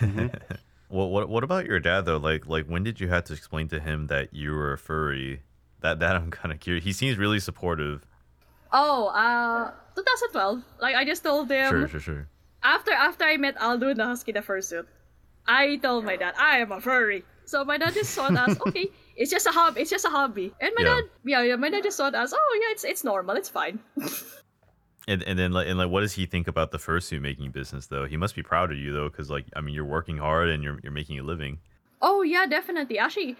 Well, 0.92 1.08
what 1.08 1.28
what 1.28 1.44
about 1.44 1.66
your 1.66 1.78
dad 1.78 2.04
though? 2.04 2.16
Like 2.16 2.46
like 2.48 2.66
when 2.66 2.82
did 2.82 2.98
you 2.98 3.06
have 3.08 3.22
to 3.24 3.32
explain 3.32 3.68
to 3.68 3.78
him 3.78 4.08
that 4.08 4.34
you 4.34 4.50
were 4.50 4.72
a 4.72 4.78
furry? 4.78 5.42
That 5.80 6.00
that 6.00 6.16
I'm 6.16 6.30
kind 6.32 6.50
of 6.52 6.58
curious. 6.58 6.82
He 6.84 6.92
seems 6.92 7.16
really 7.16 7.38
supportive. 7.38 8.04
oh, 8.72 9.06
uh, 9.14 9.70
2012. 9.94 10.64
Like 10.80 10.96
I 10.96 11.04
just 11.04 11.22
told 11.22 11.48
him 11.50 11.70
Sure, 11.70 11.86
sure, 11.88 12.00
sure. 12.00 12.28
after 12.64 12.90
after 12.90 13.22
I 13.24 13.36
met 13.36 13.54
Alduin 13.58 13.96
the 13.96 14.04
Husky 14.06 14.32
the 14.32 14.40
fursuit, 14.40 14.86
I 15.46 15.76
told 15.76 16.04
my 16.04 16.16
dad 16.16 16.34
I 16.36 16.58
am 16.58 16.72
a 16.72 16.80
furry. 16.80 17.22
So 17.44 17.64
my 17.64 17.78
dad 17.78 17.94
just 17.94 18.10
saw 18.10 18.26
it 18.26 18.36
as 18.36 18.58
okay, 18.66 18.88
it's 19.20 19.30
just 19.30 19.46
a 19.46 19.50
hobby. 19.52 19.80
It's 19.82 19.90
just 19.90 20.04
a 20.04 20.10
hobby. 20.10 20.52
And 20.60 20.72
my 20.76 20.82
Yeah. 20.84 20.94
dad, 20.96 21.04
yeah, 21.32 21.42
yeah, 21.48 21.56
my 21.56 21.70
dad 21.70 21.82
just 21.84 21.96
saw 21.98 22.08
it 22.08 22.14
as 22.16 22.32
oh 22.32 22.58
yeah, 22.62 22.72
it's 22.72 22.84
it's 22.84 23.04
normal. 23.04 23.36
It's 23.36 23.48
fine. 23.60 23.78
And 25.08 25.22
and 25.24 25.38
then 25.38 25.50
like 25.52 25.66
and 25.66 25.78
like 25.78 25.88
what 25.90 26.02
does 26.02 26.12
he 26.12 26.26
think 26.26 26.46
about 26.46 26.70
the 26.72 26.78
fursuit 26.78 27.20
making 27.20 27.50
business 27.50 27.86
though? 27.86 28.04
He 28.06 28.16
must 28.16 28.34
be 28.36 28.42
proud 28.42 28.70
of 28.70 28.78
you 28.78 28.92
though, 28.92 29.08
because 29.08 29.30
like 29.30 29.46
I 29.56 29.60
mean 29.60 29.74
you're 29.74 29.84
working 29.98 30.18
hard 30.18 30.50
and 30.50 30.62
you're 30.62 30.78
you're 30.82 30.92
making 30.92 31.18
a 31.18 31.22
living. 31.22 31.58
Oh 32.02 32.22
yeah, 32.22 32.46
definitely. 32.46 32.98
Actually, 32.98 33.36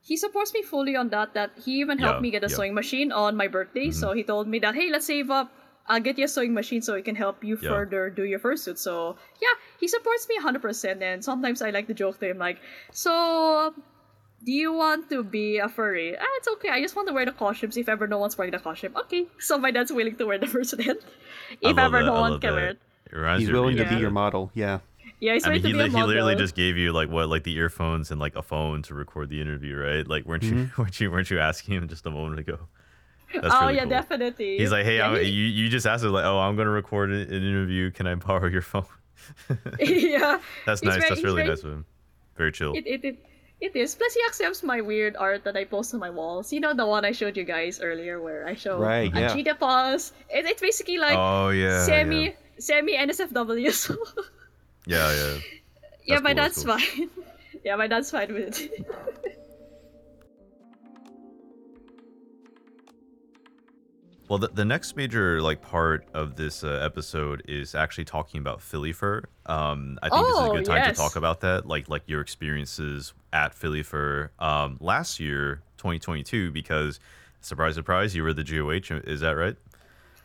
he 0.00 0.16
supports 0.16 0.54
me 0.54 0.62
fully 0.62 0.94
on 0.96 1.10
that. 1.10 1.34
That 1.34 1.50
he 1.64 1.80
even 1.80 1.98
helped 1.98 2.18
Yeah, 2.18 2.22
me 2.22 2.30
get 2.30 2.44
a 2.44 2.48
yeah. 2.48 2.56
sewing 2.56 2.74
machine 2.74 3.10
on 3.12 3.36
my 3.36 3.48
birthday. 3.48 3.90
So 3.90 4.08
mm-hmm. 4.08 4.18
he 4.18 4.22
told 4.22 4.46
me 4.48 4.60
that 4.60 4.74
hey, 4.74 4.88
let's 4.90 5.06
save 5.06 5.30
up. 5.30 5.52
I'll 5.88 6.00
get 6.00 6.16
you 6.16 6.24
a 6.26 6.28
sewing 6.28 6.54
machine 6.54 6.80
so 6.80 6.94
it 6.94 7.04
can 7.04 7.16
help 7.16 7.42
you 7.42 7.58
Yeah. 7.60 7.70
further 7.70 8.08
do 8.08 8.24
your 8.24 8.38
fursuit. 8.38 8.78
So 8.78 9.16
yeah, 9.42 9.54
he 9.80 9.88
supports 9.88 10.28
me 10.28 10.38
100%. 10.38 11.02
And 11.02 11.24
sometimes 11.24 11.60
I 11.60 11.70
like 11.70 11.88
to 11.88 11.94
joke 11.94 12.20
to 12.20 12.30
him 12.30 12.38
like, 12.38 12.58
so 12.92 13.74
do 14.44 14.52
you 14.52 14.72
want 14.72 15.08
to 15.10 15.22
be 15.22 15.58
a 15.58 15.68
furry? 15.68 16.16
Ah, 16.16 16.24
it's 16.36 16.48
okay. 16.48 16.68
I 16.70 16.80
just 16.80 16.96
want 16.96 17.08
to 17.08 17.14
wear 17.14 17.24
the 17.26 17.32
costumes 17.32 17.76
if 17.76 17.88
ever 17.88 18.06
no 18.06 18.18
one's 18.18 18.36
wearing 18.38 18.52
the 18.52 18.58
costume. 18.58 18.96
Okay. 18.96 19.26
So 19.38 19.58
my 19.58 19.70
dad's 19.70 19.92
willing 19.92 20.16
to 20.16 20.26
wear 20.26 20.38
the 20.38 20.46
fursuit 20.54 20.84
then. 20.84 20.96
If 21.60 21.76
ever 21.78 21.98
that, 22.00 22.06
no 22.06 22.14
I 22.14 22.20
one 22.20 22.40
can 22.40 22.50
that. 22.50 22.54
wear 22.54 22.68
it. 22.68 22.78
It 23.12 23.40
He's 23.40 23.50
willing 23.50 23.76
to 23.76 23.84
be 23.84 23.94
Yeah. 23.96 24.00
your 24.00 24.10
model. 24.10 24.50
Yeah. 24.54 24.78
Yeah, 25.18 25.34
he's 25.34 25.44
I 25.44 25.50
mean, 25.50 25.62
ready 25.62 25.68
he, 25.68 25.72
to 25.72 25.78
be 25.78 25.80
a 25.84 25.86
li- 25.88 26.00
he 26.00 26.06
literally 26.06 26.36
just 26.36 26.54
gave 26.54 26.78
you 26.78 26.92
like 26.92 27.10
what, 27.10 27.28
like 27.28 27.42
the 27.44 27.54
earphones 27.56 28.10
and 28.10 28.18
like 28.18 28.34
a 28.36 28.42
phone 28.42 28.80
to 28.84 28.94
record 28.94 29.28
the 29.28 29.38
interview, 29.42 29.76
right? 29.76 30.06
Like, 30.08 30.24
weren't 30.24 30.42
you, 30.44 30.70
weren't 30.78 30.98
you, 30.98 31.10
weren't 31.10 31.30
you 31.30 31.38
asking 31.38 31.74
him 31.74 31.88
just 31.88 32.06
a 32.06 32.10
moment 32.10 32.38
ago? 32.40 32.58
That's 33.34 33.54
oh 33.54 33.60
really 33.66 33.74
yeah, 33.74 33.80
cool. 33.82 33.90
definitely. 33.90 34.56
He's 34.58 34.72
like, 34.72 34.84
hey, 34.86 34.96
Yeah, 34.96 35.18
he- 35.18 35.28
you, 35.28 35.44
you 35.44 35.68
just 35.68 35.86
asked 35.86 36.02
him 36.04 36.12
like, 36.12 36.24
oh, 36.24 36.38
I'm 36.38 36.56
gonna 36.56 36.70
record 36.70 37.10
an 37.10 37.20
an 37.22 37.42
interview. 37.44 37.90
Can 37.90 38.06
I 38.06 38.14
borrow 38.14 38.46
your 38.48 38.62
phone? 38.62 38.86
yeah. 39.78 40.40
That's 40.64 40.80
He's 40.80 40.88
nice. 40.88 40.96
very- 40.98 41.08
That's 41.10 41.22
really 41.22 41.36
very- 41.42 41.48
nice 41.48 41.62
of 41.64 41.72
him. 41.72 41.84
very 42.36 42.52
chill. 42.52 42.72
It, 42.74 42.86
it, 42.86 43.04
it, 43.04 43.24
it 43.60 43.76
is. 43.76 43.94
Plus, 43.94 44.14
he 44.14 44.20
accepts 44.26 44.62
my 44.62 44.80
weird 44.80 45.16
art 45.16 45.44
that 45.44 45.56
I 45.56 45.64
post 45.64 45.94
on 45.94 46.00
my 46.00 46.10
walls. 46.10 46.52
You 46.52 46.60
know 46.60 46.74
the 46.74 46.86
one 46.86 47.04
I 47.04 47.12
showed 47.12 47.36
you 47.36 47.44
guys 47.44 47.80
earlier, 47.80 48.20
where 48.20 48.46
I 48.46 48.54
show 48.54 48.78
Right, 48.78 49.12
a 49.14 49.20
yeah. 49.20 49.34
It, 50.30 50.46
it's 50.46 50.60
basically 50.60 50.98
like 50.98 51.16
oh 51.18 51.50
yeah, 51.50 51.84
semi 51.84 52.24
yeah, 52.24 52.30
semi 52.58 52.96
NSFW. 52.96 53.72
So 53.74 53.96
yeah, 54.86 55.12
yeah. 55.12 55.38
yeah, 56.06 56.20
That's 56.20 56.22
my 56.22 56.34
cool, 56.34 56.42
that's 56.42 56.62
dad's 56.64 56.64
fine. 56.64 57.10
yeah, 57.64 57.76
my 57.76 57.86
dad's 57.86 58.10
fine 58.10 58.32
with 58.32 58.60
it. 58.60 58.86
Well, 64.28 64.38
the, 64.38 64.48
the 64.48 64.64
next 64.64 64.96
major 64.96 65.42
like 65.42 65.60
part 65.60 66.06
of 66.14 66.36
this 66.36 66.62
uh, 66.62 66.68
episode 66.84 67.42
is 67.48 67.74
actually 67.74 68.04
talking 68.04 68.38
about 68.40 68.60
Philifur. 68.60 69.24
Um, 69.46 69.98
I 70.02 70.08
think 70.08 70.24
this 70.26 70.36
is 70.36 70.40
a 70.40 70.50
Oh, 70.50 70.52
good 70.52 70.64
time 70.64 70.76
yes. 70.76 70.96
to 70.96 71.02
talk 71.02 71.16
about 71.16 71.40
that, 71.40 71.66
like 71.66 71.88
like 71.88 72.02
your 72.06 72.20
experiences 72.20 73.12
at 73.32 73.54
Philifur 73.54 74.30
um, 74.38 74.76
last 74.80 75.20
year, 75.20 75.62
2022, 75.78 76.50
because 76.50 77.00
surprise, 77.40 77.74
surprise, 77.74 78.14
you 78.14 78.22
were 78.22 78.32
the 78.32 78.44
GOH. 78.44 78.94
Is 79.04 79.20
that 79.20 79.32
right? 79.32 79.56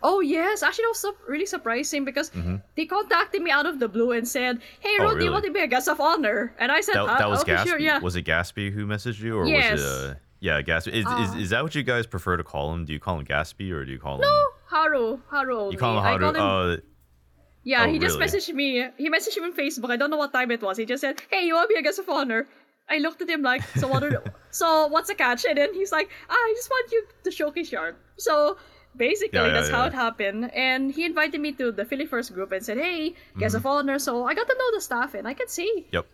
Oh 0.04 0.20
yes, 0.20 0.62
actually 0.62 0.84
that 0.84 0.90
was 1.04 1.06
really 1.28 1.46
surprising 1.48 2.06
because 2.06 2.32
they 2.76 2.86
contacted 2.86 3.42
me 3.42 3.50
out 3.50 3.66
of 3.66 3.80
the 3.80 3.88
blue 3.88 4.12
and 4.12 4.28
said, 4.28 4.60
"Hey, 4.80 4.90
Mm-hmm. 4.90 5.02
Oh, 5.02 5.10
Ruth, 5.10 5.20
do 5.20 5.26
you 5.26 5.32
want 5.32 5.46
to 5.46 5.52
be 5.52 5.62
a 5.62 5.68
guest 5.68 5.88
of 5.88 6.00
honor?" 6.00 6.54
And 6.60 6.72
I 6.72 6.82
said, 6.82 6.96
That, 6.96 7.06
"Uh, 7.06 7.18
that 7.18 7.30
was 7.30 7.42
okay, 7.42 7.56
Gatsby. 7.56 7.66
sure, 7.68 7.80
yeah." 7.80 8.00
Was 8.00 8.16
it 8.16 8.24
Gatsby 8.26 8.72
who 8.72 8.86
messaged 8.86 9.20
you, 9.22 9.36
or 9.38 9.48
Yes. 9.48 9.72
was 9.74 9.82
it? 9.82 10.10
Uh, 10.12 10.14
yeah, 10.42 10.62
Gatsby. 10.62 10.92
Is, 10.94 11.06
Uh, 11.08 11.18
is, 11.36 11.44
is 11.46 11.50
that 11.52 11.64
what 11.64 11.74
you 11.74 11.82
guys 11.82 12.06
prefer 12.06 12.38
to 12.38 12.44
call 12.44 12.72
him? 12.74 12.86
Do 12.86 12.94
you 12.94 13.00
call 13.00 13.18
him 13.18 13.26
Gatsby 13.26 13.72
or 13.72 13.84
do 13.84 13.92
you 13.92 13.98
call 13.98 14.16
him? 14.16 14.22
No, 14.22 14.46
Haru, 14.68 15.20
Haru. 15.30 15.58
Only. 15.60 15.72
You 15.74 15.78
call 15.80 15.98
him 15.98 16.04
Haru. 16.04 16.20
call 16.20 16.36
him- 16.36 16.74
Uh, 16.74 16.78
Yeah, 17.64 17.86
Oh, 17.86 17.90
he 17.92 17.98
just 17.98 18.20
really? 18.20 18.28
messaged 18.30 18.54
me. 18.54 18.86
He 18.96 19.10
messaged 19.10 19.38
me 19.38 19.46
on 19.46 19.54
Facebook. 19.54 19.90
I 19.90 19.96
don't 19.98 20.12
know 20.12 20.18
what 20.18 20.32
time 20.32 20.52
it 20.52 20.62
was. 20.62 20.78
He 20.78 20.86
just 20.86 21.02
said, 21.02 21.20
"Hey, 21.32 21.48
you 21.48 21.56
want 21.56 21.68
to 21.68 21.74
be 21.74 21.80
a 21.80 21.82
guest 21.82 21.98
of 21.98 22.08
honor?" 22.08 22.46
I 22.90 22.98
looked 23.00 23.22
at 23.22 23.30
him 23.30 23.42
like, 23.42 23.64
"So 23.78 23.88
what? 23.88 24.04
Are, 24.04 24.24
so 24.52 24.88
what's 24.88 25.10
the 25.10 25.16
catch?" 25.16 25.46
And 25.46 25.58
then 25.58 25.74
he's 25.74 25.92
like, 25.92 26.10
ah, 26.30 26.34
"I 26.34 26.54
just 26.56 26.70
want 26.70 26.92
you 26.92 27.04
to 27.24 27.32
showcase 27.32 27.72
your 27.72 27.82
art." 27.82 27.98
So 28.18 28.58
basically, 28.96 29.40
Yeah, 29.40 29.48
yeah, 29.48 29.54
that's 29.54 29.70
how 29.70 29.86
it 29.86 29.94
happened. 29.94 30.52
And 30.54 30.92
he 30.92 31.06
invited 31.06 31.42
me 31.42 31.52
to 31.54 31.72
the 31.72 31.84
Philifurs 31.86 32.32
group 32.34 32.52
and 32.52 32.64
said, 32.64 32.78
"Hey, 32.78 33.16
guest 33.40 33.56
Mm-hmm. 33.56 33.66
of 33.66 33.66
honor." 33.66 34.00
So 34.00 34.26
I 34.26 34.34
got 34.34 34.48
to 34.48 34.56
know 34.58 34.70
the 34.78 34.82
staff, 34.82 35.14
and 35.16 35.28
I 35.28 35.34
can 35.34 35.48
see 35.48 35.88
yep. 35.92 36.06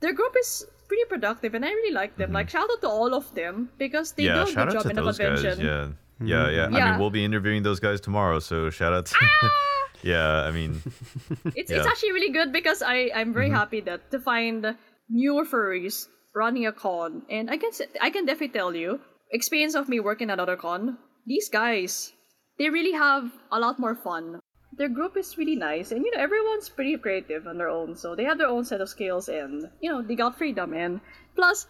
their 0.00 0.12
group 0.12 0.34
is 0.38 0.64
pretty 0.88 1.04
productive, 1.08 1.54
and 1.54 1.64
I 1.64 1.70
really 1.70 1.92
like 1.94 2.16
them. 2.16 2.32
Like 2.32 2.48
shout 2.50 2.68
out 2.70 2.80
to 2.82 2.88
all 2.88 3.14
of 3.14 3.34
them 3.34 3.70
because 3.78 4.12
they 4.12 4.24
Mm-hmm. 4.24 4.36
yeah, 4.38 4.44
do 4.44 4.60
a 4.60 4.64
good 4.66 4.72
job 4.82 4.86
in 4.90 4.96
the 4.96 5.02
those 5.02 5.18
guys. 5.18 5.42
convention. 5.42 5.66
Yeah, 5.66 5.88
yeah, 6.24 6.50
yeah. 6.50 6.66
I 6.66 6.90
mean, 6.92 7.00
we'll 7.00 7.10
be 7.10 7.24
interviewing 7.24 7.62
those 7.64 7.80
guys 7.80 8.00
tomorrow, 8.00 8.38
so 8.38 8.70
shout 8.70 8.92
out 8.92 9.06
to. 9.06 9.16
yeah, 10.02 10.42
I 10.48 10.50
mean, 10.52 10.80
It's 11.58 11.70
Yeah. 11.70 11.78
it's 11.78 11.86
actually 11.86 12.12
really 12.12 12.30
good 12.32 12.52
because 12.52 12.82
I 12.82 13.10
I'm 13.14 13.32
very 13.32 13.50
happy 13.50 13.80
that 13.90 14.10
to 14.12 14.18
find 14.20 14.76
newer 15.08 15.44
furries 15.44 16.08
running 16.34 16.66
a 16.66 16.72
con, 16.72 17.22
and 17.28 17.50
I 17.50 17.56
can 17.56 17.70
I 18.00 18.10
can 18.10 18.26
definitely 18.26 18.58
tell 18.58 18.74
you 18.74 19.00
experience 19.30 19.74
of 19.74 19.88
me 19.88 20.00
working 20.00 20.30
at 20.30 20.40
other 20.40 20.56
con. 20.56 20.98
These 21.26 21.48
guys, 21.48 22.12
they 22.58 22.68
really 22.68 22.92
have 22.92 23.30
a 23.50 23.58
lot 23.58 23.78
more 23.78 23.94
fun. 23.94 24.40
Their 24.76 24.88
group 24.88 25.16
is 25.16 25.36
really 25.36 25.56
nice, 25.56 25.92
and 25.92 26.04
you 26.04 26.10
know 26.10 26.22
everyone's 26.22 26.68
pretty 26.68 26.96
creative 26.96 27.46
on 27.46 27.58
their 27.58 27.68
own, 27.68 27.96
so 27.96 28.14
they 28.14 28.24
have 28.24 28.38
their 28.38 28.48
own 28.48 28.64
set 28.64 28.80
of 28.80 28.88
skills, 28.88 29.28
and 29.28 29.68
you 29.80 29.90
know 29.90 30.02
they 30.02 30.14
got 30.14 30.38
freedom. 30.38 30.72
And 30.72 31.00
plus, 31.36 31.66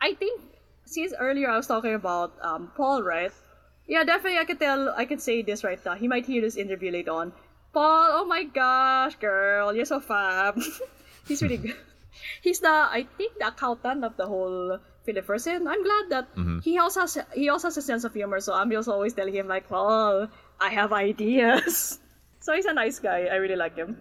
I 0.00 0.14
think 0.14 0.40
since 0.86 1.12
earlier 1.18 1.50
I 1.50 1.56
was 1.56 1.66
talking 1.66 1.94
about 1.94 2.32
um, 2.42 2.72
Paul, 2.76 3.02
right? 3.02 3.32
Yeah, 3.86 4.04
definitely. 4.04 4.38
I 4.38 4.44
could 4.44 4.60
tell. 4.60 4.94
I 4.96 5.04
could 5.04 5.20
say 5.20 5.42
this 5.42 5.64
right 5.64 5.78
now. 5.84 5.94
He 5.94 6.08
might 6.08 6.26
hear 6.26 6.40
this 6.40 6.56
interview 6.56 6.92
later 6.92 7.12
on. 7.12 7.32
Paul, 7.72 8.08
oh 8.12 8.24
my 8.24 8.44
gosh, 8.44 9.14
girl, 9.16 9.74
you're 9.74 9.84
so 9.84 10.00
fab. 10.00 10.58
He's 11.28 11.42
really 11.42 11.56
good. 11.68 11.76
He's 12.42 12.60
the, 12.60 12.68
I 12.68 13.06
think, 13.16 13.38
the 13.38 13.48
accountant 13.48 14.04
of 14.04 14.16
the 14.16 14.26
whole 14.26 14.78
Philippines, 15.04 15.46
and 15.46 15.68
I'm 15.68 15.82
glad 15.82 16.04
that 16.10 16.28
he 16.62 16.78
also 16.78 17.00
has 17.00 17.18
he 17.34 17.48
also 17.48 17.68
has 17.68 17.76
a 17.76 17.82
sense 17.82 18.04
of 18.04 18.12
humor. 18.14 18.40
So 18.40 18.52
I'm 18.54 18.70
just 18.70 18.88
always 18.88 19.14
telling 19.14 19.34
him 19.34 19.48
like, 19.48 19.68
Paul, 19.68 20.28
I 20.60 20.68
have 20.70 20.92
ideas. 20.92 21.98
So 22.42 22.54
he's 22.54 22.64
a 22.64 22.72
nice 22.72 22.98
guy. 22.98 23.26
I 23.30 23.34
really 23.36 23.54
like 23.54 23.76
him. 23.76 23.98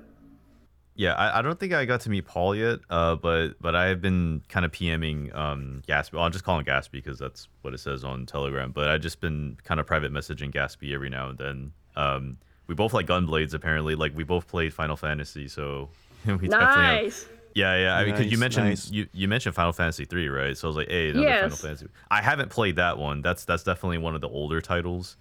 yeah, 0.96 1.14
I, 1.14 1.40
I 1.40 1.42
don't 1.42 1.60
think 1.60 1.74
I 1.74 1.84
got 1.84 2.00
to 2.02 2.10
meet 2.10 2.26
Paul 2.26 2.56
yet, 2.56 2.80
uh, 2.90 3.16
but 3.16 3.60
but 3.60 3.76
I 3.76 3.88
have 3.88 4.02
been 4.02 4.42
kind 4.48 4.66
of 4.66 4.72
PMing 4.72 5.36
um 5.36 5.82
Gatsby. 5.88 6.14
Well, 6.14 6.24
I'll 6.24 6.30
just 6.30 6.46
call 6.46 6.58
him 6.58 6.64
Gatsby 6.66 6.92
because 7.04 7.20
that's 7.20 7.50
what 7.64 7.74
it 7.74 7.80
says 7.80 8.06
on 8.06 8.26
Telegram. 8.26 8.72
But 8.72 8.88
I've 8.88 9.02
just 9.02 9.20
been 9.20 9.58
kind 9.66 9.80
of 9.82 9.86
private 9.86 10.14
messaging 10.14 10.54
Gatsby 10.54 10.94
every 10.94 11.10
now 11.10 11.30
and 11.30 11.38
then. 11.38 11.74
Um, 11.98 12.38
we 12.68 12.76
both 12.76 12.94
like 12.94 13.08
Gunblades 13.08 13.54
apparently. 13.54 13.96
Like 13.96 14.16
we 14.16 14.24
both 14.24 14.48
played 14.48 14.74
Final 14.74 14.96
Fantasy, 14.96 15.48
so 15.50 15.90
we 16.26 16.48
definitely 16.48 16.50
have 16.50 17.04
Nice. 17.04 17.26
Yeah, 17.56 17.76
yeah. 17.78 17.96
I 17.96 18.06
mean, 18.06 18.16
because 18.16 18.32
you 18.32 18.38
mentioned 18.38 18.68
nice. 18.70 18.92
you, 18.92 19.08
you 19.14 19.28
mentioned 19.28 19.56
Final 19.56 19.74
Fantasy 19.74 20.06
three, 20.06 20.28
right? 20.30 20.58
So 20.58 20.68
I 20.68 20.70
was 20.70 20.76
like, 20.78 20.90
hey, 20.90 21.10
another 21.10 21.28
Final 21.42 21.56
Fantasy. 21.58 21.88
I 22.12 22.22
haven't 22.22 22.50
played 22.50 22.76
that 22.78 22.98
one. 22.98 23.22
That's 23.22 23.46
that's 23.46 23.64
definitely 23.64 23.98
one 23.98 24.16
of 24.16 24.22
the 24.22 24.30
older 24.30 24.62
titles. 24.62 25.18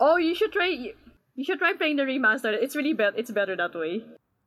Oh, 0.00 0.16
you 0.16 0.34
should 0.34 0.52
try. 0.52 0.92
You 1.36 1.44
should 1.44 1.58
try 1.58 1.72
playing 1.74 1.96
the 1.96 2.04
remastered. 2.04 2.54
It's 2.62 2.76
really 2.76 2.92
better. 2.92 3.16
It's 3.16 3.30
better 3.30 3.56
that 3.56 3.74
way. 3.74 4.04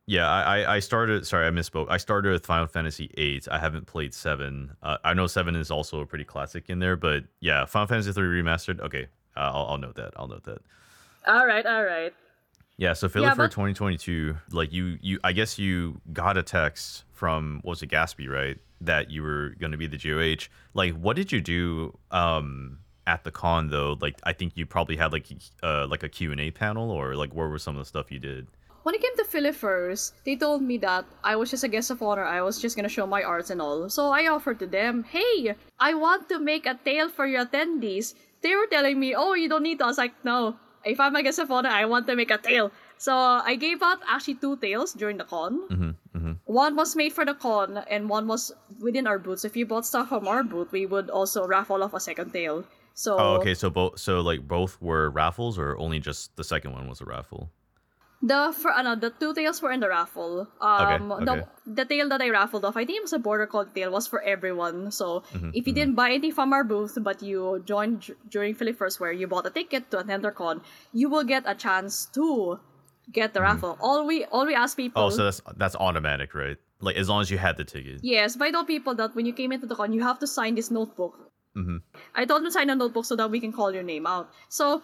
Yeah, 0.10 0.30
I, 0.30 0.60
I- 0.62 0.76
I 0.76 0.80
started. 0.80 1.28
Sorry, 1.28 1.46
I 1.46 1.50
misspoke. 1.52 1.88
I 1.90 1.98
started 1.98 2.32
with 2.32 2.46
Final 2.46 2.68
Fantasy 2.68 3.12
eight. 3.18 3.48
I 3.52 3.60
haven't 3.60 3.88
played 3.88 4.14
seven. 4.14 4.72
Uh, 4.82 4.98
I 5.04 5.14
know 5.14 5.28
seven 5.28 5.56
is 5.56 5.70
also 5.70 6.00
a 6.00 6.06
pretty 6.06 6.24
classic 6.24 6.70
in 6.70 6.80
there, 6.80 6.96
but 6.96 7.26
yeah, 7.42 7.66
Final 7.66 7.88
Fantasy 7.88 8.14
three 8.14 8.42
remastered. 8.42 8.80
Okay, 8.80 9.08
uh, 9.36 9.52
I'll, 9.54 9.66
I'll 9.72 9.78
note 9.78 9.96
that. 9.96 10.14
I'll 10.16 10.28
note 10.30 10.46
that. 10.46 10.60
All 11.28 11.46
right, 11.46 11.66
all 11.66 11.84
right. 11.84 12.14
Yeah, 12.78 12.94
so 12.94 13.10
Philly 13.10 13.26
Yeah, 13.26 13.34
for 13.34 13.48
but- 13.48 13.52
2022, 13.52 14.38
like 14.52 14.72
you, 14.72 14.98
you, 15.02 15.20
I 15.24 15.34
guess 15.34 15.58
you 15.58 16.00
got 16.14 16.38
a 16.38 16.44
text 16.44 17.06
from 17.12 17.62
was 17.64 17.82
it, 17.82 17.90
Gatsby, 17.90 18.30
right? 18.30 18.58
That 18.82 19.10
you 19.10 19.24
were 19.24 19.56
going 19.60 19.72
to 19.72 19.78
be 19.78 19.88
the 19.88 19.98
GOH. 19.98 20.48
Like, 20.76 20.94
what 20.94 21.16
did 21.16 21.32
you 21.32 21.42
do 21.42 21.98
um, 22.12 22.78
at 23.08 23.24
the 23.24 23.32
con 23.32 23.70
though? 23.70 23.98
Like, 24.00 24.20
I 24.24 24.34
think 24.34 24.54
you 24.56 24.68
probably 24.68 24.96
had 24.96 25.12
like 25.12 25.26
uh, 25.64 25.88
like 25.88 26.04
a 26.04 26.10
Q 26.10 26.32
and 26.32 26.40
A 26.40 26.52
panel, 26.52 26.92
or 26.92 27.16
like 27.16 27.34
where 27.34 27.48
were 27.48 27.58
some 27.58 27.76
of 27.76 27.82
the 27.82 27.86
stuff 27.90 28.12
you 28.12 28.20
did? 28.20 28.46
When 28.84 28.94
it 28.94 29.02
came 29.02 29.18
to 29.18 29.24
Philifurs, 29.24 30.14
they 30.24 30.36
told 30.36 30.62
me 30.62 30.78
that 30.78 31.06
I 31.24 31.36
was 31.36 31.50
just 31.50 31.64
a 31.64 31.68
guest 31.68 31.90
of 31.90 32.04
honor. 32.04 32.24
I 32.24 32.42
was 32.44 32.62
just 32.62 32.76
gonna 32.76 32.88
show 32.88 33.08
my 33.08 33.24
arts 33.24 33.50
and 33.50 33.60
all. 33.60 33.90
So 33.90 34.12
I 34.12 34.28
offered 34.28 34.60
to 34.60 34.68
them, 34.68 35.04
hey, 35.04 35.56
I 35.80 35.96
want 35.96 36.30
to 36.30 36.38
make 36.40 36.68
a 36.68 36.76
tale 36.86 37.10
for 37.10 37.26
your 37.26 37.48
attendees. 37.48 38.14
They 38.42 38.56
were 38.56 38.68
telling 38.70 39.00
me, 39.00 39.16
oh, 39.16 39.34
you 39.34 39.50
don't 39.50 39.64
need 39.64 39.80
to. 39.80 39.86
I 39.86 39.88
was 39.88 39.98
like, 39.98 40.14
no. 40.24 40.56
If 40.88 41.00
I'm 41.00 41.16
a 41.16 41.22
guest 41.24 41.40
of 41.40 41.52
honor, 41.52 41.70
I 41.70 41.86
want 41.86 42.08
to 42.08 42.16
make 42.16 42.32
a 42.32 42.38
tail. 42.38 42.72
So 42.98 43.14
I 43.14 43.56
gave 43.56 43.84
out 43.84 44.00
actually 44.08 44.36
two 44.36 44.58
tails 44.58 44.94
during 44.94 45.18
the 45.18 45.24
con. 45.24 45.68
Mm-hmm, 45.70 46.32
One 46.46 46.76
was 46.76 46.96
made 46.96 47.14
for 47.14 47.26
the 47.26 47.36
con, 47.36 47.84
and 47.90 48.10
one 48.10 48.28
was 48.28 48.52
within 48.80 49.06
our 49.06 49.20
booths. 49.20 49.46
If 49.46 49.56
you 49.56 49.66
bought 49.66 49.86
stuff 49.86 50.10
from 50.10 50.28
our 50.28 50.42
booth, 50.44 50.72
we 50.72 50.86
would 50.88 51.10
also 51.10 51.46
raffle 51.46 51.84
off 51.84 51.94
a 51.94 52.00
second 52.00 52.32
tail. 52.32 52.64
So 52.96 53.20
Oh, 53.20 53.36
okay. 53.38 53.54
So 53.54 53.70
both, 53.70 54.00
so 54.00 54.22
like 54.22 54.48
both 54.48 54.82
were 54.82 55.12
raffles, 55.12 55.60
or 55.60 55.78
only 55.78 56.00
just 56.00 56.36
the 56.38 56.44
second 56.44 56.74
one 56.74 56.88
was 56.90 57.02
a 57.02 57.06
raffle? 57.06 57.52
The 58.22 58.52
for 58.52 58.72
ano, 58.74 58.96
the 58.96 59.12
two 59.12 59.34
tails 59.36 59.62
were 59.62 59.72
in 59.72 59.80
the 59.80 59.90
raffle. 59.90 60.48
Um 60.60 61.12
Okay, 61.12 61.26
the 61.26 61.32
okay. 61.34 61.44
the 61.68 61.86
tail 61.86 62.10
that 62.10 62.22
I 62.22 62.30
raffled 62.34 62.66
off, 62.66 62.76
I 62.76 62.84
think 62.86 62.98
it 62.98 63.06
was 63.06 63.14
a 63.14 63.20
border 63.20 63.46
collie 63.46 63.70
tail, 63.76 63.92
was 63.92 64.08
for 64.08 64.22
everyone. 64.22 64.90
So 64.92 65.22
Mm-hmm, 65.34 65.52
if 65.54 65.68
you 65.68 65.74
didn't 65.74 65.94
buy 65.96 66.10
anything 66.10 66.34
from 66.34 66.52
our 66.52 66.64
booth, 66.64 66.98
but 67.02 67.22
you 67.22 67.62
joined 67.66 68.02
dur- 68.02 68.18
during 68.30 68.56
Philifurs 68.56 69.00
where 69.00 69.12
you 69.12 69.28
bought 69.28 69.46
a 69.46 69.52
ticket 69.54 69.92
to 69.92 70.00
attend 70.00 70.26
our 70.26 70.32
con, 70.32 70.62
you 70.94 71.10
will 71.10 71.24
get 71.24 71.44
a 71.46 71.54
chance 71.54 72.08
to 72.18 72.60
get 73.12 73.34
the 73.38 73.42
raffle. 73.42 73.78
All 73.80 74.06
we 74.08 74.26
all 74.26 74.46
we 74.50 74.56
ask 74.56 74.76
people 74.76 75.04
Mm-hmm. 75.04 75.14
Oh, 75.14 75.18
so 75.18 75.24
that's 75.30 75.42
that's 75.56 75.76
automatic, 75.78 76.34
right? 76.34 76.58
Like 76.82 76.98
as 76.98 77.10
long 77.10 77.22
as 77.22 77.30
you 77.30 77.38
had 77.38 77.58
the 77.58 77.66
ticket. 77.66 78.02
Yes, 78.02 78.36
but 78.36 78.50
I 78.50 78.52
told 78.52 78.66
people 78.66 78.96
that 78.96 79.14
when 79.14 79.26
you 79.30 79.34
came 79.34 79.52
into 79.54 79.68
the 79.70 79.76
con, 79.78 79.94
you 79.94 80.02
have 80.02 80.18
to 80.20 80.28
sign 80.28 80.56
this 80.58 80.72
notebook. 80.74 81.18
Mhm. 81.58 81.82
I 82.14 82.26
told 82.26 82.42
them 82.42 82.50
to 82.50 82.52
sign 82.54 82.70
a 82.70 82.76
notebook 82.78 83.06
so 83.06 83.16
that 83.18 83.30
we 83.34 83.40
can 83.42 83.50
call 83.54 83.74
your 83.74 83.82
name 83.82 84.06
out. 84.06 84.30
So, 84.48 84.84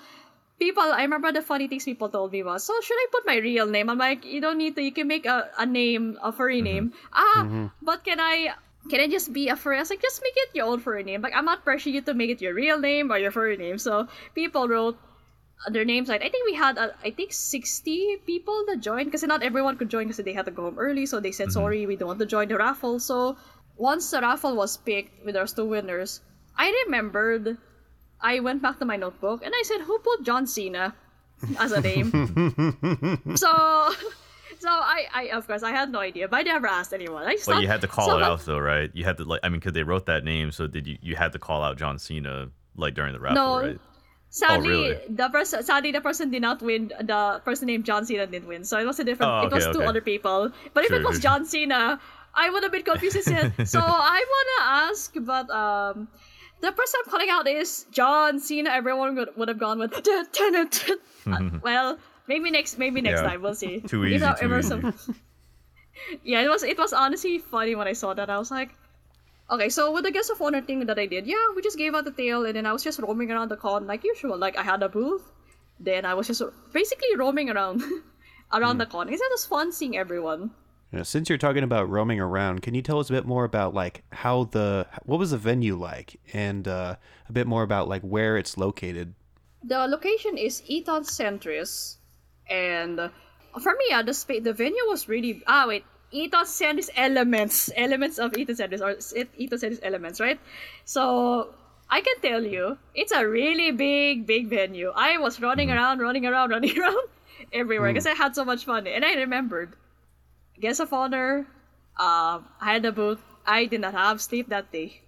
people, 0.64 0.84
I 0.84 1.04
remember 1.04 1.32
the 1.32 1.42
funny 1.42 1.68
things 1.68 1.84
people 1.84 2.08
told 2.08 2.32
me 2.32 2.42
was, 2.44 2.64
so 2.64 2.74
should 2.82 2.96
I 2.96 3.08
put 3.12 3.26
my 3.28 3.38
real 3.38 3.68
name? 3.68 3.90
I'm 3.90 3.98
like, 3.98 4.24
you 4.24 4.40
don't 4.40 4.58
need 4.58 4.76
to. 4.76 4.82
You 4.82 4.92
can 4.96 5.08
make 5.08 5.26
a, 5.26 5.52
a 5.60 5.66
name, 5.66 6.18
a 6.24 6.32
furry 6.32 6.62
name. 6.62 6.94
Ah, 7.12 7.70
but 7.82 8.04
can 8.04 8.20
I? 8.20 8.56
Can 8.90 9.00
I 9.00 9.08
just 9.08 9.32
be 9.32 9.48
a 9.48 9.56
furry? 9.56 9.78
I 9.78 9.80
was 9.80 9.90
like, 9.90 10.02
just 10.02 10.22
make 10.24 10.36
it 10.36 10.56
your 10.56 10.68
own 10.68 10.80
furry 10.80 11.04
name. 11.04 11.22
Like, 11.22 11.36
I'm 11.36 11.46
not 11.46 11.64
pressuring 11.64 11.94
you 11.94 12.02
to 12.04 12.14
make 12.14 12.30
it 12.30 12.42
your 12.42 12.54
real 12.54 12.80
name 12.80 13.12
or 13.12 13.18
your 13.18 13.32
furry 13.32 13.56
name. 13.56 13.78
So, 13.78 14.08
people 14.36 14.68
wrote 14.68 15.00
their 15.72 15.86
names 15.86 16.10
Like, 16.10 16.24
I 16.24 16.30
think 16.30 16.46
we 16.46 16.54
had, 16.54 16.78
uh, 16.78 16.90
I 17.04 17.12
think, 17.12 17.32
60 17.32 18.24
people 18.26 18.66
that 18.68 18.82
joined 18.82 19.08
because 19.08 19.24
not 19.24 19.44
everyone 19.44 19.78
could 19.78 19.90
join 19.90 20.08
because 20.08 20.24
they 20.24 20.34
had 20.34 20.46
to 20.46 20.52
go 20.52 20.64
home 20.64 20.80
early. 20.80 21.06
So 21.06 21.20
they 21.20 21.32
said, 21.32 21.52
sorry, 21.52 21.86
we 21.86 21.96
don't 21.96 22.08
want 22.08 22.20
to 22.20 22.26
join 22.26 22.48
the 22.48 22.58
raffle. 22.58 23.00
So 23.00 23.38
once 23.78 24.12
the 24.12 24.20
raffle 24.20 24.56
was 24.56 24.76
picked 24.76 25.26
with 25.26 25.38
our 25.38 25.48
two 25.48 25.66
winners, 25.66 26.20
I 26.58 26.84
remembered 26.86 27.58
I 28.24 28.40
went 28.40 28.62
back 28.62 28.80
to 28.80 28.86
my 28.86 28.96
notebook 28.96 29.44
and 29.46 29.54
I 29.54 29.62
said, 29.66 29.82
who 29.82 30.00
put 30.00 30.24
John 30.24 30.48
Cena 30.48 30.96
as 31.60 31.72
a 31.74 31.82
name? 31.82 32.10
so. 33.36 33.92
So 34.60 34.70
I, 34.70 35.08
I, 35.14 35.24
of 35.36 35.46
course, 35.46 35.62
I 35.62 35.72
had 35.72 35.92
no 35.92 36.00
idea, 36.00 36.30
but 36.30 36.38
I 36.38 36.44
never 36.44 36.68
asked 36.68 36.94
anyone. 36.94 37.24
I 37.28 37.34
just 37.34 37.48
But 37.48 37.54
thought- 37.56 37.64
you 37.64 37.68
had 37.68 37.82
to 37.82 37.88
call 37.90 38.08
so 38.08 38.18
it 38.18 38.24
out 38.24 38.46
though, 38.46 38.60
right? 38.60 38.90
You 38.94 39.04
had 39.04 39.18
to 39.18 39.26
like, 39.26 39.42
I 39.44 39.50
mean, 39.50 39.60
because 39.60 39.74
they 39.74 39.84
wrote 39.84 40.06
that 40.06 40.24
name, 40.24 40.54
so 40.54 40.68
did 40.68 40.88
you? 40.88 40.98
You 41.02 41.18
had 41.18 41.34
to 41.34 41.40
call 41.40 41.62
out 41.64 41.76
John 41.78 42.00
Cena 42.00 42.48
like 42.78 42.94
during 42.94 43.12
the 43.12 43.20
raffle, 43.20 43.36
No, 43.36 43.60
right? 43.60 43.80
Sadly, 44.30 44.70
really? 44.70 45.00
the 45.10 45.28
person 45.28 45.64
sadly 45.64 45.92
the 45.92 46.00
person 46.00 46.32
did 46.32 46.42
not 46.42 46.62
win. 46.62 46.94
The 47.02 47.42
person 47.44 47.68
named 47.68 47.84
John 47.84 48.06
Cena 48.06 48.26
didn't 48.26 48.48
win, 48.48 48.64
so 48.64 48.80
it 48.80 48.86
was 48.86 49.02
a 49.02 49.04
different. 49.04 49.34
Oh, 49.34 49.48
it 49.48 49.52
was 49.52 49.66
okay, 49.66 49.74
two 49.74 49.80
okay. 49.80 49.88
other 49.90 50.02
people. 50.02 50.50
But 50.74 50.86
if 50.86 50.92
it 50.94 51.04
was 51.04 51.16
sure, 51.16 51.22
John 51.24 51.46
Cena, 51.46 52.00
I 52.34 52.50
would 52.50 52.64
have 52.64 52.72
been 52.72 52.84
confused 52.84 53.18
instead. 53.18 53.68
so 53.68 53.82
I 53.84 54.24
wanna 54.34 54.72
ask, 54.88 55.14
but 55.20 55.50
um, 55.50 56.08
the 56.64 56.72
person 56.72 57.00
I'm 57.04 57.12
calling 57.12 57.30
out 57.30 57.48
is 57.48 57.86
John 57.92 58.40
Cena. 58.40 58.70
Everyone 58.72 59.16
would, 59.18 59.30
would 59.38 59.48
have 59.50 59.60
gone 59.60 59.80
with 59.80 59.92
Tenet. 60.38 60.84
Uh, 61.28 61.50
well, 61.64 61.98
maybe 62.28 62.52
next, 62.52 62.78
maybe 62.80 63.02
next 63.02 63.22
Yeah. 63.22 63.28
time 63.30 63.42
we'll 63.42 63.56
see. 63.56 63.82
Too 63.82 64.06
easy, 64.06 64.20
know, 64.26 64.34
too 64.40 64.52
it 64.54 64.60
easy. 64.60 64.70
some- 64.70 64.94
yeah, 66.24 66.42
it 66.42 66.50
was 66.50 66.64
it 66.64 66.78
was 66.78 66.94
honestly 66.94 67.38
funny 67.40 67.76
when 67.76 67.88
I 67.88 67.94
saw 67.94 68.14
that. 68.14 68.30
I 68.30 68.38
was 68.38 68.52
like, 68.52 68.72
okay, 69.52 69.70
so 69.70 69.92
with 69.92 70.04
the 70.06 70.12
guest 70.12 70.32
of 70.32 70.42
honor 70.42 70.62
thing 70.62 70.86
that 70.88 70.98
I 70.98 71.06
did, 71.06 71.28
yeah, 71.28 71.46
we 71.56 71.62
just 71.62 71.78
gave 71.78 71.94
out 71.96 72.06
the 72.06 72.12
tail, 72.12 72.46
and 72.46 72.56
then 72.56 72.66
I 72.66 72.74
was 72.74 72.84
just 72.84 73.00
roaming 73.00 73.32
around 73.32 73.50
the 73.50 73.58
con 73.58 73.88
like 73.88 74.04
usual. 74.04 74.38
Like 74.38 74.58
I 74.58 74.64
had 74.64 74.82
a 74.84 74.90
booth, 74.90 75.24
then 75.80 76.06
I 76.06 76.14
was 76.14 76.28
just 76.28 76.42
basically 76.72 77.16
roaming 77.18 77.50
around 77.50 77.84
around 78.54 78.78
the 78.80 78.86
con. 78.86 79.10
It 79.10 79.20
was 79.38 79.46
fun 79.46 79.72
seeing 79.72 79.98
everyone. 79.98 80.52
Know, 80.94 81.04
since 81.04 81.28
you're 81.28 81.40
talking 81.40 81.64
about 81.64 81.90
roaming 81.90 82.20
around, 82.20 82.62
can 82.62 82.76
you 82.76 82.84
tell 82.84 83.00
us 83.00 83.10
a 83.10 83.14
bit 83.14 83.26
more 83.26 83.46
about 83.46 83.74
like 83.74 84.04
how 84.12 84.44
the 84.46 84.86
what 85.04 85.18
was 85.18 85.32
the 85.32 85.38
venue 85.38 85.76
like, 85.76 86.20
and 86.34 86.68
uh, 86.68 86.96
a 87.28 87.32
bit 87.32 87.48
more 87.48 87.64
about 87.64 87.88
like 87.88 88.04
where 88.04 88.38
it's 88.38 88.58
located? 88.58 89.16
The 89.64 89.88
location 89.88 90.38
is 90.38 90.62
Eton 90.68 91.02
Centris, 91.02 91.98
and 92.48 93.00
uh, 93.00 93.10
for 93.60 93.74
me, 93.74 93.92
uh, 93.92 94.04
the 94.04 94.14
spa- 94.14 94.40
the 94.40 94.54
venue 94.54 94.86
was 94.88 95.10
really 95.10 95.42
ah 95.48 95.66
wait. 95.68 95.84
Eton 96.12 96.46
Centris 96.46 96.92
elements, 96.96 97.72
elements 97.76 98.20
of 98.20 98.38
Eton 98.38 98.56
Centris, 98.56 98.82
or 98.82 98.92
Eton 99.36 99.58
Centris 99.58 99.80
elements, 99.82 100.20
right? 100.20 100.40
So 100.86 101.56
I 101.90 102.02
can 102.02 102.22
tell 102.22 102.44
you, 102.44 102.78
it's 102.94 103.12
a 103.12 103.28
really 103.28 103.72
big, 103.72 104.28
big 104.28 104.48
venue. 104.48 104.92
I 104.96 105.18
was 105.18 105.42
running 105.42 105.72
around, 105.72 106.00
running 106.00 106.26
around, 106.28 106.50
running 106.56 106.80
around 106.80 107.08
everywhere 107.52 107.90
because 107.90 108.06
I 108.06 108.14
had 108.14 108.36
so 108.36 108.46
much 108.46 108.66
fun. 108.66 108.86
And 108.86 109.04
I 109.04 109.14
remembered, 109.14 109.74
guest 110.60 110.80
of 110.80 110.92
honor, 110.94 111.48
um, 112.00 112.46
I 112.62 112.74
had 112.74 112.86
a 112.86 112.92
booth. 112.92 113.22
I 113.46 113.66
did 113.66 113.82
not 113.82 113.94
have 113.94 114.22
sleep 114.22 114.50
that 114.50 114.72
day. 114.72 115.02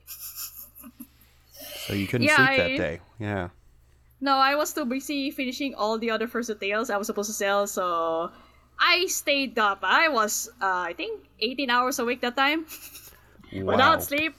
So 1.87 1.93
you 1.93 2.07
couldn't 2.07 2.27
Yeah, 2.27 2.35
sleep 2.37 2.49
I- 2.49 2.57
that 2.57 2.77
day. 2.77 2.99
Yeah. 3.19 3.49
No, 4.21 4.35
I 4.37 4.55
was 4.55 4.73
too 4.73 4.85
busy 4.85 5.29
finishing 5.29 5.75
all 5.75 5.99
the 5.99 6.09
other 6.09 6.27
first 6.27 6.47
details 6.49 6.89
I 6.89 6.97
was 6.97 7.07
supposed 7.07 7.29
to 7.29 7.33
sell, 7.35 7.67
so 7.67 8.31
I 8.79 9.05
stayed 9.07 9.59
up. 9.59 9.79
I 9.83 10.07
was, 10.09 10.49
uh, 10.61 10.87
I 10.89 10.93
think, 10.93 11.21
18 11.39 11.69
hours 11.69 11.99
awake 11.99 12.21
that 12.21 12.35
time 12.35 12.65
Wow. 13.53 13.73
without 13.75 14.03
sleep, 14.03 14.33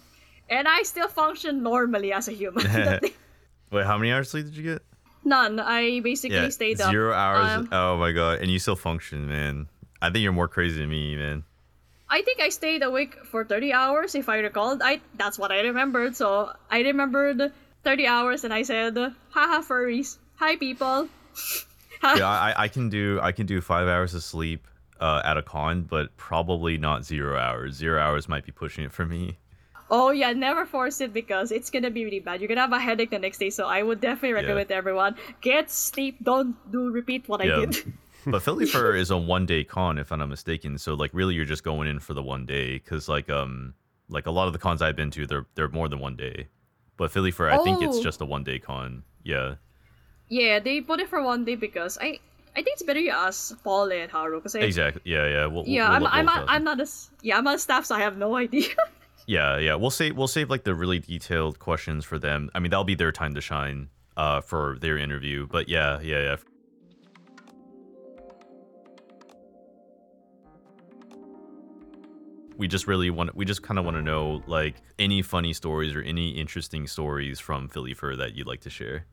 and 0.50 0.66
I 0.66 0.82
still 0.82 1.08
function 1.08 1.62
normally 1.62 2.12
as 2.12 2.26
a 2.28 2.32
human. 2.32 2.64
that 2.72 3.02
day. 3.02 3.12
Wait, 3.70 3.86
how 3.86 3.96
many 3.98 4.10
hours 4.12 4.30
sleep 4.30 4.46
did 4.46 4.56
you 4.56 4.62
get? 4.64 4.82
None. 5.24 5.60
I 5.60 6.00
basically 6.00 6.36
Yeah, 6.36 6.48
stayed 6.48 6.80
up. 6.80 6.90
zero 6.90 7.12
hours. 7.12 7.50
Um, 7.56 7.68
oh 7.70 7.96
my 7.98 8.12
god, 8.12 8.40
and 8.40 8.50
you 8.50 8.58
still 8.58 8.76
function, 8.76 9.28
man. 9.28 9.68
I 10.00 10.10
think 10.10 10.22
you're 10.22 10.32
more 10.32 10.48
crazy 10.48 10.80
than 10.80 10.90
me, 10.90 11.16
man. 11.16 11.44
I 12.08 12.22
think 12.22 12.40
I 12.40 12.50
stayed 12.50 12.82
awake 12.82 13.16
for 13.24 13.44
30 13.44 13.72
hours, 13.72 14.14
if 14.14 14.28
I 14.28 14.38
recall. 14.38 14.80
I 14.82 15.00
That's 15.14 15.38
what 15.38 15.50
I 15.50 15.60
remembered, 15.60 16.16
so 16.16 16.52
I 16.70 16.80
remembered 16.80 17.52
30 17.82 18.06
hours, 18.06 18.44
and 18.44 18.54
I 18.54 18.62
said, 18.62 18.96
haha, 19.30 19.62
furries. 19.62 20.18
Hi, 20.36 20.56
people. 20.56 21.08
Yeah, 22.02 22.28
I, 22.28 22.64
I 22.64 22.68
can 22.68 22.90
do 22.90 23.18
I 23.22 23.32
can 23.32 23.46
do 23.46 23.60
five 23.62 23.88
hours 23.88 24.12
of 24.14 24.22
sleep 24.22 24.68
uh, 25.00 25.22
at 25.24 25.38
a 25.38 25.42
con, 25.42 25.82
but 25.82 26.14
probably 26.16 26.76
not 26.76 27.04
zero 27.04 27.38
hours. 27.38 27.74
Zero 27.74 28.00
hours 28.00 28.28
might 28.28 28.44
be 28.44 28.52
pushing 28.52 28.84
it 28.84 28.92
for 28.92 29.06
me. 29.06 29.38
Oh 29.90 30.10
yeah, 30.10 30.32
never 30.32 30.66
force 30.66 31.00
it 31.00 31.12
because 31.12 31.50
it's 31.50 31.70
gonna 31.70 31.90
be 31.90 32.04
really 32.04 32.20
bad. 32.20 32.40
You're 32.40 32.48
gonna 32.48 32.60
have 32.60 32.72
a 32.72 32.78
headache 32.78 33.10
the 33.10 33.18
next 33.18 33.38
day, 33.38 33.50
so 33.50 33.66
I 33.66 33.82
would 33.82 34.00
definitely 34.00 34.34
recommend 34.34 34.68
to 34.68 34.74
everyone 34.74 35.16
get 35.40 35.70
sleep. 35.70 36.22
Don't 36.22 36.54
do 36.70 36.90
repeat 36.90 37.28
what 37.28 37.40
I 37.40 37.46
did. 37.46 37.94
But 38.26 38.42
Philly 38.42 38.66
Fur 38.74 38.94
is 38.96 39.10
a 39.10 39.16
one 39.16 39.46
day 39.46 39.64
con, 39.64 39.98
if 39.98 40.10
I'm 40.12 40.18
not 40.18 40.28
mistaken. 40.28 40.78
So 40.78 40.94
like, 40.94 41.10
really, 41.14 41.34
you're 41.34 41.44
just 41.44 41.62
going 41.64 41.88
in 41.88 42.00
for 42.00 42.12
the 42.14 42.22
one 42.22 42.44
day, 42.46 42.74
because 42.74 43.08
like 43.08 43.30
um 43.30 43.74
like 44.08 44.26
a 44.26 44.30
lot 44.30 44.46
of 44.46 44.52
the 44.52 44.58
cons 44.58 44.82
I've 44.82 44.96
been 44.96 45.10
to, 45.12 45.26
they're 45.26 45.46
they're 45.54 45.68
more 45.68 45.88
than 45.88 45.98
one 46.00 46.16
day. 46.16 46.48
But 46.96 47.12
Philifur, 47.12 47.50
I 47.52 47.62
think 47.62 47.82
it's 47.82 47.98
Oh. 47.98 48.02
just 48.02 48.20
a 48.20 48.24
one 48.24 48.42
day 48.44 48.58
con. 48.58 49.02
Yeah. 49.22 49.56
yeah, 50.28 50.58
they 50.60 50.80
put 50.80 51.00
it 51.00 51.08
for 51.08 51.22
one 51.22 51.44
day 51.44 51.54
because 51.56 51.98
I 52.00 52.18
I 52.56 52.62
think 52.62 52.68
it's 52.68 52.82
better 52.82 53.00
you 53.00 53.10
ask 53.10 53.62
Paul 53.62 53.92
and 53.92 54.10
Haru 54.10 54.38
because 54.38 54.54
Exactly. 54.54 55.02
Yeah, 55.04 55.26
yeah. 55.28 55.46
We'll, 55.46 55.64
yeah 55.66 55.88
we'll, 55.88 55.92
I'm 55.96 56.02
we'll, 56.02 56.10
I'm 56.12 56.28
a, 56.28 56.44
I'm 56.48 56.64
not 56.64 56.80
a 56.80 56.86
yeah 57.22 57.36
I'm 57.38 57.46
on 57.46 57.58
staff 57.58 57.84
so 57.84 57.94
I 57.94 58.00
have 58.00 58.16
no 58.16 58.36
idea. 58.36 58.68
Yeah, 59.28 59.58
yeah. 59.58 59.74
We'll 59.74 59.90
save 59.90 60.16
we'll 60.16 60.28
save 60.28 60.50
like 60.50 60.62
the 60.62 60.72
really 60.72 61.00
detailed 61.00 61.58
questions 61.58 62.04
for 62.04 62.16
them. 62.16 62.48
I 62.54 62.60
mean, 62.60 62.70
that'll 62.70 62.84
be 62.84 62.94
their 62.94 63.10
time 63.10 63.34
to 63.34 63.40
shine 63.40 63.88
uh 64.16 64.40
for 64.40 64.78
their 64.80 64.96
interview. 64.96 65.48
But 65.48 65.68
yeah, 65.68 65.98
yeah, 66.00 66.22
yeah. 66.22 66.36
We 72.56 72.68
just 72.68 72.86
really 72.86 73.10
want 73.10 73.34
we 73.36 73.44
just 73.44 73.62
kind 73.62 73.78
of 73.78 73.84
want 73.84 73.96
to 73.96 74.02
know 74.02 74.42
like 74.46 74.76
any 74.98 75.22
funny 75.22 75.52
stories 75.52 75.94
or 75.94 76.02
any 76.02 76.30
interesting 76.30 76.86
stories 76.86 77.38
from 77.40 77.68
Philly 77.68 77.94
Fur 77.94 78.16
that 78.16 78.34
you'd 78.34 78.46
like 78.46 78.60
to 78.62 78.70
share. 78.70 79.04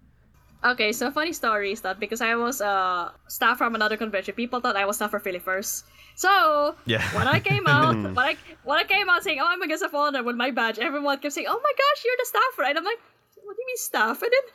okay, 0.64 0.94
so 0.94 1.12
funny 1.12 1.34
story 1.34 1.72
is 1.76 1.82
that 1.82 2.00
because 2.00 2.22
I 2.22 2.36
was 2.36 2.62
uh 2.62 3.12
staff 3.28 3.58
from 3.58 3.76
another 3.76 3.98
convention, 3.98 4.34
people 4.36 4.60
thought 4.62 4.78
I 4.80 4.86
was 4.86 4.96
staff 4.96 5.12
for 5.12 5.20
Philifurs. 5.20 5.84
So 6.16 6.76
Yeah. 6.86 7.04
when 7.18 7.28
I 7.28 7.40
came 7.42 7.68
out, 7.68 7.96
when 8.18 8.26
I 8.32 8.38
when 8.64 8.78
I 8.80 8.86
came 8.86 9.10
out 9.10 9.24
saying, 9.28 9.40
"Oh, 9.44 9.48
I'm 9.52 9.62
a 9.62 9.68
guest 9.68 9.84
of 9.84 9.94
honor" 9.94 10.24
with 10.24 10.38
my 10.38 10.52
badge, 10.52 10.80
everyone 10.80 11.20
kept 11.20 11.34
saying, 11.36 11.48
"Oh 11.50 11.60
my 11.68 11.74
gosh, 11.84 12.00
you're 12.06 12.20
the 12.24 12.30
staffer," 12.34 12.64
and 12.70 12.78
I'm 12.80 12.86
like, 12.92 13.02
"What 13.44 13.54
do 13.56 13.60
you 13.62 13.68
mean 13.68 13.82
staff?" 13.92 14.22
And 14.24 14.32
then 14.32 14.46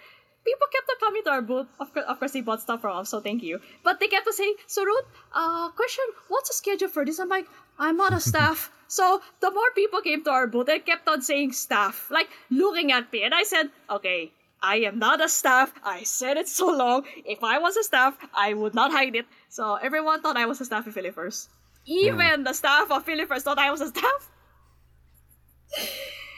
people 0.49 0.67
kept 0.73 0.89
on 0.89 0.99
coming 1.05 1.23
to 1.29 1.31
our 1.37 1.43
booth. 1.43 1.69
Of 1.79 1.93
course, 1.93 2.07
of 2.09 2.17
course, 2.19 2.33
they 2.33 2.41
bought 2.41 2.63
stuff 2.65 2.81
from 2.81 2.97
us, 2.97 3.11
so 3.13 3.21
thank 3.21 3.43
you. 3.43 3.61
But 3.85 4.01
they 4.01 4.09
kept 4.09 4.27
on 4.27 4.33
saying, 4.33 4.57
"So 4.67 4.81
Ruth, 4.89 5.05
uh, 5.35 5.69
question, 5.77 6.07
what's 6.33 6.49
the 6.49 6.57
schedule 6.63 6.89
for 6.89 7.05
this?" 7.05 7.19
I'm 7.21 7.29
like, 7.29 7.47
"I'm 7.79 7.99
not 8.01 8.15
a 8.17 8.21
staff." 8.33 8.71
So 8.89 9.21
the 9.41 9.51
more 9.51 9.71
people 9.75 10.01
came 10.01 10.25
to 10.25 10.31
our 10.31 10.47
booth, 10.47 10.67
they 10.67 10.79
kept 10.81 11.07
on 11.09 11.23
saying 11.23 11.53
staff, 11.53 12.11
like 12.11 12.29
looking 12.51 12.91
at 12.91 13.13
me, 13.13 13.23
and 13.23 13.35
I 13.35 13.45
said, 13.45 13.71
"Okay." 13.89 14.33
I 14.61 14.79
am 14.91 14.99
not 14.99 15.21
a 15.25 15.29
staff. 15.29 15.73
I 15.85 16.03
said 16.03 16.37
it 16.37 16.49
so 16.49 16.67
long. 16.67 17.05
If 17.25 17.45
I 17.45 17.61
was 17.61 17.77
a 17.77 17.85
staff, 17.85 18.19
I 18.35 18.55
would 18.55 18.75
not 18.75 18.91
hide 18.91 19.15
it. 19.15 19.27
So 19.49 19.77
everyone 19.77 20.21
thought 20.21 20.37
I 20.37 20.47
was 20.47 20.61
a 20.61 20.65
staff 20.65 20.85
of 20.89 20.95
Philifurs. 20.97 21.47
Even 21.87 22.43
the 22.43 22.53
staff 22.53 22.91
of 22.91 23.05
Philly 23.05 23.25
thought 23.25 23.57
I 23.59 23.71
was 23.71 23.81
a 23.81 23.87
staff. 23.89 24.31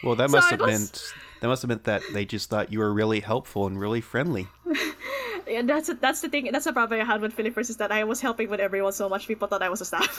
Well, 0.05 0.17
that 0.17 0.29
must 0.31 0.49
it 0.49 0.51
have 0.51 0.61
was- 0.61 0.69
meant 0.69 1.03
that 1.41 1.49
must 1.49 1.63
have 1.63 1.71
meant 1.71 1.85
that 1.85 2.03
they 2.13 2.27
just 2.27 2.51
thought 2.51 2.71
you 2.71 2.81
were 2.81 2.93
really 2.93 3.21
helpful 3.21 3.67
and 3.67 3.81
really 3.81 4.01
friendly. 4.01 4.49
Yeah, 5.49 5.63
that's 5.63 5.89
that's 6.01 6.21
the 6.21 6.29
thing. 6.29 6.49
That's 6.53 6.67
the 6.67 6.73
problem 6.73 7.01
I 7.01 7.05
had 7.05 7.21
with 7.23 7.33
Philly 7.33 7.51
is 7.57 7.77
that 7.79 7.91
I 7.91 8.05
was 8.05 8.21
helping 8.21 8.51
with 8.51 8.61
everyone 8.61 8.93
so 8.93 9.09
much. 9.09 9.27
People 9.27 9.49
thought 9.49 9.63
I 9.63 9.69
was 9.69 9.81
a 9.81 9.85
staff. 9.85 10.15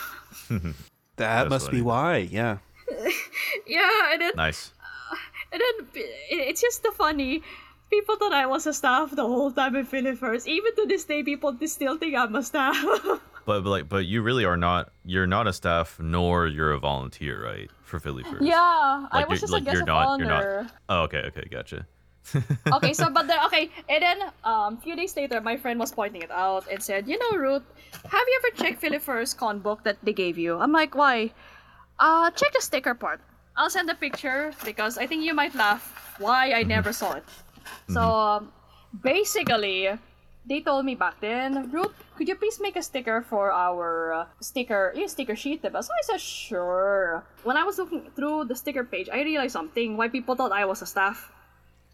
That 1.17 1.43
That's 1.43 1.49
must 1.49 1.71
be 1.71 1.81
why. 1.81 2.17
Yeah. 2.17 2.57
yeah, 3.67 3.89
and 4.13 4.21
then 4.21 4.31
Nice. 4.35 4.73
Uh, 5.11 5.15
and 5.51 5.61
then 5.61 5.87
it's 6.29 6.61
just 6.61 6.83
the 6.83 6.91
funny. 6.91 7.41
People 7.89 8.15
thought 8.15 8.31
I 8.33 8.45
was 8.45 8.65
a 8.67 8.73
staff 8.73 9.11
the 9.11 9.23
whole 9.27 9.51
time 9.51 9.75
in 9.75 9.85
Philifurs. 9.85 10.47
Even 10.47 10.73
to 10.77 10.85
this 10.87 11.03
day, 11.03 11.23
people 11.23 11.53
still 11.65 11.97
think 11.97 12.15
I'm 12.15 12.33
a 12.35 12.41
staff. 12.43 12.77
But, 13.03 13.19
but 13.45 13.65
like 13.65 13.89
but 13.89 14.05
you 14.05 14.21
really 14.21 14.45
are 14.45 14.55
not 14.55 14.91
you're 15.05 15.27
not 15.27 15.47
a 15.47 15.53
staff 15.53 15.99
nor 15.99 16.47
you're 16.47 16.71
a 16.71 16.79
volunteer, 16.79 17.43
right? 17.43 17.69
For 17.83 17.99
Philifurs. 17.99 18.37
yeah, 18.39 18.55
I 18.57 19.07
Like, 19.11 19.29
was 19.29 19.39
you're- 19.41 19.41
just 19.41 19.51
like, 19.53 19.61
a 19.63 19.65
guest 19.65 19.73
you're 19.73 19.81
of 19.83 19.87
not- 19.87 20.07
honor. 20.07 20.23
you're 20.25 20.63
not- 20.63 20.71
Oh, 20.87 21.01
okay, 21.03 21.23
okay, 21.27 21.47
gotcha. 21.51 21.85
Okay, 22.73 22.93
so 22.93 23.09
but 23.09 23.27
then 23.27 23.39
okay, 23.47 23.69
and 23.89 24.01
then 24.01 24.17
um, 24.43 24.77
a 24.77 24.81
few 24.81 24.95
days 24.95 25.15
later, 25.15 25.41
my 25.41 25.57
friend 25.57 25.79
was 25.79 25.91
pointing 25.91 26.21
it 26.21 26.31
out 26.31 26.65
and 26.71 26.81
said, 26.81 27.07
"You 27.07 27.17
know, 27.17 27.37
Ruth, 27.37 27.65
have 28.05 28.25
you 28.27 28.41
ever 28.45 28.51
checked 28.63 28.79
Philip 28.81 29.03
con 29.37 29.59
book 29.59 29.83
that 29.83 29.97
they 30.03 30.13
gave 30.13 30.37
you?" 30.37 30.57
I'm 30.57 30.71
like, 30.71 30.95
"Why?" 30.95 31.31
Uh, 31.99 32.31
check 32.31 32.53
the 32.53 32.61
sticker 32.61 32.93
part. 32.93 33.21
I'll 33.57 33.69
send 33.69 33.89
a 33.89 33.95
picture 33.95 34.53
because 34.65 34.97
I 34.97 35.05
think 35.05 35.23
you 35.23 35.33
might 35.33 35.53
laugh 35.55 36.15
why 36.17 36.53
I 36.53 36.63
never 36.63 36.93
saw 36.93 37.13
it. 37.13 37.25
So 37.89 38.01
um, 38.01 38.51
basically, 39.03 39.89
they 40.45 40.61
told 40.61 40.85
me 40.85 40.95
back 40.95 41.19
then, 41.21 41.69
Ruth, 41.69 41.93
could 42.17 42.27
you 42.27 42.35
please 42.35 42.59
make 42.59 42.75
a 42.75 42.81
sticker 42.81 43.21
for 43.21 43.51
our 43.51 44.13
uh, 44.13 44.25
sticker, 44.39 44.93
yeah, 44.95 45.07
sticker 45.07 45.35
sheet? 45.35 45.61
diba? 45.61 45.83
So 45.83 45.93
I 45.93 46.01
said, 46.03 46.21
sure. 46.21 47.23
When 47.43 47.57
I 47.57 47.63
was 47.63 47.77
looking 47.77 48.09
through 48.15 48.45
the 48.45 48.55
sticker 48.55 48.83
page, 48.83 49.09
I 49.11 49.21
realized 49.21 49.53
something 49.53 49.97
why 49.97 50.07
people 50.07 50.35
thought 50.35 50.51
I 50.51 50.65
was 50.65 50.81
a 50.81 50.85
staff 50.87 51.31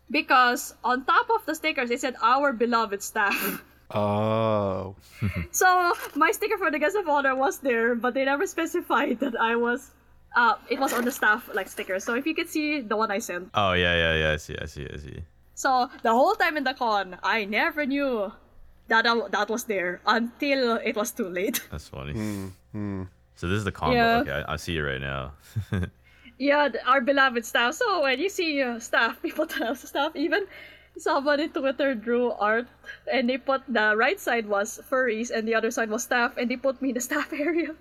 because 0.09 0.73
on 0.83 1.05
top 1.05 1.27
of 1.29 1.45
the 1.45 1.55
stickers 1.55 1.91
it 1.91 2.01
said 2.01 2.15
our 2.21 2.53
beloved 2.53 3.01
staff. 3.03 3.63
Oh. 3.89 4.95
so 5.51 5.93
my 6.13 6.31
sticker 6.31 6.57
for 6.57 6.69
the 6.69 6.77
guest 6.77 6.97
of 6.97 7.07
honor 7.07 7.33
was 7.35 7.59
there, 7.59 7.95
but 7.95 8.13
they 8.13 8.25
never 8.25 8.45
specified 8.45 9.21
that 9.21 9.39
I 9.39 9.55
was. 9.55 9.91
Uh, 10.35 10.55
it 10.69 10.77
was 10.77 10.91
on 10.91 11.05
the 11.05 11.11
staff 11.11 11.49
like 11.53 11.69
sticker. 11.69 11.97
So 12.01 12.13
if 12.13 12.25
you 12.27 12.35
could 12.35 12.49
see 12.49 12.81
the 12.81 12.97
one 12.97 13.11
I 13.11 13.19
sent. 13.19 13.49
Oh 13.53 13.71
yeah, 13.71 13.95
yeah, 13.95 14.13
yeah. 14.27 14.31
I 14.33 14.37
see, 14.37 14.57
I 14.61 14.65
see, 14.65 14.85
I 14.93 14.97
see. 14.97 15.23
So 15.55 15.89
the 16.03 16.11
whole 16.11 16.35
time 16.35 16.57
in 16.57 16.65
the 16.65 16.73
con, 16.73 17.15
I 17.23 17.45
never 17.45 17.85
knew 17.85 18.29
that 18.89 19.07
I- 19.07 19.29
that 19.29 19.47
was 19.49 19.63
there 19.63 20.01
until 20.05 20.75
it 20.83 20.97
was 20.97 21.11
too 21.11 21.29
late. 21.29 21.63
That's 21.71 21.87
funny. 21.87 22.51
So 23.39 23.47
this 23.47 23.57
is 23.59 23.63
the 23.63 23.71
combo. 23.71 23.95
Yeah. 23.95 24.17
Okay, 24.19 24.31
I, 24.31 24.53
I 24.53 24.55
see 24.57 24.75
it 24.77 24.81
right 24.81 24.99
now. 24.99 25.31
yeah, 26.37 26.69
our 26.85 27.01
beloved 27.01 27.45
staff. 27.45 27.73
So 27.75 28.03
when 28.03 28.19
you 28.19 28.29
see 28.29 28.61
uh, 28.61 28.79
staff, 28.79 29.21
people 29.25 29.45
tell 29.47 29.71
us 29.71 29.81
staff, 29.87 30.15
even 30.15 30.45
somebody 30.97 31.47
Twitter 31.47 31.93
drew 31.93 32.31
art 32.31 32.67
and 33.11 33.29
they 33.29 33.37
put 33.37 33.61
the 33.67 33.93
right 33.95 34.19
side 34.19 34.47
was 34.47 34.79
furries 34.89 35.29
and 35.29 35.47
the 35.47 35.53
other 35.55 35.69
side 35.69 35.89
was 35.89 36.03
staff 36.03 36.37
and 36.37 36.49
they 36.49 36.57
put 36.57 36.81
me 36.81 36.89
in 36.89 36.95
the 36.95 37.01
staff 37.09 37.31
area. 37.33 37.75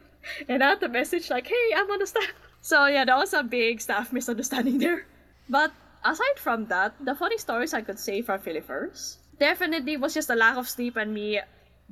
And 0.49 0.63
I 0.63 0.71
had 0.71 0.81
the 0.81 0.89
message 0.89 1.31
like, 1.31 1.47
hey, 1.47 1.67
I'm 1.77 1.91
on 1.91 1.99
the 1.99 2.07
staff. 2.07 2.33
So 2.67 2.87
yeah, 2.87 3.05
that 3.05 3.17
was 3.17 3.33
a 3.33 3.45
big 3.45 3.81
staff 3.81 4.13
misunderstanding 4.13 4.79
there. 4.79 5.07
But 5.49 5.71
aside 6.05 6.35
from 6.37 6.67
that, 6.67 6.95
the 6.99 7.15
funny 7.15 7.39
stories 7.39 7.73
I 7.73 7.81
could 7.83 7.97
say 7.97 8.23
from 8.23 8.41
Philifurs 8.41 9.19
definitely 9.39 9.97
was 9.97 10.15
just 10.15 10.31
a 10.31 10.35
lack 10.35 10.57
of 10.57 10.69
sleep 10.69 10.97
and 10.97 11.15
me 11.15 11.39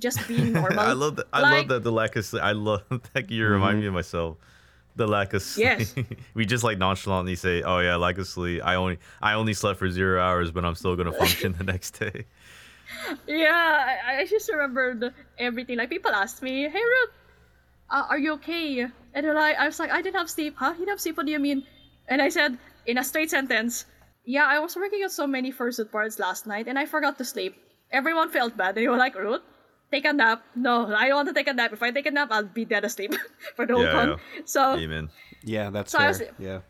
just 0.01 0.27
being 0.27 0.53
normal. 0.53 0.81
I 0.81 0.93
love 0.93 1.15
that. 1.17 1.27
I 1.33 1.41
Like- 1.43 1.53
love 1.59 1.69
that 1.69 1.83
the 1.85 1.93
lack 1.93 2.17
of 2.17 2.25
sleep. 2.25 2.43
I 2.43 2.53
love 2.59 2.83
that 3.15 3.31
you 3.31 3.47
remind 3.47 3.81
me 3.81 3.87
of 3.87 3.95
myself. 3.95 4.37
The 4.97 5.07
lack 5.07 5.35
of 5.35 5.43
sleep. 5.43 5.67
Yes. 5.67 5.95
we 6.35 6.47
just 6.47 6.63
like 6.63 6.79
nonchalantly 6.79 7.35
say, 7.35 7.63
"Oh 7.63 7.81
yeah, 7.81 7.97
lack 7.97 8.19
of 8.19 8.29
sleep. 8.29 8.63
I 8.65 8.77
only 8.77 8.99
I 9.21 9.35
only 9.35 9.55
slept 9.55 9.79
for 9.79 9.91
zero 9.91 10.23
hours, 10.23 10.53
but 10.53 10.65
I'm 10.65 10.75
still 10.77 10.95
gonna 10.95 11.13
function 11.13 11.55
the 11.59 11.65
next 11.65 11.99
day." 11.99 12.27
Yeah, 13.27 13.99
I, 14.07 14.21
I 14.21 14.27
just 14.27 14.51
remembered 14.51 15.13
everything. 15.39 15.79
Like 15.79 15.91
people 15.91 16.13
asked 16.13 16.43
me, 16.43 16.69
"Hey 16.69 16.85
Ruth, 16.93 17.11
uh, 17.91 18.07
are 18.09 18.19
you 18.19 18.33
okay?" 18.35 18.83
And 19.15 19.27
then 19.27 19.37
I, 19.37 19.53
I 19.53 19.67
was 19.67 19.81
like, 19.81 19.91
"I 19.91 20.01
didn't 20.01 20.17
have 20.17 20.31
sleep." 20.31 20.55
Huh? 20.57 20.71
You 20.73 20.87
didn't 20.87 20.91
have 20.91 21.01
sleep? 21.01 21.17
What 21.17 21.27
do 21.27 21.33
you 21.33 21.41
mean? 21.41 21.65
And 22.09 22.23
I 22.23 22.29
said 22.29 22.57
in 22.87 22.99
a 22.99 23.05
straight 23.05 23.31
sentence, 23.31 23.87
"Yeah, 24.25 24.47
I 24.47 24.61
was 24.61 24.77
working 24.77 25.03
on 25.03 25.11
so 25.11 25.27
many 25.27 25.53
fursuit 25.53 25.91
parts 25.91 26.19
last 26.21 26.47
night, 26.47 26.69
and 26.69 26.79
I 26.79 26.87
forgot 26.87 27.19
to 27.19 27.25
sleep." 27.25 27.57
Everyone 27.91 28.31
felt 28.31 28.57
bad. 28.57 28.75
They 28.77 28.87
were 28.87 28.97
like, 28.97 29.17
"Ruth, 29.17 29.43
take 29.91 30.05
a 30.05 30.13
nap." 30.13 30.45
No, 30.55 30.87
I 30.95 31.09
don't 31.09 31.17
want 31.17 31.29
to 31.29 31.35
take 31.35 31.49
a 31.49 31.53
nap. 31.55 31.73
If 31.73 31.83
I 31.83 31.91
take 31.91 32.07
a 32.07 32.11
nap, 32.11 32.29
I'll 32.31 32.45
be 32.45 32.65
dead 32.65 32.85
asleep 32.85 33.15
for 33.57 33.67
the 33.67 33.75
whole 33.75 33.85
Yeah, 33.85 33.93
con. 33.93 34.09
yeah. 34.09 34.43
So 34.45 34.77
Amen. 34.77 35.11
Yeah, 35.43 35.71
that's 35.71 35.93
So 35.93 35.99
I 35.99 36.09
was- 36.09 36.23
yeah. 36.39 36.61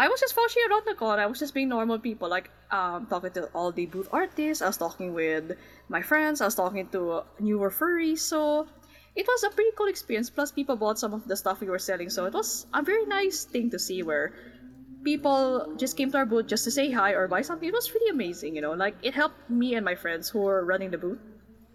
I 0.00 0.06
was 0.06 0.20
just 0.20 0.36
watching 0.36 0.62
around 0.70 0.84
the 0.86 0.94
con. 0.94 1.18
I 1.18 1.26
was 1.26 1.40
just 1.40 1.54
being 1.54 1.68
normal 1.68 1.98
people, 1.98 2.28
like 2.28 2.50
um, 2.70 3.06
talking 3.10 3.32
to 3.32 3.46
all 3.52 3.72
the 3.72 3.86
booth 3.86 4.08
artists. 4.12 4.62
I 4.62 4.68
was 4.68 4.76
talking 4.76 5.12
with 5.12 5.56
my 5.88 6.02
friends. 6.02 6.40
I 6.40 6.44
was 6.44 6.54
talking 6.54 6.86
to 6.94 7.24
newer 7.40 7.68
furries. 7.68 8.20
So 8.20 8.68
it 9.16 9.26
was 9.26 9.42
a 9.42 9.50
pretty 9.50 9.72
cool 9.74 9.88
experience. 9.88 10.30
Plus, 10.30 10.52
people 10.52 10.76
bought 10.76 11.00
some 11.00 11.12
of 11.14 11.26
the 11.26 11.34
stuff 11.34 11.58
we 11.60 11.66
were 11.66 11.80
selling. 11.80 12.10
So 12.10 12.26
it 12.26 12.32
was 12.32 12.66
a 12.72 12.80
very 12.82 13.06
nice 13.06 13.42
thing 13.42 13.70
to 13.70 13.78
see 13.80 14.04
where 14.04 14.34
people 15.02 15.74
just 15.76 15.96
came 15.96 16.12
to 16.12 16.18
our 16.18 16.26
booth 16.26 16.46
just 16.46 16.62
to 16.64 16.70
say 16.70 16.90
hi 16.92 17.12
or 17.12 17.26
buy 17.26 17.42
something. 17.42 17.68
It 17.68 17.74
was 17.74 17.92
really 17.92 18.10
amazing, 18.10 18.54
you 18.54 18.60
know. 18.62 18.72
Like 18.72 18.94
it 19.02 19.14
helped 19.14 19.50
me 19.50 19.74
and 19.74 19.84
my 19.84 19.96
friends 19.96 20.28
who 20.28 20.40
were 20.40 20.64
running 20.64 20.90
the 20.92 20.98
booth. 20.98 21.18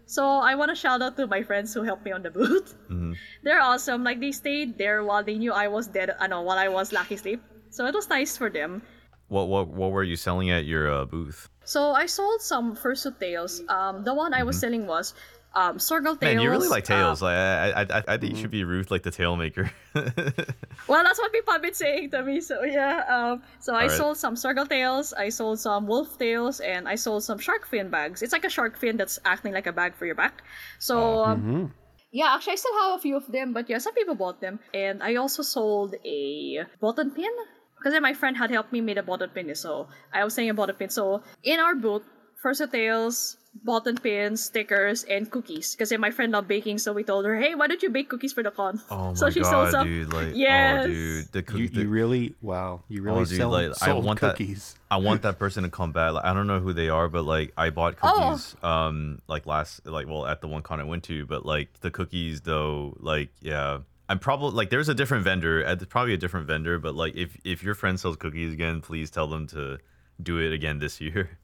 So 0.06 0.24
I 0.24 0.54
want 0.54 0.70
to 0.70 0.76
shout 0.76 1.02
out 1.02 1.16
to 1.16 1.26
my 1.26 1.42
friends 1.42 1.72
who 1.72 1.82
helped 1.82 2.04
me 2.04 2.12
on 2.12 2.22
the 2.22 2.30
booth. 2.30 2.74
They're 3.42 3.60
awesome. 3.60 4.04
Like 4.04 4.20
they 4.20 4.32
stayed 4.32 4.78
there 4.78 5.02
while 5.02 5.24
they 5.24 5.36
knew 5.36 5.52
I 5.52 5.68
was 5.68 5.86
dead. 5.86 6.14
I 6.20 6.26
know 6.26 6.42
while 6.42 6.58
I 6.58 6.68
was 6.68 6.92
lacking 6.92 7.18
sleep. 7.18 7.42
So 7.70 7.86
it 7.86 7.94
was 7.94 8.08
nice 8.08 8.36
for 8.36 8.50
them. 8.50 8.82
What 9.28 9.48
what 9.48 9.68
what 9.68 9.90
were 9.90 10.04
you 10.04 10.16
selling 10.16 10.50
at 10.50 10.64
your 10.64 10.92
uh, 10.92 11.04
booth? 11.06 11.48
So 11.64 11.92
I 11.92 12.06
sold 12.06 12.42
some 12.42 12.76
fursuit 12.76 13.18
tails. 13.18 13.62
Um, 13.68 14.04
the 14.04 14.12
one 14.12 14.34
I 14.34 14.44
was 14.44 14.60
selling 14.60 14.86
was 14.86 15.14
um, 15.54 15.78
tails. 15.78 16.20
Man, 16.20 16.40
you 16.40 16.50
really 16.50 16.68
like 16.68 16.84
uh, 16.90 16.94
tails. 16.94 17.22
like 17.22 17.36
I 17.36 17.70
I 17.70 17.82
I, 17.82 18.04
I 18.08 18.16
think 18.18 18.34
you 18.34 18.40
should 18.40 18.50
be 18.50 18.64
Ruth, 18.64 18.90
like 18.90 19.02
the 19.02 19.10
tail 19.10 19.36
maker. 19.36 19.70
well, 19.94 21.04
that's 21.04 21.18
what 21.18 21.32
people 21.32 21.52
have 21.52 21.62
been 21.62 21.74
saying 21.74 22.10
to 22.10 22.22
me. 22.22 22.40
So 22.40 22.64
yeah. 22.64 23.04
Um, 23.08 23.42
so 23.60 23.72
I 23.74 23.82
Alright. 23.82 23.96
sold 23.96 24.16
some 24.16 24.36
circle 24.36 24.66
tails. 24.66 25.12
I 25.12 25.28
sold 25.28 25.60
some 25.60 25.86
wolf 25.86 26.18
tails, 26.18 26.60
and 26.60 26.88
I 26.88 26.96
sold 26.96 27.22
some 27.24 27.38
shark 27.38 27.66
fin 27.66 27.90
bags. 27.90 28.22
It's 28.22 28.32
like 28.32 28.44
a 28.44 28.50
shark 28.50 28.76
fin 28.78 28.96
that's 28.96 29.18
acting 29.24 29.52
like 29.52 29.66
a 29.66 29.72
bag 29.72 29.94
for 29.94 30.06
your 30.06 30.16
back. 30.16 30.42
So. 30.78 31.24
um, 31.24 31.72
Yeah, 32.14 32.30
actually, 32.36 32.52
I 32.52 32.56
still 32.62 32.78
have 32.78 32.94
a 32.94 33.02
few 33.02 33.16
of 33.16 33.26
them, 33.26 33.52
but 33.52 33.68
yeah, 33.68 33.78
some 33.78 33.92
people 33.92 34.14
bought 34.14 34.40
them. 34.40 34.60
And 34.72 35.02
I 35.02 35.16
also 35.16 35.42
sold 35.42 35.96
a 36.06 36.62
button 36.80 37.10
pin 37.10 37.34
because 37.76 37.92
then 37.92 38.02
my 38.02 38.14
friend 38.14 38.36
had 38.36 38.52
helped 38.54 38.70
me 38.72 38.80
make 38.80 38.98
a 38.98 39.02
button 39.02 39.30
pin. 39.34 39.52
So 39.56 39.88
I 40.12 40.22
was 40.22 40.32
saying 40.32 40.48
a 40.48 40.54
button 40.54 40.76
pin. 40.76 40.90
So 40.90 41.24
in 41.42 41.58
our 41.58 41.74
booth, 41.74 42.06
Fursuit 42.38 42.70
Tales, 42.70 43.36
button 43.62 43.96
pins, 43.96 44.42
stickers, 44.44 45.04
and 45.04 45.30
cookies. 45.30 45.74
Because 45.74 45.92
my 45.98 46.10
friend 46.10 46.32
loved 46.32 46.48
baking, 46.48 46.78
so 46.78 46.92
we 46.92 47.04
told 47.04 47.24
her, 47.24 47.36
hey, 47.36 47.54
why 47.54 47.66
don't 47.66 47.82
you 47.82 47.90
bake 47.90 48.08
cookies 48.08 48.32
for 48.32 48.42
the 48.42 48.50
con? 48.50 48.80
oh 48.90 49.08
my 49.08 49.14
so 49.14 49.30
she 49.30 49.40
god, 49.40 49.50
sold 49.50 49.70
some. 49.70 49.86
dude! 49.86 50.12
Like, 50.12 50.34
Yes. 50.34 50.84
oh, 50.84 50.88
dude, 50.88 51.26
the 51.32 51.38
You, 51.38 51.42
cookie. 51.68 51.80
you 51.82 51.88
really 51.88 52.34
wow. 52.42 52.82
You 52.88 53.02
really 53.02 53.20
oh, 53.22 53.24
dude, 53.24 53.38
sell 53.38 53.50
like 53.50 53.70
I 53.82 53.86
sold 53.86 54.04
want 54.04 54.18
cookies. 54.20 54.74
that. 54.74 54.94
I 54.94 54.98
want 54.98 55.22
that 55.22 55.38
person 55.44 55.62
to 55.62 55.70
come 55.70 55.92
back. 55.92 56.12
Like, 56.12 56.24
I 56.24 56.34
don't 56.34 56.46
know 56.46 56.60
who 56.60 56.72
they 56.72 56.88
are, 56.88 57.08
but 57.08 57.24
like 57.24 57.52
I 57.56 57.70
bought 57.70 57.96
Oh. 58.02 58.30
cookies. 58.32 58.56
Um, 58.62 59.20
like 59.28 59.46
last, 59.46 59.86
like 59.86 60.06
well, 60.08 60.26
at 60.26 60.40
the 60.40 60.48
one 60.48 60.62
con 60.62 60.80
I 60.80 60.84
went 60.84 61.04
to, 61.04 61.24
but 61.26 61.46
like 61.46 61.80
the 61.80 61.90
cookies 61.90 62.40
though, 62.42 62.96
like 63.00 63.30
yeah. 63.40 63.78
I'm 64.06 64.18
probably 64.18 64.50
like 64.50 64.68
there's 64.68 64.90
a 64.90 64.94
different 64.94 65.24
vendor. 65.24 65.64
uh, 65.64 65.74
there's 65.76 65.88
probably 65.88 66.12
a 66.12 66.18
different 66.18 66.46
vendor, 66.46 66.78
but 66.78 66.94
like 66.94 67.14
if 67.16 67.38
if 67.44 67.62
your 67.62 67.74
friend 67.74 67.98
sells 67.98 68.16
cookies 68.16 68.52
again, 68.52 68.82
please 68.82 69.10
tell 69.10 69.26
them 69.26 69.46
to 69.48 69.78
do 70.22 70.38
it 70.38 70.52
again 70.52 70.78
this 70.78 71.00
year. 71.00 71.38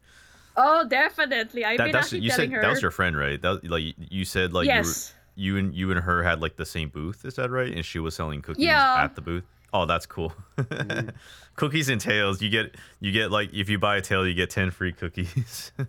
Oh, 0.57 0.85
definitely. 0.87 1.63
I've 1.65 1.77
That, 1.77 1.83
been 1.85 1.91
that's 1.93 2.13
you 2.13 2.29
said 2.29 2.51
her. 2.51 2.61
that 2.61 2.69
was 2.69 2.81
your 2.81 2.91
friend, 2.91 3.17
right? 3.17 3.41
That 3.41 3.63
like 3.69 3.83
you- 3.83 3.93
you 4.09 4.25
said 4.25 4.53
like 4.53 4.67
Yes. 4.67 5.13
you 5.35 5.53
were, 5.53 5.59
you 5.59 5.65
and 5.65 5.75
you 5.75 5.91
and 5.91 5.99
her 6.01 6.23
had 6.23 6.41
like 6.41 6.57
the 6.57 6.65
same 6.65 6.89
booth. 6.89 7.23
Is 7.25 7.35
that 7.35 7.49
right? 7.49 7.73
And 7.73 7.85
she 7.85 7.99
was 7.99 8.15
selling 8.15 8.41
cookies 8.41 8.65
Yeah. 8.65 9.03
at 9.03 9.15
the 9.15 9.21
booth. 9.21 9.45
Oh, 9.73 9.85
that's 9.85 10.05
cool. 10.05 10.33
cookies 11.55 11.89
and 11.89 12.01
tails. 12.01 12.41
You 12.41 12.49
get 12.49 12.75
you 12.99 13.11
get 13.11 13.31
like 13.31 13.53
if 13.53 13.69
you 13.69 13.79
buy 13.79 13.97
a 13.97 14.01
tail, 14.01 14.27
you 14.27 14.33
get 14.33 14.49
ten 14.49 14.71
free 14.71 14.91
cookies. 14.93 15.71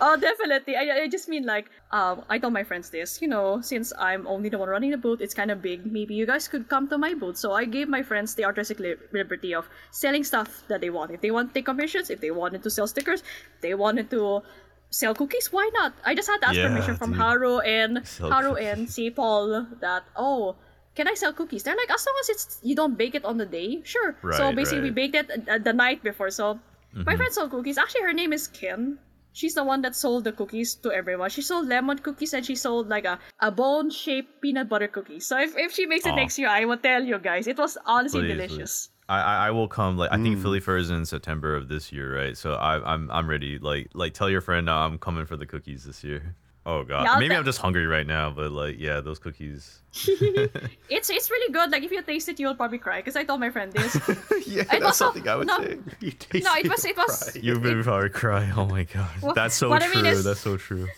Oh, 0.00 0.16
definitely. 0.16 0.76
I, 0.76 1.02
I 1.04 1.08
just 1.08 1.28
mean 1.28 1.44
like, 1.44 1.66
um, 1.90 2.24
I 2.28 2.38
told 2.38 2.52
my 2.52 2.62
friends 2.64 2.90
this. 2.90 3.20
You 3.22 3.28
know, 3.28 3.60
since 3.60 3.92
I'm 3.98 4.26
only 4.26 4.48
the 4.50 4.58
one 4.58 4.68
running 4.68 4.90
the 4.90 4.98
booth, 4.98 5.20
it's 5.20 5.34
kind 5.34 5.50
of 5.50 5.62
big. 5.62 5.84
Maybe 5.90 6.14
you 6.14 6.26
guys 6.26 6.46
could 6.48 6.68
come 6.68 6.88
to 6.88 6.98
my 6.98 7.14
booth. 7.14 7.36
So 7.38 7.52
I 7.52 7.64
gave 7.64 7.88
my 7.88 8.02
friends 8.02 8.34
the 8.34 8.44
artistic 8.44 8.78
li- 8.78 8.96
liberty 9.12 9.54
of 9.54 9.68
selling 9.90 10.24
stuff 10.24 10.62
that 10.68 10.80
they 10.80 10.90
want. 10.90 11.10
If 11.10 11.20
they 11.20 11.30
want 11.30 11.48
to 11.50 11.54
take 11.54 11.64
commissions, 11.66 12.10
if 12.10 12.20
they 12.20 12.30
wanted 12.30 12.62
to 12.62 12.70
sell 12.70 12.86
stickers, 12.86 13.22
they 13.62 13.74
wanted 13.74 14.10
to 14.10 14.42
sell 14.90 15.14
cookies. 15.14 15.52
Why 15.52 15.70
not? 15.74 15.94
I 16.04 16.14
just 16.14 16.28
had 16.28 16.38
to 16.42 16.48
ask 16.48 16.56
Yeah, 16.56 16.68
permission 16.68 16.96
from 16.96 17.10
dude. 17.12 17.20
Haru 17.20 17.58
and 17.60 18.06
Haru 18.20 18.50
cookies. 18.54 18.68
and 18.68 18.90
C 18.90 19.10
Paul 19.10 19.66
that 19.80 20.04
oh. 20.16 20.56
Can 20.94 21.08
I 21.08 21.14
sell 21.14 21.32
cookies? 21.32 21.62
They're 21.64 21.76
like, 21.76 21.90
as 21.90 22.06
long 22.06 22.14
as 22.20 22.28
it's 22.28 22.58
you 22.62 22.74
don't 22.76 22.96
bake 22.96 23.14
it 23.14 23.24
on 23.24 23.36
the 23.38 23.46
day, 23.46 23.82
sure. 23.84 24.16
so 24.32 24.46
Right, 24.46 24.54
basically, 24.56 24.80
we 24.82 24.88
right. 24.90 24.94
baked 25.12 25.16
it 25.16 25.48
uh, 25.48 25.58
the 25.58 25.72
night 25.72 26.02
before. 26.02 26.30
So 26.30 26.60
Mm-hmm. 26.94 27.10
my 27.10 27.16
friend 27.16 27.32
sold 27.34 27.50
cookies. 27.50 27.76
Actually, 27.76 28.02
her 28.02 28.12
name 28.12 28.32
is 28.32 28.46
Kim. 28.46 29.00
She's 29.32 29.54
the 29.58 29.64
one 29.64 29.82
that 29.82 29.96
sold 29.96 30.22
the 30.22 30.30
cookies 30.30 30.76
to 30.86 30.92
everyone. 30.92 31.28
She 31.28 31.42
sold 31.42 31.66
lemon 31.66 31.98
cookies 31.98 32.32
and 32.34 32.46
she 32.46 32.54
sold 32.54 32.86
like 32.88 33.04
a, 33.04 33.18
a 33.40 33.50
bone 33.50 33.90
shaped 33.90 34.40
peanut 34.40 34.68
butter 34.68 34.86
cookie. 34.86 35.18
So 35.18 35.36
if, 35.40 35.58
if 35.58 35.72
she 35.72 35.86
makes 35.86 36.06
it 36.06 36.12
Aw. 36.12 36.22
next 36.22 36.38
year, 36.38 36.46
I 36.46 36.66
will 36.66 36.76
tell 36.78 37.02
you 37.02 37.18
guys. 37.18 37.48
It 37.48 37.58
was 37.58 37.76
honestly 37.84 38.20
Please, 38.22 38.36
delicious. 38.36 38.90
I, 39.08 39.18
I 39.20 39.34
I 39.48 39.50
will 39.50 39.66
come. 39.66 39.98
Like 39.98 40.12
I 40.12 40.22
think 40.22 40.38
Philifur 40.38 40.78
is 40.78 40.90
in 40.90 41.04
September 41.04 41.56
of 41.56 41.66
this 41.66 41.90
year, 41.90 42.14
right? 42.16 42.36
So 42.38 42.54
I 42.54 42.78
I'm 42.94 43.10
I'm 43.10 43.28
ready. 43.28 43.58
Like 43.58 43.90
like 43.92 44.14
tell 44.14 44.30
your 44.30 44.40
friend 44.40 44.70
uh, 44.70 44.86
I'm 44.86 44.98
coming 44.98 45.26
for 45.26 45.36
the 45.36 45.46
cookies 45.46 45.82
this 45.82 46.04
year. 46.04 46.36
Oh 46.66 46.82
god, 46.82 47.18
maybe 47.18 47.34
I'm 47.34 47.44
just 47.44 47.58
hungry 47.60 47.86
right 47.86 48.06
now, 48.06 48.30
but 48.30 48.50
like 48.50 48.76
yeah, 48.78 49.00
those 49.00 49.18
cookies. 49.18 49.80
It's 50.88 51.10
it's 51.10 51.30
really 51.30 51.52
good. 51.52 51.70
Like 51.70 51.82
if 51.82 51.90
you 51.90 52.00
taste 52.02 52.28
it, 52.28 52.40
you'll 52.40 52.54
probably 52.54 52.78
cry. 52.78 53.00
Because 53.00 53.16
I 53.16 53.24
told 53.24 53.40
my 53.40 53.50
friend 53.50 53.72
this. 53.72 53.92
yeah, 54.46 54.64
It 54.72 54.82
was 54.82 54.96
so- 54.96 55.12
no, 55.12 55.58
say. 55.60 55.78
You 56.00 56.12
taste 56.12 56.44
No, 56.44 56.54
it 56.56 56.68
was 56.68 56.84
it 56.84 56.96
was 56.96 57.36
You 57.36 57.56
me 57.60 57.82
probably 57.82 58.08
cry. 58.08 58.50
Oh 58.56 58.64
my 58.66 58.84
god, 58.84 59.10
that's 59.34 59.54
so 59.54 59.68
what 59.68 59.82
I 59.82 59.88
true. 59.88 59.96
mean 60.02 60.06
is- 60.06 60.24
That's 60.24 60.40
so 60.40 60.56
true. 60.56 60.88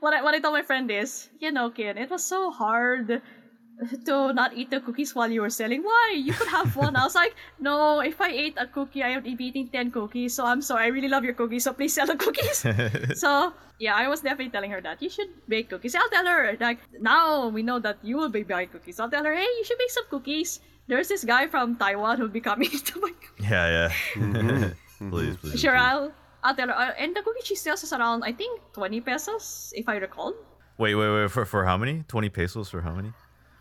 what 0.00 0.14
I 0.14 0.22
what 0.22 0.34
I 0.34 0.40
told 0.40 0.54
my 0.54 0.62
friend 0.62 0.90
is, 0.90 1.28
you 1.40 1.52
know, 1.52 1.68
Ken, 1.70 1.98
it 1.98 2.08
was 2.10 2.24
so 2.24 2.50
hard 2.50 3.20
to 4.06 4.32
not 4.32 4.56
eat 4.56 4.70
the 4.70 4.80
cookies 4.80 5.14
while 5.14 5.30
you 5.30 5.40
were 5.40 5.50
selling. 5.50 5.82
Why? 5.82 6.14
You 6.16 6.32
could 6.32 6.48
have 6.48 6.74
one. 6.76 6.96
I 6.96 7.04
was 7.04 7.14
like, 7.14 7.34
no, 7.60 8.00
if 8.00 8.20
I 8.20 8.28
ate 8.28 8.54
a 8.58 8.66
cookie, 8.66 9.02
I 9.02 9.16
would 9.16 9.24
be 9.24 9.44
eating 9.44 9.68
10 9.68 9.90
cookies. 9.90 10.34
So 10.34 10.44
I'm 10.44 10.62
sorry, 10.62 10.84
I 10.84 10.88
really 10.88 11.08
love 11.08 11.24
your 11.24 11.34
cookies, 11.34 11.64
so 11.64 11.72
please 11.72 11.92
sell 11.94 12.06
the 12.06 12.16
cookies. 12.16 12.64
so 13.18 13.52
yeah, 13.78 13.94
I 13.94 14.08
was 14.08 14.20
definitely 14.20 14.50
telling 14.50 14.70
her 14.70 14.80
that. 14.80 15.02
You 15.02 15.10
should 15.10 15.28
bake 15.48 15.70
cookies. 15.70 15.94
I'll 15.94 16.08
tell 16.10 16.26
her, 16.26 16.56
like, 16.60 16.78
now 17.00 17.48
we 17.48 17.62
know 17.62 17.78
that 17.80 17.98
you 18.02 18.16
will 18.16 18.28
be 18.28 18.42
buying 18.42 18.68
cookies. 18.68 19.00
I'll 19.00 19.10
tell 19.10 19.24
her, 19.24 19.34
hey, 19.34 19.42
you 19.58 19.64
should 19.64 19.78
make 19.78 19.90
some 19.90 20.04
cookies. 20.10 20.60
There's 20.86 21.08
this 21.08 21.24
guy 21.24 21.46
from 21.46 21.76
Taiwan 21.76 22.18
who'll 22.18 22.28
be 22.28 22.40
coming 22.40 22.70
to 22.70 23.00
my 23.00 23.10
Yeah, 23.40 23.88
yeah. 24.16 24.70
please, 25.10 25.36
please. 25.36 25.60
Sure, 25.60 25.72
please. 25.72 25.80
I'll, 25.80 26.12
I'll 26.44 26.54
tell 26.54 26.68
her. 26.68 26.74
Uh, 26.74 26.92
and 26.98 27.14
the 27.16 27.22
cookie 27.22 27.44
she 27.44 27.54
sells 27.56 27.82
is 27.82 27.92
around, 27.92 28.24
I 28.24 28.32
think, 28.32 28.60
20 28.74 29.00
pesos, 29.00 29.72
if 29.76 29.88
I 29.88 29.96
recall, 29.96 30.34
Wait, 30.78 30.94
wait, 30.94 31.10
wait. 31.10 31.30
For 31.30 31.44
for 31.44 31.64
how 31.64 31.76
many? 31.76 32.02
Twenty 32.08 32.28
pesos 32.28 32.70
for 32.70 32.80
how 32.80 32.94
many? 32.94 33.12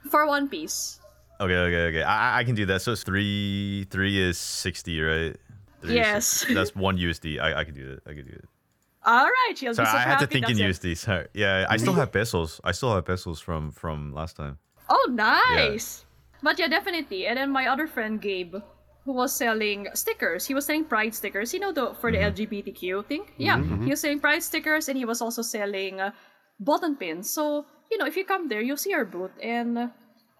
For 0.09 0.25
one 0.27 0.47
piece. 0.49 0.99
Okay, 1.39 1.55
okay, 1.57 1.83
okay. 1.89 2.03
I 2.03 2.39
I- 2.39 2.43
can 2.43 2.55
do 2.55 2.65
that. 2.67 2.81
So 2.81 2.91
it's 2.93 3.03
three 3.03 3.85
three 3.89 4.19
is 4.21 4.37
sixty, 4.37 5.01
right? 5.01 5.35
Three 5.81 5.95
Yes. 5.95 6.27
60. 6.45 6.53
That's 6.53 6.75
one 6.75 6.97
USD. 6.97 7.39
I 7.41 7.61
I 7.61 7.63
can 7.63 7.73
do 7.73 7.85
that. 7.95 8.05
I 8.05 8.13
can 8.13 8.25
do 8.25 8.33
it. 8.33 8.45
All 9.03 9.25
right, 9.25 9.53
she'll 9.57 9.73
Sorry, 9.73 9.87
be 9.87 9.91
so 9.91 9.97
I 9.97 10.01
had 10.01 10.19
to 10.19 10.27
think 10.27 10.45
in 10.47 10.59
it. 10.59 10.69
USD. 10.69 10.93
Sorry. 10.95 11.25
Yeah, 11.33 11.65
I 11.67 11.77
still 11.77 11.93
have 11.97 12.11
pesos. 12.11 12.61
I 12.63 12.71
still 12.71 12.93
have 12.93 13.05
pesos 13.05 13.41
from 13.41 13.71
from 13.71 14.13
last 14.13 14.37
time. 14.37 14.59
Oh, 14.89 15.05
nice. 15.09 16.05
But 16.43 16.59
yeah, 16.59 16.67
definitely. 16.67 17.25
And 17.25 17.37
then 17.37 17.49
my 17.49 17.65
other 17.65 17.87
friend 17.87 18.21
Gabe, 18.21 18.55
who 19.05 19.13
was 19.13 19.33
selling 19.33 19.87
stickers. 19.95 20.45
He 20.45 20.53
was 20.53 20.65
selling 20.69 20.85
Pride 20.85 21.15
stickers. 21.15 21.49
You 21.53 21.59
know, 21.61 21.71
the 21.73 21.93
for 21.97 22.11
the 22.11 22.19
LGBTQ 22.21 23.05
thing. 23.09 23.25
Yeah, 23.37 23.57
he 23.57 23.89
was 23.89 24.01
selling 24.01 24.19
Pride 24.21 24.43
stickers, 24.43 24.85
and 24.89 24.97
he 24.97 25.05
was 25.05 25.17
also 25.21 25.41
selling 25.41 25.97
uh, 25.99 26.11
button 26.59 26.93
pins. 26.95 27.29
So 27.33 27.65
you 27.91 27.97
know, 27.97 28.05
if 28.05 28.15
you 28.15 28.25
come 28.25 28.47
there, 28.47 28.61
you'll 28.61 28.77
see 28.77 28.93
our 28.93 29.05
booth, 29.05 29.31
and 29.43 29.77
uh, 29.77 29.87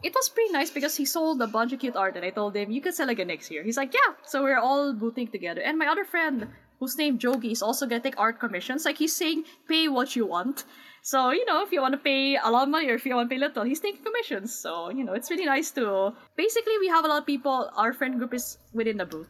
it 0.04 0.14
was 0.16 0.30
pretty 0.30 0.52
nice 0.52 0.72
because 0.72 0.96
he 0.96 1.06
sold 1.06 1.42
a 1.42 1.48
bunch 1.48 1.74
of 1.74 1.80
cute 1.80 1.96
art. 1.96 2.16
And 2.16 2.26
I 2.26 2.32
told 2.32 2.56
him 2.56 2.72
you 2.72 2.82
can 2.82 2.94
sell 2.94 3.10
again 3.10 3.28
next 3.28 3.52
year. 3.52 3.64
He's 3.64 3.78
like, 3.78 3.94
yeah. 3.94 4.16
So 4.24 4.44
we're 4.44 4.60
all 4.60 4.94
boothing 4.94 5.28
together. 5.28 5.62
And 5.62 5.78
my 5.78 5.88
other 5.88 6.06
friend 6.06 6.48
whose 6.80 6.98
name 6.98 7.20
Jogi 7.20 7.52
is 7.52 7.62
also 7.62 7.86
going 7.86 8.02
to 8.02 8.10
take 8.10 8.20
art 8.20 8.40
commissions. 8.40 8.86
Like 8.86 8.98
he's 8.98 9.16
saying, 9.16 9.46
pay 9.68 9.88
what 9.88 10.16
you 10.16 10.26
want. 10.26 10.64
So, 11.04 11.32
you 11.32 11.46
know, 11.46 11.64
if 11.64 11.72
you 11.72 11.82
want 11.82 11.94
to 11.94 12.00
pay 12.00 12.38
a 12.38 12.50
lot 12.50 12.64
of 12.64 12.70
money 12.70 12.90
or 12.90 12.96
if 12.96 13.06
you 13.06 13.16
want 13.16 13.30
to 13.30 13.36
pay 13.36 13.40
little, 13.40 13.64
he's 13.64 13.80
taking 13.80 14.04
commissions. 14.04 14.54
So, 14.54 14.90
you 14.90 15.04
know, 15.04 15.14
it's 15.14 15.30
really 15.30 15.46
nice 15.46 15.72
to. 15.72 16.14
Basically, 16.36 16.78
we 16.80 16.88
have 16.88 17.06
a 17.06 17.08
lot 17.08 17.20
of 17.20 17.26
people. 17.26 17.70
Our 17.76 17.94
friend 17.94 18.18
group 18.18 18.34
is 18.34 18.58
within 18.74 18.98
the 18.98 19.06
booth. 19.06 19.30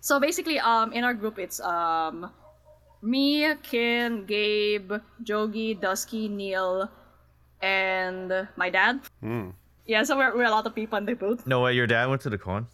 So 0.00 0.20
basically, 0.20 0.58
um, 0.60 0.92
in 0.92 1.04
our 1.04 1.14
group, 1.14 1.38
it's 1.38 1.60
um, 1.60 2.30
me, 3.02 3.54
Ken, 3.62 4.26
Gabe, 4.26 4.92
Jogi, 5.22 5.80
Dusky, 5.80 6.28
Neil, 6.28 6.90
and 7.66 8.48
my 8.56 8.70
dad. 8.70 9.00
Yeah, 9.86 10.02
so 10.02 10.16
we're, 10.18 10.34
we're 10.36 10.44
a 10.52 10.54
lot 10.58 10.66
of 10.66 10.74
people 10.74 10.98
in 10.98 11.04
the 11.06 11.14
booth. 11.14 11.46
No 11.46 11.60
way, 11.62 11.72
your 11.74 11.86
dad 11.86 12.06
went 12.08 12.22
to 12.22 12.30
the 12.30 12.38
con? 12.38 12.66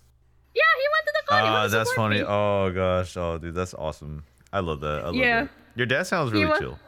Yeah, 0.54 0.72
he 0.82 0.86
went 0.94 1.04
to 1.08 1.12
the 1.18 1.24
con. 1.28 1.42
he 1.44 1.48
Ah, 1.48 1.68
that's 1.68 1.92
funny. 1.92 2.18
me. 2.20 2.24
Oh 2.28 2.70
gosh, 2.72 3.16
oh 3.16 3.38
dude, 3.38 3.54
that's 3.54 3.74
awesome. 3.74 4.24
I 4.52 4.60
love 4.60 4.80
that. 4.80 4.98
I 5.02 5.06
love 5.06 5.14
Yeah. 5.14 5.40
that. 5.42 5.50
Your 5.76 5.86
dad 5.86 6.04
sounds 6.06 6.32
really 6.32 6.46
wa- 6.46 6.58
chill. 6.58 6.78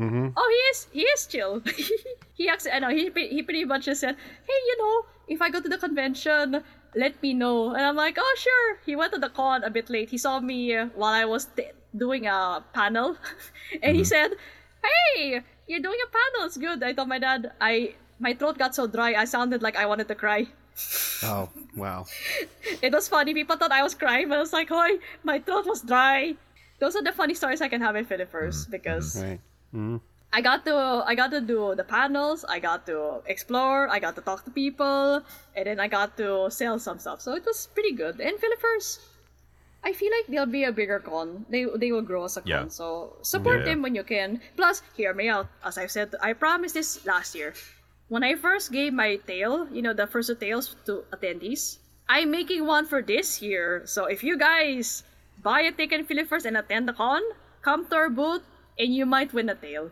Oh, 0.00 0.48
he 0.54 0.60
is. 0.72 0.78
He 0.90 1.02
is 1.14 1.26
chill. 1.26 1.60
he 2.38 2.48
actually, 2.48 2.72
I 2.72 2.78
know. 2.80 2.88
He 2.88 3.10
he 3.34 3.42
pretty 3.42 3.64
much 3.72 3.84
just 3.84 4.00
said, 4.00 4.16
"Hey, 4.48 4.58
you 4.68 4.76
know, 4.80 4.94
if 5.28 5.42
I 5.44 5.50
go 5.50 5.60
to 5.60 5.68
the 5.68 5.76
convention, 5.76 6.64
let 6.96 7.20
me 7.22 7.34
know." 7.42 7.74
And 7.76 7.84
I'm 7.84 7.96
like, 7.96 8.16
"Oh, 8.18 8.34
sure." 8.46 8.68
He 8.88 8.96
went 8.96 9.12
to 9.12 9.20
the 9.20 9.28
con 9.28 9.64
a 9.64 9.68
bit 9.68 9.90
late. 9.90 10.08
He 10.08 10.16
saw 10.16 10.40
me 10.40 10.58
uh, 10.74 10.86
while 10.96 11.12
I 11.12 11.26
was 11.26 11.44
t- 11.56 11.68
doing 12.04 12.24
a 12.26 12.64
panel, 12.72 13.16
and 13.84 13.92
he 13.94 14.04
said, 14.04 14.30
"Hey, 14.88 15.42
you're 15.66 15.80
doing 15.80 15.98
a 16.02 16.10
panel. 16.10 16.46
It's 16.46 16.56
good." 16.56 16.82
I 16.82 16.92
told 16.92 17.08
my 17.08 17.18
dad, 17.18 17.52
"I 17.60 17.94
my 18.18 18.34
throat 18.34 18.58
got 18.58 18.74
so 18.74 18.86
dry, 18.86 19.14
I 19.14 19.24
sounded 19.24 19.62
like 19.62 19.76
I 19.76 19.86
wanted 19.86 20.08
to 20.08 20.14
cry." 20.14 20.46
Oh, 21.22 21.48
wow. 21.76 22.06
It 22.82 22.92
was 22.92 23.06
funny. 23.06 23.34
People 23.34 23.56
thought 23.56 23.70
I 23.70 23.82
was 23.82 23.94
crying, 23.94 24.28
but 24.28 24.38
I 24.38 24.42
was 24.42 24.52
like, 24.52 24.68
"Hoy, 24.68 24.98
my 25.22 25.38
throat 25.38 25.66
was 25.66 25.82
dry." 25.82 26.34
Those 26.80 26.96
are 26.96 27.02
the 27.04 27.12
funny 27.12 27.34
stories 27.34 27.60
I 27.62 27.68
can 27.68 27.80
have 27.80 27.94
in 27.94 28.04
Philippines 28.04 28.66
mm, 28.66 28.70
because 28.70 29.14
mm, 29.14 29.22
Right. 29.22 29.40
Mm. 29.74 30.00
I 30.32 30.40
got 30.40 30.64
to 30.64 31.04
I 31.06 31.14
got 31.14 31.30
to 31.30 31.40
do 31.40 31.74
the 31.76 31.84
panels, 31.84 32.44
I 32.48 32.58
got 32.58 32.86
to 32.86 33.20
explore, 33.26 33.86
I 33.92 34.00
got 34.00 34.16
to 34.16 34.22
talk 34.24 34.44
to 34.46 34.50
people, 34.50 35.22
and 35.54 35.64
then 35.66 35.78
I 35.78 35.86
got 35.88 36.16
to 36.16 36.48
sell 36.50 36.78
some 36.80 36.98
stuff. 36.98 37.20
So 37.20 37.34
it 37.36 37.44
was 37.44 37.68
pretty 37.74 37.92
good. 37.92 38.18
And 38.18 38.40
Philippines, 38.40 38.98
I 39.84 39.92
feel 39.92 40.10
like 40.14 40.26
they'll 40.30 40.46
be 40.46 40.64
a 40.64 40.72
bigger 40.72 41.00
con. 41.00 41.44
They 41.50 41.66
they 41.76 41.90
will 41.90 42.06
grow 42.06 42.24
as 42.24 42.36
a 42.36 42.42
con. 42.42 42.50
Yeah. 42.50 42.66
So 42.68 43.16
support 43.22 43.60
Yeah. 43.66 43.74
them 43.74 43.82
when 43.82 43.94
you 43.94 44.04
can. 44.04 44.40
Plus, 44.56 44.82
hear 44.94 45.12
me 45.14 45.28
out. 45.28 45.48
As 45.64 45.76
I've 45.78 45.90
said, 45.90 46.14
I 46.22 46.32
promised 46.34 46.74
this 46.74 47.02
last 47.04 47.34
year. 47.34 47.54
When 48.08 48.22
I 48.22 48.36
first 48.36 48.70
gave 48.70 48.92
my 48.92 49.16
tale, 49.26 49.66
you 49.72 49.80
know, 49.82 49.94
the 49.96 50.06
first 50.06 50.28
two 50.28 50.36
tales 50.36 50.76
to 50.86 51.02
attendees, 51.10 51.78
I'm 52.08 52.30
making 52.30 52.66
one 52.66 52.84
for 52.86 53.00
this 53.02 53.40
year. 53.40 53.82
So 53.88 54.04
if 54.04 54.22
you 54.22 54.36
guys 54.36 55.02
buy 55.42 55.62
a 55.66 55.72
ticket 55.72 56.06
in 56.10 56.26
first, 56.26 56.46
and 56.46 56.56
attend 56.56 56.86
the 56.88 56.92
con, 56.92 57.22
come 57.62 57.86
to 57.88 57.96
our 57.96 58.10
booth, 58.10 58.44
and 58.78 58.94
you 58.94 59.06
might 59.06 59.32
win 59.32 59.48
a 59.48 59.56
tale. 59.56 59.90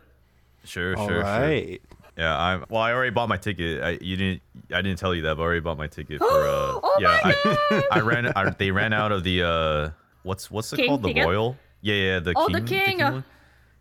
Sure, 0.64 0.94
All 0.96 1.08
sure, 1.08 1.24
sure. 1.24 1.78
Yeah, 2.16 2.36
I 2.36 2.60
well, 2.68 2.82
I 2.82 2.92
already 2.92 3.10
bought 3.10 3.28
my 3.28 3.36
ticket. 3.36 3.82
I 3.82 3.90
you 4.00 4.16
didn't 4.16 4.42
I 4.72 4.82
didn't 4.82 4.98
tell 4.98 5.14
you 5.14 5.22
that, 5.22 5.36
but 5.36 5.42
I 5.42 5.44
already 5.46 5.60
bought 5.60 5.78
my 5.78 5.86
ticket 5.86 6.18
for 6.18 6.24
uh 6.26 6.28
Oh 6.82 6.96
yeah. 7.00 7.18
my 7.24 7.34
I, 7.70 7.82
I 7.92 8.00
ran 8.00 8.26
I, 8.34 8.50
they 8.50 8.70
ran 8.70 8.92
out 8.92 9.12
of 9.12 9.24
the 9.24 9.42
uh 9.42 9.90
what's 10.22 10.50
what's 10.50 10.72
it 10.72 10.76
King 10.76 10.88
called? 10.88 11.02
The? 11.02 11.14
Royal? 11.22 11.56
Yeah, 11.82 11.94
yeah, 11.94 12.18
the 12.18 12.34
Oh, 12.36 12.46
king, 12.46 12.56
the 12.56 12.62
king, 12.62 13.00
uh, 13.02 13.12
one? 13.12 13.24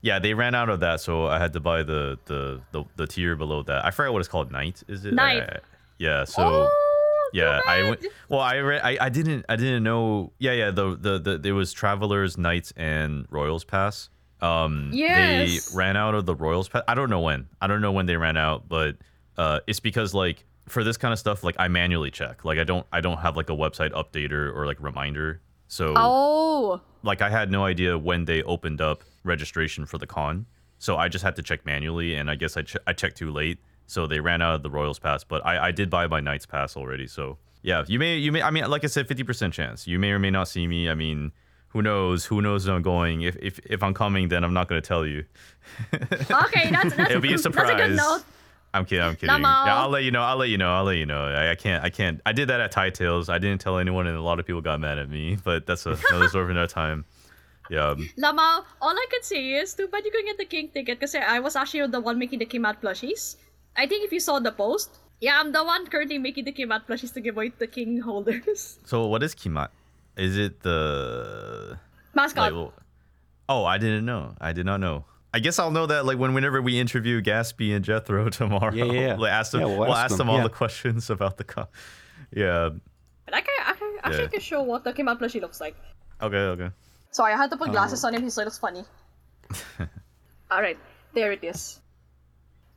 Yeah, 0.01 0.19
they 0.19 0.34
ran 0.34 0.56
out 0.56 0.69
of 0.69 0.80
that, 0.80 1.01
so 1.01 1.26
I 1.27 1.38
had 1.39 1.51
to 1.53 1.60
buy 1.60 1.84
the 1.84 2.18
the 2.26 2.61
the, 2.72 2.85
the 2.95 3.07
tier 3.07 3.35
below 3.35 3.64
that. 3.64 3.84
I 3.84 3.91
forgot 3.91 4.14
what 4.14 4.19
it's 4.19 4.30
called. 4.30 4.51
Knight, 4.51 4.81
is 4.88 5.03
it? 5.06 5.14
Knight. 5.14 5.43
I- 5.43 5.60
yeah, 5.97 6.23
so 6.23 6.41
Oh, 6.41 7.30
yeah, 7.34 7.60
I 7.68 7.84
went. 7.84 8.06
Well, 8.30 8.39
I. 8.39 8.56
I, 8.60 8.97
I 9.01 9.10
didn't. 9.10 9.43
I 9.49 9.57
didn't 9.57 9.84
know. 9.84 10.31
Yeah, 10.39 10.53
yeah. 10.53 10.72
The 10.72 10.95
the, 10.95 11.19
the 11.19 11.38
there 11.38 11.53
was 11.56 11.73
travelers, 11.73 12.38
knights, 12.38 12.72
and 12.77 13.26
royals 13.30 13.65
pass. 13.65 14.10
Um, 14.41 14.90
Yes. 14.94 15.70
they 15.70 15.76
ran 15.78 15.98
out 15.98 16.16
of 16.16 16.26
the 16.26 16.36
royals 16.36 16.70
pass. 16.70 16.84
I 16.88 16.95
don't 16.95 17.10
know 17.10 17.20
when. 17.22 17.48
I 17.61 17.68
don't 17.68 17.82
know 17.82 17.91
when 17.91 18.06
they 18.06 18.16
ran 18.16 18.38
out, 18.38 18.68
but 18.70 18.95
uh, 19.38 19.60
it's 19.68 19.80
because 19.80 20.14
like 20.14 20.45
for 20.68 20.84
this 20.84 20.98
kind 20.98 21.11
of 21.11 21.20
stuff, 21.20 21.44
like 21.44 21.56
I 21.60 21.68
manually 21.68 22.11
check. 22.11 22.45
Like 22.45 22.57
I 22.60 22.64
don't. 22.64 22.86
I 22.94 23.02
don't 23.02 23.18
have 23.20 23.36
like 23.36 23.49
a 23.49 23.56
website 23.56 23.91
updater 23.91 24.56
or 24.56 24.66
like 24.66 24.80
reminder. 24.82 25.41
So 25.68 25.94
Oh, 25.98 26.82
like 27.03 27.22
I 27.22 27.30
had 27.30 27.52
no 27.52 27.64
idea 27.66 27.98
when 27.98 28.26
they 28.26 28.41
opened 28.44 28.82
up 28.82 29.03
registration 29.24 29.86
for 29.86 29.98
the 29.98 30.07
con, 30.07 30.45
so 30.78 30.95
I 30.98 31.07
just 31.10 31.24
had 31.24 31.36
to 31.36 31.41
check 31.44 31.66
manually, 31.66 32.16
and 32.16 32.30
I 32.30 32.36
guess 32.36 32.57
I 32.57 32.61
ch- 32.64 32.78
I 32.88 32.94
checked 32.94 33.18
too 33.18 33.32
late, 33.32 33.60
so 33.86 34.07
they 34.07 34.20
ran 34.20 34.41
out 34.41 34.56
of 34.56 34.64
the 34.64 34.70
Royals 34.70 34.98
pass. 34.99 35.24
But 35.24 35.45
I, 35.45 35.68
I 35.68 35.72
did 35.72 35.90
buy 35.90 36.07
my 36.07 36.22
Knights 36.22 36.45
pass 36.45 36.76
already, 36.78 37.06
so 37.07 37.38
yeah, 37.61 37.84
you 37.88 37.99
may 37.99 38.18
you 38.18 38.32
may 38.32 38.41
I 38.41 38.49
mean 38.52 38.68
like 38.70 38.84
I 38.84 38.88
said, 38.88 39.07
fifty 39.07 39.24
percent 39.24 39.53
chance. 39.53 39.86
You 39.88 39.99
may 39.99 40.11
or 40.11 40.18
may 40.20 40.32
not 40.32 40.48
see 40.48 40.66
me. 40.66 40.90
I 40.90 40.95
mean, 40.95 41.32
who 41.70 41.82
knows? 41.82 42.26
Who 42.26 42.41
knows 42.41 42.68
if 42.68 42.74
I'm 42.74 42.82
going? 42.82 43.22
If 43.22 43.36
if 43.38 43.60
if 43.66 43.84
I'm 43.84 43.94
coming, 43.94 44.30
then 44.30 44.44
I'm 44.44 44.54
not 44.54 44.68
gonna 44.68 44.82
tell 44.82 45.06
you. 45.06 45.26
okay. 45.94 46.70
That's 46.70 46.96
that's 46.96 47.00
It'll 47.12 47.22
be 47.22 47.30
a 47.30 47.32
That's 47.38 47.41
a 47.41 47.44
surprise. 47.44 47.78
good 47.78 47.96
note. 47.96 48.24
I'm 48.74 48.86
kidding. 48.86 49.04
I'm 49.04 49.16
kidding. 49.16 49.30
Lamo. 49.30 49.66
Yeah, 49.66 49.82
I'll 49.82 49.90
let 49.90 50.04
you 50.04 50.12
know. 50.12 50.22
I'll 50.22 50.38
let 50.38 50.50
you 50.50 50.58
know. 50.58 50.72
I'll 50.72 50.84
let 50.84 50.98
you 50.98 51.06
know. 51.06 51.26
I, 51.26 51.52
I 51.52 51.56
can't. 51.56 51.84
I 51.84 51.90
can't. 51.90 52.22
I 52.26 52.34
did 52.34 52.50
that 52.50 52.60
at 52.60 52.72
Tie 52.72 52.91
Tales. 52.91 53.30
I 53.30 53.40
didn't 53.40 53.62
tell 53.62 53.78
anyone, 53.80 54.06
and 54.06 54.16
a 54.16 54.22
lot 54.22 54.40
of 54.40 54.46
people 54.46 54.62
got 54.62 54.80
mad 54.80 55.00
at 55.00 55.10
me. 55.10 55.38
But 55.44 55.66
that's 55.66 55.86
a, 55.86 55.98
another 56.10 56.28
story 56.28 56.46
for 56.46 56.52
another 56.52 56.68
time. 56.68 57.06
Yeah. 57.70 57.94
Lamau, 58.18 58.64
all 58.82 58.96
I 58.98 59.06
can 59.12 59.22
say 59.24 59.54
is 59.54 59.74
too 59.76 59.88
bad 59.88 60.04
you 60.04 60.12
couldn't 60.12 60.26
get 60.26 60.38
the 60.38 60.46
king 60.46 60.70
ticket 60.70 61.00
because 61.00 61.14
I 61.16 61.40
was 61.40 61.56
actually 61.56 61.86
the 61.88 62.00
one 62.00 62.18
making 62.18 62.40
the 62.40 62.46
Kimat 62.46 62.82
plushies. 62.82 63.36
I 63.78 63.86
think 63.86 64.04
if 64.06 64.12
you 64.12 64.20
saw 64.20 64.40
the 64.40 64.52
post, 64.52 64.98
yeah, 65.22 65.40
I'm 65.40 65.52
the 65.52 65.64
one 65.64 65.86
currently 65.86 66.18
making 66.18 66.46
the 66.46 66.52
Kimat 66.52 66.88
plushies 66.88 67.14
to 67.14 67.22
give 67.22 67.38
away 67.38 67.50
to 67.50 67.60
the 67.60 67.68
king 67.68 68.02
holders. 68.02 68.80
So 68.86 69.06
what 69.06 69.22
is 69.22 69.36
Kimat? 69.36 69.70
Is 70.20 70.38
it 70.38 70.60
the 70.62 71.80
Mascot. 72.14 72.54
like? 72.54 72.72
Oh, 73.48 73.66
I 73.66 73.78
didn't 73.78 74.06
know. 74.06 74.36
I 74.40 74.54
did 74.54 74.66
not 74.66 74.80
know. 74.80 75.06
I 75.34 75.40
guess 75.40 75.60
I'll 75.60 75.72
know 75.72 75.86
that 75.86 76.06
like 76.06 76.18
when 76.18 76.34
whenever 76.34 76.62
we 76.62 76.80
interview 76.80 77.22
Gatsby 77.22 77.76
and 77.76 77.86
Jethro 77.86 78.30
tomorrow. 78.40 78.74
Yeah, 78.74 78.86
yeah, 78.86 79.02
yeah. 79.08 79.16
like, 79.16 79.32
ask 79.32 79.52
them. 79.52 79.62
Yeah, 79.62 79.68
we'll, 79.68 79.78
we'll 79.80 79.94
ask, 79.94 80.06
ask 80.06 80.18
them, 80.18 80.28
them, 80.28 80.30
all 80.30 80.38
yeah. 80.38 80.44
the 80.44 80.50
questions 80.50 81.10
about 81.10 81.38
the. 81.38 81.44
Co- 81.44 81.68
yeah. 82.36 82.66
And 83.28 83.36
I 83.36 83.41
can, 83.41 83.54
I 83.66 83.74
can 83.74 83.96
actually 84.04 84.24
Yeah. 84.24 84.28
can 84.30 84.40
show 84.41 84.64
what 84.64 84.84
the 84.84 84.91
Kimat 84.94 85.20
plushie 85.20 85.40
looks 85.41 85.62
like. 85.62 85.76
Okay. 86.22 86.38
Okay. 86.38 86.70
Sorry, 87.12 87.34
I 87.34 87.38
had 87.38 87.50
to 87.52 87.56
Oh. 87.56 87.60
put 87.60 87.72
glasses 87.72 88.04
on 88.04 88.14
him 88.14 88.22
He 88.22 88.28
it 88.28 88.36
looks 88.38 88.60
funny. 88.60 88.84
Alright, 90.52 90.78
there 91.14 91.32
it 91.32 91.44
is. 91.44 91.80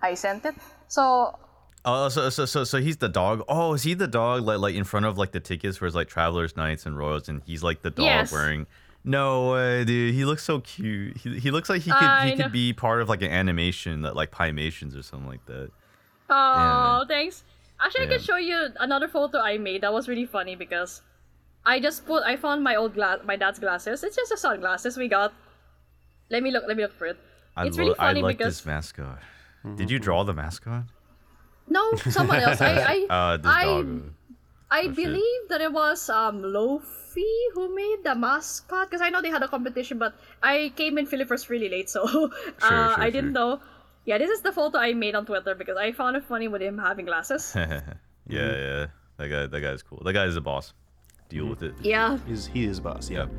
I 0.01 0.14
sent 0.14 0.44
it. 0.44 0.55
So, 0.89 1.39
Oh, 1.84 2.09
so, 2.09 2.30
so 2.30 2.44
so 2.44 2.62
so 2.62 2.80
he's 2.80 2.98
the 2.98 3.09
dog. 3.09 3.42
Oh, 3.48 3.74
is 3.74 3.82
he 3.82 3.94
the 3.94 4.06
dog 4.06 4.42
like 4.42 4.59
like 4.59 4.74
in 4.74 4.84
front 4.84 5.06
of 5.06 5.18
like 5.18 5.32
the 5.32 5.40
tickets 5.40 5.80
where 5.80 5.86
it's 5.86 5.96
like 5.96 6.09
travelers, 6.09 6.56
knights, 6.56 6.86
and 6.86 6.96
royals, 6.96 7.28
and 7.28 7.42
he's 7.44 7.62
like 7.62 7.82
the 7.82 7.90
dog 7.90 8.04
Yes. 8.04 8.32
wearing. 8.32 8.66
No 9.04 9.50
way, 9.52 9.84
dude. 9.84 10.14
He 10.14 10.24
looks 10.24 10.44
so 10.44 10.60
cute. 10.60 11.16
He, 11.16 11.40
he 11.40 11.50
looks 11.50 11.68
like 11.68 11.82
he 11.82 11.90
could 11.90 12.00
I 12.02 12.28
he 12.28 12.34
know. 12.36 12.44
could 12.44 12.52
be 12.52 12.72
part 12.72 13.02
of 13.02 13.09
like 13.09 13.20
an 13.22 13.32
animation 13.32 14.02
that 14.02 14.14
like 14.14 14.30
Pymations 14.30 14.96
or 14.96 15.02
something 15.02 15.28
like 15.28 15.44
that. 15.46 15.70
oh, 16.30 16.98
man. 16.98 17.09
thanks. 17.09 17.42
Actually, 17.80 18.04
I 18.04 18.09
can 18.10 18.20
show 18.20 18.36
you 18.36 18.68
another 18.78 19.09
photo 19.09 19.40
I 19.40 19.59
made. 19.59 19.80
That 19.80 19.92
was 19.92 20.09
really 20.09 20.24
funny 20.26 20.54
because 20.54 21.02
I 21.66 21.80
just 21.80 22.06
put, 22.06 22.22
I 22.22 22.36
found 22.36 22.62
my 22.62 22.76
old 22.76 22.94
glass, 22.94 23.18
my 23.24 23.34
dad's 23.34 23.59
glasses. 23.59 24.04
It's 24.04 24.14
just 24.14 24.30
the 24.30 24.36
sunglasses 24.36 24.96
we 24.96 25.09
got. 25.09 25.32
Let 26.30 26.44
me 26.44 26.52
look, 26.52 26.62
let 26.68 26.76
me 26.76 26.84
look 26.84 26.96
for 26.96 27.06
it. 27.06 27.16
I 27.56 27.66
it's 27.66 27.76
lo- 27.76 27.82
really 27.84 27.94
funny 27.96 28.20
I 28.20 28.22
like 28.22 28.38
because 28.38 28.59
this 28.59 28.66
mascot. 28.66 29.18
Did 29.76 29.90
you 29.90 29.98
mm-hmm. 29.98 30.04
draw 30.04 30.22
the 30.22 30.32
mascot? 30.32 30.84
No, 31.68 31.94
someone 32.10 32.40
else. 32.40 32.60
I, 32.60 32.72
I, 32.94 33.06
Uh, 33.10 33.39
I, 33.44 33.64
dog. 33.64 34.02
I 34.70 34.82
shit. 34.82 34.94
believe 34.97 35.48
that 35.48 35.60
it 35.60 35.72
was 35.72 36.09
um 36.10 36.43
Lofi 36.43 37.28
who 37.55 37.74
made 37.74 37.98
the 38.05 38.14
mascot 38.14 38.89
because 38.89 39.02
I 39.02 39.10
know 39.10 39.20
they 39.20 39.30
had 39.30 39.43
a 39.43 39.48
competition, 39.48 39.98
but 39.98 40.14
I 40.43 40.72
came 40.76 40.98
in 40.98 41.06
Philippines 41.06 41.48
really 41.51 41.68
late, 41.68 41.90
so 41.90 42.02
uh, 42.62 42.68
sure, 42.68 43.01
I 43.01 43.10
didn't 43.10 43.34
sure. 43.34 43.56
know. 43.56 43.60
Yeah, 44.05 44.18
this 44.18 44.30
is 44.30 44.40
the 44.43 44.51
photo 44.52 44.78
I 44.78 44.94
made 44.94 45.14
on 45.14 45.26
Twitter 45.26 45.55
because 45.55 45.76
I 45.76 45.93
found 45.93 46.16
it 46.16 46.24
funny 46.24 46.48
with 46.48 46.62
him 46.62 46.78
having 46.78 47.05
glasses. 47.06 47.52
yeah, 47.56 47.80
yeah. 48.26 48.86
That 49.18 49.28
guy. 49.28 49.47
That 49.47 49.60
guy's 49.60 49.82
cool. 49.82 50.02
That 50.05 50.14
guy 50.14 50.24
is 50.24 50.36
a 50.36 50.40
boss. 50.40 50.72
Deal 51.28 51.47
with 51.47 51.62
it. 51.62 51.74
yeah. 51.80 52.18
He's, 52.26 52.47
he 52.47 52.64
is 52.64 52.78
a 52.78 52.82
boss, 52.82 53.09
yeah. 53.09 53.20
Yep. 53.20 53.30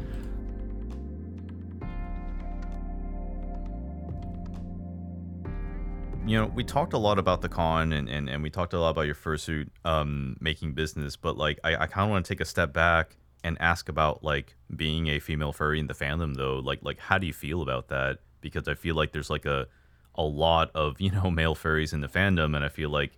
You 6.26 6.40
know, 6.40 6.46
we 6.46 6.64
talked 6.64 6.94
a 6.94 6.98
lot 6.98 7.20
about 7.20 7.42
the 7.42 7.50
con 7.50 7.92
and, 7.92 8.08
and, 8.08 8.30
and 8.30 8.42
we 8.42 8.50
talked 8.50 8.74
a 8.74 8.80
lot 8.80 8.92
about 8.92 9.02
your 9.02 9.16
fursuit 9.16 9.68
um, 9.84 10.38
making 10.40 10.72
business, 10.72 11.18
but 11.18 11.38
like 11.38 11.60
I, 11.66 11.76
I 11.76 11.88
kind 11.88 12.06
of 12.06 12.12
want 12.12 12.26
to 12.26 12.34
take 12.34 12.40
a 12.40 12.46
step 12.46 12.72
back 12.72 13.18
and 13.44 13.58
ask 13.60 13.90
about 13.90 14.24
like 14.24 14.56
being 14.74 15.08
a 15.08 15.20
female 15.20 15.52
furry 15.52 15.82
in 15.82 15.88
the 15.88 15.94
fandom 15.94 16.36
though. 16.36 16.60
Like 16.60 16.80
like 16.82 16.98
how 16.98 17.18
do 17.18 17.28
you 17.28 17.34
feel 17.34 17.62
about 17.62 17.90
that? 17.90 18.20
Because 18.40 18.70
I 18.70 18.74
feel 18.74 18.96
like 18.96 19.12
there's 19.12 19.30
like 19.30 19.46
a 19.46 19.68
a 20.16 20.24
lot 20.24 20.72
of, 20.74 20.96
you 21.02 21.12
know, 21.12 21.30
male 21.30 21.56
furries 21.56 21.92
in 21.92 22.00
the 22.00 22.08
fandom 22.08 22.56
and 22.56 22.64
I 22.64 22.70
feel 22.70 22.90
like 22.90 23.12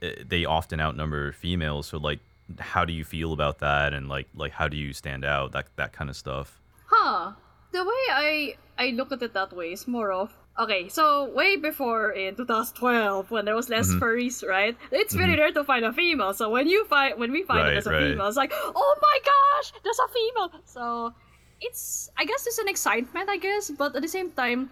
eh, 0.00 0.14
they 0.24 0.44
often 0.44 0.80
outnumber 0.80 1.32
females. 1.32 1.88
So 1.88 1.98
like 1.98 2.20
how 2.60 2.84
do 2.84 2.92
you 2.92 3.04
feel 3.04 3.32
about 3.32 3.58
that 3.58 3.92
and 3.92 4.08
like 4.08 4.28
like 4.32 4.52
how 4.52 4.68
do 4.68 4.76
you 4.76 4.92
stand 4.92 5.24
out? 5.24 5.50
That 5.52 5.66
that 5.74 5.92
kind 5.92 6.08
of 6.08 6.14
stuff. 6.14 6.60
Huh. 6.86 7.32
The 7.72 7.82
way 7.82 8.04
I 8.12 8.56
I 8.78 8.90
look 8.90 9.10
at 9.10 9.22
it 9.22 9.34
that 9.34 9.52
way 9.52 9.72
is 9.72 9.88
more 9.88 10.12
of 10.12 10.30
okay. 10.58 10.88
So 10.88 11.24
way 11.32 11.56
before 11.56 12.10
in 12.12 12.36
2012, 12.36 13.30
when 13.30 13.44
there 13.44 13.54
was 13.54 13.68
less 13.68 13.88
Mm-hmm. 13.88 14.02
furries, 14.02 14.46
right? 14.46 14.76
It's 14.90 15.14
very 15.14 15.36
rare 15.36 15.52
to 15.52 15.64
find 15.64 15.84
a 15.84 15.92
female. 15.92 16.32
So 16.34 16.50
when 16.50 16.66
you 16.68 16.84
find 16.86 17.18
when 17.18 17.32
we 17.32 17.42
find 17.42 17.68
Right, 17.68 17.74
it 17.74 17.76
as 17.76 17.86
a 17.86 17.92
right. 17.92 18.00
female, 18.00 18.26
it's 18.26 18.36
like, 18.36 18.52
oh 18.54 18.94
my 19.02 19.18
gosh, 19.24 19.72
there's 19.82 19.98
a 19.98 20.08
female. 20.12 20.50
So 20.64 21.12
it's 21.60 22.10
I 22.16 22.24
guess 22.24 22.46
it's 22.46 22.58
an 22.58 22.68
excitement, 22.68 23.28
I 23.30 23.38
guess, 23.38 23.70
but 23.70 23.94
at 23.96 24.02
the 24.02 24.08
same 24.08 24.30
time, 24.32 24.70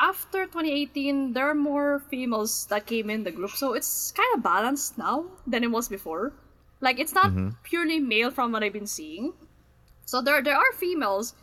after 0.00 0.46
2018, 0.46 1.32
there 1.34 1.48
are 1.48 1.54
more 1.54 2.00
females 2.10 2.66
that 2.66 2.86
came 2.86 3.10
in 3.10 3.24
the 3.24 3.30
group, 3.30 3.50
so 3.50 3.74
it's 3.74 4.12
kind 4.12 4.28
of 4.36 4.42
balanced 4.42 4.96
now 4.98 5.26
than 5.46 5.62
it 5.64 5.70
was 5.70 5.88
before. 5.88 6.32
Like 6.80 6.98
it's 6.98 7.12
not 7.14 7.32
purely 7.62 8.00
male 8.00 8.30
from 8.30 8.52
what 8.52 8.62
I've 8.62 8.72
been 8.72 8.86
seeing. 8.86 9.34
So 10.06 10.20
there 10.22 10.42
there 10.42 10.56
are 10.56 10.72
females, 10.72 11.34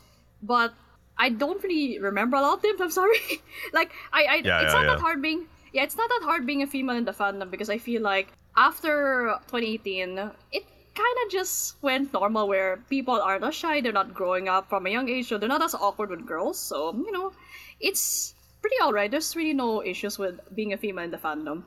but 0.41 0.73
I 1.17 1.29
don't 1.29 1.61
really 1.63 1.99
remember 1.99 2.37
a 2.37 2.41
lot 2.41 2.55
of 2.55 2.61
them. 2.61 2.75
I'm 2.79 2.91
sorry. 2.91 3.17
like 3.73 3.91
I, 4.13 4.23
I 4.23 4.35
Yeah, 4.43 4.61
it's 4.61 4.73
yeah, 4.73 4.81
not 4.81 4.85
that 4.87 4.99
hard 4.99 5.21
being 5.21 5.45
yeah, 5.73 5.83
it's 5.83 5.97
not 5.97 6.09
that 6.09 6.21
hard 6.23 6.45
being 6.45 6.63
a 6.63 6.67
female 6.67 6.95
in 6.95 7.05
the 7.05 7.11
fandom 7.11 7.51
because 7.51 7.69
I 7.69 7.77
feel 7.77 8.01
like 8.01 8.31
after 8.55 9.37
2018, 9.47 10.17
it 10.51 10.63
kind 10.95 11.17
of 11.25 11.31
just 11.31 11.75
went 11.83 12.13
normal 12.13 12.47
where 12.47 12.77
people 12.89 13.21
aren't 13.21 13.43
as 13.43 13.53
shy, 13.53 13.81
they're 13.81 13.91
not 13.91 14.13
growing 14.13 14.49
up 14.49 14.69
from 14.69 14.87
a 14.87 14.89
young 14.89 15.09
age, 15.09 15.27
so 15.29 15.37
they're 15.37 15.49
not 15.49 15.61
as 15.61 15.75
awkward 15.75 16.09
with 16.09 16.25
girls. 16.25 16.59
So 16.59 16.93
you 16.95 17.11
know, 17.11 17.31
it's 17.79 18.33
pretty 18.61 18.77
alright. 18.81 19.11
There's 19.11 19.35
really 19.35 19.53
no 19.53 19.83
issues 19.83 20.17
with 20.17 20.39
being 20.55 20.73
a 20.73 20.77
female 20.77 21.05
in 21.05 21.11
the 21.11 21.17
fandom. 21.17 21.63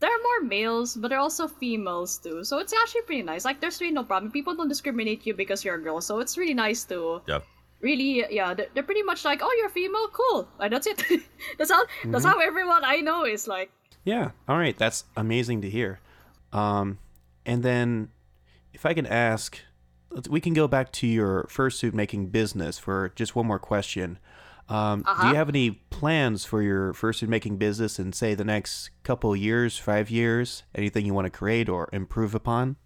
There 0.00 0.10
are 0.10 0.22
more 0.22 0.48
males, 0.48 0.96
but 0.96 1.08
there 1.08 1.18
are 1.18 1.22
also 1.22 1.46
females 1.46 2.18
too. 2.18 2.44
So 2.44 2.58
it's 2.58 2.72
actually 2.72 3.02
pretty 3.02 3.22
nice. 3.22 3.44
Like 3.44 3.60
there's 3.60 3.80
really 3.80 3.94
no 3.94 4.04
problem. 4.04 4.32
People 4.32 4.54
don't 4.56 4.68
discriminate 4.68 5.24
you 5.24 5.34
because 5.34 5.64
you're 5.64 5.76
a 5.76 5.82
girl. 5.82 6.00
So 6.00 6.18
it's 6.18 6.36
really 6.36 6.54
nice 6.54 6.84
to 6.84 7.22
Yep. 7.26 7.44
Really 7.84 8.24
yeah 8.30 8.54
they're, 8.56 8.70
they're 8.72 8.88
pretty 8.90 9.02
much 9.10 9.24
like 9.24 9.40
oh 9.44 9.54
you're 9.58 9.68
female 9.68 10.08
cool 10.08 10.48
and 10.58 10.72
that's 10.72 10.86
it 10.88 10.98
that's 11.58 11.70
how 11.70 11.82
that's 12.10 12.24
how 12.24 12.38
everyone 12.40 12.82
i 12.84 12.96
know 13.04 13.24
is 13.34 13.46
like 13.46 13.70
Yeah. 14.04 14.26
All 14.48 14.58
right. 14.60 14.76
That's 14.76 15.04
amazing 15.16 15.62
to 15.64 15.68
hear. 15.70 15.96
Um, 16.52 16.98
and 17.50 17.62
then, 17.62 18.10
if 18.76 18.84
I 18.84 18.92
can 18.92 19.06
ask, 19.08 19.56
we 20.28 20.40
can 20.44 20.52
go 20.52 20.68
back 20.68 20.92
to 21.00 21.06
your 21.06 21.48
fursuit 21.48 21.94
making 21.94 22.28
business 22.28 22.78
for 22.78 23.12
just 23.16 23.32
one 23.34 23.46
more 23.46 23.58
question. 23.72 24.18
Um, 24.68 25.00
Do 25.00 25.08
Uh-huh. 25.08 25.22
do 25.22 25.28
you 25.32 25.36
have 25.40 25.48
any 25.48 25.66
plans 25.88 26.44
for 26.44 26.60
your 26.60 26.92
fursuit 26.92 27.28
making 27.32 27.56
business 27.56 27.98
in, 27.98 28.12
say, 28.12 28.34
the 28.36 28.44
next 28.44 28.90
couple 29.08 29.32
years, 29.34 29.78
five 29.80 30.10
years? 30.12 30.64
Anything 30.74 31.06
you 31.08 31.14
want 31.16 31.24
to 31.32 31.38
create 31.40 31.68
or 31.72 31.88
improve 31.92 32.34
upon? 32.36 32.76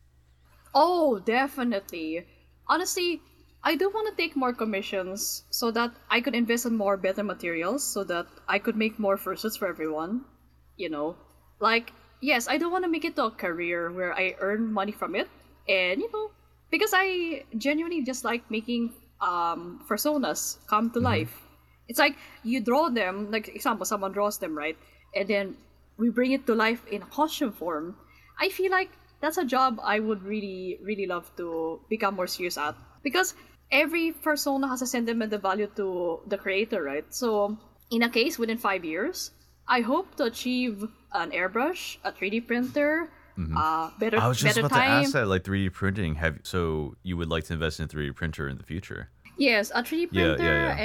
oh 0.75 1.19
definitely 1.19 2.27
honestly 2.69 3.21
i 3.65 3.75
do 3.75 3.89
want 3.91 4.09
to 4.09 4.23
take 4.23 4.37
more 4.37 4.53
commissions 4.53 5.45
so 5.51 5.71
that 5.71 5.91
i 6.11 6.21
could 6.21 6.35
invest 6.35 6.67
in 6.67 6.77
more 6.77 6.97
better 6.97 7.23
materials 7.23 7.83
so 7.83 8.05
that 8.05 8.27
i 8.49 8.59
could 8.59 8.77
make 8.77 8.99
more 8.99 9.17
fursuits 9.17 9.59
for 9.59 9.69
everyone 9.69 10.25
you 10.79 10.89
know? 10.89 11.17
Like 11.61 11.93
yes 12.21 12.49
i 12.49 12.59
don't 12.59 12.73
want 12.73 12.85
to 12.85 12.91
make 12.91 13.05
it 13.05 13.15
to 13.15 13.25
a 13.27 13.31
career 13.31 13.93
where 13.93 14.13
i 14.13 14.35
earn 14.41 14.73
money 14.73 14.91
from 14.91 15.15
it 15.15 15.29
and 15.69 16.01
you 16.01 16.11
know 16.13 16.31
because 16.71 16.91
i 16.93 17.45
genuinely 17.57 18.03
just 18.03 18.25
like 18.25 18.43
making 18.51 18.93
um 19.21 19.81
personas 19.89 20.59
come 20.67 20.91
to 20.91 21.01
life. 21.01 21.43
It's 21.89 21.99
like 21.99 22.17
you 22.43 22.61
draw 22.61 22.89
them 22.91 23.31
like 23.31 23.49
example 23.49 23.87
someone 23.87 24.13
draws 24.13 24.39
them 24.39 24.57
right? 24.57 24.77
And 25.15 25.29
then 25.29 25.57
we 25.97 26.11
bring 26.11 26.33
it 26.33 26.47
to 26.47 26.55
life 26.55 26.83
in 26.91 27.03
a 27.03 27.07
costume 27.07 27.53
form. 27.53 27.97
I 28.39 28.49
feel 28.51 28.71
like 28.71 28.91
that's 29.21 29.39
a 29.39 29.45
job 29.45 29.81
i 29.83 29.99
would 29.99 30.23
really 30.23 30.79
really 30.83 31.07
love 31.07 31.31
to 31.37 31.81
become 31.89 32.15
more 32.15 32.27
serious 32.27 32.59
at. 32.59 32.75
Because 33.03 33.35
every 33.71 34.13
persona 34.13 34.69
has 34.69 34.83
a 34.83 34.87
sentimental 34.87 35.39
value 35.39 35.69
to 35.77 36.21
the 36.27 36.39
creator 36.39 36.83
right 36.83 37.05
so 37.13 37.57
in 37.91 38.03
a 38.03 38.09
case 38.09 38.39
within 38.39 38.57
five 38.59 38.85
years 38.85 39.31
i 39.67 39.81
hope 39.81 40.15
to 40.17 40.25
achieve 40.25 40.83
an 41.13 41.31
airbrush 41.33 41.97
a 42.05 42.13
3d 42.13 42.47
printer 42.47 43.09
uh, 43.57 43.91
better, 44.01 44.17
Mm-hmm. 44.17 44.25
I 44.25 44.29
was 44.29 44.39
just 44.41 44.57
better 44.57 44.67
about 44.67 44.75
to 44.75 44.83
time 44.83 45.05
ask 45.05 45.13
that, 45.13 45.29
like 45.29 45.45
3D 45.45 45.73
printing. 45.73 46.17
Have 46.17 46.41
so 46.43 46.97
you 47.05 47.17
would 47.17 47.29
like 47.31 47.45
to 47.45 47.53
invest 47.53 47.79
in 47.79 47.85
a 47.85 47.89
3D 47.89 48.17
printer 48.17 48.49
in 48.49 48.57
the 48.59 48.65
future? 48.65 49.11
Yes, 49.37 49.71
a 49.73 49.83
3D 49.85 50.09
Yeah, 50.11 50.35
yeah, 50.35 50.35
printer 50.35 50.43
yeah. 50.43 50.75
Mm-hmm. 50.75 50.81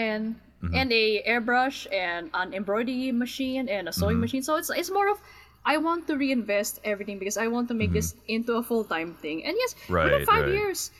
and 0.70 0.76
and 0.78 0.94
a 0.94 1.24
airbrush 1.26 1.90
and 1.92 2.30
an 2.36 2.54
embroidery 2.54 3.12
machine 3.12 3.68
and 3.70 3.88
a 3.88 3.92
Mm-hmm. 3.92 4.00
sewing 4.00 4.20
machine. 4.20 4.44
So 4.44 4.54
it's 4.62 4.70
it's 4.70 4.92
more 4.92 5.10
of 5.10 5.18
I 5.66 5.78
want 5.82 6.06
to 6.10 6.16
reinvest 6.16 6.78
everything 6.86 7.18
because 7.18 7.38
I 7.42 7.48
want 7.48 7.70
to 7.70 7.74
make 7.74 7.90
this 7.92 8.14
into 8.28 8.54
a 8.54 8.62
full 8.62 8.84
time 8.86 9.16
thing. 9.18 9.42
And 9.50 9.58
yes, 9.58 9.74
within 9.90 10.22
Mm-hmm. 10.22 10.30
Five 10.30 10.46
right. 10.46 10.54
years, 10.54 10.92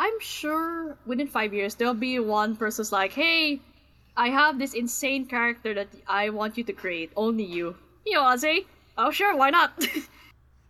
I'm 0.00 0.18
sure 0.20 0.96
within 1.04 1.26
five 1.26 1.52
years 1.52 1.74
there'll 1.74 1.92
be 1.92 2.18
one 2.18 2.56
person's 2.56 2.90
like, 2.90 3.12
hey, 3.12 3.60
I 4.16 4.30
have 4.30 4.58
this 4.58 4.72
insane 4.72 5.26
character 5.26 5.74
that 5.74 5.88
I 6.08 6.30
want 6.30 6.56
you 6.56 6.64
to 6.64 6.72
create. 6.72 7.12
Only 7.16 7.44
you. 7.44 7.76
You 8.06 8.14
know 8.14 8.22
what 8.22 8.32
I 8.32 8.36
say? 8.36 8.66
Oh 8.96 9.10
sure, 9.10 9.36
why 9.36 9.50
not? 9.50 9.72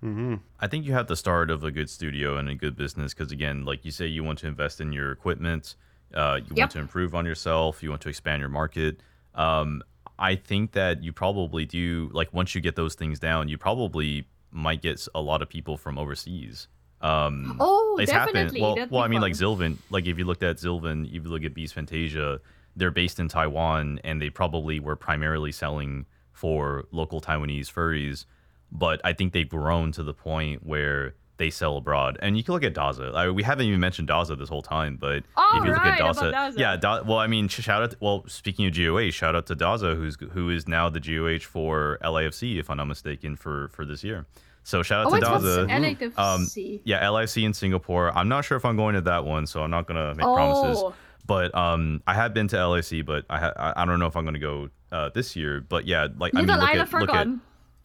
Hmm. 0.01 0.36
I 0.59 0.66
think 0.66 0.86
you 0.86 0.94
have 0.94 1.09
the 1.09 1.16
start 1.16 1.51
of 1.51 1.62
a 1.62 1.70
good 1.70 1.90
studio 1.90 2.39
and 2.39 2.48
a 2.48 2.55
good 2.55 2.74
business 2.74 3.12
because 3.12 3.32
again, 3.32 3.66
like 3.66 3.85
you 3.85 3.90
say, 3.90 4.07
you 4.07 4.24
want 4.24 4.39
to 4.39 4.47
invest 4.47 4.81
in 4.81 4.93
your 4.93 5.12
equipment, 5.12 5.77
uh, 6.15 6.40
you 6.43 6.55
Yep. 6.57 6.57
want 6.57 6.70
to 6.70 6.78
improve 6.78 7.15
on 7.15 7.27
yourself, 7.27 7.82
you 7.82 7.90
want 7.90 8.01
to 8.01 8.09
expand 8.09 8.40
your 8.40 8.48
market. 8.48 9.01
Um, 9.35 9.82
I 10.19 10.36
think 10.36 10.73
that 10.73 11.02
you 11.02 11.12
probably 11.12 11.66
do 11.66 12.09
like 12.15 12.32
once 12.32 12.55
you 12.55 12.62
get 12.62 12.77
those 12.77 12.94
things 12.94 13.19
down, 13.19 13.48
you 13.48 13.59
probably 13.59 14.27
might 14.51 14.81
get 14.81 15.07
a 15.15 15.20
lot 15.20 15.43
of 15.43 15.51
people 15.51 15.77
from 15.77 15.98
overseas. 15.98 16.66
Um, 17.01 17.57
oh, 17.61 17.97
it's 18.01 18.11
definitely. 18.13 18.41
happened. 18.43 18.61
Well, 18.63 18.75
That'd 18.75 18.91
well, 18.91 19.03
I 19.03 19.09
mean, 19.09 19.21
like 19.21 19.35
fun. 19.35 19.43
Zilvin. 19.59 19.77
Like 19.91 20.07
if 20.07 20.19
you 20.19 20.25
looked 20.25 20.43
at 20.43 20.57
Zilvin, 20.57 21.07
if 21.07 21.13
you 21.25 21.31
look 21.31 21.45
at 21.45 21.55
Beast 21.55 21.75
Fantasia, 21.75 22.41
they're 22.77 22.91
based 22.91 23.19
in 23.19 23.29
Taiwan, 23.29 24.01
and 24.05 24.21
they 24.21 24.31
probably 24.31 24.81
were 24.81 24.97
primarily 24.97 25.53
selling 25.53 26.07
for 26.33 26.87
local 26.93 27.21
Taiwanese 27.21 27.73
furries. 27.73 28.25
But 28.73 29.01
I 29.05 29.13
think 29.15 29.33
they've 29.33 29.49
grown 29.49 29.93
to 29.93 30.03
the 30.03 30.15
point 30.15 30.65
where 30.65 31.15
they 31.39 31.51
sell 31.51 31.79
abroad. 31.79 32.19
And 32.21 32.37
you 32.37 32.45
can 32.45 32.53
look 32.53 32.63
at 32.63 32.75
Daza. 32.75 33.15
I, 33.15 33.31
we 33.31 33.43
haven't 33.43 33.67
even 33.67 33.81
mentioned 33.81 34.09
Daza 34.09 34.39
this 34.39 34.51
whole 34.51 34.61
time, 34.63 34.97
but 35.01 35.25
Oh, 35.39 35.59
if 35.59 35.65
you 35.65 35.71
look 35.73 35.83
right, 35.83 35.99
at 35.99 36.15
Daza, 36.15 36.33
Daza. 36.33 36.59
yeah, 36.59 36.77
da, 36.77 37.03
well, 37.03 37.17
I 37.19 37.27
mean, 37.29 37.49
shout 37.49 37.83
out. 37.83 37.95
well, 37.99 38.25
speaking 38.29 38.67
of 38.67 38.75
GOH, 38.75 39.11
shout 39.11 39.35
out 39.35 39.47
to 39.47 39.57
Daza, 39.57 39.97
who's 39.97 40.17
who 40.33 40.51
is 40.51 40.69
now 40.69 40.91
the 40.91 41.01
GOH 41.01 41.47
for 41.47 41.99
LAFC, 42.05 42.59
if 42.61 42.69
I'm 42.69 42.77
not 42.77 42.85
mistaken, 42.89 43.37
for 43.37 43.69
for 43.69 43.87
this 43.87 44.05
year. 44.05 44.27
So 44.71 44.85
shout 44.85 45.05
out 45.05 45.13
Oh, 45.13 45.19
to 45.19 45.27
Daza. 45.27 46.17
Um, 46.17 46.47
yeah, 46.85 47.09
LIC 47.11 47.39
in 47.39 47.53
Singapore. 47.53 48.17
I'm 48.17 48.29
not 48.29 48.45
sure 48.45 48.57
if 48.57 48.65
I'm 48.65 48.77
going 48.77 48.95
to 48.95 49.01
that 49.01 49.25
one, 49.25 49.45
so 49.49 49.65
I'm 49.65 49.71
not 49.71 49.89
gonna 49.89 50.15
make 50.15 50.25
promises. 50.25 50.79
Oh. 50.81 50.95
But 51.27 51.53
um, 51.57 52.03
I 52.07 52.15
have 52.15 52.33
been 52.35 52.47
to 52.49 52.69
LIC, 52.69 53.05
but 53.05 53.25
I 53.29 53.39
ha- 53.41 53.53
I 53.57 53.83
I 53.83 53.85
don't 53.85 53.99
know 53.99 54.07
if 54.07 54.17
I'm 54.17 54.25
gonna 54.25 54.39
go 54.39 54.71
uh, 54.93 55.11
this 55.13 55.35
year. 55.35 55.61
But 55.61 55.87
yeah, 55.87 56.07
like 56.19 56.37
I 56.37 56.43
mean, 56.43 56.47
look 56.47 56.63
at 56.63 56.93
look 56.93 57.11
at 57.11 57.27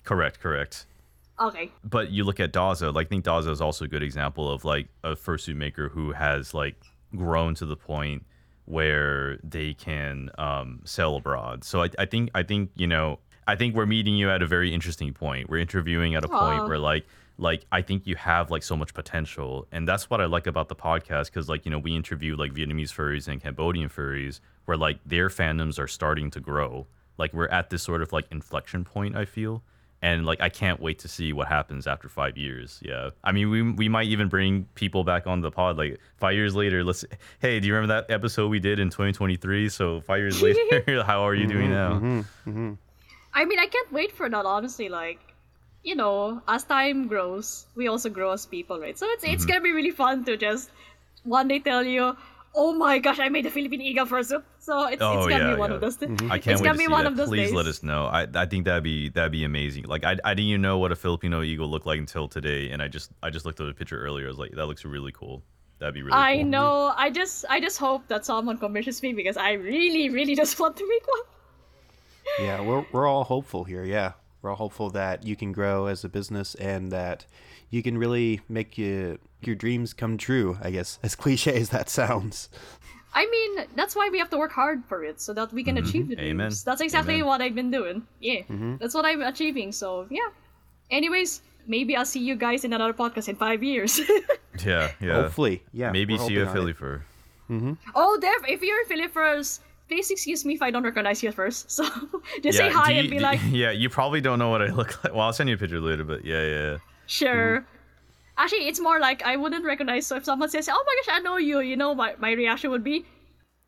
correct, 0.03 0.40
correct. 0.40 0.86
Okay. 1.40 1.72
But 1.84 2.12
you 2.12 2.24
look 2.24 2.40
at 2.40 2.53
Daza, 2.53 2.94
like 2.94 3.07
I 3.07 3.10
think 3.10 3.26
Daza 3.26 3.49
is 3.49 3.62
also 3.62 3.86
a 3.86 3.88
good 3.88 4.03
example 4.03 4.49
of 4.49 4.64
like 4.64 4.88
a 5.03 5.16
fursuit 5.16 5.56
maker 5.56 5.90
who 5.90 6.12
has 6.12 6.53
like 6.53 6.76
grown 7.16 7.56
to 7.56 7.66
the 7.66 7.76
point 7.76 8.26
where 8.66 9.38
they 9.44 9.74
can 9.74 10.30
um, 10.38 10.82
sell 10.86 11.16
abroad. 11.16 11.64
So 11.64 11.82
I, 11.82 11.90
I 11.98 12.06
think 12.06 12.30
I 12.36 12.44
think 12.44 12.70
you 12.76 12.86
know 12.86 13.18
I 13.47 13.55
think 13.55 13.76
we're 13.76 13.85
meeting 13.85 14.15
you 14.15 14.30
at 14.30 14.41
a 14.41 14.47
very 14.47 14.73
interesting 14.73 15.13
point. 15.13 15.49
We're 15.49 15.59
interviewing 15.59 16.15
at 16.15 16.23
a 16.23 16.27
point 16.27 16.67
where 16.67 16.80
like 16.80 17.05
like 17.38 17.65
I 17.72 17.81
think 17.81 18.07
you 18.07 18.15
have 18.15 18.49
like 18.49 18.63
so 18.63 18.76
much 18.76 18.93
potential, 18.93 19.67
and 19.72 19.88
that's 19.88 20.09
what 20.09 20.22
I 20.22 20.26
like 20.26 20.47
about 20.47 20.69
the 20.69 20.76
podcast 20.76 21.26
because 21.26 21.49
like 21.49 21.65
you 21.65 21.72
know 21.72 21.80
we 21.80 21.95
interview 21.95 22.35
like 22.35 22.53
Vietnamese 22.53 22.93
furries 22.93 23.27
and 23.27 23.41
Cambodian 23.41 23.89
furries 23.89 24.39
where 24.65 24.77
like 24.77 24.99
their 25.05 25.30
fandoms 25.30 25.77
are 25.80 25.88
starting 25.88 26.31
to 26.31 26.39
grow. 26.39 26.88
Like 27.17 27.34
we're 27.34 27.47
at 27.47 27.69
this 27.69 27.84
sort 27.84 28.01
of 28.01 28.11
like 28.13 28.26
inflection 28.31 28.84
point. 28.84 29.15
I 29.15 29.26
feel 29.26 29.63
and 30.01 30.26
like 30.26 30.39
I 30.39 30.49
can't 30.49 30.80
wait 30.80 30.99
to 30.99 31.07
see 31.07 31.34
what 31.34 31.47
happens 31.47 31.88
after 31.88 32.07
five 32.07 32.38
years. 32.38 32.80
Yeah, 32.84 33.09
I 33.23 33.31
mean 33.31 33.49
we 33.49 33.61
we 33.63 33.89
might 33.89 34.07
even 34.07 34.27
bring 34.27 34.65
people 34.76 35.03
back 35.03 35.26
on 35.26 35.41
the 35.41 35.51
pod 35.51 35.77
like 35.77 35.99
five 36.17 36.35
years 36.35 36.55
later. 36.55 36.84
Let's 36.84 37.05
hey, 37.39 37.59
do 37.59 37.67
you 37.67 37.73
remember 37.73 37.93
that 37.95 38.13
episode 38.13 38.49
we 38.49 38.59
did 38.59 38.80
in 38.80 38.89
2023? 38.89 39.69
So 39.69 40.01
five 40.01 40.19
years 40.19 40.41
later, 40.43 41.03
how 41.03 41.26
are 41.26 41.34
you 41.34 41.47
doing 41.47 41.69
mm-hmm. 41.69 41.73
now? 41.73 41.93
Mm-hmm. 41.93 42.49
Mm-hmm. 42.49 42.73
I 43.36 43.45
mean, 43.45 43.60
I 43.60 43.68
can't 43.68 43.91
wait 43.91 44.12
for 44.14 44.30
that. 44.30 44.45
Honestly, 44.45 44.90
like, 44.90 45.20
you 45.84 45.95
know, 45.95 46.41
as 46.48 46.64
time 46.64 47.07
grows, 47.07 47.66
we 47.76 47.88
also 47.88 48.10
grow 48.10 48.32
as 48.32 48.45
people, 48.45 48.80
right? 48.80 48.98
So 48.98 49.06
it's 49.10 49.24
Mm-hmm. 49.24 49.34
it's 49.34 49.45
gonna 49.45 49.62
be 49.62 49.74
really 49.74 49.91
fun 49.91 50.24
to 50.26 50.38
just 50.38 50.72
one 51.24 51.48
day 51.49 51.60
tell 51.60 51.84
you, 51.84 52.16
"Oh 52.56 52.72
my 52.74 52.98
gosh, 52.99 53.20
I 53.20 53.28
made 53.30 53.45
a 53.45 53.52
Philippine 53.52 53.82
eagle 53.82 54.06
fursuit." 54.06 54.44
So 54.60 54.88
it's, 54.88 55.02
Oh, 55.02 55.18
it's 55.20 55.28
gonna 55.28 55.44
yeah, 55.49 55.53
be 55.53 55.60
one 55.60 55.70
yeah. 55.72 55.76
of 55.76 55.82
those. 55.82 55.98
I 56.02 56.07
can't 56.07 56.56
it's 56.56 56.62
wait 56.62 56.72
to 56.72 56.78
be 56.78 56.86
see 56.86 56.94
that. 57.03 57.26
Please 57.28 57.48
days. 57.49 57.53
let 57.60 57.68
us 57.74 57.84
know. 57.84 58.06
I 58.06 58.26
I 58.44 58.45
think 58.45 58.66
that'd 58.66 58.84
be 58.84 59.10
that'd 59.10 59.32
be 59.32 59.44
amazing. 59.44 59.84
Like 59.94 60.03
I 60.06 60.14
I 60.24 60.34
didn't 60.34 60.49
even 60.53 60.62
know 60.62 60.78
what 60.78 60.91
a 60.91 60.95
Filipino 60.95 61.41
eagle 61.44 61.68
looked 61.68 61.86
like 61.91 61.99
until 61.99 62.28
today, 62.28 62.72
and 62.72 62.82
I 62.82 62.88
just 62.88 63.12
I 63.22 63.30
just 63.30 63.45
looked 63.45 63.60
at 63.60 63.68
a 63.68 63.74
picture 63.74 63.99
earlier. 64.07 64.26
I 64.26 64.30
was 64.30 64.38
like, 64.40 64.52
that 64.56 64.66
looks 64.68 64.86
really 64.86 65.12
cool. 65.12 65.44
That'd 65.80 65.94
be 65.94 66.03
really 66.03 66.18
I 66.18 66.38
cool. 66.38 66.45
know. 66.45 66.94
I 66.95 67.10
just 67.10 67.45
I 67.49 67.60
just 67.60 67.78
hope 67.80 68.07
that 68.07 68.26
someone 68.26 68.57
commissions 68.57 69.03
me 69.03 69.14
because 69.14 69.38
I 69.38 69.52
really 69.53 70.10
really 70.10 70.36
just 70.44 70.60
want 70.60 70.78
to 70.78 70.88
make 70.95 71.06
one. 71.16 71.26
Yeah, 72.39 72.61
we're 72.61 72.85
we're 72.91 73.07
all 73.07 73.23
hopeful 73.23 73.64
here. 73.64 73.84
Yeah, 73.84 74.14
we're 74.41 74.49
all 74.52 74.56
hopeful 74.56 74.89
that 74.91 75.26
you 75.26 75.35
can 75.35 75.52
grow 75.52 75.88
as 75.88 76.03
a 76.03 76.10
business 76.10 76.56
and 76.56 76.91
that 76.91 77.26
you 77.69 77.81
can 77.84 77.97
really 77.97 78.41
make 78.47 78.77
you, 78.77 79.19
your 79.41 79.56
dreams 79.56 79.93
come 79.93 80.18
true. 80.18 80.57
I 80.61 80.72
guess 80.72 80.99
as 81.03 81.15
cliche 81.15 81.56
as 81.60 81.69
that 81.69 81.89
sounds. 81.89 82.49
I 83.14 83.26
mean, 83.27 83.68
that's 83.76 83.95
why 83.95 84.10
we 84.11 84.19
have 84.19 84.30
to 84.31 84.38
work 84.38 84.52
hard 84.52 84.84
for 84.85 85.03
it 85.06 85.22
so 85.22 85.34
that 85.34 85.53
we 85.53 85.64
can 85.64 85.77
mm-hmm. 85.77 85.88
achieve 85.88 86.10
the 86.10 86.15
dreams. 86.18 86.31
Amen. 86.31 86.52
That's 86.65 86.81
exactly 86.81 87.15
Amen. 87.15 87.27
what 87.27 87.41
I've 87.41 87.56
been 87.56 87.72
doing. 87.72 88.06
Yeah, 88.19 88.41
mm-hmm. 88.41 88.76
that's 88.77 88.93
what 88.93 89.06
I'm 89.06 89.22
achieving. 89.22 89.72
So 89.72 90.07
yeah. 90.10 90.30
Anyways, 90.91 91.41
maybe 91.65 91.95
I'll 91.95 92.06
see 92.06 92.19
you 92.19 92.35
guys 92.35 92.64
in 92.64 92.73
another 92.73 92.93
podcast 92.93 93.30
in 93.30 93.35
five 93.35 93.64
years. 93.64 93.99
Yeah, 94.64 94.91
yeah. 95.02 95.14
Hopefully, 95.15 95.64
yeah. 95.73 95.91
Maybe 95.91 96.18
see 96.18 96.34
you 96.34 96.41
at 96.41 96.47
hoping 96.47 96.47
on 96.47 96.53
Philly 96.53 96.72
it. 96.72 96.77
for. 96.77 97.06
Mm-hmm. 97.49 97.73
Oh, 97.93 98.18
Dev, 98.19 98.45
if 98.47 98.61
you're 98.61 98.81
in 98.81 98.88
Philifurs, 98.88 99.60
please 99.88 100.10
excuse 100.12 100.44
me 100.45 100.53
if 100.56 100.62
I 100.62 100.72
don't 100.72 100.84
recognize 100.84 101.22
you 101.24 101.30
at 101.30 101.36
first. 101.36 101.70
So 101.78 101.84
just 102.44 102.57
say 102.57 102.70
hi 102.70 102.94
do 102.94 102.99
and 102.99 103.10
be 103.10 103.18
do- 103.18 103.24
like, 103.24 103.40
yeah, 103.52 103.72
you 103.72 103.90
probably 103.90 104.22
don't 104.22 104.40
know 104.40 104.49
what 104.49 104.62
I 104.62 104.68
look 104.68 105.03
like. 105.03 105.14
Well, 105.14 105.22
I'll 105.26 105.34
send 105.34 105.49
you 105.49 105.56
a 105.56 105.57
picture 105.60 105.80
later, 105.80 106.03
but 106.03 106.26
yeah, 106.26 106.44
yeah. 106.44 106.78
sure. 107.07 107.60
Mm-hmm. 107.62 107.72
Actually, 108.38 108.68
it's 108.68 108.80
more 108.82 108.99
like 108.99 109.24
I 109.24 109.38
wouldn't 109.38 109.64
recognize. 109.64 110.06
So 110.07 110.18
if 110.18 110.26
someone 110.26 110.49
says, 110.49 110.68
"Oh 110.68 110.84
my 110.86 110.95
gosh, 111.06 111.16
I 111.16 111.20
know 111.20 111.38
you," 111.38 111.60
you 111.62 111.78
know, 111.78 111.95
my, 111.95 112.16
my 112.20 112.32
reaction 112.34 112.70
would 112.72 112.84
be, 112.84 113.06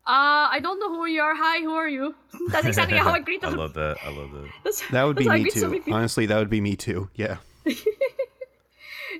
"Uh, 0.06 0.44
I 0.52 0.60
don't 0.62 0.78
know 0.78 0.90
who 0.94 1.06
you 1.06 1.22
are. 1.22 1.34
Hi, 1.34 1.60
who 1.60 1.72
are 1.72 1.88
you?" 1.88 2.14
That's 2.50 2.66
exactly 2.66 2.98
how 2.98 3.10
I 3.12 3.20
greet 3.20 3.40
them. 3.40 3.54
I 3.54 3.56
love 3.56 3.72
that. 3.74 3.96
I 4.04 4.10
love 4.10 4.30
that. 4.32 4.48
That's- 4.64 4.82
That 4.90 5.04
would 5.04 5.16
be 5.16 5.24
that's 5.24 5.30
how 5.30 5.34
I 5.34 5.38
me 5.38 5.42
greet 5.44 5.54
so 5.54 5.72
too. 5.72 5.92
Honestly, 5.92 6.26
that 6.26 6.36
would 6.38 6.50
be 6.50 6.60
me 6.60 6.76
too. 6.76 7.08
Yeah. 7.14 7.38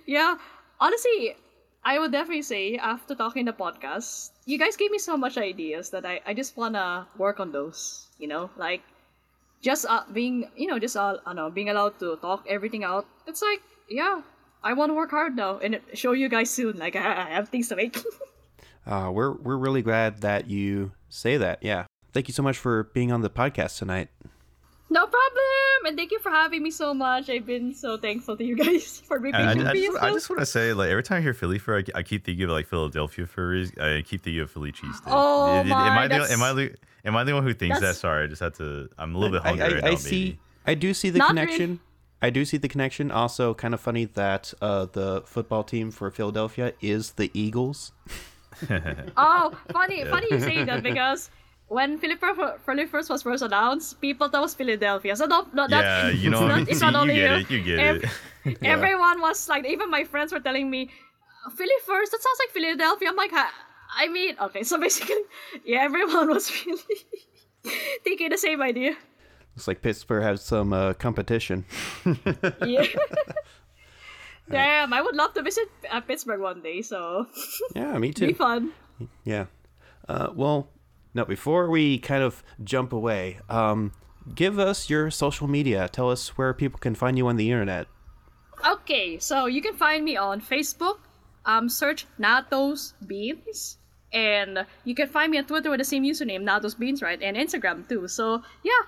Yeah, 0.07 0.37
honestly, 0.81 1.37
I 1.85 1.99
would 1.99 2.13
definitely 2.13 2.43
say 2.43 2.77
after 2.77 3.15
talking 3.15 3.45
the 3.47 3.53
podcast, 3.53 4.31
you 4.45 4.59
guys 4.59 4.77
gave 4.77 4.91
me 4.91 4.99
so 4.99 5.17
much 5.17 5.39
ideas 5.39 5.91
that 5.91 6.05
I, 6.05 6.21
I 6.27 6.35
just 6.35 6.57
wanna 6.57 7.07
work 7.17 7.41
on 7.41 7.53
those. 7.53 8.07
You 8.19 8.29
know, 8.29 8.51
like 8.57 8.83
just 9.63 9.87
uh, 9.89 10.05
being 10.13 10.51
you 10.57 10.67
know 10.67 10.79
just 10.79 10.97
uh, 10.97 11.19
I 11.25 11.33
know 11.33 11.51
being 11.51 11.69
allowed 11.71 11.99
to 12.01 12.17
talk 12.17 12.45
everything 12.49 12.85
out. 12.85 13.07
It's 13.27 13.43
like 13.43 13.63
yeah, 13.89 14.23
I 14.63 14.73
want 14.75 14.91
to 14.91 14.95
work 14.95 15.11
hard 15.11 15.37
now 15.37 15.59
and 15.59 15.81
show 15.95 16.13
you 16.13 16.29
guys 16.29 16.51
soon. 16.51 16.79
Like 16.79 16.97
I, 16.97 17.29
I 17.29 17.31
have 17.31 17.49
things 17.49 17.69
to 17.69 17.77
make. 17.77 17.99
Uh, 18.87 19.11
we're 19.13 19.33
we're 19.33 19.59
really 19.59 19.83
glad 19.83 20.23
that 20.23 20.49
you 20.49 20.93
say 21.11 21.37
that. 21.37 21.63
Yeah. 21.63 21.85
Thank 22.15 22.27
you 22.27 22.33
so 22.33 22.43
much 22.43 22.57
for 22.57 22.85
being 22.95 23.13
on 23.13 23.21
the 23.21 23.29
podcast 23.29 23.77
tonight. 23.77 24.09
No 24.91 25.07
problem, 25.07 25.87
and 25.87 25.97
thank 25.99 26.13
you 26.13 26.19
for 26.19 26.31
having 26.31 26.63
me 26.63 26.71
so 26.71 26.95
much. 26.95 27.29
I've 27.29 27.45
been 27.45 27.75
so 27.75 27.99
thankful 27.99 28.39
to 28.39 28.45
you 28.45 28.57
guys 28.57 29.01
for 29.07 29.19
being 29.19 29.35
I, 29.35 29.39
I, 29.39 29.51
I 29.51 29.55
with 29.55 29.73
me 29.73 29.87
just, 29.87 29.97
and 29.99 30.07
I 30.07 30.13
just 30.13 30.31
want 30.31 30.41
to 30.41 30.47
say, 30.47 30.73
like, 30.73 30.89
every 30.89 31.03
time 31.03 31.19
I 31.19 31.21
hear 31.21 31.35
Philifur, 31.35 31.87
I, 31.95 31.99
I 31.99 32.03
keep 32.03 32.25
thinking 32.25 32.45
of 32.45 32.51
like 32.51 32.67
Philadelphia 32.67 33.27
furries. 33.27 33.79
I 33.79 34.01
keep 34.03 34.23
thinking 34.23 34.41
of 34.41 34.51
Philly 34.51 34.73
cheesesteak. 34.73 35.03
Oh 35.07 35.47
am 35.49 35.69
my, 35.69 36.05
I 36.05 36.09
the, 36.09 36.33
am 36.33 36.43
I 36.43 36.53
the 36.55 36.75
am 37.05 37.17
I 37.17 37.25
the 37.25 37.35
one 37.35 37.43
who 37.43 37.53
thinks 37.53 37.81
that? 37.81 37.97
Sorry, 37.97 38.25
I 38.25 38.27
just 38.29 38.41
had 38.41 38.55
to. 38.55 38.89
I'm 38.97 39.15
a 39.15 39.19
little 39.19 39.37
bit 39.39 39.45
I, 39.45 39.49
hungry 39.49 39.67
I, 39.67 39.75
right 39.75 39.85
I 39.85 39.91
now. 39.91 39.97
see. 39.97 40.25
Maybe. 40.25 40.39
I 40.67 40.75
do 40.75 40.95
see 40.95 41.11
the 41.11 41.19
Not 41.19 41.29
connection. 41.29 41.69
really. 41.69 41.81
I 42.21 42.31
do 42.31 42.45
see 42.45 42.57
the 42.57 42.69
connection. 42.69 43.11
Also, 43.11 43.55
kind 43.55 43.75
of 43.75 43.81
funny 43.81 44.07
that 44.07 44.53
uh, 44.61 44.87
the 44.87 45.23
football 45.27 45.65
team 45.65 45.91
for 45.91 46.11
Philadelphia 46.11 46.73
is 46.81 47.13
the 47.13 47.31
Eagles. 47.35 47.93
Oh, 49.17 49.53
funny, 49.71 50.05
funny 50.05 50.27
you 50.31 50.41
say 50.41 50.65
that 50.65 50.83
because 50.83 51.31
when 51.69 51.99
Philip 51.99 52.21
Philifurs 52.21 53.09
was 53.11 53.23
first 53.23 53.43
announced, 53.43 54.01
people 54.01 54.29
thought 54.29 54.39
it 54.39 54.43
was 54.43 54.55
Philadelphia. 54.55 55.15
So 55.17 55.27
not, 55.27 55.55
not 55.55 55.71
that. 55.71 55.85
Yeah, 55.85 56.11
you 56.23 56.31
know 56.31 56.39
it's 56.39 56.49
not, 56.49 56.57
mean? 56.59 56.67
it's 56.69 56.79
See, 56.79 56.85
not 56.87 56.93
you 56.95 56.99
only 57.01 57.15
get 57.15 57.31
you. 57.31 57.37
it. 57.37 57.51
You 57.51 57.63
get 57.63 57.79
Ev- 57.79 58.05
it. 58.45 58.59
Everyone 58.63 59.21
was 59.21 59.49
like, 59.49 59.67
even 59.67 59.91
my 59.91 60.05
friends 60.05 60.33
were 60.33 60.41
telling 60.41 60.71
me, 60.71 60.91
Philifurs. 61.51 62.11
That 62.11 62.21
sounds 62.23 62.39
like 62.41 62.51
Philadelphia. 62.53 63.09
I'm 63.09 63.17
like, 63.17 63.31
"Ha- 63.33 63.53
I 63.97 64.09
mean, 64.09 64.37
okay. 64.41 64.63
So 64.65 64.79
basically, 64.79 65.17
yeah, 65.65 65.81
everyone 65.83 66.29
was 66.29 66.51
really 66.67 66.83
thinking 68.05 68.31
the 68.31 68.39
same 68.39 68.61
idea. 68.63 68.97
Looks 69.55 69.69
like 69.69 69.83
Pittsburgh 69.83 70.23
has 70.23 70.43
some 70.43 70.73
uh, 70.73 70.93
competition. 70.95 71.65
Yeah. 72.65 72.85
Damn, 74.51 74.93
I 74.95 75.03
would 75.03 75.15
love 75.15 75.35
to 75.35 75.43
visit 75.43 75.69
uh, 75.91 76.01
Pittsburgh 76.01 76.41
one 76.41 76.63
day. 76.63 76.81
So 76.81 77.27
yeah, 77.75 77.99
me 77.99 78.13
too. 78.13 78.27
be 78.29 78.33
too. 78.33 78.39
fun. 78.39 78.73
Yeah. 79.25 79.47
Uh, 80.09 80.29
well, 80.35 80.69
no. 81.15 81.25
Before 81.25 81.71
we 81.71 81.99
kind 81.99 82.23
of 82.23 82.43
jump 82.63 82.93
away, 82.93 83.39
um, 83.49 83.93
give 84.35 84.59
us 84.59 84.91
your 84.91 85.11
social 85.11 85.49
media. 85.49 85.89
Tell 85.89 86.11
us 86.11 86.37
where 86.39 86.53
people 86.55 86.79
can 86.79 86.95
find 86.95 87.17
you 87.17 87.27
on 87.29 87.37
the 87.37 87.51
internet. 87.51 87.87
Okay, 88.67 89.19
so 89.19 89.47
you 89.47 89.63
can 89.63 89.75
find 89.75 90.05
me 90.05 90.17
on 90.17 90.41
Facebook. 90.41 90.99
Um, 91.47 91.69
search 91.69 92.07
Nattos 92.21 92.93
Beans, 93.07 93.79
and 94.13 94.67
you 94.85 94.95
can 94.95 95.09
find 95.09 95.31
me 95.31 95.39
on 95.39 95.45
Twitter 95.45 95.71
with 95.71 95.79
the 95.79 95.85
same 95.85 96.05
username, 96.05 96.43
Nattos 96.43 96.79
Beans, 96.79 97.01
right? 97.01 97.21
And 97.23 97.37
Instagram 97.37 97.89
too. 97.89 98.09
So 98.09 98.43
yeah, 98.63 98.83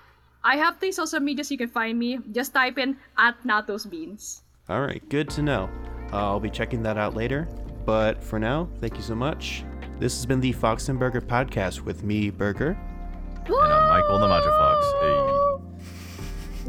I 0.44 0.56
have 0.56 0.80
these 0.80 0.96
social 0.96 1.20
medias. 1.20 1.50
You 1.50 1.58
can 1.58 1.68
find 1.68 1.98
me. 1.98 2.18
Just 2.32 2.52
type 2.52 2.78
in 2.78 2.96
at 3.16 3.40
Nattos 3.44 3.88
Beans. 3.88 4.42
All 4.68 4.80
right, 4.80 5.02
good 5.08 5.30
to 5.30 5.42
know. 5.42 5.70
Uh, 6.12 6.16
I'll 6.16 6.40
be 6.40 6.50
checking 6.50 6.82
that 6.82 6.98
out 6.98 7.14
later. 7.14 7.48
But 7.86 8.22
for 8.22 8.38
now, 8.38 8.68
thank 8.80 8.96
you 8.96 9.02
so 9.02 9.14
much. 9.14 9.64
This 10.00 10.16
has 10.16 10.24
been 10.24 10.40
the 10.40 10.52
Fox 10.52 10.88
and 10.88 10.98
Burger 10.98 11.20
podcast 11.20 11.82
with 11.82 12.02
me, 12.02 12.30
Burger. 12.30 12.70
And 13.44 13.54
I'm 13.54 13.88
Michael 13.90 14.18
the 14.18 14.28
Magic 14.28 14.50
Fox. 14.52 14.86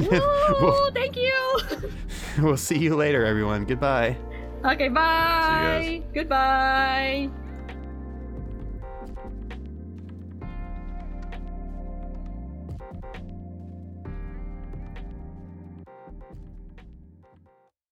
Hey. 0.04 0.10
Woo, 0.60 0.90
thank 0.94 1.16
you. 1.16 1.58
we'll 2.40 2.58
see 2.58 2.76
you 2.76 2.94
later, 2.94 3.24
everyone. 3.24 3.64
Goodbye. 3.64 4.18
okay, 4.66 4.88
bye. 4.88 5.00
guys. 5.00 6.02
Goodbye. 6.12 7.30